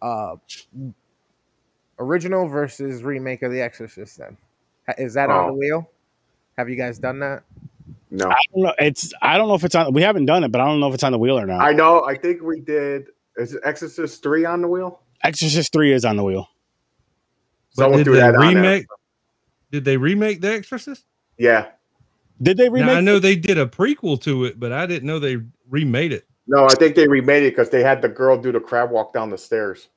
Uh, 0.00 0.36
original 1.98 2.46
versus 2.48 3.02
remake 3.02 3.42
of 3.42 3.52
The 3.52 3.60
Exorcist. 3.60 4.18
Then 4.18 4.36
is 4.96 5.14
that 5.14 5.28
on 5.30 5.44
Oh. 5.44 5.46
the 5.48 5.52
wheel? 5.58 5.90
Have 6.56 6.68
you 6.68 6.76
guys 6.76 6.98
done 6.98 7.18
that? 7.20 7.42
No, 8.10 8.28
I 8.28 8.36
don't 8.54 8.64
know. 8.64 8.74
It's 8.78 9.12
I 9.20 9.36
don't 9.36 9.48
know 9.48 9.54
if 9.54 9.64
it's 9.64 9.74
on. 9.74 9.92
We 9.92 10.02
haven't 10.02 10.26
done 10.26 10.44
it, 10.44 10.52
but 10.52 10.60
I 10.60 10.66
don't 10.66 10.80
know 10.80 10.88
if 10.88 10.94
it's 10.94 11.04
on 11.04 11.12
the 11.12 11.18
wheel 11.18 11.38
or 11.38 11.46
not. 11.46 11.60
I 11.60 11.72
know. 11.72 12.04
I 12.04 12.16
think 12.16 12.42
we 12.42 12.60
did. 12.60 13.08
Is 13.36 13.56
Exorcist 13.64 14.22
three 14.22 14.44
on 14.44 14.62
the 14.62 14.68
wheel? 14.68 15.00
Exorcist 15.22 15.72
three 15.72 15.92
is 15.92 16.04
on 16.04 16.16
the 16.16 16.24
wheel. 16.24 16.48
But 17.76 17.82
Someone 17.82 17.98
did 17.98 18.04
threw 18.04 18.14
they 18.14 18.20
that 18.20 18.34
on 18.34 18.54
remake? 18.54 18.86
Did 19.70 19.84
they 19.84 19.96
remake 19.96 20.40
The 20.40 20.54
Exorcist? 20.54 21.04
Yeah. 21.36 21.66
Did 22.40 22.56
they 22.56 22.68
remake? 22.68 22.86
Now, 22.86 22.98
I 22.98 23.00
know 23.00 23.16
it? 23.16 23.20
they 23.20 23.36
did 23.36 23.58
a 23.58 23.66
prequel 23.66 24.20
to 24.22 24.44
it, 24.44 24.58
but 24.58 24.72
I 24.72 24.86
didn't 24.86 25.06
know 25.06 25.18
they 25.18 25.38
remade 25.68 26.12
it. 26.12 26.26
No, 26.46 26.64
I 26.64 26.74
think 26.74 26.96
they 26.96 27.06
remade 27.06 27.42
it 27.42 27.50
because 27.50 27.70
they 27.70 27.82
had 27.82 28.00
the 28.00 28.08
girl 28.08 28.40
do 28.40 28.52
the 28.52 28.60
crab 28.60 28.90
walk 28.90 29.12
down 29.12 29.30
the 29.30 29.38
stairs. 29.38 29.88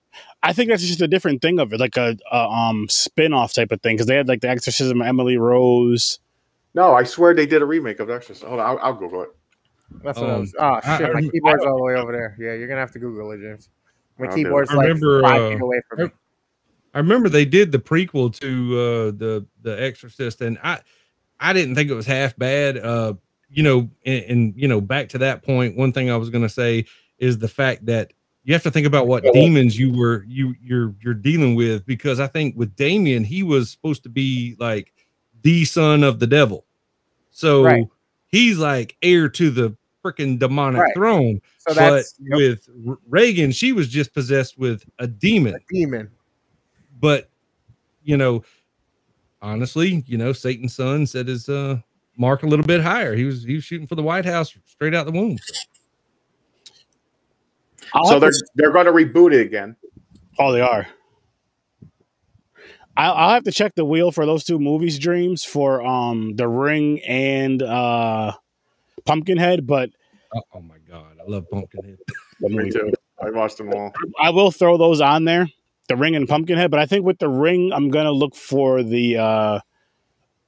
I 0.43 0.53
think 0.53 0.69
that's 0.69 0.83
just 0.83 1.01
a 1.01 1.07
different 1.07 1.41
thing 1.41 1.59
of 1.59 1.71
it, 1.71 1.79
like 1.79 1.95
a, 1.97 2.17
a 2.31 2.37
um 2.37 2.87
spin 2.89 3.33
off 3.33 3.53
type 3.53 3.71
of 3.71 3.81
thing, 3.81 3.95
because 3.95 4.07
they 4.07 4.17
had 4.17 4.27
like 4.27 4.41
the 4.41 4.49
Exorcism 4.49 5.01
of 5.01 5.07
Emily 5.07 5.37
Rose. 5.37 6.19
No, 6.73 6.93
I 6.93 7.03
swear 7.03 7.33
they 7.33 7.45
did 7.45 7.61
a 7.61 7.65
remake 7.65 7.99
of 7.99 8.07
The 8.07 8.13
Exorcist. 8.15 8.45
Hold 8.45 8.59
on, 8.59 8.65
I'll, 8.65 8.79
I'll 8.79 8.93
Google 8.93 9.23
it. 9.23 9.29
That's 10.03 10.19
what 10.19 10.29
I 10.29 10.33
Um, 10.33 10.39
was. 10.41 10.55
Oh 10.57 10.75
shit, 10.75 10.85
I 10.85 10.99
my 10.99 11.09
rem- 11.19 11.29
keyboard's 11.29 11.65
all 11.65 11.77
the 11.77 11.83
way 11.83 11.95
over 11.95 12.11
there. 12.11 12.35
Yeah, 12.39 12.53
you're 12.53 12.67
gonna 12.67 12.79
have 12.79 12.91
to 12.93 12.99
Google 12.99 13.31
it, 13.31 13.39
James. 13.41 13.69
My 14.17 14.27
I'll 14.27 14.33
keyboard's 14.33 14.71
I 14.71 14.75
like 14.75 14.87
remember, 14.87 15.21
five 15.21 15.41
uh, 15.41 15.49
feet 15.49 15.61
away 15.61 15.81
from 15.89 16.03
me. 16.03 16.11
I 16.93 16.97
remember 16.99 17.29
they 17.29 17.45
did 17.45 17.71
the 17.71 17.79
prequel 17.79 18.37
to 18.39 18.79
uh, 18.79 19.11
the 19.17 19.45
the 19.61 19.81
Exorcist, 19.81 20.41
and 20.41 20.57
I 20.63 20.79
I 21.39 21.53
didn't 21.53 21.75
think 21.75 21.89
it 21.89 21.93
was 21.93 22.05
half 22.05 22.37
bad. 22.37 22.77
Uh, 22.77 23.15
you 23.49 23.63
know, 23.63 23.89
and, 24.05 24.23
and 24.25 24.53
you 24.55 24.67
know, 24.67 24.79
back 24.79 25.09
to 25.09 25.17
that 25.17 25.43
point, 25.43 25.75
one 25.75 25.91
thing 25.91 26.09
I 26.09 26.15
was 26.15 26.29
going 26.29 26.43
to 26.43 26.49
say 26.49 26.85
is 27.17 27.37
the 27.37 27.47
fact 27.49 27.85
that 27.87 28.13
you 28.43 28.53
have 28.53 28.63
to 28.63 28.71
think 28.71 28.87
about 28.87 29.07
what 29.07 29.23
demons 29.33 29.77
you 29.77 29.91
were 29.93 30.25
you 30.27 30.55
you're 30.61 30.95
you're 31.01 31.13
dealing 31.13 31.55
with 31.55 31.85
because 31.85 32.19
I 32.19 32.27
think 32.27 32.55
with 32.55 32.75
Damien 32.75 33.23
he 33.23 33.43
was 33.43 33.69
supposed 33.69 34.03
to 34.03 34.09
be 34.09 34.55
like 34.57 34.93
the 35.43 35.65
son 35.65 36.03
of 36.03 36.19
the 36.19 36.27
devil, 36.27 36.65
so 37.31 37.63
Right. 37.63 37.85
he's 38.27 38.57
like 38.57 38.95
heir 39.01 39.29
to 39.29 39.49
the 39.49 39.75
freaking 40.03 40.39
demonic 40.39 40.81
Right. 40.81 40.93
throne. 40.95 41.41
So 41.59 41.73
but 41.75 42.05
yep, 42.19 42.37
with 42.37 42.69
Regan, 43.07 43.51
she 43.51 43.71
was 43.71 43.87
just 43.87 44.13
possessed 44.13 44.57
with 44.57 44.83
a 44.99 45.07
demon 45.07 45.55
a 45.55 45.59
demon. 45.73 46.09
but 46.99 47.29
you 48.03 48.17
know 48.17 48.43
honestly 49.43 50.03
you 50.07 50.17
know 50.17 50.33
satan's 50.33 50.75
son 50.75 51.05
set 51.05 51.27
his 51.27 51.49
uh 51.49 51.77
mark 52.17 52.43
a 52.43 52.47
little 52.47 52.65
bit 52.65 52.81
higher 52.81 53.15
he 53.15 53.25
was 53.25 53.43
he 53.43 53.55
was 53.55 53.63
shooting 53.63 53.87
for 53.87 53.95
the 53.95 54.03
white 54.03 54.25
house 54.25 54.55
straight 54.65 54.93
out 54.93 55.05
the 55.05 55.11
womb 55.11 55.37
I'll 57.93 58.05
so 58.05 58.19
they're 58.19 58.31
they're 58.55 58.71
going 58.71 58.85
to 58.85 58.91
reboot 58.91 59.33
it 59.33 59.41
again. 59.41 59.75
oh, 60.39 60.51
they 60.51 60.61
are. 60.61 60.87
I'll, 63.01 63.13
I'll 63.13 63.33
have 63.33 63.43
to 63.45 63.51
check 63.51 63.73
the 63.73 63.83
wheel 63.83 64.11
for 64.11 64.27
those 64.27 64.43
two 64.43 64.59
movies, 64.59 64.99
Dreams, 64.99 65.43
for 65.43 65.81
um 65.83 66.35
The 66.35 66.47
Ring 66.47 67.01
and 67.01 67.61
uh 67.63 68.33
Pumpkinhead, 69.05 69.65
but 69.65 69.89
oh, 70.35 70.41
oh 70.53 70.61
my 70.61 70.75
god 70.87 71.17
i 71.19 71.29
love 71.29 71.49
pumpkinhead 71.49 71.97
Me 72.41 72.69
too. 72.69 72.93
I 73.21 73.29
watched 73.31 73.57
them 73.57 73.73
all. 73.73 73.91
I 74.21 74.29
will 74.31 74.51
throw 74.51 74.77
those 74.77 75.01
on 75.01 75.25
there, 75.25 75.47
the 75.87 75.95
ring 75.95 76.15
and 76.15 76.27
pumpkinhead. 76.27 76.71
But 76.71 76.79
I 76.79 76.85
think 76.85 77.05
with 77.05 77.19
the 77.19 77.29
ring, 77.29 77.71
I'm 77.73 77.89
gonna 77.89 78.11
look 78.11 78.35
for 78.35 78.83
the 78.83 79.17
uh 79.17 79.59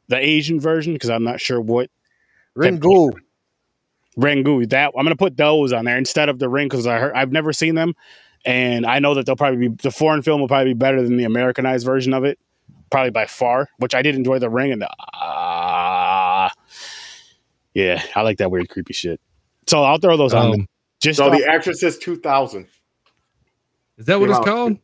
the 0.09 0.17
Asian 0.17 0.59
version 0.59 0.93
because 0.93 1.09
I'm 1.09 1.23
not 1.23 1.39
sure 1.39 1.59
what 1.59 1.89
Ringu. 2.55 3.13
Rangu. 4.17 4.69
That 4.69 4.91
I'm 4.97 5.03
gonna 5.05 5.15
put 5.15 5.37
those 5.37 5.73
on 5.73 5.85
there 5.85 5.97
instead 5.97 6.29
of 6.29 6.37
the 6.39 6.49
ring 6.49 6.67
because 6.67 6.85
I 6.85 6.99
heard 6.99 7.13
I've 7.15 7.31
never 7.31 7.51
seen 7.53 7.73
them, 7.75 7.95
and 8.45 8.85
I 8.85 8.99
know 8.99 9.13
that 9.15 9.25
they'll 9.25 9.35
probably 9.35 9.69
be 9.69 9.75
the 9.81 9.91
foreign 9.91 10.21
film 10.21 10.41
will 10.41 10.47
probably 10.47 10.73
be 10.73 10.77
better 10.77 11.01
than 11.01 11.17
the 11.17 11.23
Americanized 11.23 11.85
version 11.85 12.13
of 12.13 12.23
it, 12.23 12.39
probably 12.89 13.11
by 13.11 13.25
far. 13.25 13.69
Which 13.77 13.95
I 13.95 14.01
did 14.01 14.15
enjoy 14.15 14.39
the 14.39 14.49
ring 14.49 14.71
and 14.71 14.81
the 14.81 14.89
ah, 15.13 16.49
yeah, 17.73 18.01
I 18.15 18.21
like 18.21 18.37
that 18.37 18.51
weird 18.51 18.69
creepy 18.69 18.93
shit. 18.93 19.19
So 19.67 19.83
I'll 19.83 19.97
throw 19.97 20.17
those 20.17 20.33
on. 20.33 20.51
there. 20.51 20.59
um, 20.61 20.67
Just 21.01 21.17
So 21.17 21.27
uh, 21.27 21.37
the 21.37 21.45
Exorcist 21.47 22.01
2000. 22.01 22.67
is 23.97 24.05
that 24.05 24.19
what 24.19 24.29
it's 24.29 24.39
out- 24.39 24.45
called 24.45 24.77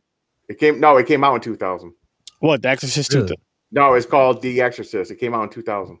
It 0.48 0.58
came 0.58 0.80
no, 0.80 0.96
it 0.96 1.06
came 1.06 1.22
out 1.24 1.34
in 1.36 1.40
2000. 1.40 1.92
what 2.40 2.62
the 2.62 2.68
Exorcist 2.68 3.10
two. 3.10 3.22
Really? 3.22 3.36
No, 3.72 3.94
it's 3.94 4.06
called 4.06 4.42
The 4.42 4.60
Exorcist. 4.60 5.10
It 5.12 5.16
came 5.16 5.32
out 5.34 5.44
in 5.44 5.48
2000. 5.50 5.98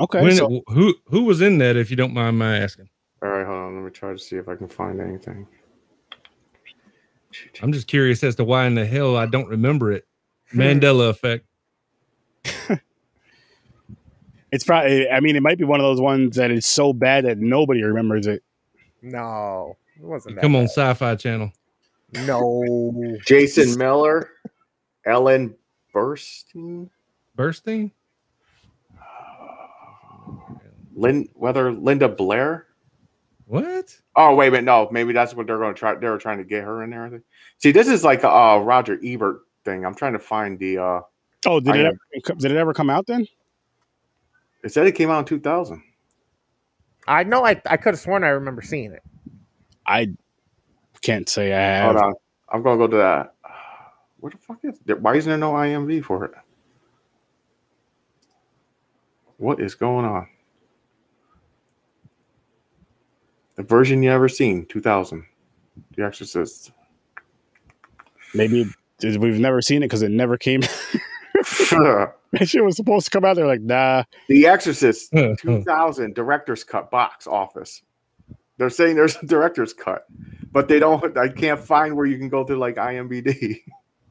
Okay, 0.00 0.22
when 0.22 0.36
so 0.36 0.62
who 0.68 0.94
who 1.06 1.24
was 1.24 1.40
in 1.40 1.58
that 1.58 1.76
if 1.76 1.90
you 1.90 1.96
don't 1.96 2.12
mind 2.12 2.38
my 2.38 2.58
asking 2.58 2.88
All 3.22 3.28
right, 3.30 3.46
hold 3.46 3.58
on. 3.58 3.74
Let 3.76 3.84
me 3.84 3.90
try 3.90 4.12
to 4.12 4.18
see 4.18 4.36
if 4.36 4.48
I 4.48 4.54
can 4.56 4.68
find 4.68 5.00
anything. 5.00 5.46
I'm 7.62 7.72
just 7.72 7.86
curious 7.86 8.22
as 8.22 8.34
to 8.36 8.44
why 8.44 8.66
in 8.66 8.74
the 8.74 8.86
hell 8.86 9.16
i 9.16 9.26
don't 9.26 9.48
remember 9.48 9.92
it 9.92 10.06
mandela 10.52 11.08
effect 11.08 11.44
it's 14.52 14.64
probably. 14.64 15.08
I 15.08 15.20
mean, 15.20 15.36
it 15.36 15.42
might 15.42 15.58
be 15.58 15.64
one 15.64 15.80
of 15.80 15.84
those 15.84 16.00
ones 16.00 16.36
that 16.36 16.50
is 16.50 16.66
so 16.66 16.92
bad 16.92 17.24
that 17.24 17.38
nobody 17.38 17.82
remembers 17.82 18.26
it. 18.26 18.42
No, 19.02 19.76
it 19.98 20.04
wasn't 20.04 20.36
that. 20.36 20.42
come 20.42 20.56
on 20.56 20.64
sci-fi 20.64 21.14
channel 21.14 21.52
No. 22.12 23.16
Jason 23.26 23.78
Miller, 23.78 24.30
Ellen 25.04 25.54
Burstyn, 25.94 26.90
bursting 27.36 27.92
Lynn, 30.94 31.28
whether 31.34 31.72
Linda 31.72 32.08
Blair. 32.08 32.66
What 33.48 33.98
Oh 34.14 34.34
wait 34.34 34.48
a 34.48 34.50
minute, 34.52 34.64
no, 34.64 34.88
maybe 34.92 35.12
that's 35.12 35.34
what 35.34 35.46
they're 35.46 35.58
going 35.58 35.74
to 35.74 35.78
try. 35.78 35.94
They 35.94 36.08
were 36.08 36.18
trying 36.18 36.38
to 36.38 36.44
get 36.44 36.62
her 36.64 36.82
in 36.84 36.90
there. 36.90 37.06
I 37.06 37.10
think. 37.10 37.22
See, 37.58 37.72
this 37.72 37.88
is 37.88 38.04
like 38.04 38.22
a 38.22 38.30
uh, 38.30 38.58
Roger 38.58 39.00
Ebert 39.04 39.40
thing. 39.64 39.84
I'm 39.84 39.94
trying 39.94 40.12
to 40.12 40.18
find 40.18 40.58
the. 40.58 40.78
uh 40.78 41.00
Oh, 41.46 41.60
did 41.60 41.74
I 41.74 41.78
it 41.78 41.86
am- 41.86 41.98
ever, 42.26 42.34
did 42.38 42.50
it 42.50 42.56
ever 42.56 42.74
come 42.74 42.90
out 42.90 43.06
then? 43.06 43.26
It 44.64 44.72
said 44.72 44.86
it 44.86 44.92
came 44.92 45.10
out 45.10 45.20
in 45.20 45.24
2000. 45.24 45.82
I 47.06 47.24
know. 47.24 47.44
I 47.44 47.60
I 47.66 47.76
could 47.76 47.94
have 47.94 48.00
sworn 48.00 48.24
I 48.24 48.28
remember 48.28 48.60
seeing 48.60 48.92
it. 48.92 49.02
I 49.86 50.12
can't 51.00 51.28
say 51.28 51.52
I 51.54 51.60
have. 51.60 51.94
Hold 51.94 52.04
on, 52.04 52.14
I'm 52.50 52.62
going 52.62 52.78
to 52.78 52.86
go 52.86 52.90
to 52.90 52.96
that. 52.98 53.34
What 54.20 54.32
the 54.32 54.38
fuck 54.38 54.58
is? 54.64 54.78
Why 55.00 55.14
isn't 55.14 55.30
there 55.30 55.38
no 55.38 55.52
IMV 55.52 56.04
for 56.04 56.24
it? 56.24 56.32
What 59.36 59.60
is 59.60 59.76
going 59.76 60.04
on? 60.04 60.26
The 63.58 63.64
version 63.64 64.04
you 64.04 64.10
ever 64.12 64.28
seen, 64.28 64.66
2000. 64.66 65.26
The 65.96 66.04
Exorcist. 66.04 66.70
Maybe 68.32 68.64
we've 69.02 69.40
never 69.40 69.60
seen 69.60 69.82
it 69.82 69.86
because 69.86 70.02
it 70.02 70.12
never 70.12 70.38
came. 70.38 70.60
that 71.34 72.12
shit 72.44 72.64
was 72.64 72.76
supposed 72.76 73.06
to 73.06 73.10
come 73.10 73.24
out. 73.24 73.34
They're 73.34 73.48
like, 73.48 73.60
nah. 73.60 74.04
the 74.28 74.46
Exorcist 74.46 75.10
hmm, 75.10 75.18
hmm. 75.18 75.24
Huh, 75.26 75.34
huh. 75.44 75.58
2000 75.58 76.14
director's 76.14 76.62
cut 76.62 76.88
box 76.92 77.26
office. 77.26 77.82
They're 78.58 78.70
saying 78.70 78.94
there's 78.94 79.16
a 79.16 79.26
director's 79.26 79.72
cut, 79.72 80.06
but 80.52 80.68
they 80.68 80.78
don't. 80.78 81.18
I 81.18 81.28
can't 81.28 81.60
find 81.60 81.96
where 81.96 82.06
you 82.06 82.16
can 82.16 82.28
go 82.28 82.44
to 82.44 82.56
like 82.56 82.76
IMBD. 82.76 83.62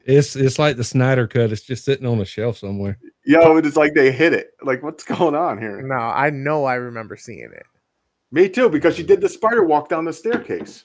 it's 0.04 0.36
it's 0.36 0.58
like 0.58 0.76
the 0.76 0.84
snyder 0.84 1.26
cut 1.26 1.52
it's 1.52 1.60
just 1.60 1.84
sitting 1.84 2.06
on 2.06 2.18
a 2.18 2.24
shelf 2.24 2.56
somewhere 2.56 2.98
Yo, 3.28 3.58
it's 3.58 3.76
like 3.76 3.92
they 3.92 4.10
hit 4.10 4.32
it. 4.32 4.52
Like, 4.62 4.82
what's 4.82 5.04
going 5.04 5.34
on 5.34 5.58
here? 5.58 5.82
No, 5.82 5.96
I 5.96 6.30
know 6.30 6.64
I 6.64 6.76
remember 6.76 7.14
seeing 7.14 7.50
it. 7.52 7.66
Me 8.30 8.48
too, 8.48 8.68
because 8.68 8.94
she 8.96 9.02
did 9.02 9.20
the 9.20 9.28
spider 9.28 9.64
walk 9.64 9.88
down 9.88 10.04
the 10.04 10.12
staircase. 10.12 10.84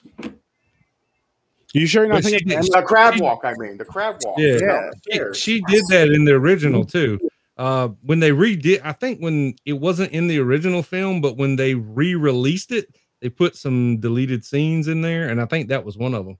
You 1.74 1.86
sure 1.86 2.04
you're 2.04 2.12
not 2.12 2.22
But 2.22 2.30
she 2.30 2.38
thinking? 2.38 2.60
The 2.60 2.82
crab 2.86 3.20
walk, 3.20 3.40
I 3.44 3.52
mean, 3.58 3.76
the 3.76 3.84
crab 3.84 4.18
walk. 4.24 4.38
Yeah. 4.38 4.90
Yeah. 5.08 5.24
She, 5.32 5.56
she 5.56 5.60
did 5.62 5.84
that 5.90 6.08
in 6.08 6.24
the 6.24 6.32
original 6.32 6.84
too. 6.84 7.18
Uh, 7.58 7.88
when 8.02 8.20
they 8.20 8.30
redid, 8.30 8.80
I 8.84 8.92
think 8.92 9.20
when 9.20 9.54
it 9.64 9.74
wasn't 9.74 10.12
in 10.12 10.26
the 10.28 10.38
original 10.38 10.82
film, 10.82 11.20
but 11.20 11.36
when 11.36 11.56
they 11.56 11.74
re-released 11.74 12.72
it, 12.72 12.94
they 13.20 13.28
put 13.28 13.56
some 13.56 13.98
deleted 13.98 14.44
scenes 14.44 14.88
in 14.88 15.00
there, 15.02 15.28
and 15.28 15.40
I 15.40 15.46
think 15.46 15.68
that 15.68 15.84
was 15.84 15.96
one 15.96 16.14
of 16.14 16.26
them. 16.26 16.38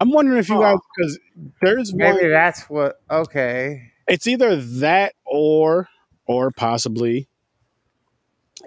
I'm 0.00 0.12
wondering 0.12 0.38
if 0.38 0.48
you 0.48 0.56
Oh. 0.56 0.60
guys 0.60 0.78
because 0.96 1.18
there's 1.60 1.94
Maybe 1.94 2.22
one. 2.22 2.30
that's 2.30 2.62
what. 2.70 3.00
Okay. 3.10 3.90
It's 4.06 4.26
either 4.26 4.56
that 4.56 5.14
or 5.26 5.88
or 6.26 6.50
possibly 6.52 7.28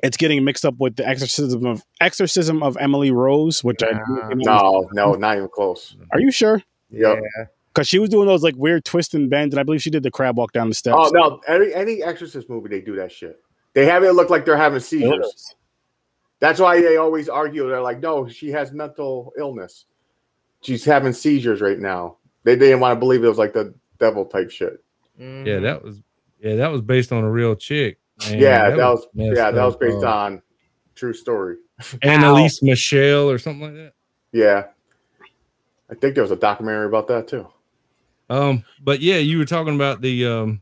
it's 0.04 0.18
getting 0.18 0.44
mixed 0.44 0.66
up 0.66 0.76
with 0.80 0.96
the 0.96 1.08
exorcism 1.08 1.66
of 1.66 1.84
exorcism 2.00 2.64
of 2.64 2.76
Emily 2.78 3.12
Rose, 3.12 3.64
which 3.64 3.82
I 3.84 3.92
No, 4.34 4.88
no, 4.94 5.14
not 5.14 5.38
even 5.38 5.50
close. 5.50 5.96
are 6.12 6.20
you 6.20 6.32
sure? 6.32 6.62
Yep. 6.90 7.20
Yeah. 7.22 7.46
Because 7.74 7.88
she 7.88 8.00
was 8.00 8.10
doing 8.10 8.28
those 8.28 8.44
like 8.44 8.56
weird 8.58 8.84
twists 8.84 9.14
and 9.14 9.30
bends, 9.30 9.54
and 9.54 9.60
I 9.60 9.64
believe 9.64 9.82
she 9.82 9.90
did 9.90 10.04
the 10.04 10.12
crab 10.12 10.38
walk 10.38 10.52
down 10.52 10.68
the 10.68 10.76
steps. 10.76 10.98
Oh 11.00 11.10
no, 11.14 11.40
any 11.48 11.74
any 11.74 12.04
Exorcist 12.04 12.50
movie 12.50 12.68
they 12.70 12.82
do 12.82 12.96
that 12.98 13.12
shit. 13.12 13.40
They 13.74 13.86
have 13.86 14.04
it 14.04 14.12
look 14.12 14.30
like 14.30 14.44
they're 14.46 14.58
having 14.58 14.82
seizures. 14.82 15.56
That's 16.40 16.60
why 16.60 16.82
they 16.82 16.98
always 16.98 17.30
argue. 17.30 17.70
They're 17.70 17.82
like, 17.82 18.02
no, 18.02 18.28
she 18.28 18.50
has 18.50 18.74
mental 18.74 19.32
illness. 19.38 19.86
She's 20.62 20.84
having 20.84 21.14
seizures 21.14 21.62
right 21.62 21.80
now. 21.80 22.18
They 22.44 22.56
didn't 22.58 22.80
want 22.82 22.94
to 22.96 23.00
believe 23.00 23.24
it 23.24 23.28
was 23.30 23.38
like 23.38 23.54
the 23.54 23.74
devil 24.00 24.26
type 24.26 24.50
shit. 24.52 24.84
Yeah, 25.18 25.26
Mhm. 25.26 25.62
that 25.62 25.84
was 25.84 26.02
yeah, 26.42 26.56
that 26.56 26.72
was 26.72 26.82
based 26.82 27.14
on 27.14 27.24
a 27.24 27.32
real 27.32 27.56
chick. 27.56 28.00
Man, 28.30 28.40
yeah, 28.40 28.70
that, 28.70 28.78
was, 28.78 29.08
messed 29.14 29.38
yeah, 29.38 29.52
that 29.52 29.64
was 29.64 29.76
based 29.76 30.04
uh, 30.04 30.14
on 30.14 30.42
true 30.96 31.14
story. 31.14 31.58
Anneliese 31.82 32.62
Michel 32.62 33.30
or 33.30 33.38
something 33.38 33.62
like 33.62 33.74
that. 33.74 33.94
Yeah, 34.32 34.66
I 35.90 35.96
think 35.96 36.16
there 36.16 36.24
was 36.24 36.32
a 36.32 36.36
documentary 36.36 36.86
about 36.86 37.08
that 37.08 37.28
too. 37.28 37.48
Um, 38.30 38.64
but 38.82 39.02
yeah, 39.02 39.18
you 39.18 39.38
were 39.38 39.46
talking 39.46 39.76
about 39.76 40.02
the 40.02 40.26
um. 40.26 40.62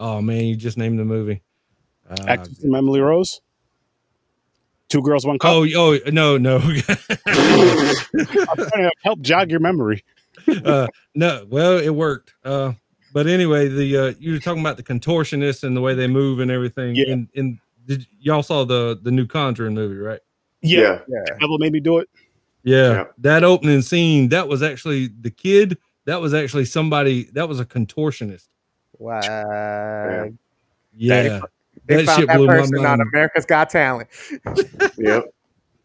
Oh 0.00 0.20
man, 0.20 0.44
you 0.44 0.56
just 0.56 0.76
named 0.76 0.98
the 0.98 1.04
movie. 1.04 1.42
Uh, 2.08 2.16
Exorcism 2.26 2.74
of 2.74 2.78
Emily 2.78 3.00
Rose. 3.00 3.40
Two 4.88 5.02
girls, 5.02 5.26
one 5.26 5.38
cup. 5.38 5.52
oh, 5.52 5.66
oh 5.76 5.98
no, 6.10 6.38
no, 6.38 6.56
I'm 6.58 6.72
trying 8.56 8.84
to 8.84 8.90
help 9.02 9.20
jog 9.20 9.50
your 9.50 9.60
memory. 9.60 10.02
uh, 10.64 10.86
no. 11.14 11.46
Well, 11.48 11.78
it 11.78 11.90
worked. 11.90 12.34
Uh, 12.42 12.72
but 13.18 13.26
anyway, 13.26 13.66
the 13.66 13.96
uh, 13.96 14.14
you 14.20 14.30
were 14.32 14.38
talking 14.38 14.60
about 14.60 14.76
the 14.76 14.82
contortionists 14.84 15.64
and 15.64 15.76
the 15.76 15.80
way 15.80 15.92
they 15.92 16.06
move 16.06 16.38
and 16.38 16.52
everything. 16.52 16.94
Yeah. 16.94 17.10
And, 17.14 17.28
and 17.34 17.58
did 17.84 18.06
y'all 18.20 18.44
saw 18.44 18.64
the 18.64 18.96
the 19.02 19.10
new 19.10 19.26
Conjuring 19.26 19.74
movie, 19.74 19.96
right? 19.98 20.20
Yeah, 20.62 21.00
Yeah. 21.08 21.24
devil 21.40 21.58
made 21.58 21.72
me 21.72 21.80
do 21.80 21.98
it. 21.98 22.08
Yeah, 22.62 22.92
Yeah. 22.92 23.04
that 23.18 23.42
opening 23.42 23.82
scene. 23.82 24.28
That 24.28 24.46
was 24.46 24.62
actually 24.62 25.08
the 25.20 25.32
kid. 25.32 25.78
That 26.04 26.20
was 26.20 26.32
actually 26.32 26.66
somebody. 26.66 27.24
That 27.32 27.48
was 27.48 27.58
a 27.58 27.64
contortionist. 27.64 28.46
Wow. 28.98 29.20
Yeah, 30.94 31.40
They 31.86 31.96
That 31.96 32.06
found 32.06 32.18
shit 32.20 32.28
that 32.28 32.36
blew 32.36 32.46
person 32.46 32.86
on. 32.86 33.00
America's 33.00 33.46
Got 33.46 33.70
Talent. 33.70 34.08
Yep. 34.96 35.24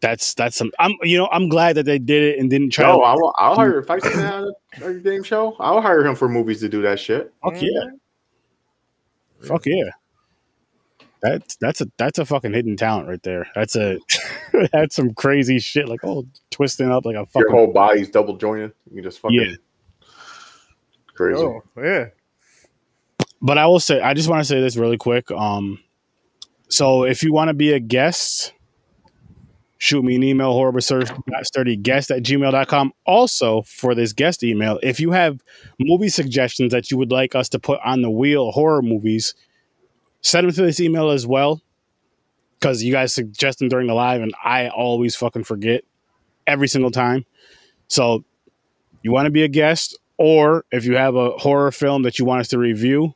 That's 0.04 0.34
that's 0.34 0.54
some. 0.54 0.70
I'm 0.78 0.92
you 1.02 1.16
know 1.16 1.30
I'm 1.32 1.48
glad 1.48 1.76
that 1.76 1.84
they 1.86 1.98
did 1.98 2.22
it 2.22 2.38
and 2.38 2.50
didn't 2.50 2.74
try. 2.74 2.86
No, 2.86 2.98
to, 2.98 3.04
I'll, 3.04 3.34
I'll 3.38 3.54
hire 3.54 3.78
if 3.78 3.88
I 3.90 3.98
see 4.00 4.10
that 4.10 4.34
on 4.34 4.52
a, 4.82 4.86
a 4.88 4.94
game 5.00 5.22
show. 5.22 5.56
I'll 5.58 5.80
hire 5.80 6.04
him 6.04 6.14
for 6.14 6.28
movies 6.28 6.60
to 6.60 6.68
do 6.68 6.82
that 6.82 7.00
shit. 7.00 7.32
fuck 7.42 7.54
yeah, 7.62 7.70
fuck 9.40 9.64
yeah. 9.64 9.90
That's 11.22 11.56
that's 11.56 11.80
a 11.80 11.86
that's 11.96 12.18
a 12.18 12.26
fucking 12.26 12.52
hidden 12.52 12.76
talent 12.76 13.08
right 13.08 13.22
there. 13.22 13.46
That's 13.54 13.76
a 13.76 13.98
that's 14.72 14.94
some 14.94 15.14
crazy 15.14 15.58
shit. 15.58 15.88
Like 15.88 16.00
oh, 16.04 16.26
twisting 16.50 16.90
up 16.90 17.06
like 17.06 17.14
a 17.14 17.20
Your 17.20 17.26
fucking 17.28 17.50
whole 17.50 17.72
body's 17.72 18.10
double 18.10 18.36
jointed. 18.36 18.72
You 18.90 18.96
can 18.96 19.04
just 19.04 19.20
fucking 19.20 19.40
Yeah. 19.40 20.06
crazy. 21.14 21.40
Oh, 21.40 21.62
yeah. 21.82 22.08
but 23.40 23.56
I 23.56 23.66
will 23.66 23.80
say, 23.80 24.02
I 24.02 24.12
just 24.12 24.28
want 24.28 24.40
to 24.40 24.44
say 24.44 24.60
this 24.60 24.76
really 24.76 24.98
quick. 24.98 25.30
Um, 25.30 25.78
so 26.68 27.04
if 27.04 27.22
you 27.22 27.32
want 27.32 27.48
to 27.48 27.54
be 27.54 27.72
a 27.72 27.80
guest, 27.80 28.52
shoot 29.84 30.02
me 30.02 30.16
an 30.16 30.22
email, 30.22 30.72
guest 30.72 32.10
at 32.10 32.22
gmail.com. 32.22 32.92
Also, 33.04 33.60
for 33.62 33.94
this 33.94 34.14
guest 34.14 34.42
email, 34.42 34.80
if 34.82 34.98
you 34.98 35.10
have 35.10 35.42
movie 35.78 36.08
suggestions 36.08 36.72
that 36.72 36.90
you 36.90 36.96
would 36.96 37.12
like 37.12 37.34
us 37.34 37.50
to 37.50 37.58
put 37.58 37.78
on 37.84 38.00
the 38.00 38.08
wheel, 38.08 38.50
horror 38.50 38.80
movies, 38.80 39.34
send 40.22 40.46
them 40.46 40.54
to 40.54 40.62
this 40.62 40.80
email 40.80 41.10
as 41.10 41.26
well. 41.26 41.60
Because 42.58 42.82
you 42.82 42.92
guys 42.92 43.12
suggest 43.12 43.58
them 43.58 43.68
during 43.68 43.86
the 43.86 43.92
live, 43.92 44.22
and 44.22 44.32
I 44.42 44.68
always 44.68 45.16
fucking 45.16 45.44
forget 45.44 45.84
every 46.46 46.66
single 46.66 46.90
time. 46.90 47.26
So, 47.88 48.24
you 49.02 49.12
want 49.12 49.26
to 49.26 49.30
be 49.30 49.42
a 49.42 49.48
guest, 49.48 49.98
or 50.16 50.64
if 50.72 50.86
you 50.86 50.96
have 50.96 51.14
a 51.14 51.32
horror 51.32 51.70
film 51.70 52.04
that 52.04 52.18
you 52.18 52.24
want 52.24 52.40
us 52.40 52.48
to 52.48 52.58
review, 52.58 53.12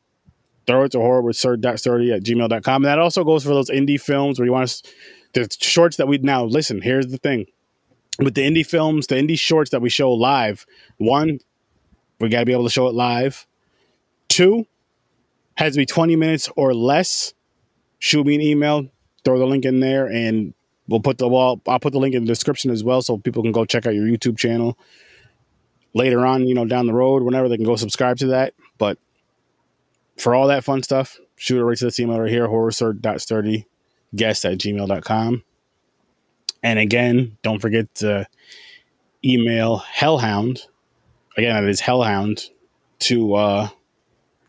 throw 0.66 0.84
it 0.84 0.92
to 0.92 0.98
horror 0.98 1.22
with 1.22 1.36
sir.sturdy 1.36 2.12
at 2.12 2.22
gmail.com. 2.22 2.84
And 2.84 2.84
that 2.84 2.98
also 2.98 3.24
goes 3.24 3.42
for 3.42 3.50
those 3.50 3.70
indie 3.70 3.98
films 3.98 4.38
where 4.38 4.44
you 4.44 4.52
want 4.52 4.64
us, 4.64 4.82
the 5.34 5.48
shorts 5.60 5.96
that 5.96 6.08
we 6.08 6.18
now 6.18 6.44
listen. 6.44 6.80
Here's 6.80 7.08
the 7.08 7.18
thing 7.18 7.46
with 8.18 8.34
the 8.34 8.42
indie 8.42 8.66
films, 8.66 9.06
the 9.06 9.14
indie 9.14 9.38
shorts 9.38 9.70
that 9.70 9.80
we 9.80 9.88
show 9.88 10.12
live, 10.12 10.66
one, 10.96 11.38
we 12.20 12.28
got 12.28 12.40
to 12.40 12.46
be 12.46 12.52
able 12.52 12.64
to 12.64 12.70
show 12.70 12.88
it 12.88 12.94
live. 12.94 13.46
Two, 14.28 14.66
has 15.54 15.74
to 15.74 15.78
be 15.78 15.86
20 15.86 16.16
minutes 16.16 16.48
or 16.56 16.74
less. 16.74 17.32
Shoot 18.00 18.26
me 18.26 18.34
an 18.34 18.40
email, 18.40 18.88
throw 19.24 19.38
the 19.38 19.46
link 19.46 19.64
in 19.64 19.80
there, 19.80 20.06
and 20.06 20.52
we'll 20.88 21.00
put 21.00 21.18
the 21.18 21.28
wall. 21.28 21.60
I'll 21.66 21.80
put 21.80 21.92
the 21.92 21.98
link 21.98 22.14
in 22.14 22.24
the 22.24 22.28
description 22.28 22.70
as 22.70 22.82
well 22.82 23.02
so 23.02 23.18
people 23.18 23.42
can 23.42 23.52
go 23.52 23.64
check 23.64 23.86
out 23.86 23.94
your 23.94 24.06
YouTube 24.06 24.36
channel 24.36 24.76
later 25.94 26.26
on, 26.26 26.46
you 26.46 26.54
know, 26.54 26.64
down 26.64 26.86
the 26.86 26.92
road, 26.92 27.22
whenever 27.22 27.48
they 27.48 27.56
can 27.56 27.64
go 27.64 27.76
subscribe 27.76 28.18
to 28.18 28.26
that. 28.28 28.54
But 28.78 28.98
for 30.16 30.34
all 30.34 30.48
that 30.48 30.64
fun 30.64 30.82
stuff, 30.82 31.18
shoot 31.36 31.58
it 31.58 31.64
right 31.64 31.76
to 31.76 31.84
this 31.84 32.00
email 32.00 32.20
right 32.20 32.30
here, 32.30 32.48
horrorwithsir.sturdy 32.48 33.66
guest 34.14 34.44
at 34.44 34.58
gmail.com. 34.58 35.42
And 36.62 36.78
again, 36.78 37.36
don't 37.42 37.60
forget 37.60 37.92
to 37.96 38.26
email 39.24 39.78
Hellhound. 39.78 40.62
Again, 41.36 41.54
that 41.54 41.68
is 41.68 41.80
Hellhound 41.80 42.50
to 43.00 43.34
uh 43.34 43.68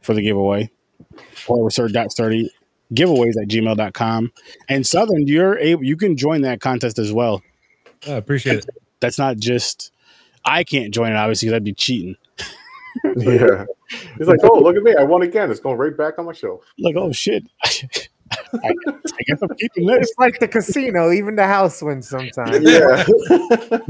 for 0.02 0.14
the 0.14 0.22
giveaway. 0.22 0.72
Horrorwithsir.sturdy 1.46 2.52
giveaways 2.94 3.34
at 3.42 3.48
gmail.com. 3.48 4.32
And 4.68 4.86
Southern, 4.86 5.28
you're 5.28 5.58
able 5.60 5.84
you 5.84 5.98
can 5.98 6.18
join 6.18 6.42
that 6.42 6.62
contest 6.62 6.98
as 7.00 7.14
well. 7.14 7.42
I 8.08 8.12
appreciate 8.12 8.60
it. 8.60 8.70
That's 9.00 9.20
not 9.20 9.38
just 9.38 9.92
I 10.46 10.64
can't 10.64 10.94
join 10.94 11.12
it, 11.12 11.16
obviously, 11.16 11.48
because 11.48 11.58
I'd 11.58 11.64
be 11.64 11.74
cheating. 11.74 12.16
Yeah. 13.16 13.66
He's 14.18 14.28
like, 14.28 14.40
oh, 14.44 14.60
look 14.60 14.76
at 14.76 14.82
me. 14.84 14.96
I 14.96 15.04
won 15.04 15.22
again. 15.22 15.52
It's 15.52 15.60
going 15.60 15.78
right 15.78 15.96
back 15.96 16.18
on 16.18 16.26
my 16.26 16.34
shelf. 16.34 16.66
Like, 16.80 16.96
oh 16.96 17.12
shit. 17.12 17.44
I, 18.32 18.74
I 18.88 19.22
guess 19.26 19.42
I'm 19.42 19.50
keeping 19.58 19.86
this. 19.86 19.98
It's 20.02 20.14
like 20.18 20.40
the 20.40 20.48
casino, 20.48 21.12
even 21.12 21.36
the 21.36 21.46
house 21.48 21.82
wins 21.82 22.08
sometimes. 22.08 22.60
Yeah. 22.62 23.06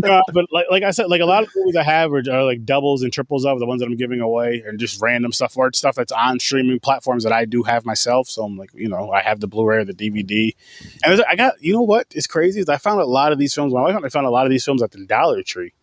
Uh, 0.09 0.21
but 0.33 0.45
like, 0.51 0.65
like 0.71 0.83
I 0.83 0.91
said, 0.91 1.07
like 1.07 1.21
a 1.21 1.25
lot 1.25 1.43
of 1.43 1.49
movies 1.55 1.75
I 1.75 1.83
have 1.83 2.11
are, 2.13 2.23
are 2.31 2.43
like 2.43 2.65
doubles 2.65 3.03
and 3.03 3.11
triples 3.11 3.45
of 3.45 3.59
the 3.59 3.65
ones 3.65 3.81
that 3.81 3.87
I'm 3.87 3.95
giving 3.95 4.21
away, 4.21 4.63
and 4.65 4.79
just 4.79 5.01
random 5.01 5.31
stuff 5.31 5.57
or 5.57 5.71
stuff 5.73 5.95
that's 5.95 6.11
on 6.11 6.39
streaming 6.39 6.79
platforms 6.79 7.23
that 7.23 7.33
I 7.33 7.45
do 7.45 7.63
have 7.63 7.85
myself. 7.85 8.27
So 8.29 8.43
I'm 8.43 8.57
like, 8.57 8.71
you 8.73 8.87
know, 8.87 9.11
I 9.11 9.21
have 9.21 9.39
the 9.39 9.47
Blu-ray 9.47 9.77
or 9.77 9.85
the 9.85 9.93
DVD, 9.93 10.55
and 11.03 11.21
I 11.29 11.35
got, 11.35 11.61
you 11.61 11.73
know, 11.73 11.81
what 11.81 12.07
is 12.15 12.27
crazy 12.27 12.59
is 12.59 12.69
I 12.69 12.77
found 12.77 13.01
a 13.01 13.05
lot 13.05 13.31
of 13.31 13.39
these 13.39 13.53
films. 13.53 13.73
My 13.73 13.81
wife 13.81 13.95
and 13.95 14.05
I 14.05 14.09
found 14.09 14.25
a 14.25 14.31
lot 14.31 14.45
of 14.45 14.51
these 14.51 14.63
films 14.65 14.81
at 14.81 14.91
the 14.91 15.05
Dollar 15.05 15.43
Tree. 15.43 15.73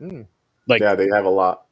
Mm. 0.00 0.26
Like 0.66 0.80
yeah, 0.80 0.94
they 0.94 1.08
have 1.08 1.24
a 1.24 1.30
lot. 1.30 1.66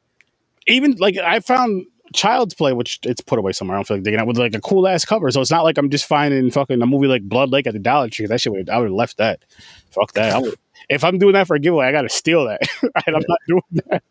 even 0.67 0.93
like 0.93 1.17
I 1.17 1.39
found 1.39 1.85
Child's 2.13 2.53
Play, 2.53 2.73
which 2.73 2.99
it's 3.03 3.21
put 3.21 3.39
away 3.39 3.51
somewhere. 3.51 3.75
I 3.75 3.79
don't 3.79 3.87
feel 3.87 3.97
like 3.97 4.03
digging 4.03 4.19
out 4.19 4.27
with 4.27 4.37
like 4.37 4.55
a 4.55 4.61
cool 4.61 4.87
ass 4.87 5.05
cover. 5.05 5.29
So 5.31 5.41
it's 5.41 5.51
not 5.51 5.63
like 5.63 5.77
I'm 5.77 5.89
just 5.89 6.05
finding 6.05 6.51
fucking 6.51 6.81
a 6.81 6.85
movie 6.85 7.07
like 7.07 7.23
Blood 7.23 7.49
Lake 7.49 7.67
at 7.67 7.73
the 7.73 7.79
Dollar 7.79 8.09
Tree. 8.09 8.25
That 8.25 8.41
shit 8.41 8.53
would 8.53 8.69
I 8.69 8.77
would 8.77 8.85
have 8.85 8.93
left 8.93 9.17
that. 9.17 9.43
Fuck 9.91 10.13
that. 10.13 10.41
Would, 10.41 10.55
if 10.89 11.03
I'm 11.03 11.17
doing 11.17 11.33
that 11.33 11.47
for 11.47 11.55
a 11.55 11.59
giveaway, 11.59 11.87
I 11.87 11.91
got 11.91 12.03
to 12.03 12.09
steal 12.09 12.45
that. 12.45 12.61
and 12.81 13.15
I'm 13.15 13.23
not 13.27 13.39
doing 13.47 13.81
that. 13.85 14.03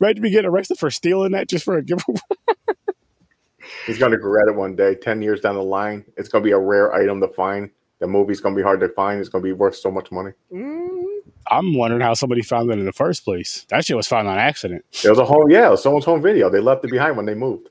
Right 0.00 0.14
to 0.14 0.22
be 0.22 0.30
getting 0.30 0.50
arrested 0.50 0.78
for 0.78 0.90
stealing 0.90 1.32
that 1.32 1.48
just 1.48 1.64
for 1.64 1.76
a 1.76 1.82
giveaway. 1.82 2.18
He's 3.86 3.98
to 3.98 4.08
regret 4.08 4.48
it 4.48 4.56
one 4.56 4.74
day. 4.74 4.94
10 4.94 5.22
years 5.22 5.40
down 5.40 5.54
the 5.54 5.62
line, 5.62 6.04
it's 6.16 6.28
to 6.30 6.40
be 6.40 6.50
a 6.50 6.58
rare 6.58 6.92
item 6.92 7.20
to 7.20 7.28
find. 7.28 7.70
The 8.00 8.06
movie's 8.06 8.40
to 8.40 8.54
be 8.54 8.62
hard 8.62 8.80
to 8.80 8.88
find. 8.88 9.20
It's 9.20 9.30
to 9.30 9.40
be 9.40 9.52
worth 9.52 9.76
so 9.76 9.90
much 9.90 10.10
money. 10.10 10.32
Mm. 10.52 11.09
I'm 11.48 11.74
wondering 11.74 12.02
how 12.02 12.14
somebody 12.14 12.42
found 12.42 12.70
that 12.70 12.78
in 12.78 12.84
the 12.84 12.92
first 12.92 13.24
place. 13.24 13.66
That 13.70 13.84
shit 13.84 13.96
was 13.96 14.06
found 14.06 14.28
on 14.28 14.38
accident. 14.38 14.84
It 15.04 15.10
was 15.10 15.18
a 15.18 15.24
home, 15.24 15.50
yeah, 15.50 15.68
it 15.68 15.70
was 15.70 15.82
someone's 15.82 16.04
home 16.04 16.22
video. 16.22 16.50
They 16.50 16.60
left 16.60 16.84
it 16.84 16.90
behind 16.90 17.16
when 17.16 17.26
they 17.26 17.34
moved. 17.34 17.68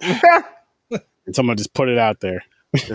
And 1.24 1.36
someone 1.36 1.56
just 1.56 1.72
put 1.72 1.88
it 1.88 1.98
out 1.98 2.18
there. 2.20 2.42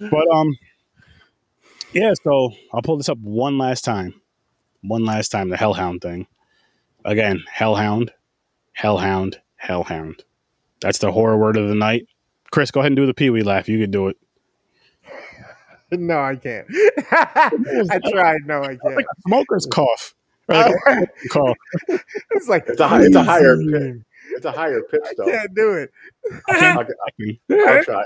But 0.00 0.26
um, 0.34 0.56
yeah. 1.92 2.14
So 2.24 2.52
I'll 2.72 2.82
pull 2.82 2.96
this 2.96 3.08
up 3.08 3.18
one 3.18 3.58
last 3.58 3.84
time, 3.84 4.14
one 4.82 5.04
last 5.04 5.28
time. 5.28 5.50
The 5.50 5.56
Hellhound 5.56 6.00
thing. 6.00 6.26
Again, 7.04 7.44
Hellhound, 7.50 8.12
Hellhound, 8.72 9.40
Hellhound. 9.56 10.24
That's 10.80 10.98
the 10.98 11.12
horror 11.12 11.36
word 11.36 11.56
of 11.56 11.68
the 11.68 11.74
night. 11.74 12.06
Chris, 12.50 12.70
go 12.70 12.80
ahead 12.80 12.92
and 12.92 12.96
do 12.96 13.06
the 13.06 13.14
Pee 13.14 13.30
Wee 13.30 13.42
laugh. 13.42 13.68
You 13.68 13.78
can 13.78 13.90
do 13.90 14.08
it. 14.08 14.16
No, 15.98 16.20
I 16.20 16.36
can't. 16.36 16.66
I 17.10 18.00
tried. 18.10 18.46
No, 18.46 18.62
I 18.62 18.76
can't. 18.76 18.96
Like 18.96 19.04
a 19.06 19.20
smoker's 19.26 19.66
cough. 19.66 20.14
Or 20.48 20.54
like 20.54 20.74
a 21.24 21.28
cough. 21.28 21.56
it's 22.30 22.48
like 22.48 22.64
It's 22.68 22.80
a 22.80 22.88
hi- 22.88 23.02
it's 23.04 23.16
a 23.16 23.22
higher 23.24 23.56
pitch. 23.56 23.96
It's 24.32 24.44
a 24.44 24.52
higher 24.52 24.82
pitch 24.82 25.00
I 25.04 25.12
though. 25.16 25.24
can't 25.26 25.54
do 25.54 25.72
it. 25.74 25.90
I'll, 26.48 26.78
I'll 26.78 27.84
try. 27.84 28.04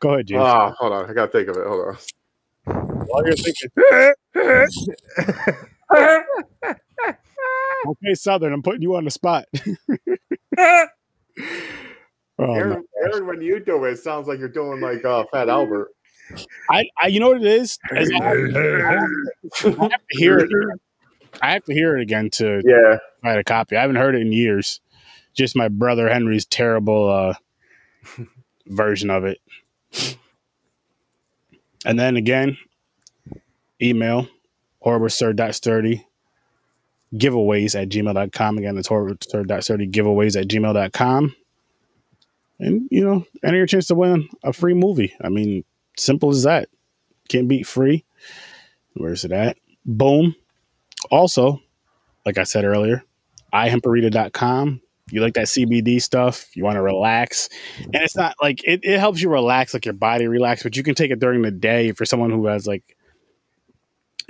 Go 0.00 0.10
ahead, 0.14 0.26
James. 0.26 0.42
Ah, 0.42 0.74
hold 0.78 0.92
on. 0.92 1.10
I 1.10 1.12
gotta 1.12 1.30
think 1.32 1.48
of 1.48 1.56
it. 1.56 1.66
Hold 1.66 1.88
on. 1.88 1.96
While 3.06 3.26
you're 3.26 3.36
thinking, 3.36 3.70
okay, 7.88 8.14
Southern, 8.14 8.52
I'm 8.52 8.62
putting 8.62 8.82
you 8.82 8.94
on 8.96 9.04
the 9.04 9.10
spot. 9.10 9.46
Oh, 10.58 12.54
Aaron, 12.54 12.84
Aaron, 13.02 13.26
when 13.26 13.42
you 13.42 13.60
do 13.60 13.84
it, 13.84 13.92
it 13.92 13.98
sounds 13.98 14.26
like 14.26 14.38
you're 14.38 14.48
doing 14.48 14.80
like 14.80 15.04
uh, 15.04 15.24
Fat 15.30 15.48
Albert. 15.50 15.88
I, 16.70 16.84
I, 17.02 17.06
you 17.08 17.20
know 17.20 17.28
what 17.28 17.38
it 17.42 17.46
is? 17.46 17.78
Is 17.96 18.10
I, 18.12 18.16
I 18.16 18.30
have 18.30 19.90
to 19.90 19.96
hear 20.10 20.38
it. 20.38 20.50
I 21.42 21.52
have 21.52 21.64
to 21.64 21.72
hear 21.74 21.96
it 21.96 22.02
again 22.02 22.30
to 22.34 22.60
Yeah. 22.64 22.98
find 23.22 23.38
a 23.38 23.44
copy. 23.44 23.76
I 23.76 23.80
haven't 23.82 23.96
heard 23.96 24.14
it 24.14 24.22
in 24.22 24.32
years. 24.32 24.80
Just 25.34 25.54
my 25.56 25.68
brother 25.68 26.08
Henry's 26.08 26.44
terrible 26.44 27.08
uh, 27.08 27.34
version 28.66 29.10
of 29.10 29.24
it. 29.24 29.38
And 31.84 31.98
then 31.98 32.16
again, 32.16 32.58
email 33.80 34.28
horrorwithsir.sturdy 34.84 36.06
giveaways 37.14 37.80
at 37.80 37.88
gmail.com. 37.88 38.58
Again, 38.58 38.76
it's 38.78 38.88
horrorwithsir.sturdy 38.88 39.88
giveaways 39.88 40.40
at 40.40 40.48
gmail.com. 40.48 41.34
And, 42.58 42.88
you 42.90 43.04
know, 43.04 43.24
enter 43.42 43.56
your 43.56 43.66
chance 43.66 43.86
to 43.86 43.94
win 43.94 44.28
a 44.44 44.52
free 44.52 44.74
movie. 44.74 45.14
I 45.22 45.30
mean, 45.30 45.64
simple 45.96 46.30
as 46.30 46.44
that. 46.44 46.68
Can't 47.28 47.48
beat 47.48 47.66
free. 47.66 48.04
Where's 48.94 49.24
it 49.24 49.32
at? 49.32 49.56
Boom. 49.84 50.34
Also, 51.10 51.60
like 52.26 52.38
I 52.38 52.44
said 52.44 52.64
earlier, 52.64 53.04
ihemperita.com. 53.52 54.80
You 55.12 55.20
like 55.20 55.34
that 55.34 55.46
CBD 55.46 56.00
stuff, 56.00 56.54
you 56.54 56.62
want 56.62 56.76
to 56.76 56.82
relax. 56.82 57.48
And 57.80 57.96
it's 57.96 58.14
not 58.14 58.36
like 58.40 58.62
it, 58.62 58.80
it 58.84 59.00
helps 59.00 59.20
you 59.20 59.28
relax, 59.28 59.74
like 59.74 59.84
your 59.84 59.94
body 59.94 60.28
relax, 60.28 60.62
but 60.62 60.76
you 60.76 60.84
can 60.84 60.94
take 60.94 61.10
it 61.10 61.18
during 61.18 61.42
the 61.42 61.50
day 61.50 61.92
for 61.92 62.04
someone 62.04 62.30
who 62.30 62.46
has 62.46 62.66
like 62.66 62.96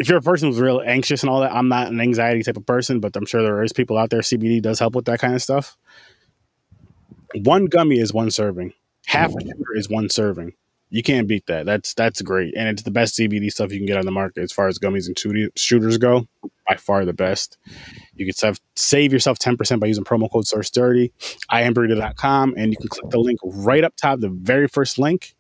if 0.01 0.09
you're 0.09 0.19
a 0.19 0.23
person 0.23 0.49
who's 0.49 0.59
real 0.59 0.81
anxious 0.85 1.23
and 1.23 1.29
all 1.29 1.41
that, 1.43 1.53
I'm 1.53 1.69
not 1.69 1.89
an 1.89 2.01
anxiety 2.01 2.43
type 2.43 2.57
of 2.57 2.65
person, 2.65 3.01
but 3.01 3.15
I'm 3.15 3.27
sure 3.27 3.43
there 3.43 3.63
is 3.63 3.75
people 3.75 3.99
out 3.99 4.09
there. 4.09 4.21
CBD 4.21 4.63
does 4.63 4.79
help 4.79 4.95
with 4.95 5.05
that 5.05 5.21
kind 5.21 5.35
of 5.35 5.43
stuff. 5.43 5.77
One 7.35 7.67
gummy 7.67 7.99
is 7.99 8.13
one 8.13 8.31
serving. 8.31 8.73
Half 9.07 9.33
a 9.33 9.35
mm. 9.35 9.49
sugar 9.49 9.77
is 9.77 9.91
one 9.91 10.09
serving. 10.09 10.55
You 10.91 11.05
can't 11.05 11.29
beat 11.29 11.47
that. 11.47 11.67
That's 11.67 11.95
that's 11.95 12.21
great, 12.21 12.55
and 12.57 12.69
it's 12.69 12.83
the 12.83 12.91
best 12.91 13.17
CBD 13.17 13.51
stuff 13.51 13.73
you 13.73 13.79
can 13.79 13.87
get 13.87 13.97
on 13.97 14.05
the 14.05 14.11
market 14.11 14.43
as 14.43 14.51
far 14.51 14.67
as 14.67 14.79
gummies 14.79 15.07
and 15.07 15.51
shooters 15.57 15.99
go. 15.99 16.27
By 16.69 16.77
far 16.77 17.05
the 17.05 17.13
best. 17.13 17.59
You 18.15 18.27
can 18.27 18.35
save, 18.35 18.61
save 18.77 19.13
yourself 19.13 19.39
ten 19.39 19.57
percent 19.57 19.81
by 19.81 19.87
using 19.87 20.05
promo 20.05 20.31
code 20.31 20.45
SIRSTURDY, 20.45 21.13
iamburrito.com, 21.53 22.55
and 22.57 22.73
you 22.73 22.77
can 22.77 22.89
click 22.89 23.11
the 23.11 23.19
link 23.19 23.39
right 23.45 23.85
up 23.85 23.95
top, 23.97 24.21
the 24.21 24.29
very 24.29 24.69
first 24.69 24.99
link. 24.99 25.35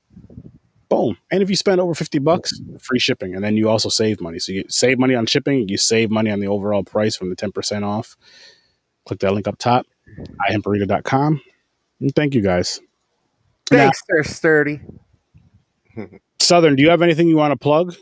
Boom. 0.89 1.17
And 1.31 1.41
if 1.41 1.49
you 1.49 1.55
spend 1.55 1.81
over 1.81 1.95
50 1.95 2.19
bucks, 2.19 2.53
free 2.81 2.99
shipping. 2.99 3.37
And 3.37 3.45
then 3.45 3.57
you 3.57 3.69
also 3.69 3.89
save 3.89 4.21
money. 4.21 4.41
So 4.41 4.51
you 4.51 4.65
save 4.69 4.99
money 4.99 5.15
on 5.15 5.25
shipping, 5.25 5.69
you 5.69 5.79
save 5.79 6.11
money 6.11 6.33
on 6.33 6.41
the 6.41 6.49
overall 6.49 6.83
price 6.83 7.15
from 7.15 7.31
the 7.31 7.37
10% 7.37 7.85
off. 7.85 8.17
Click 9.07 9.21
that 9.21 9.33
link 9.33 9.47
up 9.47 9.57
top, 9.57 9.87
iamburrito.com. 10.51 11.41
And 12.01 12.15
thank 12.17 12.35
you 12.35 12.43
guys. 12.43 12.81
Thanks, 13.67 14.03
sir. 14.11 14.25
Sturdy. 14.25 14.81
Southern, 16.41 16.77
do 16.77 16.83
you 16.83 16.91
have 16.91 17.03
anything 17.03 17.29
you 17.29 17.37
want 17.37 17.53
to 17.53 17.57
plug? 17.57 17.95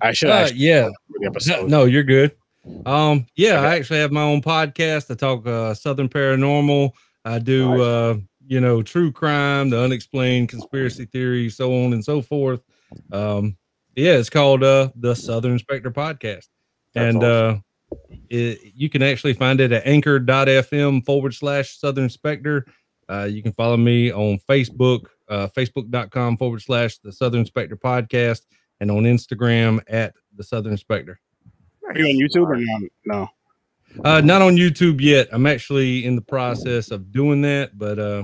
I 0.00 0.12
should 0.12 0.30
Uh, 0.30 0.48
yeah. 0.54 0.88
No, 1.46 1.66
no, 1.66 1.84
you're 1.84 2.02
good. 2.02 2.32
Um, 2.86 3.26
yeah, 3.36 3.60
I 3.60 3.76
actually 3.76 3.98
have 4.00 4.10
my 4.12 4.22
own 4.22 4.40
podcast. 4.42 5.10
I 5.10 5.14
talk 5.14 5.46
uh, 5.46 5.74
Southern 5.74 6.08
Paranormal. 6.08 6.92
I 7.24 7.38
do, 7.38 7.70
Nice. 7.70 7.80
uh, 7.80 8.14
you 8.46 8.60
know, 8.60 8.82
true 8.82 9.10
crime, 9.12 9.70
the 9.70 9.80
unexplained 9.82 10.48
conspiracy 10.50 11.06
theories, 11.06 11.56
so 11.56 11.72
on 11.84 11.92
and 11.92 12.04
so 12.04 12.20
forth. 12.20 12.60
Um, 13.12 13.56
yeah, 13.96 14.12
it's 14.12 14.30
called 14.30 14.62
uh, 14.62 14.90
the 14.96 15.14
Southern 15.14 15.58
Spectre 15.58 15.90
Podcast, 15.90 16.48
That's 16.94 17.14
and 17.14 17.22
uh, 17.22 17.56
it, 18.28 18.60
you 18.74 18.88
can 18.90 19.02
actually 19.02 19.34
find 19.34 19.60
it 19.60 19.72
at 19.72 19.86
anchor.fm 19.86 21.04
forward 21.04 21.34
slash 21.34 21.78
Southern 21.78 22.08
Spectre. 22.08 22.66
Uh, 23.08 23.24
you 23.30 23.42
can 23.42 23.52
follow 23.52 23.76
me 23.76 24.10
on 24.12 24.38
Facebook, 24.48 25.06
uh, 25.28 25.48
facebook.com 25.56 26.36
forward 26.36 26.62
slash 26.62 26.98
the 26.98 27.12
Southern 27.12 27.44
Spectre 27.44 27.76
Podcast, 27.76 28.42
and 28.80 28.90
on 28.90 29.04
Instagram 29.04 29.80
at 29.88 30.14
the 30.36 30.44
Southern 30.44 30.76
Spectre. 30.76 31.18
Are 31.86 31.98
you 31.98 32.06
on 32.06 32.28
YouTube 32.28 32.48
or 32.48 32.56
no? 32.56 32.88
No. 33.04 33.28
Uh, 34.04 34.20
not 34.20 34.42
on 34.42 34.56
YouTube 34.56 35.00
yet. 35.00 35.28
I'm 35.30 35.46
actually 35.46 36.04
in 36.04 36.16
the 36.16 36.22
process 36.22 36.90
of 36.90 37.12
doing 37.12 37.42
that, 37.42 37.78
but 37.78 37.98
uh, 37.98 38.22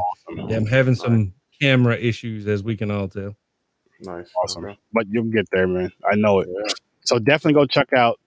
yeah, 0.48 0.56
I'm 0.56 0.66
having 0.66 0.94
some 0.96 1.32
camera 1.60 1.96
issues, 1.96 2.46
as 2.48 2.64
we 2.64 2.76
can 2.76 2.90
all 2.90 3.08
tell. 3.08 3.36
Nice. 4.00 4.30
Awesome. 4.42 4.64
Okay. 4.64 4.78
But 4.92 5.06
you'll 5.08 5.24
get 5.24 5.46
there, 5.52 5.66
man. 5.68 5.92
I 6.10 6.16
know 6.16 6.40
it. 6.40 6.48
Yeah. 6.50 6.72
So 7.02 7.18
definitely 7.18 7.54
go 7.54 7.66
check 7.66 7.92
out 7.92 8.18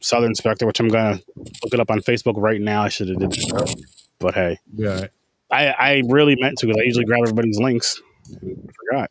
Southern 0.00 0.34
Spectre, 0.34 0.66
which 0.66 0.80
I'm 0.80 0.88
gonna 0.88 1.20
look 1.36 1.72
it 1.72 1.80
up 1.80 1.90
on 1.90 2.00
Facebook 2.00 2.34
right 2.36 2.60
now. 2.60 2.82
I 2.82 2.88
should 2.88 3.08
have 3.08 3.18
did 3.18 3.32
that. 3.32 3.84
But 4.20 4.34
hey, 4.34 4.58
Yeah, 4.74 5.06
I, 5.50 5.68
I 5.68 6.02
really 6.08 6.36
meant 6.38 6.58
to 6.58 6.66
because 6.66 6.80
I 6.80 6.84
usually 6.84 7.04
grab 7.04 7.20
everybody's 7.22 7.58
links. 7.58 8.00
and 8.42 8.70
forgot. 8.90 9.10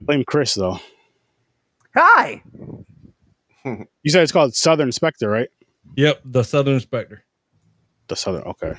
Blame 0.00 0.24
Chris 0.24 0.54
though. 0.54 0.78
Hi. 1.94 2.42
You 3.64 4.10
said 4.10 4.22
it's 4.22 4.32
called 4.32 4.54
Southern 4.54 4.90
Spectre, 4.90 5.28
right? 5.28 5.48
yep, 5.96 6.20
the 6.24 6.42
Southern 6.42 6.80
Spectre. 6.80 7.22
The 8.08 8.16
Southern. 8.16 8.42
Okay. 8.42 8.74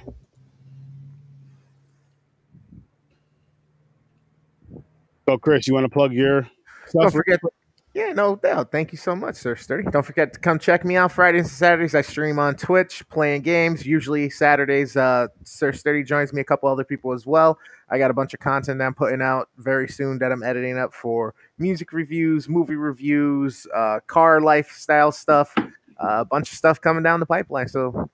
So, 5.28 5.38
Chris, 5.38 5.68
you 5.68 5.74
want 5.74 5.86
to 5.86 5.90
plug 5.90 6.12
your 6.12 6.50
Don't 6.92 7.12
forget. 7.12 7.40
Yeah, 7.94 8.12
no 8.14 8.36
doubt. 8.36 8.72
Thank 8.72 8.92
you 8.92 8.98
so 8.98 9.16
much, 9.16 9.36
Sir 9.36 9.56
Sturdy. 9.56 9.88
Don't 9.92 10.04
forget 10.04 10.34
to 10.34 10.40
come 10.40 10.58
check 10.58 10.84
me 10.84 10.96
out 10.96 11.12
Fridays 11.12 11.44
and 11.44 11.52
Saturdays. 11.52 11.94
I 11.94 12.02
stream 12.02 12.40
on 12.40 12.56
Twitch 12.56 13.08
playing 13.10 13.44
games. 13.44 13.86
Usually 13.86 14.32
Saturdays, 14.32 14.98
uh, 14.98 15.28
Sir 15.44 15.72
Sturdy 15.72 16.04
joins 16.04 16.34
me, 16.34 16.42
a 16.42 16.44
couple 16.44 16.68
other 16.70 16.84
people 16.84 17.14
as 17.14 17.28
well. 17.28 17.60
I 17.92 18.00
got 18.00 18.10
a 18.10 18.14
bunch 18.16 18.34
of 18.34 18.40
content 18.40 18.82
I'm 18.82 18.96
putting 18.96 19.22
out 19.22 19.50
very 19.60 19.88
soon 19.88 20.18
that 20.20 20.32
I'm 20.32 20.42
editing 20.42 20.80
up 20.80 20.92
for 20.92 21.36
music 21.60 21.94
reviews, 21.94 22.50
movie 22.50 22.76
reviews, 22.76 23.68
uh, 23.76 24.00
car 24.08 24.42
lifestyle 24.42 25.12
stuff, 25.12 25.54
uh, 25.58 25.68
a 26.00 26.26
bunch 26.26 26.52
of 26.52 26.58
stuff 26.58 26.82
coming 26.82 27.04
down 27.04 27.20
the 27.20 27.28
pipeline. 27.28 27.68
So 27.68 28.10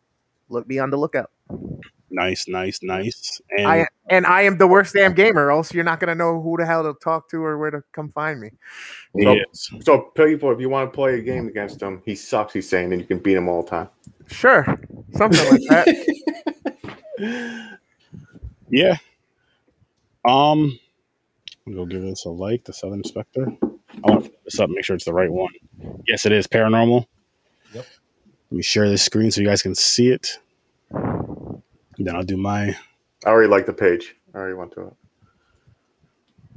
look, 0.49 0.67
be 0.67 0.79
on 0.79 0.89
the 0.89 0.97
lookout. 0.97 1.31
Nice, 2.11 2.47
nice, 2.47 2.79
nice. 2.81 3.41
And 3.57 3.67
I 3.67 3.87
and 4.09 4.25
I 4.25 4.41
am 4.41 4.57
the 4.57 4.67
worst 4.67 4.93
damn 4.93 5.13
gamer. 5.13 5.51
Else 5.51 5.73
you're 5.73 5.83
not 5.83 5.99
gonna 5.99 6.15
know 6.15 6.41
who 6.41 6.57
the 6.57 6.65
hell 6.65 6.83
to 6.83 6.93
talk 7.03 7.29
to 7.29 7.43
or 7.43 7.57
where 7.57 7.71
to 7.71 7.83
come 7.91 8.09
find 8.09 8.41
me. 8.41 8.49
he 9.15 9.25
is. 9.25 9.71
So, 9.81 10.11
people, 10.15 10.51
if 10.51 10.59
you 10.59 10.69
want 10.69 10.91
to 10.91 10.95
play 10.95 11.19
a 11.19 11.21
game 11.21 11.47
against 11.47 11.81
him, 11.81 12.01
he 12.05 12.15
sucks. 12.15 12.53
He's 12.53 12.67
saying, 12.67 12.91
and 12.91 13.01
you 13.01 13.07
can 13.07 13.19
beat 13.19 13.37
him 13.37 13.47
all 13.47 13.63
the 13.63 13.69
time. 13.69 13.89
Sure, 14.27 14.65
something 15.13 15.49
like 15.49 15.61
that. 15.69 17.75
Yeah. 18.69 18.97
Um, 20.25 20.77
I'm 21.65 21.73
gonna 21.73 21.77
go 21.77 21.85
give 21.85 22.01
this 22.01 22.25
a 22.25 22.29
like. 22.29 22.63
The 22.63 22.73
Southern 22.73 23.03
Spectre. 23.03 23.47
I 23.61 24.11
want 24.11 24.25
to 24.25 24.29
put 24.29 24.43
this 24.45 24.59
up. 24.59 24.69
Make 24.69 24.85
sure 24.85 24.95
it's 24.95 25.05
the 25.05 25.13
right 25.13 25.31
one. 25.31 25.51
Yes, 26.07 26.25
it 26.25 26.31
is 26.31 26.47
paranormal. 26.47 27.05
Yep. 27.73 27.85
Let 28.51 28.55
me 28.55 28.63
share 28.63 28.89
this 28.89 29.03
screen 29.03 29.31
so 29.31 29.41
you 29.41 29.47
guys 29.47 29.61
can 29.61 29.75
see 29.75 30.09
it. 30.09 30.39
Then 31.99 32.15
I'll 32.15 32.23
do 32.23 32.37
my 32.37 32.75
I 33.25 33.29
already 33.29 33.49
like 33.49 33.65
the 33.65 33.73
page. 33.73 34.15
I 34.33 34.37
already 34.37 34.53
went 34.55 34.71
to 34.73 34.87
it. 34.87 34.93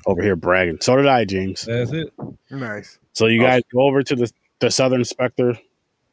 over 0.06 0.22
here 0.22 0.36
bragging. 0.36 0.78
So 0.80 0.96
did 0.96 1.06
I, 1.06 1.24
James. 1.24 1.64
That's 1.64 1.90
it. 1.92 2.12
nice. 2.50 2.98
So 3.12 3.26
you 3.26 3.40
Awesome. 3.40 3.50
guys 3.50 3.62
go 3.72 3.80
over 3.82 4.02
to 4.02 4.16
the 4.16 4.32
the 4.60 4.70
Southern 4.70 5.04
Spectre 5.04 5.58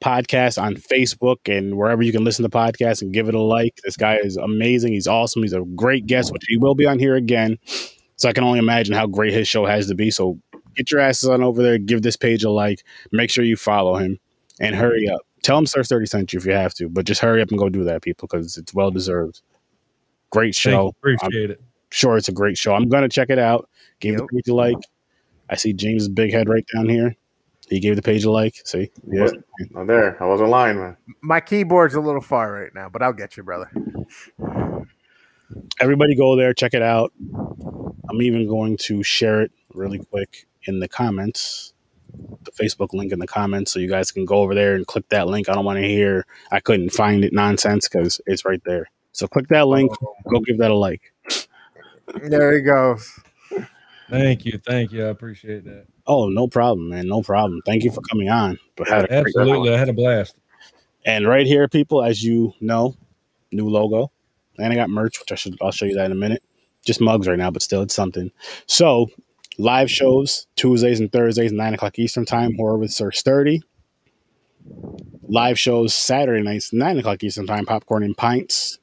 podcast 0.02 0.60
on 0.62 0.76
Facebook 0.76 1.38
and 1.56 1.78
wherever 1.78 2.02
you 2.02 2.12
can 2.12 2.24
listen 2.24 2.44
to 2.44 2.50
podcasts 2.50 3.02
and 3.02 3.14
give 3.14 3.28
it 3.30 3.36
a 3.36 3.40
like. 3.42 3.76
This 3.84 3.96
guy 3.98 4.16
is 4.16 4.38
amazing. 4.38 4.94
He's 4.94 5.08
awesome. 5.08 5.44
He's 5.44 5.54
a 5.54 5.62
great 5.76 6.08
guest, 6.08 6.32
which 6.32 6.44
he 6.48 6.58
will 6.58 6.74
be 6.74 6.86
on 6.88 6.98
here 7.00 7.16
again. 7.16 7.60
So 8.16 8.28
I 8.28 8.34
can 8.34 8.44
only 8.44 8.60
imagine 8.60 8.96
how 8.96 9.06
great 9.08 9.34
his 9.34 9.48
show 9.48 9.66
has 9.66 9.88
to 9.88 9.96
be. 9.96 10.10
So 10.10 10.40
get 10.76 10.90
your 10.92 11.00
asses 11.02 11.30
on 11.30 11.44
over 11.44 11.62
there, 11.62 11.78
give 11.78 12.02
this 12.02 12.16
page 12.16 12.44
a 12.44 12.50
like, 12.50 12.84
make 13.12 13.30
sure 13.30 13.44
you 13.44 13.56
follow 13.56 13.96
him, 13.98 14.20
and 14.60 14.74
hurry 14.76 15.08
up. 15.10 15.22
Tell 15.42 15.58
him 15.58 15.66
Sir 15.66 15.84
Sturdy 15.84 16.06
sent 16.06 16.34
you 16.34 16.40
if 16.40 16.46
you 16.46 16.52
have 16.52 16.74
to, 16.76 16.90
but 16.90 17.06
just 17.06 17.22
hurry 17.22 17.42
up 17.42 17.50
and 17.50 17.58
go 17.58 17.70
do 17.70 17.84
that, 17.86 18.02
people, 18.02 18.28
because 18.28 18.58
it's 18.58 18.74
well 18.74 18.92
deserved. 18.92 19.42
Great 20.32 20.54
Thank 20.54 20.56
show. 20.56 20.84
you. 20.84 20.90
Appreciate 20.90 21.50
it. 21.52 21.62
Sure, 21.92 22.18
it's 22.18 22.30
a 22.30 22.34
great 22.34 22.58
show. 22.58 22.74
I'm 22.76 22.88
gonna 22.90 23.10
check 23.10 23.30
it 23.30 23.40
out. 23.40 23.68
Give 24.00 24.14
Yep. 24.14 24.22
the 24.22 24.28
page 24.36 24.48
a 24.50 24.54
like. 24.56 24.78
I 25.50 25.56
see 25.56 25.74
James' 25.74 26.08
big 26.08 26.32
head 26.32 26.48
right 26.50 26.66
down 26.76 26.88
here. 26.88 27.16
He 27.68 27.80
gave 27.80 27.96
the 27.96 28.02
page 28.02 28.24
a 28.26 28.32
like. 28.32 28.56
See, 28.66 28.92
Yeah. 29.12 29.22
wasn't- 29.22 29.46
I'm 29.76 29.88
there. 29.88 30.22
I 30.22 30.26
wasn't 30.28 30.50
lying, 30.50 30.78
man. 30.78 30.98
My 31.22 31.40
keyboard's 31.40 31.96
a 31.96 32.02
little 32.02 32.22
far 32.22 32.52
right 32.52 32.74
now, 32.76 32.90
but 32.90 33.02
I'll 33.02 33.14
get 33.14 33.38
you, 33.38 33.44
brother. 33.44 33.70
everybody 35.82 36.16
go 36.16 36.36
there, 36.36 36.54
check 36.54 36.74
it 36.74 36.82
out. 36.82 37.12
I'm 38.10 38.22
even 38.22 38.48
going 38.48 38.78
to 38.78 39.02
share 39.04 39.42
it 39.42 39.52
really 39.74 40.00
quick 40.00 40.48
in 40.66 40.80
the 40.80 40.88
comments, 40.88 41.74
the 42.44 42.52
Facebook 42.52 42.94
link 42.94 43.12
in 43.12 43.20
the 43.20 43.28
comments, 43.28 43.72
so 43.72 43.80
you 43.80 43.90
guys 43.90 44.12
can 44.12 44.26
go 44.26 44.38
over 44.38 44.56
there 44.56 44.76
and 44.76 44.88
click 44.88 45.08
that 45.10 45.28
link. 45.28 45.50
I 45.50 45.54
don't 45.54 45.66
want 45.66 45.80
to 45.80 45.88
hear 45.88 46.26
I 46.52 46.60
couldn't 46.60 46.92
find 46.92 47.24
it 47.24 47.34
nonsense 47.34 47.88
because 47.88 48.22
it's 48.26 48.46
right 48.46 48.62
there. 48.66 48.90
So 49.12 49.28
click 49.28 49.48
that 49.50 49.68
link, 49.68 49.92
go 50.30 50.40
give 50.40 50.60
that 50.60 50.72
a 50.72 50.76
like. 50.76 51.14
There 52.24 52.56
he 52.56 52.62
goes. 52.62 53.20
Thank 54.10 54.46
you, 54.46 54.60
thank 54.66 54.92
you. 54.92 55.06
I 55.06 55.10
appreciate 55.10 55.66
that. 55.66 55.86
Oh, 56.08 56.28
no 56.28 56.48
problem, 56.48 56.90
man. 56.90 57.08
No 57.08 57.22
problem. 57.22 57.62
Thank 57.66 57.84
you 57.84 57.92
for 57.92 58.02
coming 58.02 58.30
on. 58.30 58.58
But 58.76 58.88
had 58.88 59.06
a 59.06 59.08
great 59.08 59.36
Absolutely, 59.38 59.74
I 59.74 59.78
had 59.78 59.90
a 59.90 59.94
blast. 59.94 60.36
And 61.06 61.28
right 61.28 61.46
here, 61.46 61.68
people, 61.68 62.04
as 62.04 62.24
you 62.24 62.54
know, 62.60 62.96
new 63.52 63.70
logo, 63.70 64.12
and 64.58 64.74
I 64.74 64.76
got 64.76 64.90
merch, 64.90 65.20
which 65.20 65.32
I 65.32 65.36
should 65.36 65.58
I'll 65.62 65.72
show 65.72 65.86
you 65.86 65.96
that 65.96 66.06
in 66.06 66.12
a 66.12 66.16
minute. 66.16 66.44
Just 66.84 67.02
mugs 67.02 67.28
right 67.28 67.38
now, 67.38 67.52
but 67.52 67.62
still, 67.62 67.82
it's 67.82 67.94
something. 67.94 68.32
So, 68.66 69.10
live 69.60 69.92
shows 69.92 70.48
Tuesdays 70.56 71.02
and 71.02 71.12
Thursdays, 71.12 71.52
nine 71.52 71.74
o'clock 71.74 72.00
Eastern 72.00 72.26
time. 72.26 72.56
Horror 72.56 72.78
with 72.78 72.92
Sir 72.92 73.12
Sturdy. 73.12 73.62
Live 75.28 75.60
shows 75.60 75.94
Saturday 75.94 76.42
nights, 76.42 76.74
nine 76.74 76.98
o'clock 76.98 77.24
Eastern 77.24 77.46
time. 77.46 77.66
Popcorn 77.66 78.04
and 78.04 78.18
pints. 78.18 78.80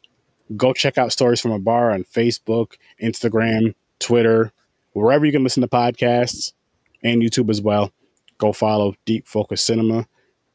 Go 0.57 0.73
check 0.73 0.98
out 0.98 1.11
stories 1.11 1.40
from 1.40 1.51
a 1.51 1.59
bar 1.59 1.90
on 1.90 2.05
Facebook, 2.05 2.74
Instagram, 3.03 3.74
Twitter, 3.98 4.53
wherever 4.93 5.24
you 5.24 5.32
can 5.32 5.43
listen 5.43 5.62
to 5.62 5.69
podcasts, 5.69 6.53
and 7.03 7.23
YouTube 7.23 7.51
as 7.51 7.61
well. 7.61 7.90
Go 8.39 8.53
follow 8.53 8.94
Deep 9.07 9.27
Focus 9.27 9.62
Cinema. 9.62 10.07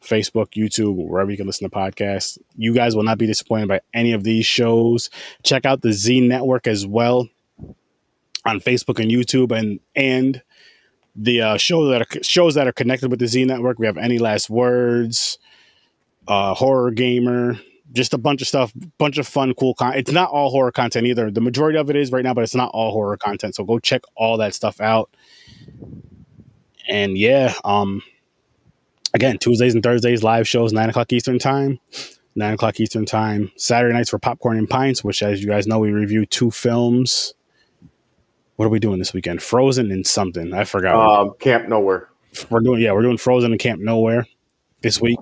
Facebook, 0.03 0.53
YouTube, 0.53 0.95
wherever 0.95 1.29
you 1.29 1.37
can 1.37 1.45
listen 1.45 1.69
to 1.69 1.75
podcasts. 1.75 2.39
You 2.55 2.73
guys 2.73 2.95
will 2.95 3.03
not 3.03 3.19
be 3.19 3.27
disappointed 3.27 3.67
by 3.67 3.81
any 3.93 4.13
of 4.13 4.23
these 4.23 4.47
shows. 4.47 5.11
Check 5.43 5.63
out 5.63 5.81
the 5.81 5.93
Z 5.93 6.21
Network 6.21 6.65
as 6.65 6.87
well 6.87 7.27
on 8.45 8.59
Facebook 8.59 8.99
and 8.99 9.11
YouTube, 9.11 9.51
and 9.57 9.79
and 9.95 10.41
the 11.15 11.41
uh, 11.41 11.57
show 11.57 11.85
that 11.87 12.01
are, 12.01 12.23
shows 12.23 12.55
that 12.55 12.67
are 12.67 12.71
connected 12.71 13.09
with 13.09 13.19
the 13.19 13.27
Z 13.27 13.45
Network. 13.45 13.79
We 13.79 13.85
have 13.85 13.97
Any 13.97 14.17
Last 14.17 14.49
Words, 14.49 15.37
uh, 16.27 16.53
Horror 16.53 16.91
Gamer, 16.91 17.59
just 17.91 18.13
a 18.13 18.17
bunch 18.17 18.41
of 18.41 18.47
stuff, 18.47 18.71
bunch 18.97 19.17
of 19.17 19.27
fun, 19.27 19.53
cool 19.53 19.73
content. 19.73 19.99
It's 19.99 20.11
not 20.11 20.29
all 20.29 20.49
horror 20.49 20.71
content 20.71 21.07
either. 21.07 21.29
The 21.29 21.41
majority 21.41 21.77
of 21.77 21.89
it 21.89 21.95
is 21.95 22.11
right 22.11 22.23
now, 22.23 22.33
but 22.33 22.43
it's 22.43 22.55
not 22.55 22.71
all 22.73 22.91
horror 22.91 23.17
content. 23.17 23.55
So 23.55 23.63
go 23.63 23.79
check 23.79 24.01
all 24.15 24.37
that 24.37 24.53
stuff 24.53 24.79
out. 24.79 25.13
And 26.87 27.17
yeah, 27.17 27.53
um, 27.63 28.01
again, 29.13 29.37
Tuesdays 29.37 29.73
and 29.73 29.83
Thursdays 29.83 30.23
live 30.23 30.47
shows, 30.47 30.73
nine 30.73 30.89
o'clock 30.89 31.11
Eastern 31.13 31.39
time. 31.39 31.79
Nine 32.33 32.53
o'clock 32.53 32.79
Eastern 32.79 33.05
time. 33.05 33.51
Saturday 33.57 33.93
nights 33.93 34.09
for 34.09 34.17
popcorn 34.17 34.57
and 34.57 34.69
pints, 34.69 35.03
which, 35.03 35.21
as 35.21 35.43
you 35.43 35.49
guys 35.49 35.67
know, 35.67 35.79
we 35.79 35.91
review 35.91 36.25
two 36.25 36.49
films. 36.49 37.33
What 38.61 38.67
are 38.67 38.69
we 38.69 38.79
doing 38.79 38.99
this 38.99 39.11
weekend? 39.11 39.41
Frozen 39.41 39.89
and 39.91 40.05
something. 40.05 40.53
I 40.53 40.65
forgot. 40.65 40.93
Um, 40.93 41.33
Camp 41.39 41.67
Nowhere. 41.67 42.09
we're 42.51 42.59
doing 42.59 42.79
yeah, 42.79 42.91
we're 42.91 43.01
doing 43.01 43.17
Frozen 43.17 43.51
and 43.51 43.59
Camp 43.59 43.81
Nowhere 43.81 44.27
this 44.81 45.01
week. 45.01 45.17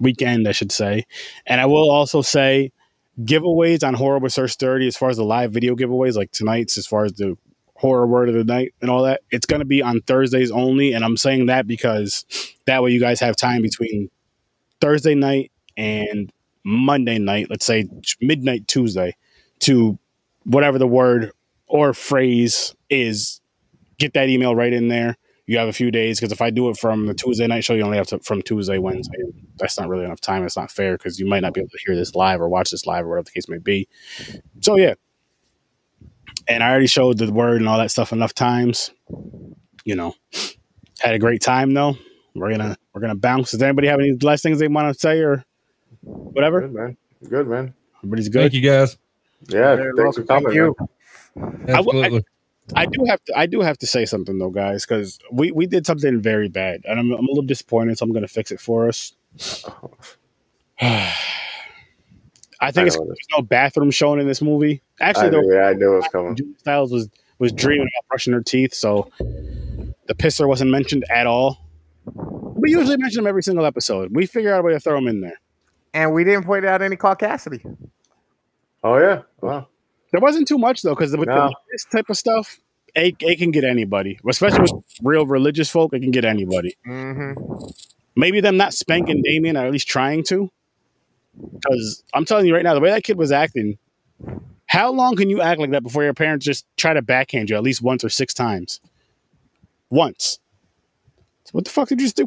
Weekend, 0.00 0.48
I 0.48 0.50
should 0.50 0.72
say. 0.72 1.06
And 1.46 1.60
I 1.60 1.66
will 1.66 1.88
also 1.88 2.22
say 2.22 2.72
giveaways 3.20 3.86
on 3.86 3.94
Horror 3.94 4.18
with 4.18 4.32
Sir 4.32 4.48
Sturdy 4.48 4.88
as 4.88 4.96
far 4.96 5.10
as 5.10 5.16
the 5.16 5.22
live 5.22 5.52
video 5.52 5.76
giveaways, 5.76 6.16
like 6.16 6.32
tonight's 6.32 6.76
as 6.76 6.88
far 6.88 7.04
as 7.04 7.12
the 7.12 7.38
horror 7.76 8.08
word 8.08 8.28
of 8.28 8.34
the 8.34 8.42
night 8.42 8.74
and 8.82 8.90
all 8.90 9.04
that. 9.04 9.20
It's 9.30 9.46
gonna 9.46 9.64
be 9.64 9.80
on 9.80 10.00
Thursdays 10.00 10.50
only. 10.50 10.92
And 10.92 11.04
I'm 11.04 11.16
saying 11.16 11.46
that 11.46 11.68
because 11.68 12.24
that 12.66 12.82
way 12.82 12.90
you 12.90 12.98
guys 12.98 13.20
have 13.20 13.36
time 13.36 13.62
between 13.62 14.10
Thursday 14.80 15.14
night 15.14 15.52
and 15.76 16.32
Monday 16.64 17.20
night, 17.20 17.46
let's 17.48 17.64
say 17.64 17.88
midnight 18.20 18.66
Tuesday, 18.66 19.14
to 19.60 20.00
whatever 20.42 20.80
the 20.80 20.88
word 20.88 21.30
or 21.70 21.94
phrase 21.94 22.74
is, 22.90 23.40
get 23.98 24.12
that 24.14 24.28
email 24.28 24.54
right 24.54 24.72
in 24.72 24.88
there. 24.88 25.16
You 25.46 25.58
have 25.58 25.68
a 25.68 25.72
few 25.72 25.90
days 25.90 26.20
because 26.20 26.32
if 26.32 26.40
I 26.40 26.50
do 26.50 26.68
it 26.68 26.76
from 26.76 27.06
the 27.06 27.14
Tuesday 27.14 27.46
night 27.46 27.64
show, 27.64 27.74
you 27.74 27.82
only 27.82 27.96
have 27.96 28.06
to 28.08 28.20
from 28.20 28.42
Tuesday, 28.42 28.78
Wednesday. 28.78 29.18
That's 29.56 29.78
not 29.78 29.88
really 29.88 30.04
enough 30.04 30.20
time. 30.20 30.44
It's 30.44 30.56
not 30.56 30.70
fair 30.70 30.96
because 30.96 31.18
you 31.18 31.26
might 31.26 31.40
not 31.40 31.54
be 31.54 31.60
able 31.60 31.70
to 31.70 31.78
hear 31.84 31.96
this 31.96 32.14
live 32.14 32.40
or 32.40 32.48
watch 32.48 32.70
this 32.70 32.86
live 32.86 33.04
or 33.04 33.10
whatever 33.10 33.24
the 33.24 33.30
case 33.32 33.48
may 33.48 33.58
be. 33.58 33.88
So 34.60 34.76
yeah. 34.76 34.94
And 36.46 36.62
I 36.62 36.70
already 36.70 36.86
showed 36.86 37.18
the 37.18 37.32
word 37.32 37.60
and 37.60 37.68
all 37.68 37.78
that 37.78 37.90
stuff 37.90 38.12
enough 38.12 38.32
times. 38.32 38.92
You 39.84 39.96
know, 39.96 40.14
had 41.00 41.14
a 41.14 41.18
great 41.18 41.42
time 41.42 41.74
though. 41.74 41.96
We're 42.34 42.50
gonna 42.50 42.76
we're 42.94 43.00
gonna 43.00 43.16
bounce. 43.16 43.50
Does 43.50 43.62
anybody 43.62 43.88
have 43.88 43.98
any 43.98 44.16
last 44.22 44.42
things 44.42 44.60
they 44.60 44.68
want 44.68 44.92
to 44.92 44.98
say 44.98 45.18
or 45.18 45.44
whatever? 46.02 46.60
Good 46.60 46.74
man. 46.74 46.96
Good 47.28 47.48
man. 47.48 47.74
Everybody's 47.98 48.28
good. 48.28 48.42
Thank 48.42 48.54
you 48.54 48.60
guys. 48.60 48.96
Yeah. 49.48 49.74
Very 49.74 49.92
Thanks 49.96 50.16
for 50.16 50.22
coming. 50.22 50.52
Thank 50.52 50.78
man. 50.78 50.88
You. 51.40 51.74
Absolutely. 51.74 52.24
I 52.76 52.86
do 52.86 53.04
have 53.08 53.22
to. 53.24 53.38
I 53.38 53.46
do 53.46 53.60
have 53.60 53.78
to 53.78 53.86
say 53.86 54.04
something 54.04 54.38
though, 54.38 54.50
guys, 54.50 54.84
because 54.86 55.18
we 55.32 55.50
we 55.50 55.66
did 55.66 55.86
something 55.86 56.20
very 56.20 56.48
bad, 56.48 56.82
and 56.84 57.00
I'm 57.00 57.12
I'm 57.12 57.24
a 57.24 57.28
little 57.28 57.42
disappointed. 57.42 57.98
So 57.98 58.04
I'm 58.04 58.12
going 58.12 58.22
to 58.22 58.28
fix 58.28 58.52
it 58.52 58.60
for 58.60 58.88
us. 58.88 59.12
I 62.62 62.70
think 62.70 62.84
I 62.84 62.86
it's 62.88 62.96
there's 62.96 63.26
no 63.36 63.42
bathroom 63.42 63.90
shown 63.90 64.20
in 64.20 64.26
this 64.26 64.42
movie. 64.42 64.82
I 65.00 65.04
Actually, 65.04 65.30
knew, 65.30 65.42
though, 65.42 65.54
yeah, 65.54 65.68
I 65.68 65.72
knew 65.72 65.94
it 65.94 65.96
was 65.96 66.08
coming. 66.12 66.36
Julia 66.36 66.58
Stiles 66.58 66.92
was 66.92 67.08
was 67.38 67.52
dreaming 67.52 67.88
about 67.96 68.08
brushing 68.08 68.32
her 68.34 68.42
teeth, 68.42 68.74
so 68.74 69.10
the 69.18 70.14
pisser 70.14 70.46
wasn't 70.46 70.70
mentioned 70.70 71.04
at 71.10 71.26
all. 71.26 71.66
We 72.14 72.70
usually 72.70 72.98
mention 72.98 73.24
them 73.24 73.28
every 73.28 73.42
single 73.42 73.64
episode. 73.64 74.14
We 74.14 74.26
figure 74.26 74.52
out 74.52 74.60
a 74.60 74.62
way 74.62 74.72
to 74.72 74.80
throw 74.80 74.94
them 74.94 75.08
in 75.08 75.20
there. 75.22 75.40
And 75.94 76.12
we 76.12 76.24
didn't 76.24 76.44
point 76.44 76.64
out 76.66 76.82
any 76.82 76.96
Caucasity. 76.96 77.64
Oh 78.84 78.98
yeah. 78.98 79.22
Wow. 79.40 79.68
There 80.12 80.20
wasn't 80.20 80.48
too 80.48 80.58
much 80.58 80.82
though, 80.82 80.94
because 80.94 81.16
with 81.16 81.28
the- 81.28 81.34
No. 81.34 81.52
this 81.72 81.84
type 81.84 82.10
of 82.10 82.16
stuff, 82.16 82.58
it, 82.94 83.16
it 83.20 83.38
can 83.38 83.50
get 83.52 83.64
anybody, 83.64 84.18
especially 84.28 84.62
with 84.62 84.72
real 85.02 85.24
religious 85.26 85.70
folk. 85.70 85.92
It 85.94 86.00
can 86.00 86.10
get 86.10 86.24
anybody. 86.24 86.76
Mm-hmm. 86.86 87.66
maybe 88.16 88.40
them 88.40 88.56
not 88.56 88.74
spanking 88.74 89.22
Damien, 89.22 89.56
or 89.56 89.64
at 89.66 89.72
least 89.72 89.86
trying 89.88 90.24
to. 90.24 90.50
Because 91.54 92.02
I'm 92.12 92.24
telling 92.24 92.46
you 92.46 92.54
right 92.54 92.64
now, 92.64 92.74
the 92.74 92.80
way 92.80 92.90
that 92.90 93.04
kid 93.04 93.16
was 93.16 93.30
acting, 93.30 93.78
how 94.66 94.90
long 94.92 95.14
can 95.16 95.30
you 95.30 95.40
act 95.40 95.60
like 95.60 95.70
that 95.70 95.82
before 95.84 96.02
your 96.02 96.12
parents 96.14 96.44
just 96.44 96.66
try 96.76 96.92
to 96.92 97.02
backhand 97.02 97.48
you 97.50 97.56
at 97.56 97.62
least 97.62 97.80
once 97.80 98.02
or 98.04 98.08
six 98.08 98.34
times? 98.34 98.80
Once. 99.90 100.40
So 101.44 101.50
what 101.52 101.64
the 101.64 101.70
fuck 101.70 101.88
did 101.88 102.00
you 102.00 102.06
just 102.06 102.16
do? 102.16 102.26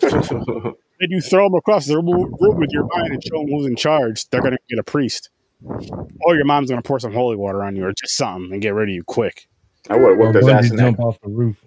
Did 1.00 1.10
you 1.10 1.20
throw 1.22 1.46
them 1.46 1.54
across 1.54 1.86
the 1.86 1.96
room 1.96 2.06
with 2.38 2.70
your 2.72 2.86
mind 2.94 3.14
and 3.14 3.24
show 3.24 3.38
them 3.38 3.48
who's 3.48 3.66
in 3.66 3.74
charge? 3.74 4.28
They're 4.28 4.42
gonna 4.42 4.58
get 4.68 4.78
a 4.78 4.82
priest, 4.82 5.30
or 5.62 6.34
your 6.36 6.44
mom's 6.44 6.70
gonna 6.70 6.82
pour 6.82 6.98
some 7.00 7.12
holy 7.12 7.36
water 7.36 7.62
on 7.62 7.76
you, 7.76 7.84
or 7.84 7.92
just 7.92 8.16
something 8.16 8.52
and 8.52 8.62
get 8.62 8.74
rid 8.74 8.88
of 8.88 8.94
you 8.94 9.02
quick. 9.04 9.46
I 9.88 9.96
would 9.96 10.10
have 10.10 10.18
Or 10.18 10.32
whipped 10.32 10.36
his 10.36 10.48
ass 10.48 10.66
bungee 10.68 10.70
in 10.72 10.78
jump 10.78 10.96
that. 10.98 11.02
off 11.02 11.20
the 11.22 11.28
roof. 11.30 11.64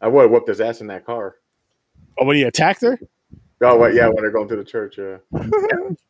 I 0.00 0.08
would 0.08 0.22
have 0.22 0.30
whipped 0.30 0.48
his 0.48 0.60
ass 0.60 0.80
in 0.80 0.86
that 0.88 1.04
car. 1.04 1.36
Oh, 2.18 2.24
when 2.24 2.36
he 2.36 2.42
attacked 2.42 2.82
her, 2.82 2.98
Oh, 3.62 3.76
wait, 3.76 3.94
yeah, 3.94 4.06
when 4.06 4.16
they're 4.22 4.30
going 4.30 4.48
to 4.48 4.56
the 4.56 4.64
church, 4.64 4.96
yeah. 4.98 5.18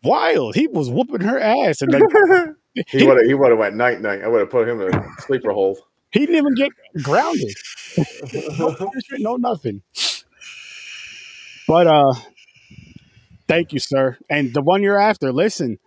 wild. 0.04 0.54
He 0.54 0.68
was 0.68 0.88
whooping 0.88 1.22
her 1.22 1.38
ass, 1.40 1.82
and 1.82 1.92
like 1.92 2.02
He 2.88 3.04
would 3.04 3.16
have 3.16 3.26
he 3.26 3.34
would 3.34 3.50
have 3.50 3.58
went 3.58 3.74
night 3.74 4.00
night. 4.00 4.22
I 4.22 4.28
would 4.28 4.38
have 4.40 4.50
put 4.50 4.68
him 4.68 4.80
in 4.80 4.94
a 4.94 5.04
sleeper 5.22 5.50
hole. 5.52 5.76
He 6.12 6.20
didn't 6.20 6.36
even 6.36 6.54
get 6.54 6.70
grounded. 7.02 7.52
no 8.58 8.72
punishment, 8.74 9.22
no 9.22 9.34
nothing. 9.36 9.82
But 11.66 11.88
uh 11.88 12.12
thank 13.48 13.72
you, 13.72 13.80
sir. 13.80 14.16
And 14.28 14.54
the 14.54 14.62
one 14.62 14.82
you're 14.84 15.00
after, 15.00 15.32
listen, 15.32 15.78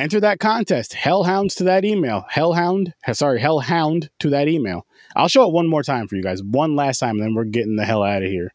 enter 0.00 0.20
that 0.20 0.40
contest. 0.40 0.92
Hellhounds 0.94 1.54
to 1.56 1.64
that 1.64 1.84
email. 1.84 2.24
Hellhound, 2.28 2.94
sorry, 3.12 3.40
hellhound 3.40 4.10
to 4.20 4.30
that 4.30 4.48
email. 4.48 4.86
I'll 5.16 5.28
show 5.28 5.46
it 5.46 5.52
one 5.52 5.66
more 5.66 5.82
time 5.82 6.08
for 6.08 6.16
you 6.16 6.22
guys. 6.22 6.42
One 6.42 6.76
last 6.76 6.98
time, 6.98 7.16
and 7.16 7.22
then 7.22 7.34
we're 7.34 7.44
getting 7.44 7.76
the 7.76 7.84
hell 7.84 8.02
out 8.02 8.22
of 8.22 8.30
here. 8.30 8.52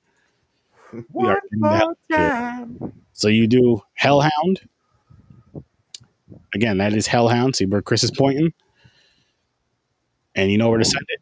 We 1.12 1.28
are 1.28 1.42
getting 1.44 1.60
the 1.60 1.78
hell 1.78 1.98
more 2.10 2.18
time. 2.18 2.94
so 3.14 3.28
you 3.28 3.48
do 3.48 3.82
Hellhound. 3.94 4.62
Again, 6.54 6.78
that 6.78 6.94
is 6.94 7.08
Hellhound. 7.08 7.56
See 7.56 7.66
where 7.66 7.82
Chris 7.82 8.04
is 8.04 8.12
pointing. 8.12 8.54
And 10.36 10.52
you 10.52 10.58
know 10.58 10.70
where 10.70 10.80
to 10.80 10.86
send 10.86 11.06
it? 11.10 11.20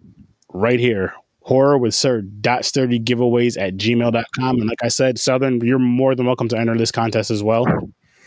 Right 0.50 0.80
here. 0.80 1.14
Horror 1.42 1.78
with 1.78 1.94
Sir 1.94 2.22
dot 2.22 2.64
sturdy 2.64 3.00
giveaways 3.00 3.60
at 3.60 3.76
gmail.com. 3.76 4.60
And 4.60 4.68
like 4.68 4.84
I 4.84 4.88
said, 4.88 5.20
Southern, 5.20 5.60
you're 5.62 5.80
more 5.80 6.16
than 6.16 6.26
welcome 6.26 6.48
to 6.50 6.58
enter 6.58 6.78
this 6.78 6.92
contest 6.92 7.32
as 7.32 7.44
well. 7.44 7.66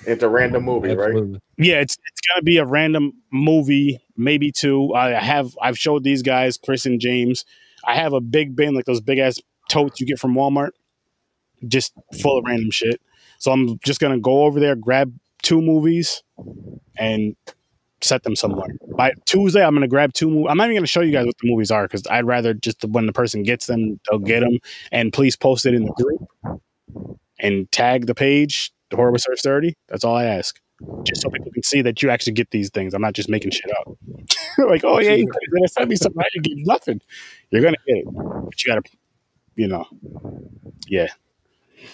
It's 0.06 0.22
a 0.22 0.28
random 0.28 0.64
movie, 0.64 0.94
right? 0.94 1.14
Yeah, 1.58 1.80
it's 1.80 1.96
it's 2.06 2.20
gonna 2.32 2.42
be 2.44 2.58
a 2.58 2.64
random 2.64 3.12
movie, 3.32 4.00
maybe 4.16 4.52
two. 4.52 4.94
I 4.94 5.10
have 5.10 5.56
I've 5.60 5.78
showed 5.78 6.04
these 6.04 6.22
guys, 6.22 6.56
Chris 6.56 6.86
and 6.86 7.00
James. 7.00 7.44
I 7.84 7.94
have 7.96 8.12
a 8.12 8.20
big 8.20 8.56
bin, 8.56 8.74
like 8.74 8.84
those 8.84 9.00
big 9.00 9.18
ass 9.18 9.40
totes 9.68 10.00
you 10.00 10.06
get 10.06 10.18
from 10.18 10.34
Walmart, 10.34 10.70
just 11.66 11.92
full 12.20 12.38
of 12.38 12.44
random 12.44 12.70
shit. 12.70 13.00
So 13.38 13.50
I'm 13.52 13.78
just 13.84 14.00
gonna 14.00 14.18
go 14.18 14.44
over 14.44 14.60
there, 14.60 14.76
grab 14.76 15.12
two 15.42 15.60
movies, 15.60 16.22
and 16.98 17.36
set 18.00 18.22
them 18.22 18.36
somewhere. 18.36 18.68
By 18.96 19.12
Tuesday, 19.24 19.64
I'm 19.64 19.74
gonna 19.74 19.88
grab 19.88 20.12
two. 20.12 20.30
Mo- 20.30 20.48
I'm 20.48 20.56
not 20.56 20.64
even 20.64 20.76
gonna 20.76 20.86
show 20.86 21.00
you 21.00 21.12
guys 21.12 21.26
what 21.26 21.36
the 21.38 21.48
movies 21.48 21.70
are 21.70 21.84
because 21.84 22.06
I'd 22.08 22.26
rather 22.26 22.54
just 22.54 22.84
when 22.84 23.06
the 23.06 23.12
person 23.12 23.42
gets 23.42 23.66
them, 23.66 23.98
they'll 24.08 24.18
get 24.18 24.40
them. 24.40 24.58
And 24.92 25.12
please 25.12 25.36
post 25.36 25.66
it 25.66 25.74
in 25.74 25.84
the 25.84 25.92
group 25.92 26.60
and 27.38 27.70
tag 27.72 28.06
the 28.06 28.14
page, 28.14 28.72
the 28.96 29.00
Horror 29.00 29.12
with 29.12 29.22
Sir 29.22 29.36
Sturdy. 29.36 29.74
That's 29.88 30.04
all 30.04 30.16
I 30.16 30.24
ask. 30.24 30.60
Just 31.04 31.22
so 31.22 31.30
people 31.30 31.50
can 31.52 31.62
see 31.62 31.80
that 31.82 32.02
you 32.02 32.10
actually 32.10 32.34
get 32.34 32.50
these 32.50 32.70
things. 32.70 32.92
I'm 32.92 33.00
not 33.00 33.14
just 33.14 33.28
making 33.28 33.50
shit 33.50 33.70
up. 33.78 33.96
like, 34.58 34.84
oh 34.84 34.98
yeah, 35.00 35.14
you're 35.14 35.30
gonna 35.54 35.68
send 35.68 35.88
me 35.88 35.96
something. 35.96 36.22
You 36.34 36.42
get 36.42 36.58
nothing. 36.58 37.00
You're 37.50 37.62
gonna 37.62 37.76
get 37.86 37.98
it, 37.98 38.04
but 38.06 38.62
you 38.62 38.72
gotta, 38.72 38.82
you 39.54 39.68
know, 39.68 39.86
yeah. 40.86 41.08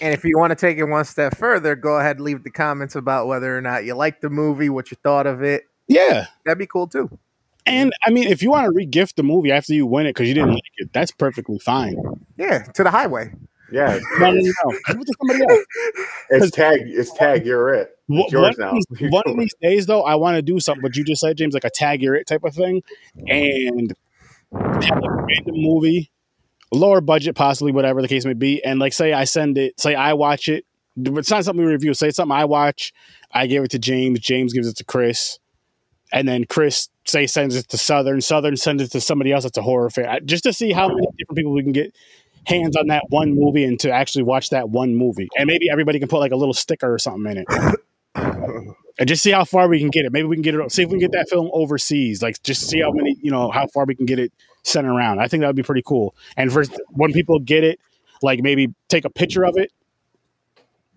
And 0.01 0.15
if 0.15 0.25
you 0.25 0.39
want 0.39 0.51
to 0.51 0.57
take 0.57 0.79
it 0.79 0.85
one 0.85 1.05
step 1.05 1.37
further, 1.37 1.77
go 1.77 1.99
ahead 1.99 2.17
and 2.17 2.25
leave 2.25 2.45
the 2.45 2.51
comments 2.51 2.97
about 2.97 3.27
whether 3.27 3.57
or 3.57 3.61
not 3.61 3.85
you 3.85 3.95
like 3.95 4.21
the 4.21 4.31
movie, 4.31 4.69
what 4.69 4.91
you 4.91 4.97
thought 5.03 5.27
of 5.27 5.43
it. 5.43 5.65
Yeah. 5.87 6.27
That'd 6.45 6.59
be 6.59 6.67
cool 6.67 6.87
too. 6.87 7.19
And 7.67 7.93
I 8.05 8.11
mean, 8.11 8.27
if 8.27 8.43
you 8.43 8.51
want 8.51 8.67
to 8.67 8.73
regift 8.73 9.15
the 9.15 9.23
movie 9.23 9.53
after 9.53 9.75
you 9.75 9.87
win 9.87 10.07
it 10.07 10.11
because 10.11 10.29
you 10.29 10.35
didn't 10.35 10.51
uh-huh. 10.51 10.57
like 10.57 10.73
it, 10.79 10.93
that's 10.93 11.13
perfectly 11.13 11.59
fine. 11.59 11.97
Yeah, 12.37 12.65
to 12.75 12.83
the 12.83 12.91
highway. 12.91 13.33
Yeah, 13.73 13.99
No, 14.19 14.31
no, 14.33 14.41
no. 14.41 14.71
Give 14.89 15.01
it 15.01 15.07
to 15.07 15.15
somebody 15.19 15.43
else. 15.51 15.65
it's 16.31 16.51
tag. 16.51 16.81
It's 16.85 17.13
tag. 17.15 17.47
You're 17.47 17.73
it. 17.75 17.91
One, 18.07 18.21
It's 18.25 18.33
yours 18.33 18.57
one 18.59 18.67
now. 18.69 18.77
of 18.79 18.85
these, 18.99 19.11
one 19.11 19.23
of 19.27 19.37
these 19.39 19.55
days, 19.63 19.87
though, 19.87 20.03
I 20.03 20.15
want 20.17 20.37
to 20.37 20.43
do 20.43 20.61
something. 20.61 20.83
But 20.83 20.97
you 20.97 21.05
just 21.05 21.21
said, 21.21 21.37
James, 21.37 21.55
like 21.55 21.65
a 21.65 21.71
tag 21.71 22.03
You're 22.03 22.15
it 22.15 22.27
type 22.27 22.45
of 22.45 22.55
thing, 22.55 22.83
and 23.27 23.93
have 24.53 25.03
a 25.03 25.11
random 25.11 25.55
movie, 25.57 26.11
lower 26.73 27.01
budget, 27.01 27.35
possibly 27.35 27.73
whatever 27.73 28.03
the 28.03 28.09
case 28.09 28.25
may 28.25 28.35
be, 28.35 28.63
and 28.65 28.79
like 28.79 28.93
say 28.93 29.13
I 29.13 29.25
send 29.25 29.57
it, 29.59 29.81
say 29.81 29.95
I 29.95 30.13
watch 30.13 30.49
it. 30.49 30.65
It's 30.97 31.31
not 31.31 31.45
something 31.45 31.65
we 31.65 31.73
review. 31.73 31.95
Say 31.95 32.09
it's 32.09 32.17
something 32.17 32.37
I 32.37 32.45
watch. 32.45 32.93
I 33.33 33.47
give 33.47 33.65
it 33.65 33.71
to 33.71 33.79
James. 33.79 34.21
James 34.21 34.53
gives 34.53 34.69
it 34.69 34.77
to 34.77 34.85
Chris, 34.85 35.39
and 36.13 36.29
then 36.29 36.45
Chris 36.45 36.91
say 37.07 37.27
sends 37.27 37.57
it 37.57 37.69
to 37.69 37.79
Southern. 37.79 38.21
Southern 38.21 38.57
sends 38.59 38.83
it 38.83 38.91
to 38.93 39.01
somebody 39.01 39.33
else 39.33 39.45
that's 39.45 39.57
a 39.57 39.63
horror 39.63 39.89
fan, 39.89 40.21
just 40.27 40.45
to 40.45 40.53
see 40.53 40.71
how 40.73 40.89
many 40.89 41.07
different 41.19 41.37
people 41.39 41.53
we 41.53 41.63
can 41.63 41.73
get 41.73 41.95
hands 42.47 42.77
on 42.77 42.89
that 42.89 43.05
one 43.09 43.35
movie 43.35 43.65
and 43.65 43.79
to 43.81 43.91
actually 43.91 44.25
watch 44.25 44.51
that 44.51 44.71
one 44.71 44.95
movie. 44.95 45.29
And 45.37 45.47
maybe 45.47 45.71
everybody 45.71 45.99
can 45.99 46.09
put 46.09 46.21
like 46.21 46.33
a 46.33 46.37
little 46.37 46.55
sticker 46.55 46.93
or 46.93 46.99
something 46.99 47.31
in 47.33 47.45
it. 47.47 47.81
and 48.99 49.09
just 49.09 49.23
see 49.23 49.31
how 49.31 49.45
far 49.45 49.69
we 49.69 49.79
can 49.79 49.91
get 49.91 50.05
it. 50.05 50.13
Maybe 50.13 50.27
we 50.27 50.37
can 50.37 50.43
get 50.43 50.55
it. 50.55 50.73
See 50.73 50.83
if 50.83 50.89
we 50.89 50.95
can 50.95 51.01
get 51.01 51.13
that 51.13 51.29
film 51.29 51.51
overseas. 51.53 52.23
Like 52.23 52.43
just 52.43 52.69
see 52.69 52.81
how 52.81 52.93
many, 52.93 53.17
you 53.21 53.31
know, 53.31 53.51
how 53.51 53.67
far 53.69 53.85
we 53.85 53.95
can 53.95 54.07
get 54.07 54.19
it 54.19 54.33
sent 54.65 54.87
around. 54.87 55.21
I 55.21 55.29
think 55.29 55.43
that 55.43 55.47
would 55.47 55.57
be 55.57 55.63
pretty 55.63 55.83
cool. 55.85 56.15
And 56.37 56.53
for 56.53 56.65
when 56.91 57.13
people 57.13 57.39
get 57.39 57.65
it, 57.65 57.81
like 58.23 58.41
maybe 58.41 58.75
take 58.89 59.05
a 59.05 59.11
picture 59.11 59.45
of 59.45 59.57
it 59.57 59.73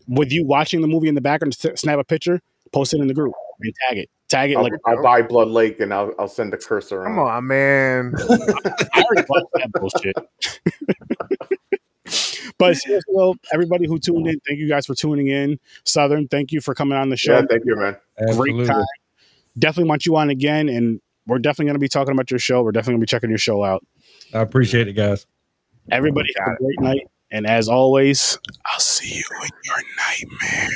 with 0.07 0.31
you 0.31 0.45
watching 0.45 0.81
the 0.81 0.87
movie 0.87 1.07
in 1.07 1.15
the 1.15 1.21
background. 1.21 1.55
Snap 1.55 1.99
a 1.99 2.03
picture, 2.03 2.41
post 2.71 2.93
it 2.93 3.01
in 3.01 3.07
the 3.07 3.13
group, 3.13 3.33
and 3.61 3.73
tag 3.87 3.97
it. 3.97 4.09
Tag 4.27 4.51
it 4.51 4.57
I'll, 4.57 4.63
like 4.63 4.73
I'll 4.85 5.03
buy 5.03 5.21
Blood 5.21 5.49
Lake 5.49 5.79
and 5.79 5.93
I'll, 5.93 6.13
I'll 6.17 6.27
send 6.27 6.51
the 6.51 6.57
cursor 6.57 7.01
around. 7.01 7.15
Come 7.15 7.25
on, 7.25 7.47
man. 7.47 8.13
I 8.29 9.03
already 9.03 9.27
bought 9.27 9.43
that 9.53 9.71
bullshit. 9.73 10.15
but 12.57 12.75
seriously, 12.77 13.13
though, 13.15 13.35
everybody 13.53 13.87
who 13.87 13.99
tuned 13.99 14.27
in, 14.27 14.39
thank 14.47 14.59
you 14.59 14.67
guys 14.67 14.85
for 14.85 14.95
tuning 14.95 15.27
in. 15.27 15.59
Southern, 15.83 16.27
thank 16.27 16.51
you 16.51 16.61
for 16.61 16.73
coming 16.73 16.97
on 16.97 17.09
the 17.09 17.17
show. 17.17 17.35
Yeah, 17.35 17.45
thank 17.47 17.65
you, 17.65 17.75
man. 17.75 17.97
Absolutely. 18.19 18.65
time. 18.65 18.83
Definitely 19.57 19.89
want 19.89 20.05
you 20.05 20.15
on 20.15 20.29
again, 20.29 20.69
and 20.69 20.99
we're 21.27 21.39
definitely 21.39 21.65
going 21.65 21.75
to 21.75 21.79
be 21.79 21.87
talking 21.87 22.13
about 22.13 22.31
your 22.31 22.39
show. 22.39 22.61
We're 22.63 22.71
definitely 22.71 22.93
going 22.93 23.01
to 23.01 23.05
be 23.05 23.09
checking 23.09 23.29
your 23.29 23.39
show 23.39 23.63
out. 23.63 23.85
I 24.33 24.41
appreciate 24.41 24.87
it, 24.87 24.93
guys. 24.93 25.25
Everybody 25.91 26.29
have 26.37 26.55
a 26.55 26.57
great 26.57 26.81
night, 26.81 27.07
and 27.31 27.45
as 27.45 27.69
always, 27.69 28.39
I'll 28.65 28.79
see 28.79 29.15
you 29.15 29.23
in 29.43 29.49
your 29.65 29.77
nightmare. 29.97 30.69